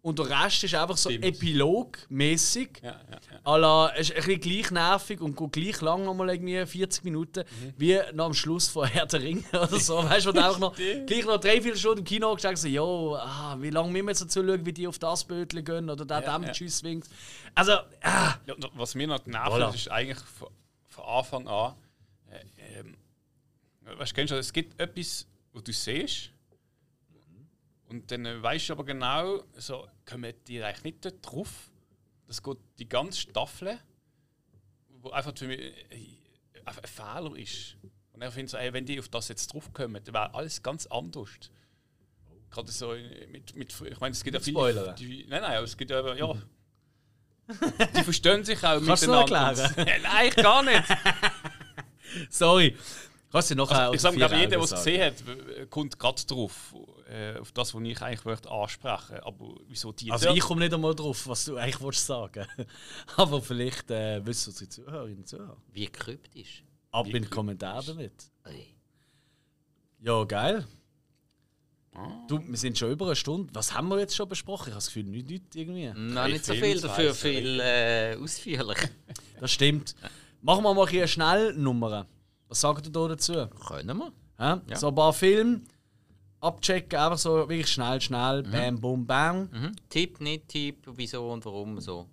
Und 0.04 0.18
der 0.18 0.28
Rest 0.28 0.62
ist 0.62 0.74
einfach 0.74 0.98
so. 0.98 1.08
Epilog-mäßig. 1.08 2.80
Ja, 2.82 3.00
ja, 3.10 3.18
ja. 3.42 3.56
La, 3.56 3.90
es 3.96 4.10
ist 4.10 4.16
ein 4.16 4.22
bisschen 4.24 4.40
gleich 4.42 4.70
nervig 4.70 5.20
und 5.22 5.34
geht 5.34 5.52
gleich 5.52 5.80
lang, 5.80 6.04
nochmal 6.04 6.28
irgendwie 6.28 6.64
40 6.66 7.04
Minuten, 7.04 7.40
Mhm. 7.40 7.72
wie 7.78 7.98
noch 8.12 8.26
am 8.26 8.34
Schluss 8.34 8.68
von 8.68 8.86
Herr 8.92 9.06
der 9.06 9.22
Ringe 9.22 9.42
oder 9.50 9.80
so. 9.80 9.96
Weißt 10.04 10.26
du, 10.26 10.28
wo 10.28 10.32
du 10.34 10.44
einfach 10.44 10.58
noch, 10.58 10.76
gleich 10.76 11.24
noch 11.24 11.38
drei, 11.40 11.62
vier 11.62 11.74
Stunden 11.74 12.00
im 12.00 12.04
Kino 12.04 12.34
gesagt 12.34 12.58
so, 12.58 12.68
jo, 12.68 13.16
ah, 13.16 13.56
wie 13.58 13.70
lange 13.70 13.90
müssen 13.92 14.04
wir 14.06 14.10
jetzt 14.10 14.20
dazu 14.20 14.44
schauen, 14.46 14.66
wie 14.66 14.72
die 14.74 14.86
auf 14.86 14.98
das 14.98 15.24
Bötchen 15.24 15.64
gehen 15.64 15.88
oder 15.88 16.04
der 16.04 16.20
Ja, 16.22 16.38
dem. 16.38 16.52
Tschüss 16.52 16.82
winkt. 16.82 17.08
Also, 17.54 17.72
ah, 18.02 18.34
was 18.74 18.94
mir 18.94 19.06
noch 19.06 19.24
genervt 19.24 19.52
Voilà. 19.52 19.74
ist 19.74 19.90
eigentlich 19.90 20.18
von, 20.18 20.48
von 20.88 21.04
Anfang 21.04 21.48
an, 21.48 21.74
äh, 22.30 22.80
ähm, 22.80 22.94
weißt 23.84 24.10
du, 24.10 24.14
kennst 24.16 24.32
du, 24.32 24.36
es 24.36 24.52
gibt 24.52 24.78
etwas, 24.78 25.26
was 25.54 25.64
du 25.64 25.72
siehst, 25.72 26.28
und 27.88 28.10
dann 28.10 28.42
weißt 28.42 28.68
du 28.68 28.72
aber 28.74 28.84
genau, 28.84 29.44
so, 29.56 29.86
kommen 30.06 30.32
die 30.46 30.62
eigentlich 30.62 30.84
nicht 30.84 31.04
dort 31.04 31.16
drauf. 31.22 31.70
Das 32.26 32.42
geht 32.42 32.58
die 32.78 32.88
ganze 32.88 33.20
Staffel, 33.20 33.78
wo 34.88 35.10
einfach 35.10 35.36
für 35.36 35.46
mich 35.46 35.60
äh, 35.60 36.62
einfach 36.64 36.82
ein 36.82 36.88
Fehler 36.88 37.36
ist. 37.36 37.76
Und 38.12 38.22
er 38.22 38.30
findet 38.30 38.50
so, 38.50 38.56
ey, 38.56 38.72
wenn 38.72 38.86
die 38.86 38.98
auf 38.98 39.08
das 39.08 39.28
jetzt 39.28 39.52
draufkommen, 39.52 40.02
dann 40.04 40.14
wäre 40.14 40.34
alles 40.34 40.62
ganz 40.62 40.86
anders. 40.86 41.30
Gerade 42.50 42.70
so 42.70 42.94
mit, 43.30 43.56
mit 43.56 43.74
ich 43.80 44.00
meine, 44.00 44.12
es 44.12 44.22
gibt 44.22 44.34
ja 44.34 44.40
viele. 44.40 44.56
Spoilern. 44.56 44.96
Die, 44.96 45.26
nein, 45.28 45.42
nein, 45.42 45.56
aber 45.56 45.64
es 45.64 45.76
gibt 45.76 45.90
ja, 45.90 46.14
ja 46.14 46.34
die 47.96 48.02
verstehen 48.02 48.44
sich 48.44 48.58
auch 48.64 48.80
Kannst 48.84 49.02
du 49.02 49.10
noch 49.10 49.24
miteinander. 49.24 49.62
erklären? 49.64 49.86
Nein, 50.02 50.06
eigentlich 50.06 50.44
gar 50.44 50.62
nicht. 50.62 50.84
sorry. 52.30 52.76
Kannst 53.34 53.50
du 53.50 53.56
noch 53.56 53.68
Also, 53.68 53.82
aus 53.88 53.94
ich 53.96 54.00
sage, 54.00 54.16
glaube, 54.16 54.36
jeder, 54.36 54.46
der 54.48 54.60
es 54.60 54.70
gesehen 54.70 55.02
hat, 55.02 55.68
kommt 55.70 55.98
gerade 55.98 56.22
drauf. 56.24 56.72
Äh, 57.10 57.36
auf 57.40 57.50
das, 57.50 57.74
was 57.74 57.82
ich 57.82 58.00
eigentlich 58.00 58.24
möchte 58.24 58.48
ansprechen 58.48 59.18
Aber 59.24 59.56
wieso 59.66 59.90
die 59.90 60.12
Also 60.12 60.26
dort- 60.26 60.38
ich 60.38 60.44
komme 60.44 60.60
nicht 60.60 60.72
einmal 60.72 60.94
drauf, 60.94 61.26
was 61.26 61.44
du 61.44 61.56
eigentlich 61.56 61.80
willst 61.80 62.06
sagen 62.06 62.46
Aber 63.16 63.42
vielleicht 63.42 63.90
äh, 63.90 64.24
wissen 64.24 64.50
unsere 64.50 64.68
Zuhörerinnen 64.70 65.18
und 65.18 65.28
Zuhörer. 65.28 65.56
Wie 65.72 65.86
kryptisch. 65.88 66.62
Ab 66.92 67.06
in 67.06 67.12
den 67.12 67.28
Kommentaren 67.28 67.84
damit. 67.84 68.12
Ey. 68.44 68.72
Ja, 69.98 70.22
geil. 70.22 70.64
Ah. 71.92 72.24
Du, 72.28 72.38
wir 72.40 72.56
sind 72.56 72.78
schon 72.78 72.92
über 72.92 73.06
eine 73.06 73.16
Stunde. 73.16 73.52
Was 73.52 73.74
haben 73.74 73.88
wir 73.88 73.98
jetzt 73.98 74.14
schon 74.14 74.28
besprochen? 74.28 74.68
Ich 74.68 74.74
habe 74.74 74.76
das 74.76 74.86
Gefühl, 74.86 75.04
nicht, 75.04 75.28
nicht 75.28 75.56
irgendwie. 75.56 75.88
Noch 75.92 76.28
nicht 76.28 76.44
so 76.44 76.54
viel 76.54 76.80
dafür, 76.80 77.12
viel 77.14 77.58
äh, 77.60 78.16
ausführlich. 78.16 78.78
Das 79.40 79.50
stimmt. 79.50 79.96
Machen 80.40 80.62
wir 80.62 80.72
mal 80.72 80.88
hier 80.88 81.08
schnell 81.08 81.52
Nummern. 81.54 82.06
Was 82.48 82.60
sagt 82.60 82.86
ihr 82.86 82.92
da 82.92 83.08
dazu? 83.08 83.46
Können 83.66 83.96
wir? 83.98 84.12
Ja? 84.38 84.60
Ja. 84.68 84.76
So 84.76 84.88
ein 84.88 84.94
paar 84.94 85.12
Filme 85.12 85.62
abchecken, 86.40 86.98
einfach 86.98 87.18
so 87.18 87.48
wirklich 87.48 87.68
schnell, 87.68 88.00
schnell, 88.00 88.42
bam, 88.42 88.80
bum, 88.80 89.06
bam. 89.06 89.48
Mhm. 89.50 89.72
Tipp, 89.88 90.20
nicht 90.20 90.48
Tipp, 90.48 90.86
wieso 90.94 91.30
und 91.30 91.44
warum 91.44 91.80
so. 91.80 92.06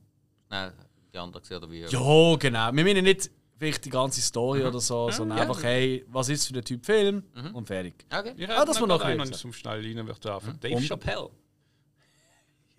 Nein, 0.50 0.72
die 1.14 1.18
anderen 1.18 1.42
gesehen 1.42 1.58
oder 1.58 1.70
wie? 1.70 1.82
Ja, 1.82 2.36
genau. 2.38 2.72
Wir 2.72 2.84
meinen 2.84 3.04
nicht 3.04 3.30
vielleicht 3.58 3.86
die 3.86 3.90
ganze 3.90 4.22
Story 4.22 4.64
oder 4.64 4.80
so, 4.80 5.12
sondern 5.12 5.38
ja. 5.38 5.44
einfach, 5.44 5.62
hey, 5.64 6.04
was 6.08 6.30
ist 6.30 6.48
für 6.48 6.56
ein 6.56 6.64
Typ 6.64 6.84
Film 6.86 7.24
und 7.54 7.68
fertig. 7.68 7.94
Okay. 8.12 8.34
Ich 8.36 8.50
Ah, 8.50 8.66
das 8.66 8.80
war 8.82 8.88
noch 8.88 9.00
kürzer. 9.00 9.20
wenn 9.20 9.30
ich 9.30 9.38
zum 9.38 9.54
schnell 9.54 9.82
rein 9.86 10.06
möchte 10.06 10.30
werfen. 10.30 10.58
Dave 10.60 10.76
Und? 10.76 10.84
Chappelle. 10.84 11.30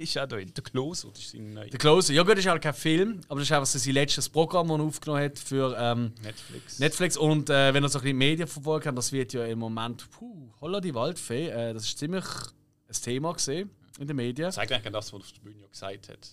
Ist 0.02 0.14
ja 0.14 0.26
da 0.26 0.36
in 0.36 0.52
der 0.52 0.64
Close, 0.64 1.08
das 1.12 1.20
ist 1.20 1.30
sein 1.30 1.52
neuer 1.52 1.66
Der 1.66 1.78
Closer, 1.78 2.12
ja 2.12 2.22
gut, 2.22 2.32
das 2.32 2.40
ist 2.40 2.46
halt 2.46 2.62
kein 2.62 2.74
Film, 2.74 3.20
aber 3.28 3.40
das 3.40 3.48
ist 3.48 3.52
einfach 3.52 3.66
so 3.66 3.78
sein 3.78 3.94
letztes 3.94 4.28
Programm, 4.28 4.68
das 4.68 4.78
er 4.78 4.84
aufgenommen 4.84 5.22
hat 5.22 5.38
für 5.38 5.76
ähm, 5.78 6.12
Netflix. 6.22 6.78
Netflix. 6.78 7.16
Und 7.16 7.50
äh, 7.50 7.72
wenn 7.72 7.84
ihr 7.84 7.88
so 7.88 7.98
ein 7.98 8.02
bisschen 8.02 8.18
die 8.18 8.26
Medien 8.26 8.48
verfolgt 8.48 8.86
habt, 8.86 8.98
das 8.98 9.12
wird 9.12 9.32
ja 9.32 9.44
im 9.44 9.58
Moment, 9.58 10.10
puh, 10.10 10.50
holla 10.60 10.80
die 10.80 10.94
Waldfee, 10.94 11.48
äh, 11.48 11.72
das 11.72 11.84
ist 11.84 11.98
ziemlich 11.98 12.24
ein 12.24 13.02
Thema 13.02 13.32
gesehen 13.32 13.70
in 13.98 14.06
den 14.06 14.16
Medien. 14.16 14.46
Das 14.46 14.56
zeigt 14.56 14.72
eigentlich 14.72 14.92
das, 14.92 15.12
was 15.12 15.20
auf 15.20 15.32
der 15.32 15.40
Bühne 15.40 15.68
gesagt 15.68 16.08
hat. 16.08 16.30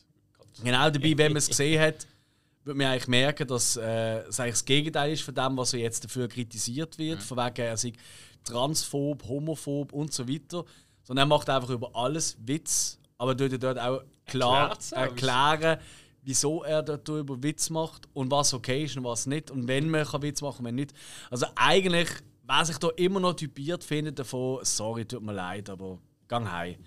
Genau 0.63 0.89
dabei, 0.89 1.17
wenn 1.17 1.31
man 1.31 1.37
es 1.37 1.47
gesehen 1.47 1.81
hat, 1.81 2.07
wird 2.63 2.77
man 2.77 2.87
eigentlich 2.87 3.07
merken, 3.07 3.47
dass 3.47 3.77
äh, 3.77 4.19
es 4.27 4.39
eigentlich 4.39 4.53
das 4.53 4.65
Gegenteil 4.65 5.13
ist 5.13 5.23
von 5.23 5.33
dem, 5.33 5.57
was 5.57 5.73
er 5.73 5.79
jetzt 5.79 6.03
dafür 6.03 6.27
kritisiert 6.27 6.97
wird. 6.97 7.21
Von 7.23 7.37
wegen, 7.37 7.61
er 7.61 7.77
sei 7.77 7.93
transphob, 8.43 9.23
homophob 9.27 9.93
und 9.93 10.13
so 10.13 10.27
weiter. 10.27 10.65
Sondern 11.03 11.25
er 11.25 11.37
macht 11.37 11.49
einfach 11.49 11.69
über 11.69 11.95
alles 11.95 12.37
Witz, 12.45 12.98
aber 13.19 13.37
tut 13.37 13.61
dort 13.61 13.77
auch 13.77 14.01
klar 14.25 14.75
erklären, 14.91 15.79
wieso 16.23 16.63
er 16.63 16.81
dort 16.81 17.07
darüber 17.07 17.41
Witz 17.43 17.69
macht 17.69 18.07
und 18.13 18.31
was 18.31 18.53
okay 18.53 18.85
ist 18.85 18.97
und 18.97 19.03
was 19.03 19.27
nicht. 19.27 19.51
Und 19.51 19.67
wenn 19.67 19.89
man 19.89 20.05
kann 20.05 20.21
Witz 20.21 20.41
machen 20.41 20.57
kann, 20.57 20.65
wenn 20.65 20.75
nicht. 20.75 20.93
Also 21.29 21.45
eigentlich, 21.55 22.09
wer 22.47 22.65
sich 22.65 22.77
da 22.77 22.87
immer 22.95 23.19
noch 23.19 23.33
typiert 23.33 23.83
findet 23.83 24.17
davon, 24.17 24.59
sorry, 24.63 25.05
tut 25.05 25.21
mir 25.21 25.33
leid, 25.33 25.69
aber 25.69 25.99
gang 26.27 26.49
heim. 26.49 26.77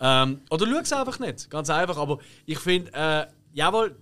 Ähm, 0.00 0.40
oder 0.50 0.66
schau 0.66 0.78
es 0.78 0.92
einfach 0.92 1.18
nicht, 1.18 1.50
ganz 1.50 1.68
einfach. 1.68 1.98
Aber 1.98 2.18
ich 2.46 2.58
finde, 2.58 2.90
äh, 2.94 3.26
jawohl, 3.52 3.96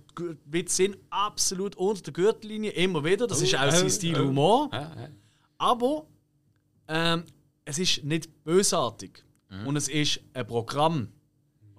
Witze 0.45 0.75
sind 0.75 0.97
absolut 1.09 1.75
unter 1.75 2.01
der 2.01 2.13
Gürtellinie, 2.13 2.71
immer 2.71 3.03
wieder. 3.03 3.27
Das 3.27 3.41
ist 3.41 3.55
auch 3.55 3.71
sein 3.71 3.89
Stil 3.89 4.17
Humor. 4.17 4.69
Ja, 4.71 4.79
ja. 4.79 5.09
Aber 5.57 6.05
ähm, 6.87 7.23
es 7.65 7.77
ist 7.77 8.03
nicht 8.05 8.43
bösartig. 8.45 9.25
Und 9.65 9.75
es 9.75 9.87
ist 9.87 10.19
ein 10.33 10.47
Programm. 10.47 11.09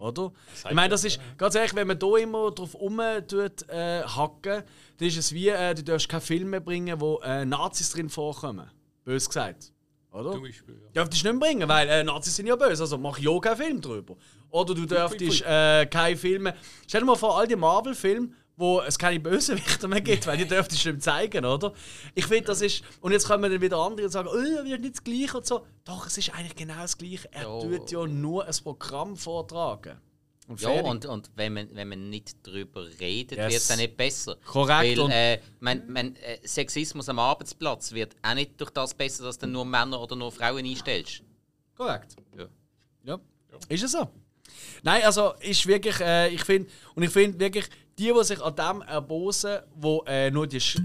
Oder? 0.05 0.33
Ich 0.69 0.75
meine, 0.75 0.91
das 0.91 1.03
ist 1.05 1.19
ganz 1.39 1.55
ehrlich, 1.55 1.75
wenn 1.75 1.87
man 1.87 1.99
hier 1.99 2.19
immer 2.19 2.51
drauf 2.51 2.75
rum 2.75 3.01
tut, 3.27 3.69
äh, 3.71 4.03
hacken, 4.03 4.63
dann 4.99 5.09
ist 5.09 5.17
es 5.17 5.33
wie, 5.33 5.49
äh, 5.49 5.75
du 5.75 5.83
darfst 5.83 6.09
keinen 6.11 6.21
Film 6.21 6.51
mehr 6.51 6.61
bringen, 6.61 7.01
wo 7.01 7.21
äh, 7.21 7.47
Nazis 7.47 7.91
drin 7.91 8.11
vorkommen. 8.11 8.71
Bös 9.05 9.27
gesagt. 9.27 9.73
Oder? 10.13 10.33
Zum 10.33 10.43
Beispiel. 10.43 10.75
Ja. 10.75 10.91
Dürftest 11.03 11.25
du 11.25 11.33
nicht 11.33 11.41
bringen, 11.41 11.69
weil 11.69 11.89
äh, 11.89 12.05
Nazis 12.05 12.37
sind 12.37 12.47
ja 12.47 12.55
böse, 12.55 12.83
also 12.83 12.99
mach 12.99 13.19
ja 13.19 13.39
keinen 13.41 13.57
Film 13.57 13.81
drüber. 13.81 14.17
Oder 14.51 14.75
du 14.75 14.85
dürftest 14.85 15.43
äh, 15.43 15.87
keine 15.87 16.17
Filme. 16.17 16.55
Stell 16.87 17.01
dir 17.01 17.07
mal 17.07 17.17
vor, 17.17 17.39
all 17.39 17.49
die 17.49 17.57
Marvel-Filme, 17.57 18.29
wo 18.57 18.81
es 18.81 18.99
keine 18.99 19.19
Bösewichter 19.21 19.89
mehr 19.89 20.01
gibt, 20.01 20.27
weil 20.27 20.37
die 20.37 20.47
dürftest 20.47 20.85
du 20.85 20.93
nicht 20.93 21.03
zeigen, 21.03 21.45
oder? 21.45 21.73
Ich 22.15 22.27
finde, 22.27 22.45
das 22.45 22.61
ist. 22.61 22.83
Und 23.01 23.13
jetzt 23.13 23.27
kommen 23.27 23.51
dann 23.51 23.61
wieder 23.61 23.79
andere 23.79 24.07
und 24.07 24.13
sagen, 24.13 24.29
oh, 24.31 24.65
wird 24.65 24.81
nicht 24.81 24.95
das 24.95 25.03
Gleiche 25.05 25.37
und 25.39 25.47
so. 25.47 25.67
Doch, 25.85 26.07
es 26.07 26.17
ist 26.19 26.33
eigentlich 26.35 26.55
genau 26.55 26.77
das 26.81 26.97
Gleiche. 26.97 27.29
Er 27.33 27.43
Ja. 27.43 27.61
tut 27.61 27.91
ja 27.91 28.07
nur 28.07 28.47
ein 28.47 28.55
Programm 28.63 29.17
vortragen. 29.17 29.99
Und 30.47 30.61
Ja, 30.61 30.69
und, 30.83 31.07
und 31.07 31.31
wenn, 31.37 31.55
man, 31.55 31.69
wenn 31.73 31.89
man 31.89 32.11
nicht 32.11 32.37
darüber 32.47 32.87
redet, 33.01 33.39
Yes. 33.39 33.51
wird 33.53 33.63
es 33.63 33.71
auch 33.71 33.77
nicht 33.77 33.97
besser. 33.97 34.37
Korrekt, 34.45 34.99
Weil 34.99 35.11
äh, 35.11 35.41
man, 35.61 35.91
man, 35.91 36.17
äh, 36.17 36.39
Sexismus 36.47 37.09
am 37.09 37.19
Arbeitsplatz 37.19 37.93
wird 37.93 38.15
auch 38.23 38.35
nicht 38.35 38.61
durch 38.61 38.71
das 38.71 38.93
besser, 38.93 39.25
dass 39.25 39.39
du 39.39 39.47
nur 39.47 39.65
Männer 39.65 39.99
oder 40.01 40.15
nur 40.17 40.31
Frauen 40.31 40.65
einstellst. 40.67 41.23
Korrekt. 41.75 42.17
Ja. 42.37 42.47
Ja. 43.05 43.21
Ist 43.71 43.85
es 43.85 43.93
so? 43.93 44.07
Nein, 44.83 45.03
also 45.05 45.33
ist 45.41 45.67
wirklich, 45.67 45.99
äh, 46.01 46.29
ich 46.29 46.45
finde, 46.45 46.69
und 46.95 47.03
ich 47.03 47.11
finde 47.11 47.39
wirklich, 47.41 47.67
die, 47.99 48.13
die 48.13 48.25
sich 48.25 48.41
an 48.43 48.55
dem 48.57 48.83
erbosen, 48.83 49.59
wo 49.75 50.03
äh, 50.07 50.31
nur 50.31 50.47
die, 50.47 50.61
Sch 50.61 50.81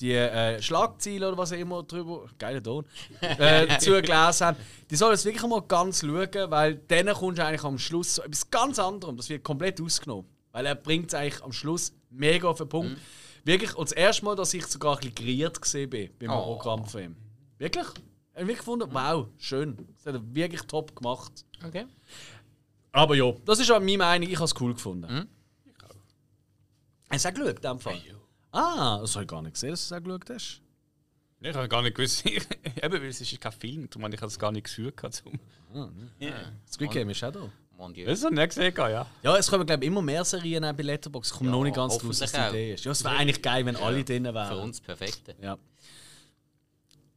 die 0.00 0.12
äh, 0.14 0.60
Schlagziele 0.62 1.28
oder 1.28 1.36
was 1.36 1.52
auch 1.52 1.56
immer 1.56 1.82
drüber, 1.82 2.26
geiler 2.38 2.62
Ton, 2.62 2.84
äh, 3.20 3.78
zugelesen 3.78 4.46
haben, 4.46 4.56
die 4.90 4.96
sollen 4.96 5.14
es 5.14 5.24
wirklich 5.24 5.46
mal 5.46 5.60
ganz 5.62 6.00
schauen, 6.00 6.50
weil 6.50 6.76
dann 6.88 7.06
kommst 7.12 7.38
du 7.38 7.44
eigentlich 7.44 7.64
am 7.64 7.78
Schluss 7.78 8.14
zu 8.14 8.22
etwas 8.22 8.48
ganz 8.50 8.78
anderem. 8.78 9.16
Das 9.16 9.28
wird 9.28 9.44
komplett 9.44 9.80
ausgenommen. 9.80 10.26
Weil 10.52 10.66
er 10.66 10.74
bringt 10.74 11.08
es 11.08 11.14
eigentlich 11.14 11.42
am 11.44 11.52
Schluss 11.52 11.92
mega 12.10 12.48
auf 12.48 12.58
den 12.58 12.68
Punkt. 12.68 12.96
Wirklich, 13.44 13.74
und 13.76 13.88
das 13.88 13.92
erste 13.92 14.24
Mal, 14.24 14.34
dass 14.36 14.52
ich 14.52 14.66
sogar 14.66 14.94
ein 14.94 14.98
bisschen 14.98 15.14
geriert 15.14 15.60
gesehen 15.62 15.88
bin 15.88 16.10
beim 16.18 16.30
Oh. 16.30 16.56
Programm 16.56 16.84
von 16.86 17.02
ihm. 17.02 17.16
Wirklich? 17.58 17.86
Ich 17.86 18.36
habe 18.36 18.46
wirklich 18.46 18.58
gefunden, 18.58 18.88
wow, 18.92 19.26
schön. 19.38 19.76
Das 19.96 20.06
hat 20.06 20.14
er 20.14 20.34
wirklich 20.34 20.62
top 20.62 20.94
gemacht. 20.96 21.44
Okay. 21.66 21.86
Aber 22.92 23.14
ja, 23.14 23.32
das 23.44 23.60
ist 23.60 23.70
auch 23.70 23.78
meine 23.80 23.98
Meinung. 23.98 24.28
Ich 24.28 24.36
habe 24.36 24.44
es 24.46 24.60
cool 24.60 24.74
gefunden. 24.74 25.28
Hast 27.10 27.24
du 27.24 27.28
auch 27.28 27.34
geschaut, 27.34 27.56
in 27.56 27.62
dem 27.62 27.80
Fall? 27.80 28.00
Ah, 28.52 28.98
das 29.00 29.14
habe 29.14 29.24
ich 29.24 29.28
gar 29.30 29.42
nicht 29.42 29.54
gesehen, 29.54 29.70
dass 29.70 29.88
du 29.88 29.94
es 29.94 30.00
auch 30.00 30.04
geschaut 30.04 30.30
hast. 30.30 30.60
Ich 31.42 31.54
habe 31.54 31.68
gar 31.68 31.82
nicht 31.82 31.94
gewusst, 31.96 32.26
eben, 32.26 32.92
weil 32.92 33.04
es 33.06 33.20
ist 33.20 33.40
kein 33.40 33.52
Film, 33.52 33.88
darum 33.88 34.04
habe 34.04 34.14
ich 34.14 34.20
das 34.20 34.38
gar 34.38 34.52
nicht 34.52 34.64
gesucht. 34.64 34.94
Zum 35.14 35.38
Squid 36.70 36.90
Game 36.90 37.10
ist 37.10 37.24
auch 37.24 37.32
da. 37.32 37.50
Mon 37.78 37.94
Dieu. 37.94 38.04
das 38.04 38.22
habe 38.24 38.34
ich 38.34 38.38
nicht 38.40 38.48
gesehen, 38.50 38.74
ja. 38.76 39.06
Ja, 39.22 39.36
es 39.38 39.48
kommen, 39.50 39.64
glaube 39.64 39.82
ich, 39.82 39.88
immer 39.90 40.02
mehr 40.02 40.22
Serien 40.22 40.62
bei 40.76 40.82
Letterboxd. 40.82 41.32
Ich 41.32 41.38
komme 41.38 41.48
Ja, 41.50 41.56
noch 41.56 41.64
nicht 41.64 41.76
ganz 41.76 41.96
draus, 41.96 42.20
was 42.20 42.32
die. 42.32 42.38
Idee 42.38 42.74
ist. 42.74 42.84
Ja, 42.84 42.92
es 42.92 43.02
wäre 43.02 43.16
eigentlich 43.16 43.40
geil, 43.40 43.64
wenn 43.64 43.76
alle 43.76 44.04
drin 44.04 44.26
Für 44.26 44.34
wären. 44.34 44.58
uns 44.58 44.80
perfekte. 44.82 45.34
Ja. 45.40 45.56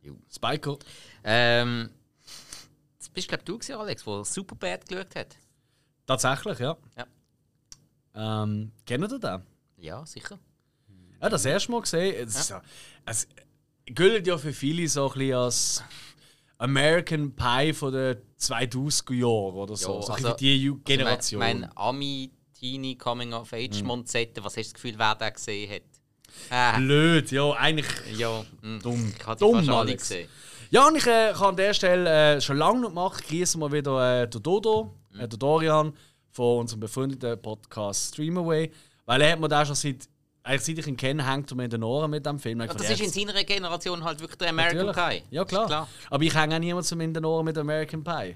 Jo. 0.01 0.15
Spiker. 0.33 0.77
Ähm, 1.25 1.89
das 2.97 3.09
bist, 3.09 3.27
glaube 3.27 3.43
du, 3.43 3.57
gewesen, 3.57 3.75
Alex, 3.75 4.05
der 4.05 4.23
Superbad 4.23 4.87
geschaut 4.87 5.15
hat. 5.15 5.35
Tatsächlich, 6.05 6.59
ja. 6.59 6.77
Ja. 6.97 8.43
Ähm, 8.43 8.71
kennt 8.85 9.11
ihr 9.11 9.19
den? 9.19 9.41
Ja, 9.83 10.05
sicher. 10.05 10.39
Ja, 11.21 11.27
das 11.27 11.43
erste 11.45 11.71
Mal 11.71 11.81
gesehen. 11.81 12.27
Es, 12.27 12.47
ja. 12.47 12.61
es 13.05 13.27
gilt 13.85 14.25
ja 14.27 14.37
für 14.37 14.53
viele 14.53 14.87
so 14.87 15.07
ein 15.11 15.13
bisschen 15.13 15.35
als 15.35 15.83
American 16.57 17.35
Pie 17.35 17.73
von 17.73 17.91
den 17.91 18.17
2000er 18.39 19.13
Jahren 19.13 19.55
oder 19.55 19.75
so. 19.75 19.95
Ja, 19.95 20.01
so 20.01 20.13
ein 20.13 20.25
also- 20.25 20.35
bisschen 20.37 20.75
die 20.77 20.83
Generation. 20.85 21.39
Mein, 21.39 21.59
mein 21.61 21.77
Ami 21.77 22.31
Teenie 22.57 22.97
Coming 22.97 23.33
of 23.33 23.51
Age 23.51 23.83
Monzette, 23.83 24.41
was 24.41 24.55
hast 24.55 24.55
du 24.55 24.61
das 24.61 24.73
Gefühl, 24.73 24.93
wer 24.97 25.15
den 25.15 25.33
gesehen 25.33 25.69
hat? 25.69 25.81
Ah, 26.49 26.77
Blöd, 26.77 27.29
ja, 27.31 27.51
eigentlich. 27.51 28.17
ja, 28.17 28.45
mh. 28.61 28.79
Dumm. 28.79 29.13
Ich 29.17 29.27
habe 29.27 29.35
die 29.35 29.43
Dumm, 29.43 29.69
alle 29.69 29.95
gesehen. 29.97 30.29
Ja, 30.71 30.87
und 30.87 30.95
ich 30.95 31.05
äh, 31.05 31.33
kann 31.33 31.49
an 31.49 31.55
der 31.57 31.73
Stelle 31.73 32.37
äh, 32.37 32.41
schon 32.41 32.55
lange 32.57 32.79
noch 32.79 32.93
machen. 32.93 33.21
Grüßen 33.27 33.59
wir 33.59 33.71
wieder 33.71 34.23
äh, 34.23 34.29
den 34.29 34.41
Dodo, 34.41 34.95
äh, 35.19 35.27
den 35.27 35.37
Dorian 35.39 35.93
von 36.31 36.61
unserem 36.61 36.79
befreundeten 36.79 37.39
Podcast 37.41 38.13
Streamaway. 38.13 38.71
Weil 39.05 39.21
er 39.21 39.31
hat 39.33 39.39
mir 39.39 39.47
da 39.47 39.65
schon 39.65 39.75
seit, 39.75 40.07
eigentlich 40.43 40.61
seit 40.61 40.77
ich 40.77 40.87
ihn 40.87 40.97
kenne, 40.97 41.25
hängt 41.29 41.51
er 41.51 41.55
mir 41.55 41.65
in 41.65 41.69
den 41.69 41.83
Ohren 41.83 42.09
mit 42.11 42.25
dem 42.25 42.39
Film. 42.39 42.61
Ja, 42.61 42.67
das 42.67 42.89
ist 42.89 43.01
in 43.01 43.09
seiner 43.27 43.43
Generation 43.43 44.03
halt 44.03 44.19
wirklich 44.19 44.37
der 44.37 44.49
American 44.49 44.85
Natürlich. 44.87 45.23
Pie. 45.23 45.35
Ja, 45.35 45.45
klar. 45.45 45.67
Klar. 45.67 45.87
Aber 46.09 46.23
ich 46.23 46.33
hänge 46.35 46.55
auch 46.55 46.59
niemand 46.59 46.85
zum 46.85 47.01
in 47.01 47.13
den 47.13 47.25
Ohren 47.25 47.45
mit 47.45 47.57
American 47.57 48.03
Pie. 48.03 48.35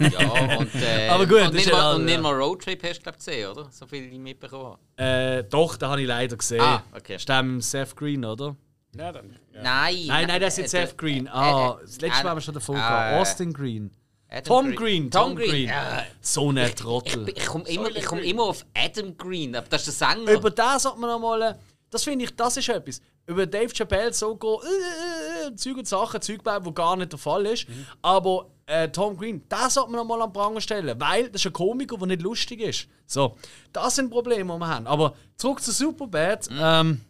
Ja, 0.00 0.56
und, 0.58 0.74
äh, 0.82 1.08
Aber 1.08 1.26
gut, 1.26 1.42
und 1.42 1.54
nicht, 1.54 1.66
ja 1.66 1.72
mal, 1.72 1.82
all- 1.82 1.96
und 1.96 2.04
nicht 2.06 2.14
ja. 2.14 2.20
mal 2.20 2.32
Roadtrip 2.34 2.82
hast 2.82 2.98
du 2.98 3.02
glaub, 3.02 3.16
gesehen, 3.16 3.50
oder? 3.50 3.68
So 3.70 3.86
viel 3.86 4.04
ich 4.12 4.18
mitbekommen 4.18 4.76
habe. 4.98 5.02
Äh, 5.02 5.44
doch, 5.44 5.76
den 5.76 5.88
habe 5.88 6.00
ich 6.00 6.08
leider 6.08 6.36
gesehen. 6.36 6.60
Ah, 6.62 6.82
okay. 6.96 7.16
Ist 7.16 7.28
der 7.28 7.42
mit 7.42 7.62
Seth 7.62 7.94
Green, 7.94 8.24
oder? 8.24 8.56
Ja, 8.96 9.12
dann. 9.12 9.36
Ja. 9.52 9.62
Nein. 9.62 9.96
Nein, 10.06 10.26
nein, 10.28 10.40
das 10.40 10.58
ist 10.58 10.72
äh, 10.74 10.86
Seth 10.86 10.96
Green. 10.98 11.26
äh, 11.26 11.30
Ah, 11.30 11.76
äh, 11.78 11.82
das 11.82 12.00
letzte 12.00 12.22
Mal 12.24 12.30
haben 12.30 12.36
wir 12.38 12.40
schon 12.42 12.54
davon 12.54 12.76
äh, 12.76 12.78
gehabt. 12.78 13.14
Austin 13.20 13.52
Green. 13.52 13.90
Adam 14.34 14.44
Tom 14.44 14.74
Green, 14.74 15.10
Tom 15.10 15.36
Green. 15.36 15.68
Ja. 15.68 16.04
So 16.20 16.50
ein 16.50 16.56
Ich, 16.58 16.74
Trottel. 16.74 17.28
ich 17.28 17.46
komme 17.46 17.68
immer, 17.68 17.88
ich 17.88 18.04
komm 18.04 18.18
immer 18.18 18.42
auf 18.44 18.66
Adam 18.74 19.16
Green, 19.16 19.54
aber 19.54 19.66
das 19.68 19.86
ist 19.86 20.00
der 20.00 20.08
Sänger. 20.10 20.32
Über 20.32 20.50
das 20.50 20.82
sollte 20.82 20.98
man 20.98 21.10
noch 21.10 21.20
mal. 21.20 21.58
Das 21.90 22.02
finde 22.02 22.24
ich, 22.24 22.34
das 22.34 22.56
ist 22.56 22.68
etwas. 22.68 23.00
Über 23.26 23.46
Dave 23.46 23.72
Chappelle 23.72 24.12
so 24.12 24.34
gehen, 24.36 24.58
äh, 24.64 25.46
äh, 25.46 25.48
äh, 25.48 25.54
Zeug 25.56 25.76
und 25.78 25.88
Sachen, 25.88 26.20
Zeug 26.20 26.42
bauen, 26.42 26.64
wo 26.64 26.72
gar 26.72 26.96
nicht 26.96 27.12
der 27.12 27.18
Fall 27.18 27.46
ist. 27.46 27.66
Aber 28.02 28.50
äh, 28.66 28.88
Tom 28.88 29.16
Green, 29.16 29.42
das 29.48 29.74
sollte 29.74 29.90
man 29.92 30.00
noch 30.00 30.16
mal 30.16 30.20
an 30.22 30.30
den 30.30 30.32
Pranger 30.34 30.60
stellen, 30.60 31.00
weil 31.00 31.30
das 31.30 31.40
ist 31.42 31.46
ein 31.46 31.52
Komiker, 31.52 31.96
der 31.96 32.08
nicht 32.08 32.22
lustig 32.22 32.60
ist. 32.60 32.88
So, 33.06 33.36
das 33.72 33.94
sind 33.94 34.10
Probleme, 34.10 34.52
die 34.52 34.58
wir 34.58 34.68
haben. 34.68 34.86
Aber 34.86 35.14
zurück 35.36 35.62
zu 35.62 35.70
Superbad. 35.70 36.48
Ähm, 36.50 37.00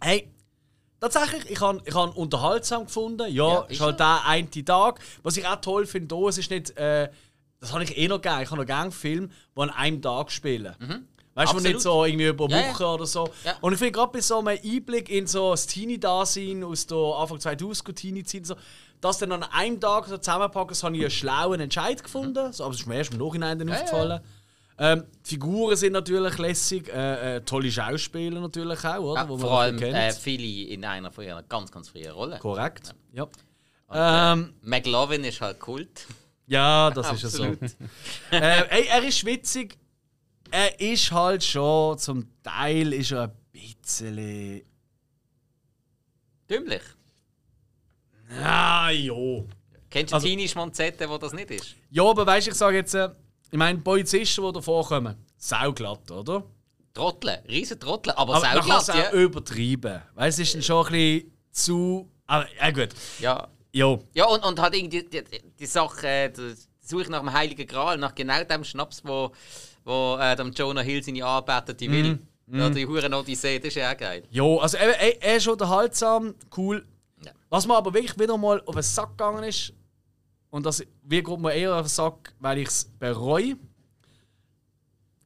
hey, 0.00 0.28
tatsächlich, 1.02 1.50
ich 1.50 1.60
habe 1.60 1.82
ich 1.84 1.94
han 1.94 2.10
unterhaltsam 2.10 2.86
gefunden. 2.86 3.30
Ja, 3.32 3.48
Ja, 3.48 3.60
ist 3.68 3.80
halt 3.80 4.00
der 4.00 4.24
eine 4.26 4.48
Tag. 4.48 5.00
Was 5.22 5.36
ich 5.36 5.46
auch 5.46 5.56
toll 5.56 5.86
finde, 5.86 6.08
da, 6.08 6.28
es 6.28 6.38
ist 6.38 6.50
nicht. 6.50 6.76
Äh, 6.76 7.10
das 7.60 7.72
habe 7.72 7.84
ich 7.84 7.96
eh 7.96 8.08
noch 8.08 8.20
gerne. 8.20 8.42
Ich 8.42 8.50
habe 8.50 8.60
noch 8.60 8.66
gerne 8.66 8.90
Filme, 8.90 9.28
die 9.56 9.60
an 9.60 9.70
einem 9.70 10.02
Tag 10.02 10.32
spielen. 10.32 10.74
Weißt 11.34 11.52
du, 11.54 11.60
nicht 11.60 11.80
so 11.80 12.04
irgendwie 12.04 12.26
über 12.26 12.48
Ja, 12.50 12.58
ja. 12.58 12.70
Wochen 12.70 12.82
oder 12.82 13.06
so. 13.06 13.30
Ja. 13.44 13.54
Und 13.60 13.72
ich 13.72 13.78
finde 13.78 13.92
gerade 13.92 14.12
bei 14.12 14.20
so 14.20 14.38
einem 14.38 14.48
Einblick 14.48 15.08
in 15.08 15.26
so 15.26 15.52
das 15.52 15.66
Teenie-Dasein 15.66 16.62
aus 16.64 16.86
der 16.86 16.98
Anfang 16.98 17.40
2000 17.40 17.96
Teenie-Zeit, 17.96 18.46
so, 18.46 18.54
das 19.00 19.18
dann 19.18 19.32
an 19.32 19.42
einem 19.44 19.80
Tag 19.80 20.06
so 20.06 20.18
zusammenpacken, 20.18 20.68
das 20.68 20.82
habe 20.82 20.96
ich 20.96 21.02
einen 21.02 21.10
schlauen 21.10 21.60
Entscheid 21.60 22.02
gefunden. 22.02 22.52
So, 22.52 22.64
aber 22.64 22.74
es 22.74 22.80
ist 22.80 22.86
mir 22.86 22.96
erst 22.96 23.12
im 23.14 23.18
Nachhinein 23.18 23.58
dann 23.58 23.70
aufgefallen. 23.70 24.20
Ähm, 24.78 25.04
die 25.26 25.28
Figuren 25.30 25.76
sind 25.76 25.92
natürlich 25.92 26.38
lässig, 26.38 26.88
äh, 26.92 27.36
äh, 27.36 27.40
tolle 27.42 27.70
Schauspieler 27.70 28.40
natürlich 28.40 28.84
auch, 28.84 28.98
oder? 29.00 29.20
ja, 29.20 29.26
vor 29.38 29.60
allem 29.60 29.78
äh, 29.82 30.12
viele 30.12 30.68
in 30.70 30.84
einer 30.84 31.10
von 31.12 31.24
ihren 31.24 31.46
ganz, 31.48 31.70
ganz 31.70 31.88
frühen 31.90 32.10
Rollen. 32.10 32.38
Korrekt. 32.38 32.94
Ja. 33.12 33.28
Ähm, 33.92 34.54
McLovin 34.62 35.22
ist 35.24 35.40
halt 35.40 35.60
Kult. 35.60 36.06
ja, 36.46 36.90
das 36.94 37.12
ist 37.12 37.22
ja 37.22 37.28
so. 37.28 37.44
Äh, 38.30 38.64
ey, 38.70 38.86
er 38.88 39.02
ist 39.04 39.24
witzig. 39.24 39.76
Er 40.50 40.80
ist 40.80 41.10
halt 41.12 41.44
schon, 41.44 41.98
zum 41.98 42.28
Teil 42.42 42.92
ist 42.94 43.12
er 43.12 43.24
ein 43.24 43.32
bisschen. 43.52 44.62
Dümmlich. 46.48 46.82
Ja, 48.40 48.90
jo. 48.90 49.46
Kennst 49.90 50.12
du 50.12 50.16
Also- 50.16 50.26
Teenie 50.26 50.48
Schmonzette, 50.48 51.08
wo 51.08 51.18
das 51.18 51.32
nicht 51.32 51.50
ist? 51.50 51.74
Ja, 51.90 52.04
aber 52.04 52.26
weißt 52.26 52.46
du, 52.46 52.50
ich 52.50 52.56
sage 52.56 52.76
jetzt, 52.78 52.94
äh, 52.94 53.10
ich 53.52 53.58
meine, 53.58 53.78
Polizisten, 53.80 54.42
die 54.46 54.52
da 54.52 54.60
vorkommen, 54.62 55.14
sauglatt, 55.36 56.10
oder? 56.10 56.42
Trottel, 56.94 57.38
riesen 57.46 57.78
Trottel, 57.78 58.12
aber, 58.12 58.36
Aber 58.36 58.46
man 58.46 58.54
kann 58.54 58.62
sauglatt, 58.62 58.82
es 58.82 58.90
auch 58.90 58.94
ja. 58.96 59.12
übertreiben. 59.12 60.02
Du, 60.14 60.20
es 60.22 60.38
ist 60.38 60.54
dann 60.54 60.62
schon 60.62 60.86
ein 60.86 60.92
bisschen 60.92 61.32
zu. 61.52 62.10
Aber, 62.26 62.46
ja, 62.58 62.70
gut. 62.70 62.88
ja. 63.18 63.48
Jo. 63.74 64.02
Ja, 64.14 64.24
und, 64.26 64.42
und 64.44 64.58
halt 64.58 64.74
irgendwie 64.74 65.02
die, 65.02 65.22
die, 65.22 65.42
die 65.58 65.66
Sache, 65.66 66.06
äh, 66.06 66.30
die 66.30 66.54
Suche 66.80 67.10
nach 67.10 67.20
dem 67.20 67.32
Heiligen 67.32 67.66
Gral, 67.66 67.98
nach 67.98 68.14
genau 68.14 68.42
dem 68.42 68.64
Schnaps, 68.64 69.02
wo, 69.04 69.32
wo 69.84 70.16
äh, 70.18 70.34
dem 70.34 70.52
Jonah 70.52 70.80
Hill 70.80 71.02
seine 71.02 71.24
Anbetete 71.24 71.90
will. 71.90 72.18
Mhm. 72.46 72.58
Ja, 72.58 72.70
die 72.70 72.86
Huren 72.86 73.12
Odyssee, 73.12 73.58
das 73.58 73.68
ist 73.68 73.76
ja 73.76 73.92
auch 73.92 73.96
geil. 73.96 74.24
Jo, 74.30 74.58
also 74.58 74.78
er, 74.78 74.98
er, 74.98 75.22
er 75.22 75.36
ist 75.36 75.48
unterhaltsam, 75.48 76.34
cool. 76.56 76.86
Ja. 77.24 77.32
Was 77.50 77.66
mir 77.66 77.76
aber 77.76 77.92
wirklich 77.92 78.18
wieder 78.18 78.36
mal 78.36 78.62
auf 78.64 78.74
den 78.74 78.82
Sack 78.82 79.10
gegangen 79.10 79.44
ist, 79.44 79.72
und 80.52 80.66
das 80.66 80.84
wie 81.02 81.22
kommt 81.22 81.42
mir 81.42 81.54
eher 81.54 81.74
auf 81.74 81.86
den 81.86 81.88
Sack, 81.88 82.34
weil 82.38 82.58
ich 82.58 82.68
es 82.68 82.84
bereue. 82.84 83.56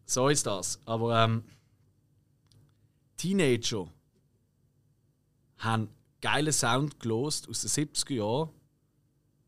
So 0.06 0.28
ist 0.28 0.46
das. 0.46 0.80
Aber 0.84 1.24
ähm, 1.24 1.42
Teenager 3.16 3.88
haben 5.58 5.88
geilen 6.20 6.52
Sound 6.52 7.00
gelost 7.00 7.48
aus 7.48 7.62
den 7.62 7.70
70er 7.70 8.14
Jahren, 8.14 8.50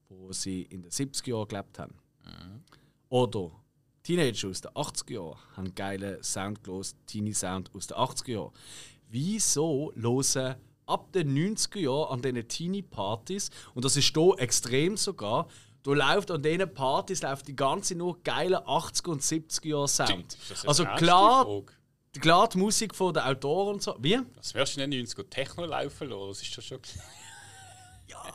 wo 0.09 0.33
sie 0.33 0.63
in 0.63 0.83
den 0.83 0.91
70er 0.91 1.29
Jahren 1.29 1.49
gelebt 1.49 1.79
haben. 1.79 1.95
Oder 3.09 3.53
Teenager 4.03 4.49
aus 4.49 4.61
den 4.61 4.73
80er 4.73 5.13
Jahren 5.13 5.39
haben 5.57 5.75
geilen 5.77 6.23
Sound 6.25 6.65
gelost, 6.65 6.97
Teenie 7.07 7.35
Sound 7.35 7.73
aus 7.73 7.87
den 7.87 7.97
80er 7.97 8.33
Jahren. 8.33 8.53
Wieso 9.09 9.93
hören 9.95 10.57
ab 10.87 11.13
den 11.13 11.37
90er 11.37 11.79
Jahren 11.79 12.13
an 12.15 12.23
diesen 12.23 12.49
Teenie-Partys, 12.49 13.51
und 13.75 13.85
das 13.85 13.97
ist 13.97 14.13
hier 14.13 14.35
extrem 14.39 14.97
sogar, 14.97 15.47
da 15.83 15.93
läuft 15.93 16.31
an 16.31 16.43
diesen 16.43 16.73
Partys 16.73 17.23
läuft 17.23 17.49
die 17.49 17.57
ganze 17.57 17.95
nur 17.95 18.23
geile 18.23 18.67
80er 18.67 19.11
und 19.11 19.23
70er 19.23 19.67
Jahre 19.67 19.89
Sound. 19.89 20.37
Das 20.49 20.67
Also 20.67 20.85
klar, 20.85 21.47
klar 22.21 22.49
die 22.49 22.59
Musik 22.59 22.95
von 22.95 23.15
den 23.15 23.23
Autoren 23.23 23.75
und 23.75 23.83
so. 23.83 23.97
Wie? 24.01 24.19
Was 24.37 24.55
wärst 24.55 24.77
du 24.77 24.81
den 24.81 24.93
90er 24.93 25.29
Techno 25.29 25.65
laufen 25.65 26.09
lassen? 26.09 26.29
Das 26.29 26.43
ist 26.43 26.59
doch 26.59 26.63
schon. 26.63 26.79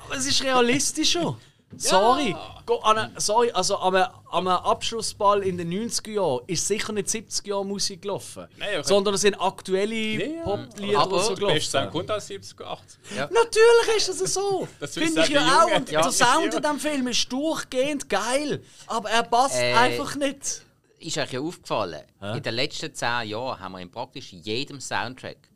Aber 0.06 0.16
es 0.16 0.26
ist 0.26 0.44
realistischer. 0.44 1.38
Sorry. 1.78 2.36
Go, 2.66 2.80
an 2.80 3.12
sorry, 3.18 3.52
also 3.52 3.78
an 3.78 3.96
einem, 3.96 4.08
an 4.32 4.48
einem 4.48 4.58
Abschlussball 4.66 5.44
in 5.44 5.58
den 5.58 5.70
90er 5.72 6.12
Jahren 6.12 6.42
ist 6.48 6.66
sicher 6.68 6.94
nicht 6.94 7.08
70er 7.10 7.48
Jahre 7.50 7.66
Musik 7.66 8.02
gelaufen. 8.04 8.48
Nein, 8.58 8.84
sondern 8.84 9.14
es 9.16 9.22
sind 9.22 9.36
aktuelle 9.36 9.94
ja. 9.96 10.44
Poplieder 10.44 11.00
Aber 11.00 11.20
so 11.20 11.36
Der 11.36 11.48
beste 11.48 11.72
Sound 11.72 11.92
gelaufen. 11.92 12.08
kommt 12.08 12.12
aus 12.12 12.30
70er, 12.30 12.64
80er. 12.64 13.34
Natürlich 13.34 13.98
ist 13.98 14.22
es 14.22 14.34
so. 14.34 14.68
Das 14.80 14.96
will 14.96 15.06
Finde 15.08 15.22
ich 15.24 15.30
ja 15.30 15.64
auch. 15.64 15.76
Und 15.76 15.92
Ja. 15.92 16.02
der 16.02 16.12
Sound 16.12 16.54
in 16.54 16.62
diesem 16.62 16.80
Film 16.80 17.08
ist 17.08 17.32
durchgehend 17.32 18.08
geil. 18.10 18.64
Aber 18.88 19.10
er 19.10 19.24
passt 19.24 19.56
Äh, 19.60 19.74
einfach 19.74 20.16
nicht. 20.16 20.62
Ist 21.00 21.18
euch 21.18 21.34
ja 21.34 21.42
aufgefallen, 21.42 22.02
in 22.22 22.42
den 22.42 22.54
letzten 22.56 22.94
10 22.94 23.28
Jahren 23.28 23.60
haben 23.60 23.74
wir 23.74 23.80
in 23.80 23.92
praktisch 23.92 24.32
jedem 24.32 24.80
Soundtrack 24.80 25.50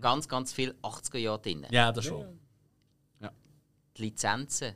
ganz, 0.00 0.26
ganz 0.26 0.50
viel 0.52 0.74
80er 0.82 1.18
Jahre 1.18 1.40
drin. 1.40 1.66
Ja, 1.70 1.92
das 1.92 2.06
schon. 2.06 2.40
Die 3.96 4.02
Lizenzen 4.02 4.74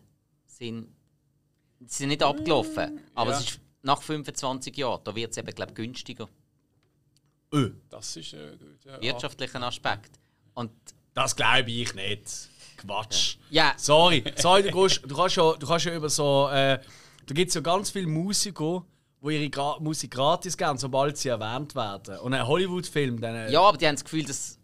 sind, 0.58 0.88
sind 1.86 2.08
nicht 2.08 2.22
abgelaufen, 2.22 3.00
aber 3.14 3.30
Ja. 3.30 3.38
es 3.38 3.44
ist 3.50 3.60
nach 3.82 4.02
25 4.02 4.76
Jahren, 4.76 5.00
da 5.04 5.14
wird 5.14 5.30
es 5.30 5.36
eben, 5.38 5.54
glaube 5.54 5.72
günstiger. 5.72 6.28
Öh, 7.54 7.70
Das 7.88 8.16
ist 8.16 8.34
äh, 8.34 8.56
gut. 8.58 8.84
Ja. 8.84 9.00
Wirtschaftlichen 9.00 9.62
Aspekt. 9.62 10.18
Und 10.54 10.70
das 11.14 11.34
glaube 11.34 11.70
ich 11.70 11.94
nicht. 11.94 12.48
Quatsch. 12.76 13.36
ja, 13.50 13.74
Sorry, 13.76 14.22
sorry 14.36 14.62
du, 14.62 14.70
kannst, 14.70 15.02
du, 15.04 15.16
kannst 15.16 15.36
ja, 15.36 15.52
du 15.54 15.66
kannst 15.66 15.86
ja 15.86 15.94
über 15.96 16.08
so. 16.10 16.48
Äh, 16.48 16.78
da 17.26 17.34
gibt 17.34 17.48
es 17.48 17.54
ja 17.54 17.60
ganz 17.60 17.90
viele 17.90 18.06
Musiker, 18.06 18.84
die 19.22 19.34
ihre 19.34 19.50
Gra 19.50 19.78
Musik 19.80 20.12
gratis 20.12 20.56
geben, 20.56 20.78
sobald 20.78 21.16
sie 21.16 21.28
erwähnt 21.28 21.74
werden. 21.74 22.18
Und 22.20 22.34
ein 22.34 22.46
Hollywood-Film, 22.46 23.20
dann. 23.20 23.34
äh, 23.34 23.50
ja, 23.50 23.60
aber 23.60 23.76
die 23.78 23.86
haben 23.88 23.96
das 23.96 24.04
Gefühl, 24.04 24.24
das 24.24 24.57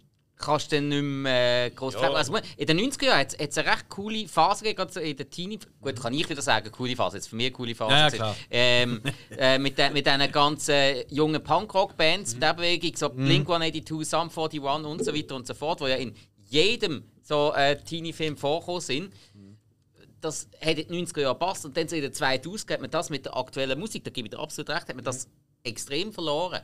kannst 0.45 0.71
du 0.71 0.77
dann 0.77 0.89
nicht 0.89 1.03
mehr 1.03 1.67
äh, 1.67 1.71
groß 1.71 1.95
Ja. 1.95 2.13
also, 2.13 2.37
In 2.57 2.67
den 2.67 2.79
90er 2.79 3.05
Jahren 3.07 3.19
hat 3.21 3.35
es 3.39 3.59
eine 3.59 3.69
recht 3.71 3.89
coole 3.89 4.29
Phase 4.29 4.65
gegeben, 4.65 4.91
in 5.03 5.17
der 5.17 5.31
Teenie. 5.31 5.59
Gut, 5.81 6.01
kann 6.01 6.13
ich 6.15 6.29
wieder 6.29 6.43
sagen, 6.43 6.71
coole 6.71 6.95
Phase. 6.97 7.17
Jetzt 7.17 7.29
für 7.29 7.37
mich 7.37 7.47
eine 7.47 7.53
coole 7.55 7.75
Phase. 7.75 7.95
Ja, 7.95 8.11
klar. 8.11 8.37
Ähm, 8.51 9.01
äh, 9.39 9.59
mit, 9.59 9.79
de, 9.79 9.91
mit 9.91 10.07
diesen 10.07 10.31
ganzen 10.33 10.95
jungen 11.11 11.43
Punkrock-Bands, 11.43 12.33
Mhm. 12.33 12.37
mit 12.39 12.43
der 12.43 12.55
Bewegung, 12.55 12.97
so 12.97 13.09
Blink 13.09 13.49
182, 13.49 14.09
Sum 14.09 14.31
41 14.31 14.61
und 14.61 15.05
so 15.05 15.15
weiter 15.15 15.35
und 15.37 15.47
so 15.47 15.55
fort, 15.55 15.81
wo 15.81 15.87
ja 15.87 15.97
in 15.97 16.15
jedem 16.47 17.05
so 17.23 17.53
äh, 17.55 17.77
Teenie-Film 17.83 18.37
vorkommen 18.37 18.81
sind. 18.81 19.13
Das 20.21 20.49
hat 20.61 20.79
in 20.79 20.89
den 20.89 21.07
90er 21.07 21.21
Jahren 21.21 21.35
gepasst 21.39 21.65
und 21.67 21.77
dann 21.77 21.87
so 21.89 21.97
in 21.97 22.03
den 22.03 22.13
2000 22.13 22.71
hat 22.73 22.81
man 22.81 22.91
das 22.91 23.11
mit 23.11 23.27
der 23.27 23.37
aktuellen 23.37 23.79
Musik, 23.79 24.05
da 24.05 24.11
gebe 24.11 24.27
ich 24.29 24.31
dir 24.33 24.39
absolut 24.41 24.71
recht, 24.71 24.89
hat 24.89 24.95
man 24.95 25.05
das 25.05 25.29
extrem 25.65 26.13
verloren. 26.13 26.63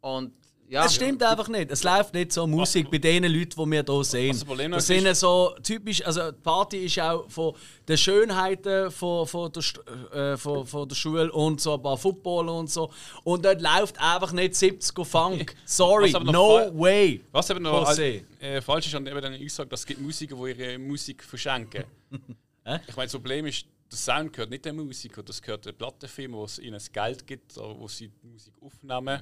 Und 0.00 0.32
Ja. 0.72 0.86
es 0.86 0.94
stimmt 0.94 1.22
einfach 1.22 1.48
nicht. 1.48 1.70
Es 1.70 1.82
läuft 1.84 2.14
nicht 2.14 2.32
so 2.32 2.46
Musik 2.46 2.90
bei 2.90 2.96
den 2.96 3.24
Leuten, 3.24 3.50
die 3.50 3.70
wir 3.70 3.84
hier 3.86 4.04
sehen. 4.04 4.30
Was 4.30 4.38
das 4.38 4.44
Problem 4.46 4.70
Das 4.72 4.88
ist- 4.88 5.02
sind 5.02 5.14
so 5.16 5.54
typisch, 5.62 6.02
also 6.06 6.30
die 6.32 6.40
Party 6.40 6.78
ist 6.86 6.98
auch 6.98 7.28
von 7.30 7.54
den 7.86 7.98
Schönheiten 7.98 8.90
von, 8.90 9.26
von, 9.26 9.52
der, 9.52 10.32
äh, 10.32 10.36
von, 10.38 10.66
von 10.66 10.88
der 10.88 10.94
Schule 10.96 11.30
und 11.30 11.60
so 11.60 11.74
ein 11.74 11.82
paar 11.82 11.98
Football 11.98 12.48
und 12.48 12.70
so. 12.70 12.90
Und 13.22 13.44
dort 13.44 13.60
läuft 13.60 14.00
einfach 14.00 14.32
nicht 14.32 14.54
70er 14.54 15.04
Funk. 15.04 15.54
Sorry, 15.66 16.14
aber 16.14 16.32
no 16.32 16.70
way. 16.72 17.22
Was 17.32 17.50
eben 17.50 17.62
noch 17.62 17.86
José. 17.90 18.22
äh, 18.40 18.62
falsch 18.62 18.86
ist, 18.86 18.94
und 18.94 19.06
eben 19.06 19.32
ich 19.34 19.52
sage, 19.52 19.68
dass 19.68 19.80
es 19.80 19.86
gibt 19.86 20.00
Musiker, 20.00 20.36
die 20.36 20.52
ihre 20.58 20.78
Musik 20.78 21.22
verschenken. 21.22 21.84
Hä? 22.64 22.78
ich 22.88 22.96
meine, 22.96 23.06
das 23.06 23.12
Problem 23.12 23.44
ist, 23.44 23.66
der 23.90 23.98
Sound 23.98 24.32
gehört 24.32 24.48
nicht 24.48 24.64
der 24.64 24.72
Musiker, 24.72 25.22
das 25.22 25.42
gehört 25.42 25.66
der 25.66 25.72
Plattenfirma, 25.72 26.38
wo 26.38 26.44
es 26.44 26.58
ihnen 26.58 26.72
das 26.74 26.90
Geld 26.90 27.26
gibt, 27.26 27.58
oder 27.58 27.78
wo 27.78 27.88
sie 27.88 28.08
die 28.08 28.26
Musik 28.26 28.54
aufnehmen. 28.62 29.20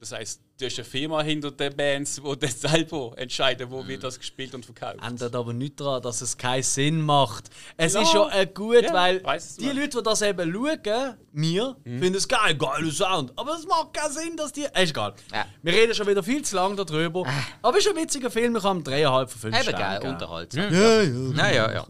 Das 0.00 0.12
heisst, 0.12 0.42
du 0.58 0.66
hast 0.66 0.76
eine 0.78 0.84
Firma 0.84 1.22
hinter 1.22 1.50
den 1.50 1.74
Bands, 1.74 2.16
die 2.22 2.38
dann 2.38 2.50
selber 2.50 3.12
entscheiden, 3.16 3.70
wo 3.70 3.86
wird 3.86 4.04
das 4.04 4.18
gespielt 4.18 4.54
und 4.54 4.64
verkauft. 4.66 4.98
ändert 5.02 5.34
aber 5.34 5.52
nichts 5.54 5.76
daran, 5.76 6.02
dass 6.02 6.20
es 6.20 6.36
keinen 6.36 6.62
Sinn 6.62 7.00
macht. 7.00 7.48
Es 7.78 7.94
Ja. 7.94 8.02
ist 8.02 8.12
ja 8.12 8.28
äh, 8.32 8.46
gut, 8.46 8.82
Ja, 8.82 8.92
weil 8.92 9.18
die 9.20 9.24
mal. 9.24 9.76
Leute, 9.76 9.96
die 9.98 10.02
das 10.02 10.20
eben 10.20 10.52
schauen, 10.52 11.14
mir, 11.32 11.76
Mhm. 11.84 11.98
finden 12.00 12.14
es 12.16 12.28
geil, 12.28 12.54
geiler 12.56 12.90
Sound. 12.90 13.32
Aber 13.36 13.54
es 13.54 13.66
macht 13.66 13.94
keinen 13.94 14.12
Sinn, 14.12 14.36
dass 14.36 14.52
die. 14.52 14.64
Äh, 14.64 14.84
ist 14.84 14.90
egal. 14.90 15.14
Ja. 15.32 15.46
Wir 15.62 15.72
reden 15.72 15.94
schon 15.94 16.06
wieder 16.06 16.22
viel 16.22 16.42
zu 16.42 16.56
lange 16.56 16.76
darüber. 16.76 17.24
Aber 17.62 17.78
es 17.78 17.86
ist 17.86 17.90
ein 17.90 17.96
witziger 18.02 18.30
Film, 18.30 18.56
ich 18.56 18.62
habe 18.62 18.78
ihm 18.80 18.84
dreieinhalb 18.84 19.30
von 19.30 19.40
fünf 19.40 19.58
Eben 19.68 19.76
geil, 19.78 20.00
unterhaltsam. 20.04 20.72
Ja, 20.74 21.02
ja. 21.02 21.32
Ja, 21.34 21.50
ja, 21.50 21.72
ja. 21.72 21.86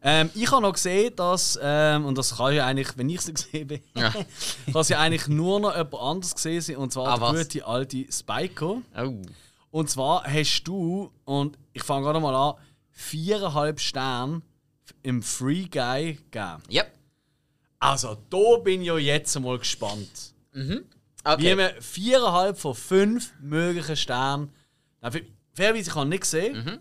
Ähm, 0.00 0.30
ich 0.34 0.50
habe 0.52 0.62
noch 0.62 0.72
gesehen, 0.72 1.14
dass, 1.16 1.58
ähm, 1.60 2.04
und 2.04 2.16
das 2.16 2.36
kann 2.36 2.54
ja 2.54 2.66
eigentlich, 2.66 2.96
wenn 2.96 3.08
ich 3.10 3.18
es 3.18 3.26
gesehen 3.34 3.66
bin, 3.66 3.80
Ja. 3.96 4.12
es 4.74 4.88
ja 4.88 5.00
eigentlich 5.00 5.26
nur 5.28 5.58
noch 5.60 5.74
jemand 5.76 5.94
anderes 5.94 6.34
gesehen 6.34 6.60
sein, 6.60 6.76
und 6.76 6.92
zwar 6.92 7.08
Ah, 7.08 7.14
der 7.16 7.20
was? 7.22 7.48
gute 7.48 7.66
alte 7.66 8.06
Spyco. 8.12 8.82
Oh. 8.96 9.22
Und 9.70 9.90
zwar 9.90 10.24
hast 10.24 10.62
du, 10.64 11.10
und 11.24 11.58
ich 11.72 11.82
fange 11.82 12.04
gerade 12.06 12.20
mal 12.20 12.34
an, 12.34 12.54
viereinhalb 12.90 13.80
Sterne 13.80 14.42
im 15.02 15.22
Free 15.22 15.64
Guy 15.64 16.14
gegeben. 16.30 16.62
Ja. 16.68 16.84
Also, 17.80 18.16
da 18.30 18.56
bin 18.62 18.80
ich 18.80 18.86
ja 18.88 18.98
jetzt 18.98 19.38
mal 19.40 19.58
gespannt. 19.58 20.32
Wie 20.52 20.82
Okay. 21.24 21.54
man 21.56 21.70
viereinhalb 21.80 22.58
von 22.58 22.74
fünf 22.74 23.32
möglichen 23.40 23.96
Sternen. 23.96 24.50
Fairerweise, 25.54 25.90
ich 25.90 25.94
habe 25.94 26.08
nicht 26.08 26.22
gesehen. 26.22 26.78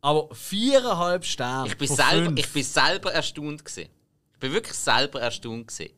Aber 0.00 0.34
viereinhalb 0.34 1.24
Sterne. 1.24 1.68
Ich 1.68 1.76
bin, 1.76 1.88
selber, 1.88 2.26
fünf. 2.26 2.38
ich 2.40 2.52
bin 2.52 2.62
selber 2.62 3.12
erstaunt. 3.12 3.64
Gewesen. 3.64 3.88
Ich 4.32 4.38
bin 4.38 4.52
wirklich 4.52 4.76
selber 4.76 5.20
erstaunt. 5.20 5.68
Gewesen. 5.68 5.92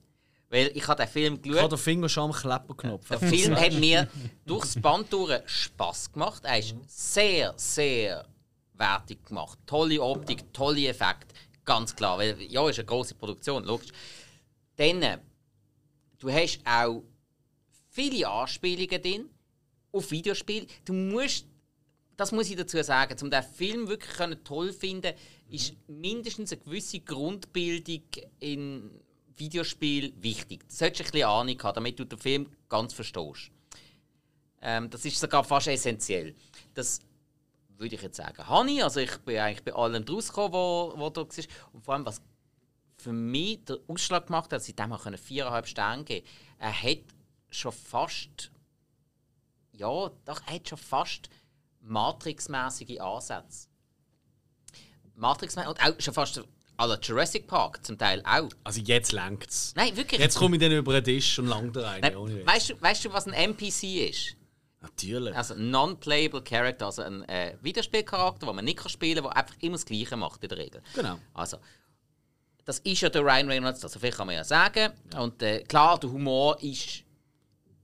Weil 0.49 0.73
ich 0.75 0.87
habe 0.89 1.03
den 1.03 1.09
Film 1.09 1.35
Ich 1.35 1.41
habe 1.41 1.55
geschaut. 1.55 1.73
den 1.73 1.79
Finger 1.79 2.09
schon 2.09 2.25
am 2.25 2.33
Klepperknopf. 2.33 3.09
Der 3.09 3.19
Film 3.21 3.55
hat 3.61 3.73
mir 3.75 4.09
durchs 4.47 4.81
Band 4.81 5.13
durch 5.13 5.41
Spass 5.47 6.11
gemacht. 6.11 6.43
Er 6.45 6.59
ist 6.59 6.75
sehr, 6.89 7.55
sehr 7.57 8.27
wertig 8.75 9.25
gemacht. 9.27 9.59
Tolle 9.67 10.03
Optik, 10.03 10.53
tolle 10.53 10.89
Effekte. 10.89 11.35
Ganz 11.65 11.95
klar. 11.95 12.19
Weil, 12.19 12.41
ja, 12.43 12.69
ist 12.69 12.79
eine 12.79 12.87
große 12.87 13.15
Produktion, 13.15 13.65
logisch. 13.65 13.91
Dann, 14.77 15.03
äh, 15.03 15.19
du 16.19 16.31
hast 16.33 16.61
auch 16.65 17.05
viele 17.91 18.27
Anspielungen 18.29 19.03
drin 19.03 19.31
auf 19.93 20.11
Videospiele. 20.11 20.67
Du 20.85 20.93
musst, 20.95 21.47
das 22.21 22.33
muss 22.33 22.51
ich 22.51 22.57
dazu 22.57 22.83
sagen, 22.83 23.17
um 23.23 23.31
den 23.31 23.43
Film 23.43 23.89
wirklich 23.89 24.13
können 24.13 24.45
toll 24.45 24.75
finden, 24.75 25.15
ist 25.49 25.75
mindestens 25.89 26.53
eine 26.53 26.61
gewisse 26.61 27.01
Grundbildung 27.01 28.03
in 28.41 28.91
Videospiel 29.37 30.13
wichtig. 30.21 30.69
Du 30.69 30.75
solltest 30.75 31.01
ein 31.01 31.13
bisschen 31.13 31.29
Ahnung 31.29 31.63
haben, 31.63 31.75
damit 31.75 31.99
du 31.99 32.05
den 32.05 32.19
Film 32.19 32.51
ganz 32.69 32.93
verstehst. 32.93 33.51
Ähm, 34.61 34.91
das 34.91 35.03
ist 35.07 35.19
sogar 35.19 35.43
fast 35.45 35.69
essentiell. 35.69 36.35
Das 36.75 37.01
würde 37.79 37.95
ich 37.95 38.03
jetzt 38.03 38.19
sagen. 38.19 38.47
Hani, 38.47 38.83
also 38.83 39.01
ich 39.01 39.17
bin 39.21 39.39
eigentlich 39.39 39.65
bei 39.65 39.73
allem 39.73 40.05
draus 40.05 40.29
gekommen, 40.29 40.53
wo, 40.53 40.93
wo 40.97 41.09
da 41.09 41.23
war. 41.23 41.45
Und 41.73 41.83
vor 41.83 41.95
allem, 41.95 42.05
was 42.05 42.21
für 42.99 43.15
mich 43.15 43.65
der 43.65 43.79
Ausschlag 43.89 44.27
gemacht 44.27 44.45
hat, 44.45 44.53
dass 44.53 44.69
ich 44.69 44.77
dem 44.77 44.93
viereinhalb 45.17 45.67
Sterne 45.67 46.05
geben 46.05 46.27
konnte, 46.27 46.59
er 46.59 46.83
hat 46.83 47.05
schon 47.49 47.73
fast, 47.73 48.53
ja, 49.73 50.11
doch, 50.27 50.43
er 50.47 50.55
hat 50.55 50.69
schon 50.69 50.77
fast 50.77 51.31
Matrix-mäßige 51.81 53.01
Ansätze. 53.01 53.69
Matrix 55.15 55.57
und 55.57 55.67
auch 55.67 55.95
schon 55.99 56.15
fast 56.15 56.43
à 56.79 56.87
la 56.87 56.99
Jurassic 57.01 57.47
Park 57.47 57.85
zum 57.85 57.99
Teil 57.99 58.23
auch. 58.25 58.49
Also, 58.65 58.81
jetzt 58.81 59.13
lenkt 59.13 59.51
es. 59.51 59.75
Nein, 59.77 59.95
wirklich. 59.97 60.19
Jetzt 60.19 60.39
komme 60.39 60.57
ich 60.57 60.63
dann 60.63 60.73
über 60.73 60.95
den 60.95 61.05
Tisch 61.05 61.39
und 61.39 61.47
lang 61.47 61.73
da 61.73 61.83
rein. 61.83 62.01
Nein, 62.01 62.15
weißt, 62.47 62.71
du, 62.71 62.81
weißt 62.81 63.05
du, 63.05 63.13
was 63.13 63.27
ein 63.27 63.35
NPC 63.35 64.09
ist? 64.09 64.37
Natürlich. 64.81 65.37
Also 65.37 65.55
ein 65.55 65.71
Non-Playable 65.71 66.43
Character, 66.43 66.87
also 66.87 67.03
ein 67.03 67.23
äh, 67.29 67.55
Videospielcharakter, 67.61 68.47
den 68.47 68.57
man 68.57 68.65
nicht 68.65 68.79
kann 68.79 68.89
spielen 68.89 69.23
kann, 69.23 69.25
der 69.25 69.37
einfach 69.37 69.57
immer 69.61 69.75
das 69.75 69.85
Gleiche 69.85 70.17
macht 70.17 70.43
in 70.43 70.49
der 70.49 70.57
Regel. 70.57 70.83
Genau. 70.95 71.19
Also, 71.35 71.59
das 72.65 72.79
ist 72.79 73.01
ja 73.03 73.11
der 73.11 73.23
Ryan 73.23 73.49
Reynolds, 73.49 73.85
also 73.85 73.99
viel 73.99 74.11
kann 74.11 74.27
man 74.27 74.37
ja 74.37 74.45
sagen. 74.45 74.93
Und 75.19 75.43
äh, 75.43 75.63
klar, 75.65 75.99
der 76.01 76.11
Humor 76.11 76.63
ist. 76.63 77.05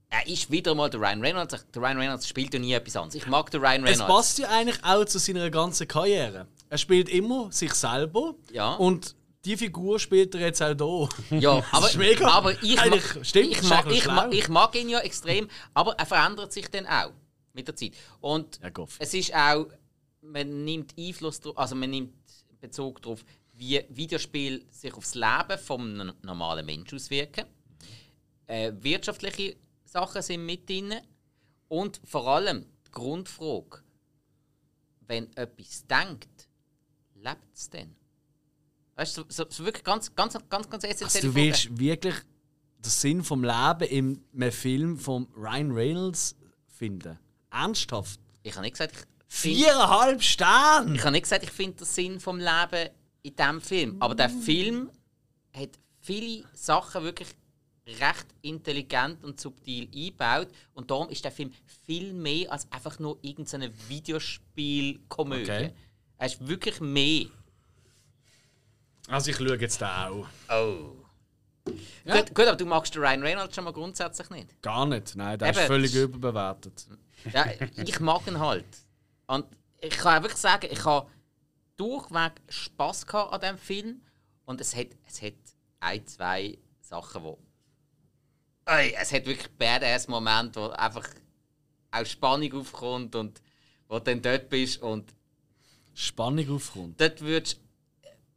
Er 0.09 0.25
ist 0.27 0.49
wieder 0.49 0.73
mal 0.73 0.89
der 0.89 0.99
Ryan 1.01 1.21
Reynolds. 1.21 1.65
Der 1.73 1.81
Ryan 1.81 1.97
Reynolds 1.97 2.27
spielt 2.27 2.53
ja 2.53 2.59
nie 2.59 2.73
etwas 2.73 2.95
anderes. 2.95 3.15
Ich 3.15 3.27
mag 3.27 3.51
den 3.51 3.61
Ryan 3.61 3.83
Es 3.85 3.91
Reynolds. 3.99 4.13
passt 4.13 4.39
ja 4.39 4.49
eigentlich 4.49 4.83
auch 4.83 5.05
zu 5.05 5.19
seiner 5.19 5.49
ganzen 5.49 5.87
Karriere. 5.87 6.47
Er 6.69 6.77
spielt 6.77 7.09
immer 7.09 7.51
sich 7.51 7.73
selber. 7.73 8.35
Ja. 8.51 8.75
Und 8.75 9.15
die 9.45 9.57
Figur 9.57 9.99
spielt 9.99 10.33
er 10.35 10.41
jetzt 10.41 10.61
auch 10.61 11.09
hier. 11.29 11.39
Ja, 11.39 11.63
aber, 11.71 11.89
mega. 11.97 12.27
aber 12.29 12.51
ich, 12.63 12.79
Eigentlich 12.79 13.27
stimmt, 13.27 13.51
ich, 13.51 13.63
mag, 13.63 13.91
ich, 13.91 14.05
ma- 14.07 14.21
schlau. 14.23 14.31
ich 14.31 14.49
mag 14.49 14.75
ihn 14.75 14.89
ja 14.89 14.99
extrem, 14.99 15.47
aber 15.73 15.93
er 15.93 16.05
verändert 16.05 16.51
sich 16.53 16.69
dann 16.69 16.85
auch 16.87 17.11
mit 17.53 17.67
der 17.67 17.75
Zeit. 17.75 17.91
Und 18.21 18.59
Ja, 18.61 18.69
es 18.99 19.13
ist 19.13 19.33
auch, 19.33 19.67
man 20.21 20.63
nimmt 20.65 20.93
Einfluss 20.97 21.39
drauf, 21.39 21.57
also 21.57 21.75
man 21.75 21.89
nimmt 21.89 22.13
Bezug 22.59 23.01
darauf, 23.01 23.23
wie 23.53 23.81
Videospiele 23.89 24.61
sich 24.69 24.93
aufs 24.93 25.15
Leben 25.15 25.57
vom 25.63 26.11
normalen 26.21 26.65
Menschen 26.65 26.95
auswirken. 26.95 27.45
Äh, 28.47 28.71
wirtschaftliche 28.79 29.55
Sachen 29.97 30.21
sind 30.21 30.45
mit 30.45 30.69
drin. 30.69 30.93
Und 31.69 31.99
vor 32.05 32.27
allem 32.27 32.65
die 32.85 32.91
Grundfrage, 32.91 33.83
wenn 35.07 35.35
etwas 35.35 35.85
denkt, 35.87 36.47
lebt 37.15 37.55
es 37.55 37.69
denn? 37.69 37.95
Weißt 38.95 39.17
du, 39.17 39.23
so, 39.27 39.45
so 39.49 39.65
wirklich 39.65 39.83
ganz, 39.83 40.13
ganz, 40.15 40.33
ganz, 40.49 40.69
ganz 40.69 40.83
Also, 40.83 40.87
essentielle 40.87 41.27
du 41.27 41.35
willst 41.35 41.77
wirklich 41.77 42.15
den 42.77 42.89
Sinn 42.89 43.23
vom 43.23 43.43
Leben 43.43 43.87
in 43.89 44.23
einem 44.33 44.51
Film 44.51 44.97
von 44.97 45.27
Ryan 45.35 45.71
Reynolds 45.71 46.35
finden. 46.67 47.17
Ernsthaft. 47.49 48.19
Ich 48.43 48.53
habe 48.53 48.63
nicht 48.63 48.73
gesagt, 48.73 48.93
ich 48.95 49.03
Viereinhalb 49.29 50.21
Sterne! 50.21 50.95
Ich 50.95 51.01
habe 51.01 51.11
nicht 51.11 51.23
gesagt, 51.23 51.43
ich 51.43 51.51
finde 51.51 51.77
den 51.77 51.85
Sinn 51.85 52.19
vom 52.19 52.37
Leben 52.37 52.89
in 53.23 53.35
diesem 53.35 53.61
Film. 53.61 53.97
Aber 53.99 54.15
der 54.15 54.29
Film 54.29 54.89
hat 55.53 55.71
viele 55.99 56.45
Sachen 56.53 57.03
wirklich 57.03 57.29
recht 57.87 58.27
intelligent 58.41 59.23
und 59.23 59.39
subtil 59.39 59.89
eingebaut. 59.93 60.49
Und 60.73 60.91
darum 60.91 61.09
ist 61.09 61.23
der 61.23 61.31
Film 61.31 61.51
viel 61.85 62.13
mehr 62.13 62.51
als 62.51 62.71
einfach 62.71 62.99
nur 62.99 63.17
irgendeine 63.21 63.71
Videospielkomödie. 63.89 65.43
Okay. 65.43 65.73
Er 66.17 66.25
ist 66.25 66.45
wirklich 66.47 66.79
mehr. 66.81 67.27
Also 69.07 69.31
ich 69.31 69.37
schaue 69.37 69.57
jetzt 69.59 69.81
da 69.81 70.09
auch. 70.09 70.27
Oh. 70.49 71.07
Ja. 72.05 72.17
Gut, 72.17 72.33
gut, 72.33 72.47
aber 72.47 72.55
du 72.55 72.65
magst 72.65 72.95
den 72.95 73.01
Ryan 73.01 73.21
Reynolds 73.21 73.55
schon 73.55 73.63
mal 73.63 73.73
grundsätzlich 73.73 74.29
nicht. 74.29 74.61
Gar 74.61 74.85
nicht. 74.85 75.15
Nein, 75.15 75.37
der 75.37 75.51
ist 75.51 75.57
Eben. 75.57 75.67
völlig 75.67 75.95
überbewertet. 75.95 76.87
Ja, 77.33 77.45
ich 77.83 77.99
mag 77.99 78.25
ihn 78.27 78.39
halt. 78.39 78.65
Und 79.27 79.45
ich 79.79 79.97
kann 79.97 80.23
wirklich 80.23 80.39
sagen, 80.39 80.67
ich 80.71 80.83
habe 80.85 81.09
durchweg 81.75 82.33
Spass 82.47 83.05
gehabt 83.05 83.33
an 83.33 83.41
diesem 83.41 83.57
Film. 83.57 84.01
Und 84.45 84.61
es 84.61 84.75
hat, 84.75 84.87
es 85.05 85.21
hat 85.21 85.33
ein, 85.79 86.05
zwei 86.07 86.57
Sachen, 86.79 87.23
wo. 87.23 87.37
Ey, 88.67 88.93
es 88.99 89.13
hat 89.13 89.25
wirklich 89.25 89.49
Badass-Momente, 89.57 90.61
wo 90.61 90.67
einfach 90.67 91.07
auch 91.91 92.05
Spannung 92.05 92.53
aufkommt 92.53 93.15
und 93.15 93.41
wo 93.87 93.97
du 93.99 94.03
dann 94.03 94.21
dort 94.21 94.49
bist 94.49 94.81
und 94.81 95.13
Spannung 95.93 96.49
aufkommt. 96.55 96.99
dort 96.99 97.21
würdest 97.21 97.61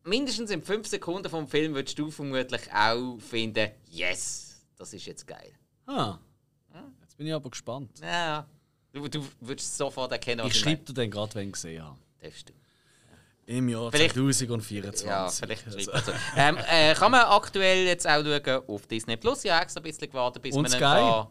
mindestens 0.04 0.50
in 0.50 0.62
fünf 0.62 0.86
Sekunden 0.86 1.28
vom 1.28 1.48
Film 1.48 1.74
würdest 1.74 1.98
du 1.98 2.10
vermutlich 2.10 2.72
auch 2.72 3.18
finden, 3.18 3.70
yes, 3.90 4.64
das 4.76 4.94
ist 4.94 5.04
jetzt 5.06 5.26
geil. 5.26 5.52
Ah. 5.86 6.18
Jetzt 7.00 7.16
bin 7.16 7.26
ich 7.26 7.34
aber 7.34 7.50
gespannt. 7.50 7.98
Ja, 8.00 8.46
du, 8.92 9.08
du 9.08 9.26
würdest 9.40 9.76
sofort 9.76 10.12
erkennen, 10.12 10.44
was 10.44 10.52
Ich 10.52 10.60
schreibe 10.60 10.84
dir 10.84 10.94
den 10.94 11.10
gerade, 11.10 11.34
wenn 11.34 11.48
ich 11.48 11.54
gesehen 11.54 11.82
habe. 11.82 11.98
Darfst 12.20 12.48
du. 12.48 12.52
Im 13.50 13.68
Jahr 13.68 13.90
Vielleicht- 13.90 14.14
2024. 14.14 15.06
Ja, 15.08 15.28
vielleicht 15.28 15.66
Also, 15.92 16.12
ähm, 16.36 16.56
äh, 16.70 16.94
Kann 16.94 17.10
man 17.10 17.22
aktuell 17.22 17.84
jetzt 17.86 18.06
auch 18.06 18.22
schauen 18.24 18.62
auf 18.68 18.86
Disney 18.86 19.16
Plus? 19.16 19.42
Ja, 19.42 19.60
extra 19.60 19.80
ein 19.80 19.82
bisschen 19.84 20.08
gewartet, 20.08 20.42
bis 20.42 20.54
Und 20.54 20.62
man 20.62 20.70
Sky? 20.70 20.78
kann- 20.78 21.26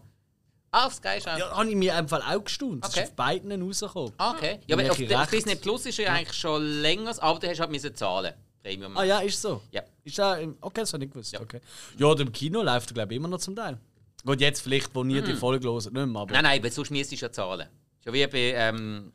Ah, 0.71 0.85
auf 0.85 0.93
Sky 0.93 1.19
schon. 1.23 1.37
Ja, 1.39 1.49
habe 1.55 1.67
ich 1.69 1.75
mir 1.75 1.95
einfach 1.95 2.29
auch 2.31 2.43
gestaunt. 2.43 2.83
Es 2.85 2.91
Okay. 2.91 3.03
ist 3.03 3.09
auf 3.09 3.15
beiden 3.15 3.61
rausgekommen. 3.61 4.13
Ah, 4.17 4.31
okay. 4.35 4.59
Ja, 4.67 4.75
aber 4.77 4.91
auf, 4.91 4.99
auf? 4.99 5.29
Disney 5.31 5.55
Plus 5.55 5.85
ist 5.87 5.97
ja 5.97 6.13
eigentlich 6.13 6.37
schon 6.37 6.61
länger, 6.63 7.11
aber 7.23 7.39
du 7.39 7.47
hast 7.49 7.59
halt 7.59 7.71
müssen 7.71 7.95
zahlen. 7.95 8.33
Premium. 8.61 8.95
Ah 8.97 9.03
ja, 9.03 9.19
ist 9.19 9.41
so. 9.41 9.61
Ja. 9.71 9.81
Ist 10.03 10.19
im- 10.19 10.57
okay, 10.61 10.81
das 10.81 10.93
habe 10.93 11.03
ich 11.03 11.07
nicht 11.07 11.13
gewusst. 11.13 11.31
Ja. 11.31 11.39
Okay. 11.41 11.61
Ja, 11.97 12.11
im 12.13 12.31
Kino 12.31 12.61
läuft 12.61 12.91
er, 12.91 12.93
glaube 12.93 13.13
ich, 13.13 13.17
immer 13.17 13.29
noch 13.29 13.39
zum 13.39 13.55
Teil. 13.55 13.79
Gut, 14.25 14.41
jetzt 14.41 14.61
vielleicht, 14.61 14.93
wo 14.93 15.03
ihr 15.05 15.21
die 15.21 15.33
Folge 15.33 15.65
hören, 15.65 15.77
nicht 15.77 15.91
mehr, 15.93 16.21
aber... 16.21 16.33
Nein, 16.33 16.43
nein, 16.43 16.61
weil 16.61 16.71
sonst 16.71 16.91
müsstest 16.91 17.21
du 17.21 17.25
ja 17.25 17.31
zahlen. 17.31 17.67
Schon 18.03 18.13
wie 18.13 18.27
bei 18.27 18.53
ähm, 18.55 19.11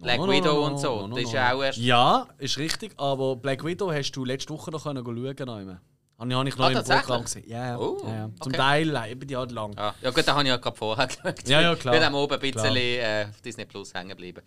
Black 0.00 0.18
No, 0.18 0.26
no, 0.26 0.32
Widow 0.32 0.52
no, 0.54 0.66
und 0.66 0.78
so. 0.78 1.06
das 1.08 1.18
ist 1.20 1.32
ja 1.32 1.54
auch 1.54 1.62
erst. 1.62 1.78
Ja, 1.78 2.28
ist 2.38 2.58
richtig, 2.58 2.92
aber 2.98 3.36
Black 3.36 3.64
Widow 3.64 3.90
hast 3.92 4.12
du 4.12 4.24
letzte 4.24 4.52
Woche 4.52 4.70
noch 4.70 4.82
können 4.84 5.04
schauen 5.04 5.36
können. 5.36 5.80
Habe 6.18 6.30
ich, 6.30 6.34
habe 6.36 6.48
ich 6.48 6.56
noch 6.56 6.64
Ah, 6.64 6.70
im? 6.70 6.82
Programm 6.84 7.24
gesehen. 7.24 7.44
Ja, 7.46 7.66
ja. 7.66 7.78
Oh, 7.78 8.00
ja, 8.04 8.14
ja. 8.14 8.30
Zum 8.40 8.52
okay. 8.52 8.56
Teil 8.56 8.96
äh, 8.96 9.10
eben 9.10 9.26
die 9.26 9.36
halt 9.36 9.50
lang. 9.52 9.76
Ah, 9.76 9.94
ja 10.00 10.10
gut, 10.10 10.26
da 10.26 10.32
habe 10.32 10.42
ich 10.44 10.48
ja 10.48 10.56
gerade 10.56 10.76
vorher 10.76 11.06
geschaut. 11.08 11.48
Ja, 11.48 11.60
ja, 11.60 11.74
klar. 11.74 11.94
Ich 11.94 12.00
bin 12.00 12.14
oben 12.14 12.34
ein 12.34 12.40
bisschen 12.40 12.76
äh, 12.76 13.26
auf 13.28 13.40
Disney 13.42 13.66
Plus 13.66 13.92
hängen 13.92 14.08
geblieben. 14.10 14.42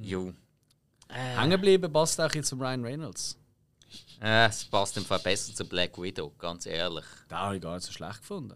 Jo. 0.00 0.32
Hängen 1.08 1.50
geblieben 1.50 1.92
passt 1.92 2.20
auch 2.20 2.32
jetzt 2.32 2.48
zum 2.48 2.60
Ryan 2.60 2.84
Reynolds. 2.84 3.36
Äh, 4.20 4.46
es 4.46 4.64
passt 4.64 4.96
im 4.96 5.04
Fall 5.04 5.18
besser 5.18 5.54
zu 5.54 5.64
Black 5.64 6.00
Widow, 6.00 6.32
ganz 6.38 6.66
ehrlich. 6.66 7.04
Den 7.30 7.36
habe 7.36 7.56
ich 7.56 7.62
gar 7.62 7.74
nicht 7.74 7.84
so 7.86 7.92
schlecht 7.92 8.20
gefunden. 8.20 8.54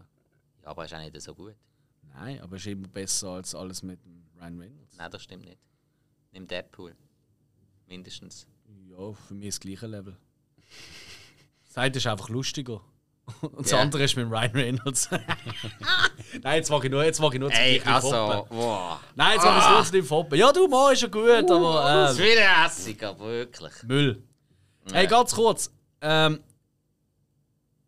Ja, 0.63 0.69
aber 0.69 0.85
ist 0.85 0.93
auch 0.93 0.99
nicht 0.99 1.21
so 1.21 1.33
gut. 1.35 1.55
Nein, 2.13 2.39
aber 2.41 2.55
ist 2.55 2.65
immer 2.67 2.87
besser 2.87 3.29
als 3.29 3.53
alles 3.55 3.83
mit 3.83 4.03
dem 4.05 4.23
Ryan 4.39 4.59
Reynolds. 4.59 4.97
Nein, 4.97 5.11
das 5.11 5.23
stimmt 5.23 5.45
nicht. 5.45 5.59
Nimm 6.31 6.47
Deadpool. 6.47 6.95
Mindestens. 7.87 8.47
Ja, 8.89 9.13
für 9.13 9.33
mich 9.33 9.47
ist 9.49 9.55
das 9.57 9.59
gleiche 9.61 9.87
Level. 9.87 10.17
Das 11.67 11.77
eine 11.77 11.95
ist 11.95 12.07
einfach 12.07 12.29
lustiger. 12.29 12.81
Und 13.41 13.59
das 13.59 13.71
Ja. 13.71 13.79
andere 13.79 14.03
ist 14.03 14.15
mit 14.15 14.25
dem 14.25 14.31
Ryan 14.33 14.51
Reynolds. 14.51 15.09
Nein, 16.41 16.55
jetzt 16.55 16.69
mag 16.69 16.83
ich 16.83 16.91
nur, 16.91 17.03
jetzt 17.03 17.19
mag 17.19 17.33
ich 17.33 17.39
nur 17.39 17.49
zu 17.51 17.57
Ey, 17.61 17.81
also, 17.81 18.45
wow. 18.49 18.99
Nein, 19.15 19.33
jetzt 19.35 19.45
mag 19.45 19.63
ich 19.63 19.69
nur 19.69 19.83
zu 19.85 19.91
dir 19.91 20.03
foppen. 20.03 20.37
Ja, 20.37 20.51
du, 20.51 20.67
Mann, 20.67 20.93
ist 20.93 21.01
ja 21.01 21.07
gut, 21.07 21.29
aber 21.51 21.83
Das 21.83 22.13
ist 22.13 22.19
äh, 22.19 22.23
wieder 22.31 22.63
hässig, 22.63 23.03
aber 23.05 23.25
wirklich. 23.25 23.83
Müll. 23.83 24.23
Hey, 24.91 25.07
ganz 25.07 25.33
kurz. 25.33 25.71
Ähm, 26.01 26.39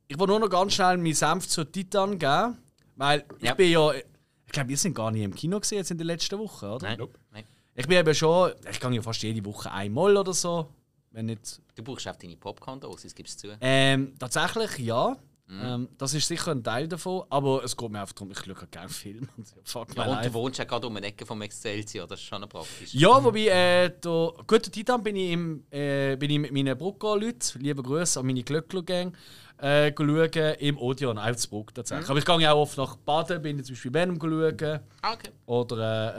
ich 0.07 0.17
will 0.19 0.27
nur 0.27 0.39
noch 0.39 0.49
ganz 0.49 0.73
schnell 0.73 0.97
meinen 0.97 1.13
Senf 1.13 1.47
zur 1.47 1.69
Titan 1.71 2.19
geben. 2.19 2.57
Weil 2.95 3.25
ich 3.39 3.45
Ja. 3.45 3.53
bin 3.55 3.71
ja. 3.71 3.91
Ich 3.93 4.51
glaube, 4.51 4.69
wir 4.69 4.77
sind 4.77 4.93
gar 4.93 5.09
nicht 5.11 5.23
im 5.23 5.33
Kino 5.33 5.59
gesehen 5.59 5.79
jetzt 5.79 5.89
in 5.91 5.97
den 5.97 6.05
letzten 6.07 6.37
Wochen, 6.37 6.65
oder? 6.65 6.87
Nein. 6.95 7.07
Nein. 7.31 7.43
Ich 7.75 7.87
bin 7.87 7.97
eben 7.97 8.13
schon. 8.13 8.51
Ich 8.69 8.79
gehe 8.79 8.91
ja 8.93 9.01
fast 9.01 9.23
jede 9.23 9.43
Woche 9.45 9.71
einmal 9.71 10.15
oder 10.17 10.33
so. 10.33 10.67
Wenn 11.11 11.27
nicht. 11.27 11.61
Du 11.75 11.83
brauchst 11.83 12.07
auch 12.07 12.15
deine 12.15 12.35
Popcorn-Dosis, 12.37 13.13
gibst 13.15 13.43
du 13.43 13.49
zu. 13.49 13.57
Ähm, 13.61 14.13
tatsächlich 14.19 14.77
ja. 14.79 15.15
Mhm. 15.45 15.61
Ähm, 15.61 15.89
das 15.97 16.13
ist 16.13 16.27
sicher 16.27 16.51
ein 16.51 16.63
Teil 16.63 16.87
davon. 16.87 17.23
Aber 17.29 17.63
es 17.63 17.75
geht 17.75 17.89
mir 17.91 17.99
einfach 18.01 18.13
darum, 18.13 18.31
ich 18.31 18.39
schaue 18.39 18.67
gerne 18.71 18.89
Filme. 18.89 19.27
Und 19.37 19.47
so, 19.47 19.55
fuck 19.63 19.95
Ja, 19.95 20.03
und 20.03 20.09
life. 20.15 20.29
du 20.29 20.33
wohnst 20.33 20.57
ja 20.59 20.65
gerade 20.65 20.87
um 20.87 20.95
eine 20.95 21.05
Ecke 21.07 21.25
vom 21.25 21.41
Excelsior, 21.41 22.07
das 22.07 22.19
ist 22.19 22.25
schon 22.25 22.47
praktisch. 22.47 22.93
Ja, 22.93 23.21
wobei, 23.23 23.47
äh, 23.47 23.89
der 23.89 24.33
gute 24.47 24.71
Titan 24.71 25.03
bin 25.03 25.15
ich, 25.17 25.31
im, 25.31 25.63
äh, 25.69 26.15
bin 26.15 26.31
ich 26.31 26.39
mit 26.39 26.53
meinen 26.53 26.77
Brucko-Leuten, 26.77 27.61
liebe 27.61 27.83
Grüße 27.83 28.19
an 28.19 28.25
meine 28.25 28.41
Glöckler-Gang, 28.41 29.13
äh, 29.57 29.91
schauen 29.91 30.59
im 30.59 30.77
Odeon, 30.77 31.17
Bruck 31.47 31.73
tatsächlich. 31.75 32.09
Aber 32.09 32.19
ich 32.19 32.25
gehe 32.25 32.39
ja 32.39 32.53
auch 32.53 32.61
oft 32.61 32.77
nach 32.77 32.95
Baden, 32.95 33.41
bin 33.41 33.59
ich 33.59 33.65
zum 33.65 33.75
Beispiel 33.75 33.93
Venom 33.93 34.17
schauen. 34.17 34.81
Ah, 35.01 35.13
okay. 35.13 35.29
Oder 35.45 36.15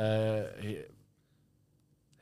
äh, 0.61 0.73
äh, 0.73 0.85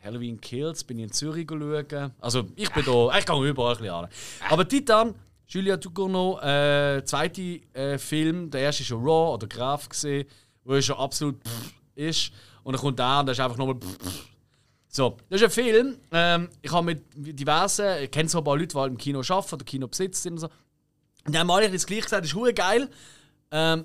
Halloween 0.02 0.40
Kills 0.40 0.82
bin 0.84 0.98
ich 0.98 1.04
in 1.04 1.12
Zürich 1.12 1.46
schauen. 1.48 2.12
Also 2.20 2.44
ich 2.56 2.70
bin 2.72 2.84
da, 2.84 3.18
ich 3.18 3.26
gehe 3.26 3.48
überall 3.48 3.72
ein 3.72 3.78
bisschen 3.78 3.94
an. 3.94 4.08
Aber 4.50 4.66
Titan, 4.66 5.14
Julia 5.46 5.76
Ducournau, 5.76 6.40
äh, 6.40 7.04
zweite 7.04 7.60
äh, 7.72 7.98
Film, 7.98 8.50
der 8.50 8.62
erste 8.62 8.82
war 8.82 8.86
schon 8.86 9.02
Raw 9.02 9.34
oder 9.34 9.46
Graf 9.46 9.88
gesehen, 9.88 10.26
wo 10.64 10.74
er 10.74 10.82
schon 10.82 10.96
absolut 10.96 11.36
ist. 11.94 12.32
Und 12.64 12.74
dann 12.74 12.80
kommt 12.80 12.98
der 12.98 13.20
und 13.20 13.26
der 13.26 13.32
ist 13.32 13.40
einfach 13.40 13.56
nochmal. 13.56 13.76
So, 14.88 15.16
das 15.30 15.40
ist 15.40 15.44
ein 15.44 15.50
Film. 15.50 15.96
Ähm, 16.10 16.48
ich 16.60 16.70
habe 16.70 16.84
mit 16.84 17.04
diversen, 17.14 18.02
ich 18.02 18.10
kenne 18.10 18.28
so 18.28 18.38
ein 18.38 18.44
paar 18.44 18.56
Leute, 18.56 18.68
die 18.68 18.78
halt 18.78 18.90
im 18.90 18.98
Kino 18.98 19.20
arbeiten 19.20 19.54
oder 19.54 19.64
Kino 19.64 19.88
besitzen 19.88 20.32
und 20.32 20.38
so. 20.38 20.48
Die 21.28 21.38
haben 21.38 21.50
alle 21.50 21.70
das 21.70 21.86
gleich 21.86 22.02
gesagt, 22.02 22.24
das 22.24 22.32
ist 22.32 22.56
geil. 22.56 22.88
Ähm, 23.54 23.84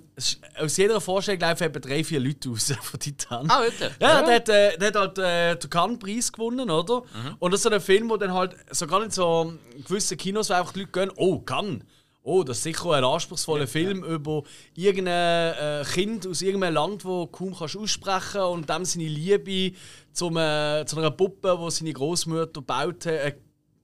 aus 0.57 0.77
jeder 0.77 1.02
Vorstellung 1.02 1.41
laufen 1.41 1.64
etwa 1.64 1.80
drei, 1.80 2.02
vier 2.02 2.22
Leute 2.22 2.48
raus 2.48 2.73
von 2.81 2.99
Titan. 2.99 3.49
Ah, 3.49 3.61
wirklich? 3.61 3.91
Ja, 3.99 4.22
Der, 4.22 4.35
hat, 4.35 4.49
äh, 4.49 4.77
der 4.77 4.88
hat 4.88 4.95
halt 4.95 5.18
äh, 5.18 5.56
den 5.57 5.69
Cannes-Preis 5.69 6.31
gewonnen, 6.31 6.69
oder? 6.69 7.03
Und 7.39 7.52
das 7.52 7.60
ist 7.60 7.64
so 7.64 7.69
ein 7.69 7.81
Film, 7.81 8.10
wo 8.10 8.15
dann 8.15 8.34
halt 8.34 8.56
sogar 8.72 9.03
in 9.03 9.11
so 9.11 9.53
gewissen 9.85 10.18
Kinos 10.18 10.49
wo 10.49 10.53
einfach 10.53 10.72
die 10.72 10.80
Leute 10.80 10.91
gehen, 10.91 11.11
oh, 11.18 11.39
Cannes. 11.39 11.81
Oh, 12.23 12.44
das 12.44 12.57
ist 12.57 12.64
sicher 12.64 12.91
ein 12.91 13.06
anspruchsvoller 13.06 13.68
Film 13.68 14.03
über 14.03 14.44
irgendein 14.73 15.53
äh, 15.53 15.85
Kind 15.85 16.27
aus 16.27 16.41
irgendeinem 16.41 16.73
Land, 16.73 17.06
wo 17.06 17.26
du 17.26 17.31
kaum 17.31 17.56
kannst 17.57 17.77
aussprechen 17.77 18.41
und 18.41 18.69
dem 18.69 18.84
seine 18.84 19.07
Liebe 19.07 19.76
zum, 20.11 20.35
äh, 20.35 20.84
zu 20.85 20.98
einer 20.98 21.11
Puppe, 21.11 21.57
die 21.61 21.72
seine 21.72 21.94
Großmutter 21.94 22.61
hat, 22.68 23.06
äh, 23.06 23.35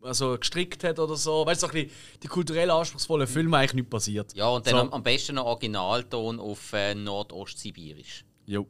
also 0.04 0.38
gestrickt 0.38 0.84
hat 0.84 1.00
oder 1.00 1.16
so. 1.16 1.46
Weißt 1.46 1.64
du, 1.64 1.68
so 1.68 1.74
ein 1.74 1.84
bisschen 1.86 1.92
die 2.22 2.28
kulturell 2.28 2.70
anspruchsvollen 2.72 3.28
Filme, 3.28 3.58
eigentlich 3.58 3.74
nicht 3.74 3.90
passiert. 3.90 4.34
Ja, 4.36 4.48
und 4.50 4.66
dann 4.68 4.74
So. 4.74 4.80
am, 4.82 4.94
am 4.94 5.04
besten 5.04 5.36
noch 5.36 5.46
Originalton 5.46 6.40
auf 6.40 6.74
äh, 6.74 6.94
Nordostsibirisch. 6.96 8.26
Jo. 8.46 8.68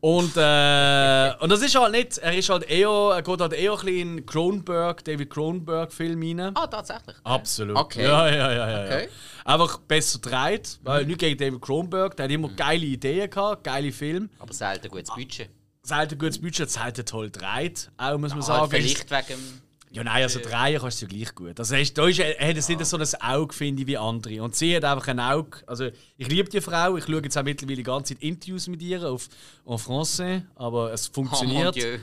Und, 0.00 0.36
äh, 0.36 1.32
und 1.40 1.48
das 1.50 1.62
ist 1.62 1.74
halt 1.74 1.92
nicht, 1.92 2.18
er 2.18 2.36
ist 2.36 2.48
halt 2.50 2.68
eher, 2.68 2.88
er 3.14 3.22
geht 3.22 3.40
halt 3.40 3.52
eher 3.54 3.72
ein 3.72 3.78
bisschen 3.78 4.18
in 4.18 4.26
Cronenberg, 4.26 5.02
David 5.04 5.30
Cronenberg-Film 5.30 6.22
rein. 6.40 6.52
Ah, 6.54 6.66
tatsächlich? 6.66 7.16
Absolut. 7.24 7.76
Okay. 7.76 8.02
Ja, 8.04 8.28
ja, 8.28 8.52
ja, 8.52 8.70
ja. 8.70 8.84
Okay. 8.84 9.04
ja. 9.06 9.52
Einfach 9.54 9.78
besser 9.78 10.18
gedreht, 10.18 10.78
weil 10.82 11.06
nicht 11.06 11.18
gegen 11.18 11.38
David 11.38 11.62
Cronenberg, 11.62 12.16
der 12.16 12.24
hat 12.24 12.32
immer 12.32 12.50
geile 12.50 12.84
Ideen 12.84 13.30
gehabt, 13.30 13.64
geile 13.64 13.90
Filme. 13.92 14.28
Aber 14.38 14.52
selten 14.52 14.88
gutes 14.90 15.08
Budget. 15.14 15.48
Selten 15.82 16.18
gutes 16.18 16.38
Budget, 16.40 16.70
selten 16.70 17.06
toll 17.06 17.30
gedreht, 17.30 17.90
auch 17.96 18.18
muss 18.18 18.30
man 18.32 18.40
Ah, 18.40 18.42
sagen. 18.42 18.70
vielleicht 18.70 19.10
wegen. 19.10 19.62
Ja, 19.96 20.04
nein, 20.04 20.24
also 20.24 20.40
drei 20.40 20.74
kannst 20.74 21.00
du 21.00 21.06
ja 21.06 21.08
gleich 21.08 21.34
gut. 21.34 21.58
Also, 21.58 21.74
hast, 21.74 21.94
da 21.94 22.06
ist, 22.06 22.18
hat 22.20 22.56
es 22.56 22.68
nicht 22.68 22.84
so 22.84 22.98
ein 22.98 23.20
Auge, 23.22 23.54
finde 23.54 23.80
ich, 23.80 23.88
wie 23.88 23.96
andere. 23.96 24.42
Und 24.42 24.54
sie 24.54 24.76
hat 24.76 24.84
einfach 24.84 25.08
ein 25.08 25.18
Auge. 25.18 25.58
Also, 25.66 25.88
ich 26.18 26.28
liebe 26.28 26.50
die 26.50 26.60
Frau. 26.60 26.98
Ich 26.98 27.06
schaue 27.06 27.22
jetzt 27.22 27.38
auch 27.38 27.42
mittlerweile 27.42 27.76
die 27.76 27.82
ganze 27.82 28.12
Zeit 28.12 28.22
Interviews 28.22 28.68
mit 28.68 28.82
ihr 28.82 29.02
auf 29.10 29.26
en 29.66 29.78
français, 29.78 30.42
aber 30.54 30.92
es 30.92 31.08
Oh 31.08 31.14
funktioniert. 31.14 31.74
Dieu. 31.74 31.96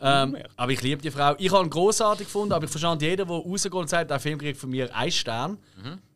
ähm, 0.00 0.36
aber 0.56 0.70
ich 0.70 0.80
liebe 0.80 1.02
die 1.02 1.10
Frau. 1.10 1.34
Ich 1.38 1.50
habe 1.50 1.64
ihn 1.64 1.70
großartig 1.70 2.28
gefunden, 2.28 2.52
aber 2.52 2.66
ich 2.66 2.70
verstand 2.70 3.02
jeden, 3.02 3.16
der 3.16 3.26
rausgeht 3.26 3.72
und 3.74 3.88
sagt, 3.90 4.12
der 4.12 4.20
Film 4.20 4.38
kriegt 4.38 4.60
von 4.60 4.70
mir 4.70 4.94
einen 4.94 5.10
Stern. 5.10 5.58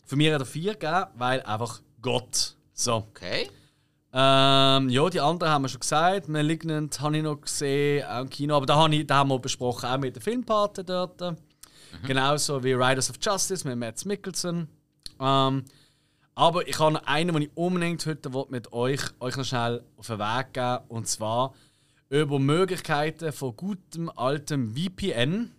Von 0.04 0.18
mir 0.18 0.32
hat 0.34 0.40
er 0.40 0.46
vier 0.46 0.74
gegeben, 0.74 1.06
weil 1.16 1.42
einfach 1.42 1.80
Gott. 2.00 2.54
So. 2.74 3.06
Okay. 3.10 3.50
Ähm, 4.16 4.90
ja, 4.90 5.10
die 5.10 5.20
anderen 5.20 5.52
haben 5.52 5.62
wir 5.62 5.68
schon 5.68 5.80
gesagt. 5.80 6.28
Malignant 6.28 7.00
habe 7.00 7.16
ich 7.16 7.22
noch 7.24 7.40
gesehen, 7.40 8.06
auch 8.06 8.20
im 8.20 8.30
Kino. 8.30 8.56
Aber 8.56 8.64
da, 8.64 8.76
haben 8.76 9.28
wir 9.28 9.38
besprochen, 9.40 9.88
auch 9.88 9.98
mit 9.98 10.14
den 10.14 10.22
Filmpaten 10.22 10.86
dort. 10.86 11.20
Genauso 12.06 12.62
wie 12.62 12.74
Riders 12.74 13.10
of 13.10 13.16
Justice 13.20 13.66
mit 13.66 13.76
Matt 13.76 14.04
Mikkelsen. 14.04 14.68
Ähm, 15.20 15.64
aber 16.36 16.68
ich 16.68 16.78
habe 16.78 16.92
noch 16.92 17.06
einen, 17.06 17.32
den 17.32 17.42
ich 17.42 17.50
unbedingt 17.56 18.06
heute 18.06 18.30
mit 18.50 18.72
euch, 18.72 19.00
euch 19.18 19.36
noch 19.36 19.44
schnell 19.44 19.82
auf 19.96 20.06
den 20.06 20.18
Weg 20.18 20.52
geben 20.52 20.78
Und 20.88 21.08
zwar 21.08 21.54
über 22.08 22.38
Möglichkeiten 22.38 23.32
von 23.32 23.56
gutem 23.56 24.10
altem 24.10 24.76
VPN. 24.76 25.52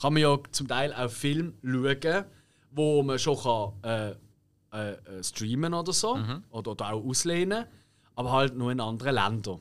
Kann 0.00 0.12
man 0.14 0.22
ja 0.22 0.38
zum 0.50 0.68
Teil 0.68 0.94
auch 0.94 1.10
Filme 1.10 1.52
schauen, 1.62 2.24
wo 2.70 3.02
man 3.02 3.18
schon 3.18 3.38
kann, 3.38 3.72
äh, 3.82 4.14
äh, 4.72 4.92
äh, 4.92 5.22
streamen 5.22 5.74
oder 5.74 5.92
so. 5.92 6.16
Oder, 6.50 6.72
oder 6.72 6.92
auch 6.92 7.04
auslehnen. 7.04 7.66
Aber 8.14 8.32
halt 8.32 8.56
nur 8.56 8.72
in 8.72 8.80
anderen 8.80 9.14
Ländern. 9.14 9.60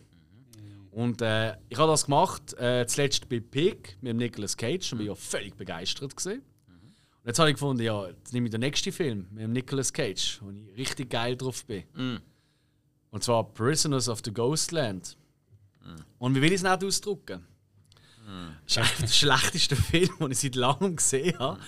Und 0.91 1.21
äh, 1.21 1.57
ich 1.67 1.77
habe 1.77 1.91
das 1.91 2.05
gemacht, 2.05 2.53
äh, 2.57 2.85
zuletzt 2.87 3.27
bei 3.27 3.41
Pig 3.41 3.97
mit 4.01 4.15
Nicolas 4.15 4.55
Cage. 4.55 4.93
Und 4.93 4.99
bin 4.99 5.07
ja 5.07 5.15
völlig 5.15 5.55
begeistert. 5.55 6.15
Gewesen. 6.15 6.41
Und 7.25 7.27
jetzt 7.27 7.39
habe 7.39 7.49
ich 7.49 7.55
gefunden, 7.55 7.83
ja, 7.83 8.07
jetzt 8.07 8.33
nehme 8.33 8.47
ich 8.47 8.51
den 8.51 8.61
nächsten 8.61 8.91
Film 8.91 9.27
mit 9.31 9.49
Nicolas 9.49 9.91
Cage, 9.91 10.39
wo 10.41 10.51
ich 10.51 10.77
richtig 10.77 11.09
geil 11.09 11.35
drauf 11.35 11.65
bin. 11.65 11.83
Und 13.09 13.23
zwar 13.23 13.43
Prisoners 13.53 14.07
of 14.07 14.21
the 14.23 14.31
Ghostland. 14.33 15.17
Und 16.17 16.35
wie 16.35 16.41
will 16.41 16.49
ich 16.49 16.61
es 16.61 16.63
nicht 16.63 16.83
ausdrücken? 16.83 17.45
Das 18.65 18.77
ist 18.77 19.01
der 19.01 19.07
schlechteste 19.37 19.75
Film, 19.75 20.09
den 20.19 20.31
ich 20.31 20.39
seit 20.39 20.55
langem 20.55 20.95
gesehen 20.95 21.37
habe. 21.39 21.59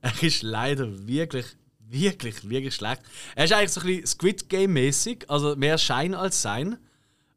Er 0.00 0.22
ist 0.22 0.42
leider 0.42 1.06
wirklich, 1.06 1.46
wirklich, 1.92 2.48
wirklich 2.48 2.74
schlecht. 2.74 3.02
Er 3.36 3.44
ist 3.44 3.52
eigentlich 3.52 3.70
so 3.72 3.80
ein 3.80 3.86
bisschen 3.86 4.06
Squid 4.06 4.48
Game-mäßig, 4.48 5.24
also 5.28 5.54
mehr 5.56 5.78
Schein 5.78 6.14
als 6.14 6.40
Sein. 6.42 6.78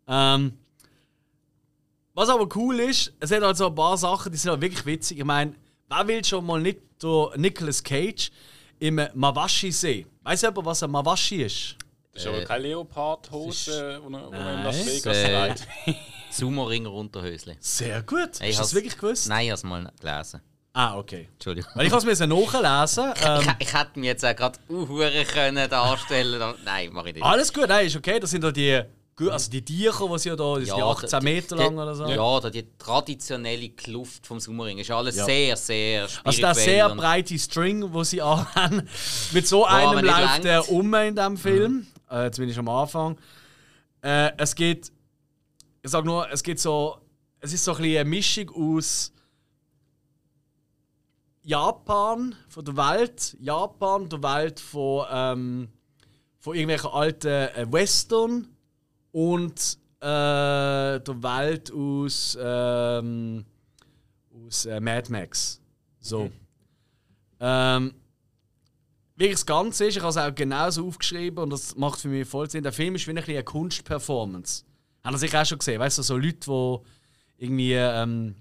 Ähm, 0.07 0.53
was 2.14 2.30
aber 2.30 2.48
cool 2.56 2.80
ist, 2.80 3.14
es 3.19 3.32
hat 3.32 3.44
halt 3.44 3.57
so 3.57 3.68
ein 3.68 3.76
paar 3.76 3.98
Sachen, 3.98 4.32
die 4.32 4.38
sind 4.38 4.52
halt 4.52 4.61
wirklich 4.61 4.86
witzig. 4.86 5.19
Ich 5.19 5.26
meine, 5.26 5.53
wer 5.90 6.07
will 6.07 6.23
schon 6.23 6.45
mal 6.45 6.61
nicht 6.61 6.80
der 7.03 7.32
Nicolas 7.36 7.84
Cage 7.84 8.32
im 8.80 9.02
Mawashi 9.14 9.72
sehen? 9.72 10.07
Weiß 10.23 10.41
jemand, 10.41 10.65
was 10.65 10.82
ein 10.84 10.91
Mawashi 10.91 11.44
ist? 11.44 11.76
Das 12.14 12.23
ist 12.23 12.27
aber 12.30 12.45
keine 12.45 12.68
Leopardhose, 12.69 13.99
die 14.07 14.14
er 14.14 14.32
er 14.32 14.53
in 14.53 14.64
Las. 14.64 14.86
Vegas 14.86 15.18
Äh, 15.18 15.53
trägt. 15.53 15.68
Sumo-Ringer 16.32 16.91
Unterhösle. 16.91 17.57
Sehr 17.60 18.02
gut. 18.03 18.40
Hast 18.40 18.41
du 18.41 18.48
das 18.57 18.73
wirklich 18.73 18.98
gewusst? 18.98 19.27
Nein, 19.27 19.45
ich 19.45 19.52
habe 19.52 19.57
es 19.57 19.64
mal 19.64 19.91
gelesen. 19.99 20.41
Ah, 20.77 20.97
okay. 20.97 21.30
Entschuldigung. 21.34 21.72
Weil 21.73 21.85
ich 21.88 21.91
habe 21.93 22.11
es 22.11 22.19
mir 22.19 22.27
nachlesen. 22.27 23.14
Ich, 23.15 23.26
Ähm, 23.26 23.56
ich 23.60 23.73
hätte 23.73 23.97
mir 23.97 24.07
jetzt 24.07 24.26
auch 24.26 24.35
gerade 24.35 24.60
Uhren 24.68 25.26
können 25.26 25.69
darstellen 25.69 26.53
Nein, 26.65 26.89
mach 26.91 27.06
ich 27.06 27.14
nicht. 27.14 27.23
alles 27.23 27.53
gut, 27.53 27.69
nein, 27.69 27.88
ist 27.88 27.95
okay. 27.95 28.19
Das 28.19 28.30
sind 28.31 28.43
ja 28.43 28.52
die, 28.52 28.81
also 29.30 29.49
die 29.49 29.64
Tiere, 29.64 30.10
die 30.11 30.19
sie 30.19 30.27
ja 30.30 30.35
da, 30.35 30.57
die 30.60 30.65
ja 30.65 30.76
18 30.76 31.19
die- 31.22 31.23
Meter 31.23 31.56
die- 31.56 31.64
lang 31.64 31.77
oder 31.77 31.95
so. 31.95 32.06
Ja, 32.07 32.39
da 32.41 32.49
die 32.49 32.68
traditionelle 32.77 33.69
Kluft 33.69 34.27
vom 34.27 34.41
Summering 34.41 34.77
ist 34.80 34.91
alles 34.91 35.15
Ja. 35.15 35.23
sehr, 35.23 35.56
sehr 35.56 36.10
spirituell. 36.10 36.26
Also 36.26 36.41
der 36.41 36.56
sehr 36.56 36.89
breite 36.95 37.39
String, 37.39 37.93
wo 37.93 38.03
sie 38.03 38.22
anhaben, 38.22 38.89
mit 39.31 39.47
so 39.47 39.65
einem 39.65 40.03
läuft 40.06 40.43
er 40.43 40.57
langt. 40.57 40.68
um 40.69 40.93
in 40.93 41.15
diesem 41.15 41.38
Film. 41.38 41.88
äh, 42.10 42.30
zumindest 42.31 42.60
am 42.60 42.68
Anfang. 42.68 43.18
Äh, 44.02 44.31
es 44.38 44.53
geht, 44.53 44.91
ich 45.81 45.89
sag 45.89 46.03
nur, 46.03 46.30
es 46.30 46.43
geht 46.43 46.60
so, 46.60 46.97
es 47.39 47.53
ist 47.53 47.64
so 47.64 47.73
ein 47.76 47.81
eine 47.84 48.03
Mischung 48.03 48.49
aus 48.49 49.14
Japan, 51.45 52.35
von 52.47 52.65
der 52.65 52.76
Welt, 52.76 53.38
Japan, 53.39 54.09
der 54.09 54.23
Welt 54.23 54.59
von, 54.59 55.05
ähm, 55.11 55.69
von 56.39 56.55
irgendwelchen 56.55 56.89
alten 56.89 57.27
äh, 57.27 57.72
Western 57.72 58.47
und 59.11 59.77
äh, 59.99 60.99
der 60.99 61.23
Welt 61.23 61.72
aus, 61.72 62.35
ähm, 62.41 63.45
aus 64.43 64.65
äh, 64.65 64.80
Mad 64.80 65.11
Max. 65.11 65.61
So. 65.99 66.31
Ähm, 67.39 67.93
wie 69.15 69.30
das 69.30 69.45
Ganze 69.45 69.85
ist, 69.85 69.97
ich 69.97 70.01
habe 70.01 70.09
es 70.09 70.17
auch 70.17 70.34
genauso 70.34 70.88
aufgeschrieben 70.88 71.43
und 71.43 71.51
das 71.51 71.76
macht 71.76 71.99
für 71.99 72.07
mich 72.07 72.27
voll 72.27 72.49
Sinn. 72.49 72.63
Der 72.63 72.73
Film 72.73 72.95
ist 72.95 73.05
wie 73.05 73.11
ein 73.11 73.19
eine 73.19 73.43
Kunstperformance. 73.43 74.65
Haben 75.03 75.17
Sie 75.17 75.27
sicher 75.27 75.43
auch 75.43 75.45
schon 75.45 75.59
gesehen? 75.59 75.80
Weißt 75.80 75.99
du, 75.99 76.01
so 76.01 76.17
Leute, 76.17 76.39
die 76.39 76.80
irgendwie 77.38 77.73
ähm, 77.73 78.35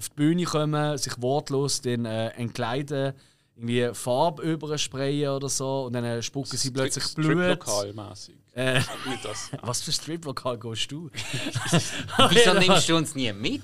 auf 0.00 0.08
die 0.08 0.14
Bühne 0.16 0.44
kommen, 0.44 0.96
sich 0.98 1.12
wortlos 1.20 1.82
den, 1.82 2.06
äh, 2.06 2.28
entkleiden, 2.30 3.12
irgendwie 3.54 3.90
Farbe 3.94 4.42
übersprayen 4.42 5.30
oder 5.30 5.50
so 5.50 5.84
und 5.84 5.92
dann 5.92 6.04
äh, 6.04 6.22
spucken 6.22 6.56
sie 6.56 6.70
plötzlich 6.70 7.14
Blut. 7.14 7.32
Strip-Lokal-mäßig. 7.32 8.34
Äh, 8.52 8.80
Nicht 9.08 9.24
das. 9.24 9.50
was 9.62 9.80
für 9.80 9.92
Strip-Lokal 9.92 10.58
gehst 10.58 10.90
du? 10.90 11.08
Wieso 12.30 12.54
nimmst 12.54 12.88
du 12.88 12.96
uns 12.96 13.14
nie 13.14 13.32
mit? 13.32 13.62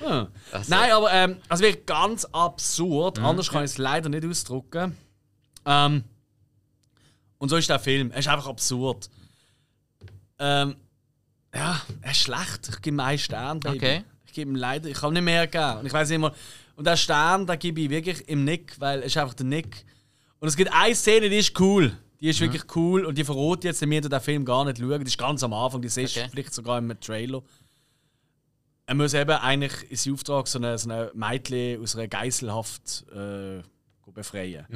Ja. 0.00 0.28
Also- 0.50 0.70
Nein, 0.70 0.92
aber 0.92 1.12
ähm, 1.12 1.36
es 1.50 1.60
wird 1.60 1.86
ganz 1.86 2.24
absurd. 2.32 3.18
Anders 3.18 3.50
kann 3.50 3.64
ich 3.64 3.72
es 3.72 3.78
leider 3.78 4.08
nicht 4.08 4.24
ausdrücken. 4.24 4.96
Ähm, 5.66 6.04
und 7.36 7.48
so 7.50 7.56
ist 7.56 7.68
der 7.68 7.78
Film. 7.78 8.12
Er 8.12 8.18
ist 8.20 8.28
einfach 8.28 8.46
absurd. 8.46 9.10
Ähm, 10.38 10.76
ja, 11.54 11.82
er 12.00 12.10
ist 12.10 12.20
schlecht. 12.22 12.68
Ich 12.70 12.76
gebe 12.80 12.94
ihm 12.96 13.00
einen 13.00 13.18
Stern, 13.18 13.60
Baby. 13.60 13.76
Okay. 13.76 14.04
Ich 14.34 14.36
gebe 14.36 14.50
ihm 14.50 14.56
leider, 14.56 14.88
ich 14.88 14.96
kann 14.96 15.12
nicht 15.12 15.22
mehr 15.22 15.46
geben. 15.46 15.78
Und 15.78 15.86
ich 15.86 15.92
weiß 15.92 16.10
mal. 16.18 16.32
Und 16.74 16.84
der 16.88 16.96
Stern, 16.96 17.46
den 17.46 17.56
gebe 17.56 17.82
ich 17.82 17.88
wirklich 17.88 18.28
im 18.28 18.42
Nick, 18.44 18.74
weil 18.80 18.98
es 18.98 19.06
ist 19.06 19.16
einfach 19.16 19.34
der 19.34 19.46
Nick. 19.46 19.84
Und 20.40 20.48
es 20.48 20.56
gibt 20.56 20.72
eine 20.72 20.92
Szene, 20.96 21.30
die 21.30 21.38
ist 21.38 21.58
cool. 21.60 21.96
Die 22.20 22.28
ist 22.30 22.40
wirklich 22.40 22.64
cool 22.74 23.04
und 23.04 23.16
die 23.16 23.22
verrate 23.22 23.68
jetzt, 23.68 23.80
wir 23.88 24.00
den 24.00 24.20
Film 24.20 24.44
gar 24.44 24.64
nicht 24.64 24.78
schauen. 24.78 24.98
Die 24.98 25.06
ist 25.06 25.18
ganz 25.18 25.44
am 25.44 25.52
Anfang, 25.52 25.80
die 25.82 25.88
siehst 25.88 26.16
du 26.16 26.20
Okay. 26.22 26.28
vielleicht 26.32 26.52
sogar 26.52 26.78
im 26.78 26.98
Trailer. 26.98 27.42
Er 28.86 28.94
muss 28.96 29.14
eben 29.14 29.30
eigentlich 29.30 29.88
in 29.88 29.96
seinem 29.96 30.14
Auftrag 30.14 30.48
so 30.48 30.58
eine, 30.58 30.76
so 30.78 30.90
eine 30.90 31.12
Mädchen 31.14 31.80
aus 31.80 31.94
einer 31.94 32.08
Geiselhaft 32.08 33.04
äh, 33.14 33.62
befreien. 34.12 34.66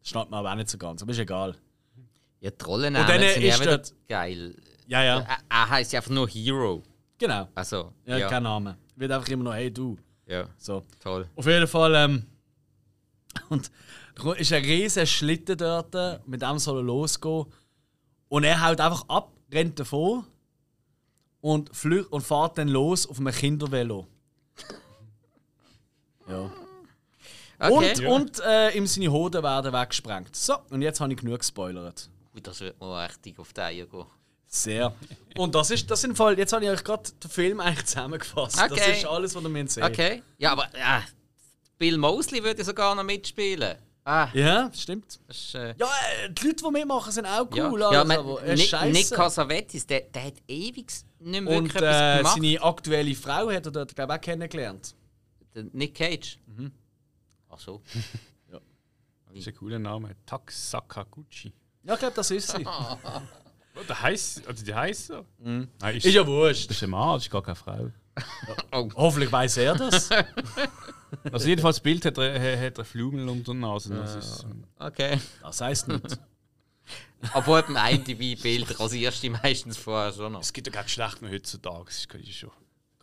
Das 0.00 0.08
steht 0.08 0.30
mir 0.30 0.36
aber 0.38 0.50
auch 0.50 0.56
nicht 0.56 0.70
so 0.70 0.78
ganz, 0.78 1.02
aber 1.02 1.12
ist 1.12 1.18
egal. 1.18 1.54
Ja, 2.40 2.50
die 2.50 2.64
Rollen 2.64 2.96
Und 2.96 3.06
dann 3.06 3.20
sind 3.20 3.42
ja 3.42 3.54
ist 3.54 3.60
wieder 3.60 3.76
dort- 3.78 3.92
geil. 4.08 4.56
Ja, 4.86 5.02
ja, 5.04 5.20
Er, 5.20 5.38
er 5.50 5.68
heisst 5.68 5.92
ja 5.92 5.98
einfach 6.00 6.10
nur 6.10 6.26
Hero. 6.26 6.82
genau. 7.18 7.48
Also, 7.54 7.92
Ja, 8.06 8.16
ja, 8.18 8.28
kein 8.28 8.42
Name. 8.44 8.76
Wird 8.96 9.10
einfach 9.12 9.28
immer 9.28 9.44
noch, 9.44 9.54
hey 9.54 9.70
du. 9.72 9.96
ja, 10.26 10.48
So. 10.58 10.84
toll. 11.00 11.28
Auf 11.36 11.46
jeden 11.46 11.66
Fall, 11.66 11.94
ähm, 11.94 12.26
und 13.48 13.70
da 14.14 14.32
ist 14.34 14.52
ein 14.52 14.64
riesiger 14.64 15.06
Schlitten 15.06 15.58
dort, 15.58 16.26
mit 16.26 16.42
dem 16.42 16.58
soll 16.58 16.78
er 16.78 16.82
losgehen. 16.82 17.46
Und 18.28 18.44
er 18.44 18.64
haut 18.66 18.80
einfach 18.80 19.08
ab, 19.08 19.32
rennt 19.52 19.78
davon 19.78 20.24
und, 21.40 21.74
flücht 21.74 22.10
und 22.12 22.22
fährt 22.22 22.58
dann 22.58 22.68
los 22.68 23.06
auf 23.08 23.18
einem 23.18 23.32
Kindervelo. 23.32 24.06
Ja. 26.26 26.50
Okay. 27.58 28.06
Und, 28.06 28.06
und 28.06 28.40
äh, 28.40 28.70
ihm 28.76 28.86
seine 28.86 29.12
Hoden 29.12 29.42
werden 29.42 29.72
weggesprengt. 29.72 30.34
So, 30.34 30.56
und 30.70 30.80
jetzt 30.82 31.00
habe 31.00 31.12
ich 31.12 31.20
genug 31.20 31.38
gespoilert. 31.40 32.08
Ui, 32.34 32.40
das 32.40 32.60
wird 32.60 32.80
mir 32.80 33.04
richtig 33.04 33.38
auf 33.38 33.52
die 33.52 33.60
Eier 33.60 33.86
gehen. 33.86 34.06
Sehr. 34.54 34.94
Und 35.36 35.54
das 35.56 35.70
ist 35.72 35.90
das 35.90 36.00
sind 36.00 36.16
voll. 36.16 36.38
Jetzt 36.38 36.52
habe 36.52 36.64
ich 36.64 36.70
euch 36.70 36.84
gerade 36.84 37.10
den 37.10 37.28
Film 37.30 37.58
eigentlich 37.60 37.86
zusammengefasst. 37.86 38.56
Das 38.58 38.70
Okay. 38.70 38.98
ist 38.98 39.04
alles, 39.06 39.34
was 39.34 39.42
ihr 39.42 39.48
mir 39.48 39.66
sehen. 39.66 39.82
Okay. 39.82 40.22
Ja, 40.38 40.52
aber 40.52 40.68
ja, 40.78 41.02
Bill 41.76 41.98
Mosley 41.98 42.42
würde 42.44 42.62
sogar 42.62 42.94
noch 42.94 43.02
mitspielen. 43.02 43.76
Ah, 44.04 44.28
Ja, 44.32 44.70
stimmt. 44.72 45.18
das 45.26 45.36
ist, 45.36 45.54
äh, 45.56 45.74
Ja, 45.78 45.86
äh, 45.86 46.30
die 46.30 46.46
Leute, 46.46 46.62
die 46.64 46.70
mitmachen, 46.70 47.10
sind 47.10 47.26
auch 47.26 47.48
ja. 47.56 47.68
cool. 47.70 47.80
ja, 47.80 47.88
alles, 47.88 48.04
man, 48.06 48.18
aber 48.18 48.42
er 48.42 48.54
ist 48.54 48.72
Nick. 48.72 48.92
Nick 48.92 49.08
der, 49.88 50.00
der 50.02 50.24
hat 50.24 50.34
ewig 50.46 50.92
nicht 51.18 51.40
mehr 51.42 51.56
Und 51.58 51.64
wirklich 51.74 51.82
äh, 51.82 52.18
gemacht. 52.18 52.34
seine 52.36 52.62
aktuelle 52.62 53.14
Frau 53.16 53.50
hat 53.50 53.66
er 53.66 53.72
dort, 53.72 53.94
glaube 53.96 54.12
ich, 54.12 54.18
auch 54.18 54.22
kennengelernt. 54.22 54.94
Der 55.54 55.64
Nick 55.72 55.94
Cage. 55.96 56.38
Mhm. 56.46 56.70
Ach 57.50 57.58
so. 57.58 57.82
Das 59.26 59.40
ist 59.40 59.48
ein 59.48 59.56
cooler 59.56 59.80
Name. 59.80 60.14
Tak 60.24 60.48
Sakaguchi. 60.52 61.52
Ja, 61.82 61.94
ich 61.94 61.98
glaube, 61.98 62.14
das 62.14 62.30
ist 62.30 62.52
sie. 62.52 62.64
Oh, 63.76 63.80
der 63.88 64.00
heisst, 64.02 64.46
also 64.46 64.64
die 64.64 64.74
heisst 64.74 65.08
so. 65.08 65.24
Nein, 65.38 65.68
ist, 65.96 66.06
ist 66.06 66.14
ja 66.14 66.26
wurscht. 66.26 66.70
das 66.70 66.76
ist 66.76 66.82
ein 66.84 66.90
Mann, 66.90 67.14
das 67.16 67.24
ist 67.24 67.30
gar 67.30 67.42
keine 67.42 67.56
Frau. 67.56 67.90
Hoffentlich 68.94 69.32
weiß 69.32 69.56
er 69.56 69.74
das. 69.74 70.08
Also 71.32 71.48
jedenfalls 71.48 71.76
das 71.76 71.82
Bild 71.82 72.04
hat 72.04 72.18
er, 72.18 72.66
hat 72.66 72.78
er 72.78 72.84
Flumel 72.84 73.28
unter 73.28 73.52
der 73.52 73.60
Nase. 73.60 73.94
Das 73.94 74.14
ist, 74.14 74.46
Okay. 74.78 75.18
Das 75.42 75.60
heißt 75.60 75.88
nicht. 75.88 76.18
Obwohl 77.32 77.62
beim 77.62 77.76
IMDb-Bild 77.76 78.78
rasierst 78.78 79.18
du 79.22 79.28
die 79.28 79.30
meistens 79.30 79.76
vorher 79.76 80.12
schon 80.12 80.32
noch. 80.32 80.42
es 80.42 80.52
gibt 80.52 80.66
ja 80.66 80.72
kein 80.72 80.84
Geschlecht 80.84 81.22
mehr 81.22 81.30
heutzutage. 81.32 81.86
Es 81.88 82.06
ist 82.06 82.34
schon 82.36 82.50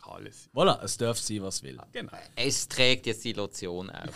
alles. 0.02 0.48
Voilà, 0.54 0.82
es 0.82 0.96
darf 0.96 1.18
sein, 1.18 1.42
was 1.42 1.62
will. 1.62 1.78
Genau. 1.92 2.12
Es 2.36 2.68
trägt 2.68 3.06
jetzt 3.06 3.24
die 3.24 3.32
Lotion 3.32 3.90
auf. 3.90 4.14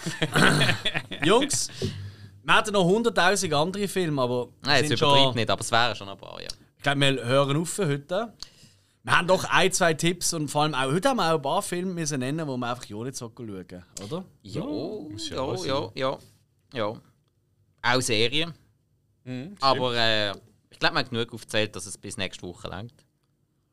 Jungs, 1.24 1.68
wir 2.46 2.54
hatten 2.54 2.72
noch 2.72 2.86
100.000 2.86 3.52
andere 3.54 3.88
Filme, 3.88 4.22
aber 4.22 4.48
Nein, 4.62 4.78
jetzt 4.78 4.88
sind 4.88 4.98
übertreibt 4.98 5.24
schon, 5.24 5.34
nicht, 5.34 5.50
aber 5.50 5.60
es 5.60 5.72
wären 5.72 5.96
schon 5.96 6.08
ein 6.08 6.16
paar, 6.16 6.40
ja. 6.40 6.48
ich 6.76 6.82
glaube, 6.82 7.00
wir 7.00 7.24
hören 7.24 7.56
auf 7.56 7.70
für 7.70 7.88
heute. 7.88 8.32
Wir 9.02 9.18
haben 9.18 9.26
doch 9.26 9.44
ein, 9.44 9.72
zwei 9.72 9.94
Tipps 9.94 10.32
und 10.32 10.48
vor 10.48 10.62
allem 10.62 10.74
auch, 10.74 10.92
heute 10.92 11.08
haben 11.08 11.16
wir 11.16 11.32
auch 11.32 11.36
ein 11.36 11.42
paar 11.42 11.62
Filme 11.62 11.92
müssen 11.92 12.20
nennen, 12.20 12.46
wo 12.46 12.56
wir 12.56 12.70
einfach 12.70 12.84
ja 12.84 12.96
nicht 13.02 13.16
so 13.16 13.32
schauen, 13.36 13.50
oder? 13.50 14.24
Ja, 14.42 14.62
ja 14.62 14.64
ja, 15.30 15.40
auch 15.40 15.66
ja, 15.66 15.90
ja, 15.94 16.18
ja. 16.72 17.00
Auch 17.82 18.00
Serien. 18.00 18.54
Mhm, 19.24 19.56
Aber 19.60 19.94
äh, 19.96 20.30
ich 20.70 20.78
glaube, 20.78 20.94
man 20.94 21.04
hat 21.04 21.10
genug 21.10 21.32
aufgezählt, 21.34 21.74
dass 21.74 21.86
es 21.86 21.98
bis 21.98 22.16
nächste 22.16 22.46
Woche 22.46 22.68
langt. 22.68 22.94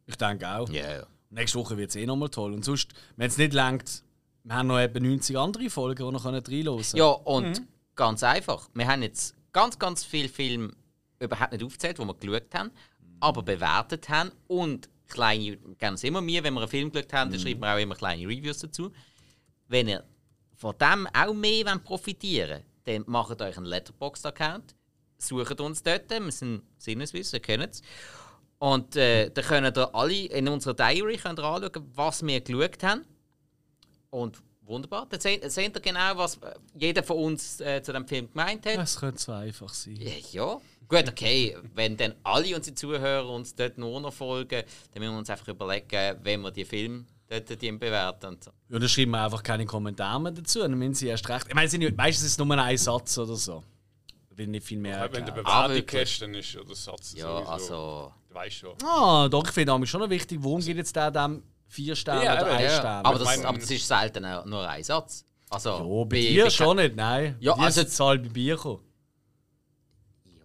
Ich 0.08 0.16
denke 0.16 0.48
auch. 0.50 0.70
Ja. 0.70 1.06
Nächste 1.30 1.60
Woche 1.60 1.78
wird 1.78 1.90
es 1.92 1.96
eh 1.96 2.06
nochmal 2.06 2.30
toll. 2.30 2.54
Und 2.54 2.66
sonst, 2.66 2.92
wenn 3.18 3.28
es 3.28 3.38
nicht 3.38 3.54
langt, 3.54 4.04
wir 4.44 4.56
haben 4.56 4.68
noch 4.68 4.80
etwa 4.80 5.00
90 5.00 5.38
andere 5.38 5.70
Folgen, 5.70 6.06
die 6.06 6.12
noch 6.12 6.26
reinhören 6.26 6.44
können. 6.44 6.84
Ja, 6.96 7.06
und 7.06 7.62
ganz 7.96 8.24
einfach. 8.24 8.70
Wir 8.74 8.88
haben 8.88 9.02
jetzt 9.02 9.36
ganz, 9.52 9.78
ganz 9.78 10.04
viele 10.04 10.30
Filme 10.30 10.72
überhaupt 11.20 11.52
nicht 11.52 11.64
aufgezählt, 11.64 11.98
die 11.98 12.06
wir 12.06 12.14
geschaut 12.14 12.54
haben, 12.54 12.72
aber 13.20 13.44
bewertet 13.44 14.10
haben 14.10 14.32
und 14.48 14.90
kleine, 15.08 15.58
ganz 15.78 16.04
immer 16.04 16.22
mir, 16.22 16.44
wenn 16.44 16.54
wir 16.54 16.62
einen 16.62 16.70
Film 16.70 16.92
geschaut 16.92 17.14
haben, 17.14 17.32
dann 17.32 17.40
schreiben 17.40 17.62
wir 17.62 17.74
auch 17.74 17.80
immer 17.80 17.96
kleine 17.96 18.28
Reviews 18.28 18.60
dazu. 18.60 18.92
Wenn 19.68 19.88
ihr 19.88 20.04
von 20.56 20.76
dem 20.78 21.08
auch 21.14 21.34
mehr 21.34 21.78
profitieren 21.80 22.50
wollt, 22.52 22.66
dann 22.86 23.04
macht 23.08 23.42
euch 23.42 23.58
einen 23.58 23.66
Letterboxd-Account, 23.66 24.76
sucht 25.18 25.62
uns 25.62 25.84
dort, 25.84 26.10
wir 26.10 26.32
sind 26.32 26.64
Sinneswiss, 26.78 27.34
ihr 27.34 27.40
kennt 27.40 27.72
es. 27.72 27.82
Und 28.60 28.96
äh, 28.96 29.30
dann 29.30 29.44
könnt 29.46 29.78
ihr 29.78 29.96
alle 29.96 30.26
in 30.26 30.48
unserer 30.48 30.74
Diary 30.74 31.18
könnt 31.18 31.40
ihr 31.40 31.44
anschauen, 31.44 31.92
was 31.94 32.26
wir 32.26 32.42
geschaut 32.42 32.84
haben. 32.84 33.06
Und 34.10 34.42
wunderbar, 34.66 35.08
dann 35.10 35.20
seht, 35.20 35.50
seht 35.52 35.76
ihr 35.76 35.82
genau, 35.82 36.18
was 36.18 36.38
äh, 36.38 36.54
jeder 36.76 37.04
von 37.04 37.18
uns 37.18 37.60
äh, 37.62 37.82
zu 37.82 37.94
dem 37.94 38.08
Film 38.08 38.30
gemeint 38.32 38.66
hat. 38.66 38.78
Es 38.78 38.98
könnte 39.00 39.22
so 39.22 39.32
einfach 39.32 39.74
sein. 39.74 39.98
Ja, 39.98 40.12
ja. 40.32 40.62
Gut, 40.88 41.10
okay. 41.10 41.58
Wenn 41.74 41.98
dann 41.98 42.16
alle 42.24 42.56
unsere 42.56 42.76
Zuhörer 42.76 43.30
uns 43.30 43.56
dort 43.56 43.78
nur 43.78 44.00
noch 44.02 44.14
folgen, 44.14 44.64
dann 44.94 45.00
müssen 45.02 45.14
wir 45.14 45.20
uns 45.20 45.30
einfach 45.30 45.48
überlegen, 45.48 46.18
wenn 46.24 46.42
wir 46.42 46.52
die 46.52 46.66
Filme 46.66 47.06
dort 47.28 47.62
die 47.62 47.72
bewerten. 47.72 48.28
Und 48.28 48.44
so. 48.44 48.52
Ja, 48.70 48.80
dann 48.80 48.90
schreiben 48.90 49.12
wir 49.12 49.24
einfach 49.24 49.44
keine 49.44 49.66
Kommentare 49.66 50.20
mehr 50.22 50.32
dazu. 50.32 50.60
Dann 50.60 50.78
müssen 50.78 50.94
sie 50.94 51.08
erst 51.08 51.28
recht. 51.30 51.48
Ich 51.48 51.56
meine, 51.56 51.66
es 51.66 51.72
sind 51.72 51.98
meistens 51.98 52.26
ist 52.26 52.32
es 52.34 52.38
nur 52.46 52.58
ein 52.58 52.78
Satz 52.78 53.18
oder 53.18 53.36
so. 53.36 53.64
Da 54.30 54.38
will 54.38 54.48
nicht 54.48 54.66
viel 54.66 54.80
mehr. 54.80 55.10
Wenn 55.12 55.26
du. 55.26 55.32
Ah, 55.32 55.68
Bewertung 55.68 55.76
wirklich? 55.76 56.02
hast, 56.02 56.20
dann 56.22 56.34
ist 56.34 56.54
ja 56.54 56.64
der 56.64 56.76
Satz 56.76 57.14
Ja, 57.14 57.28
sowieso. 57.38 57.50
also. 57.50 58.14
Du 58.30 58.36
weißt 58.36 58.56
schon. 58.56 58.74
Ah, 58.84 59.28
doch, 59.30 59.46
ich 59.46 59.52
finde 59.52 59.80
es 59.82 59.90
schon 59.90 60.02
noch 60.02 60.10
wichtig, 60.10 60.40
warum 60.42 60.60
gibt 60.62 60.78
jetzt 60.78 60.96
der 60.96 61.12
dem 61.12 61.44
vier 61.74 61.96
Sterne 61.96 62.24
Ja, 62.26 62.34
oder 62.36 62.48
eben, 62.48 62.58
ein 62.58 62.64
Ja, 62.66 62.78
Stern? 62.80 63.06
aber, 63.06 63.20
das, 63.20 63.26
meine- 63.28 63.48
aber 63.48 63.58
das 63.58 63.72
ist 63.72 63.88
selten 63.88 64.24
nur 64.50 64.68
ein 64.70 64.84
Satz. 64.84 65.26
Also, 65.50 65.70
ja, 65.70 66.04
bei 66.06 66.20
dir 66.20 66.50
schon 66.50 66.78
nicht, 66.78 66.96
nein. 66.96 67.36
Ja, 67.40 67.54
also- 67.54 67.82
ist 67.82 67.90
die 67.90 67.96
Zahl 67.96 68.20
bei 68.20 68.30
Bier 68.30 68.56
gekommen. 68.56 68.80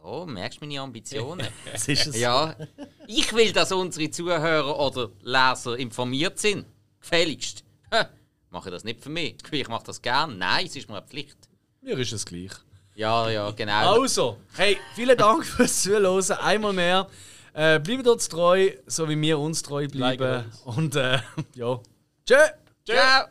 Ja, 0.05 0.25
merkst 0.25 0.61
du 0.61 0.67
meine 0.67 0.81
Ambitionen? 0.81 1.47
Das 1.73 1.87
ist 1.89 2.07
es. 2.07 2.17
ja. 2.19 2.55
Ich 3.07 3.33
will, 3.35 3.53
dass 3.53 3.73
unsere 3.73 4.11
Zuhörer 4.11 4.79
oder 4.79 5.11
Leser 5.23 5.77
informiert 5.79 6.39
sind. 6.39 6.67
Gefälligst. 7.01 7.63
Ha, 7.93 8.09
Mache 8.51 8.71
das 8.71 8.85
nicht 8.85 9.03
für 9.03 9.11
mich. 9.11 9.37
Ich 9.51 9.69
mache 9.69 9.85
das 9.85 10.01
gern. 10.01 10.39
Nein, 10.39 10.67
es 10.67 10.77
ist 10.77 10.89
mir 10.89 10.97
eine 10.99 11.07
Pflicht. 11.07 11.37
Mir 11.83 11.99
ist 11.99 12.13
es 12.13 12.25
gleich. 12.25 12.53
Ja, 12.95 13.29
ja, 13.31 13.51
genau. 13.53 14.01
Also, 14.01 14.39
hey, 14.57 14.79
vielen 14.95 15.17
Dank 15.17 15.45
fürs 15.47 15.83
Zuhören. 15.83 16.33
Einmal 16.39 16.73
mehr. 16.73 17.07
Äh, 17.59 17.81
bleibt 17.81 18.07
uns 18.07 18.29
treu, 18.29 18.71
so 18.87 19.09
wie 19.09 19.21
wir 19.21 19.37
uns 19.41 19.63
treu 19.63 19.89
bleiben. 19.89 20.23
Like 20.23 20.45
und 20.65 20.95
äh, 20.95 21.19
ja. 21.57 21.81
Tschö! 22.25 22.37
Tschö! 22.87 22.95
Ciao. 22.95 23.27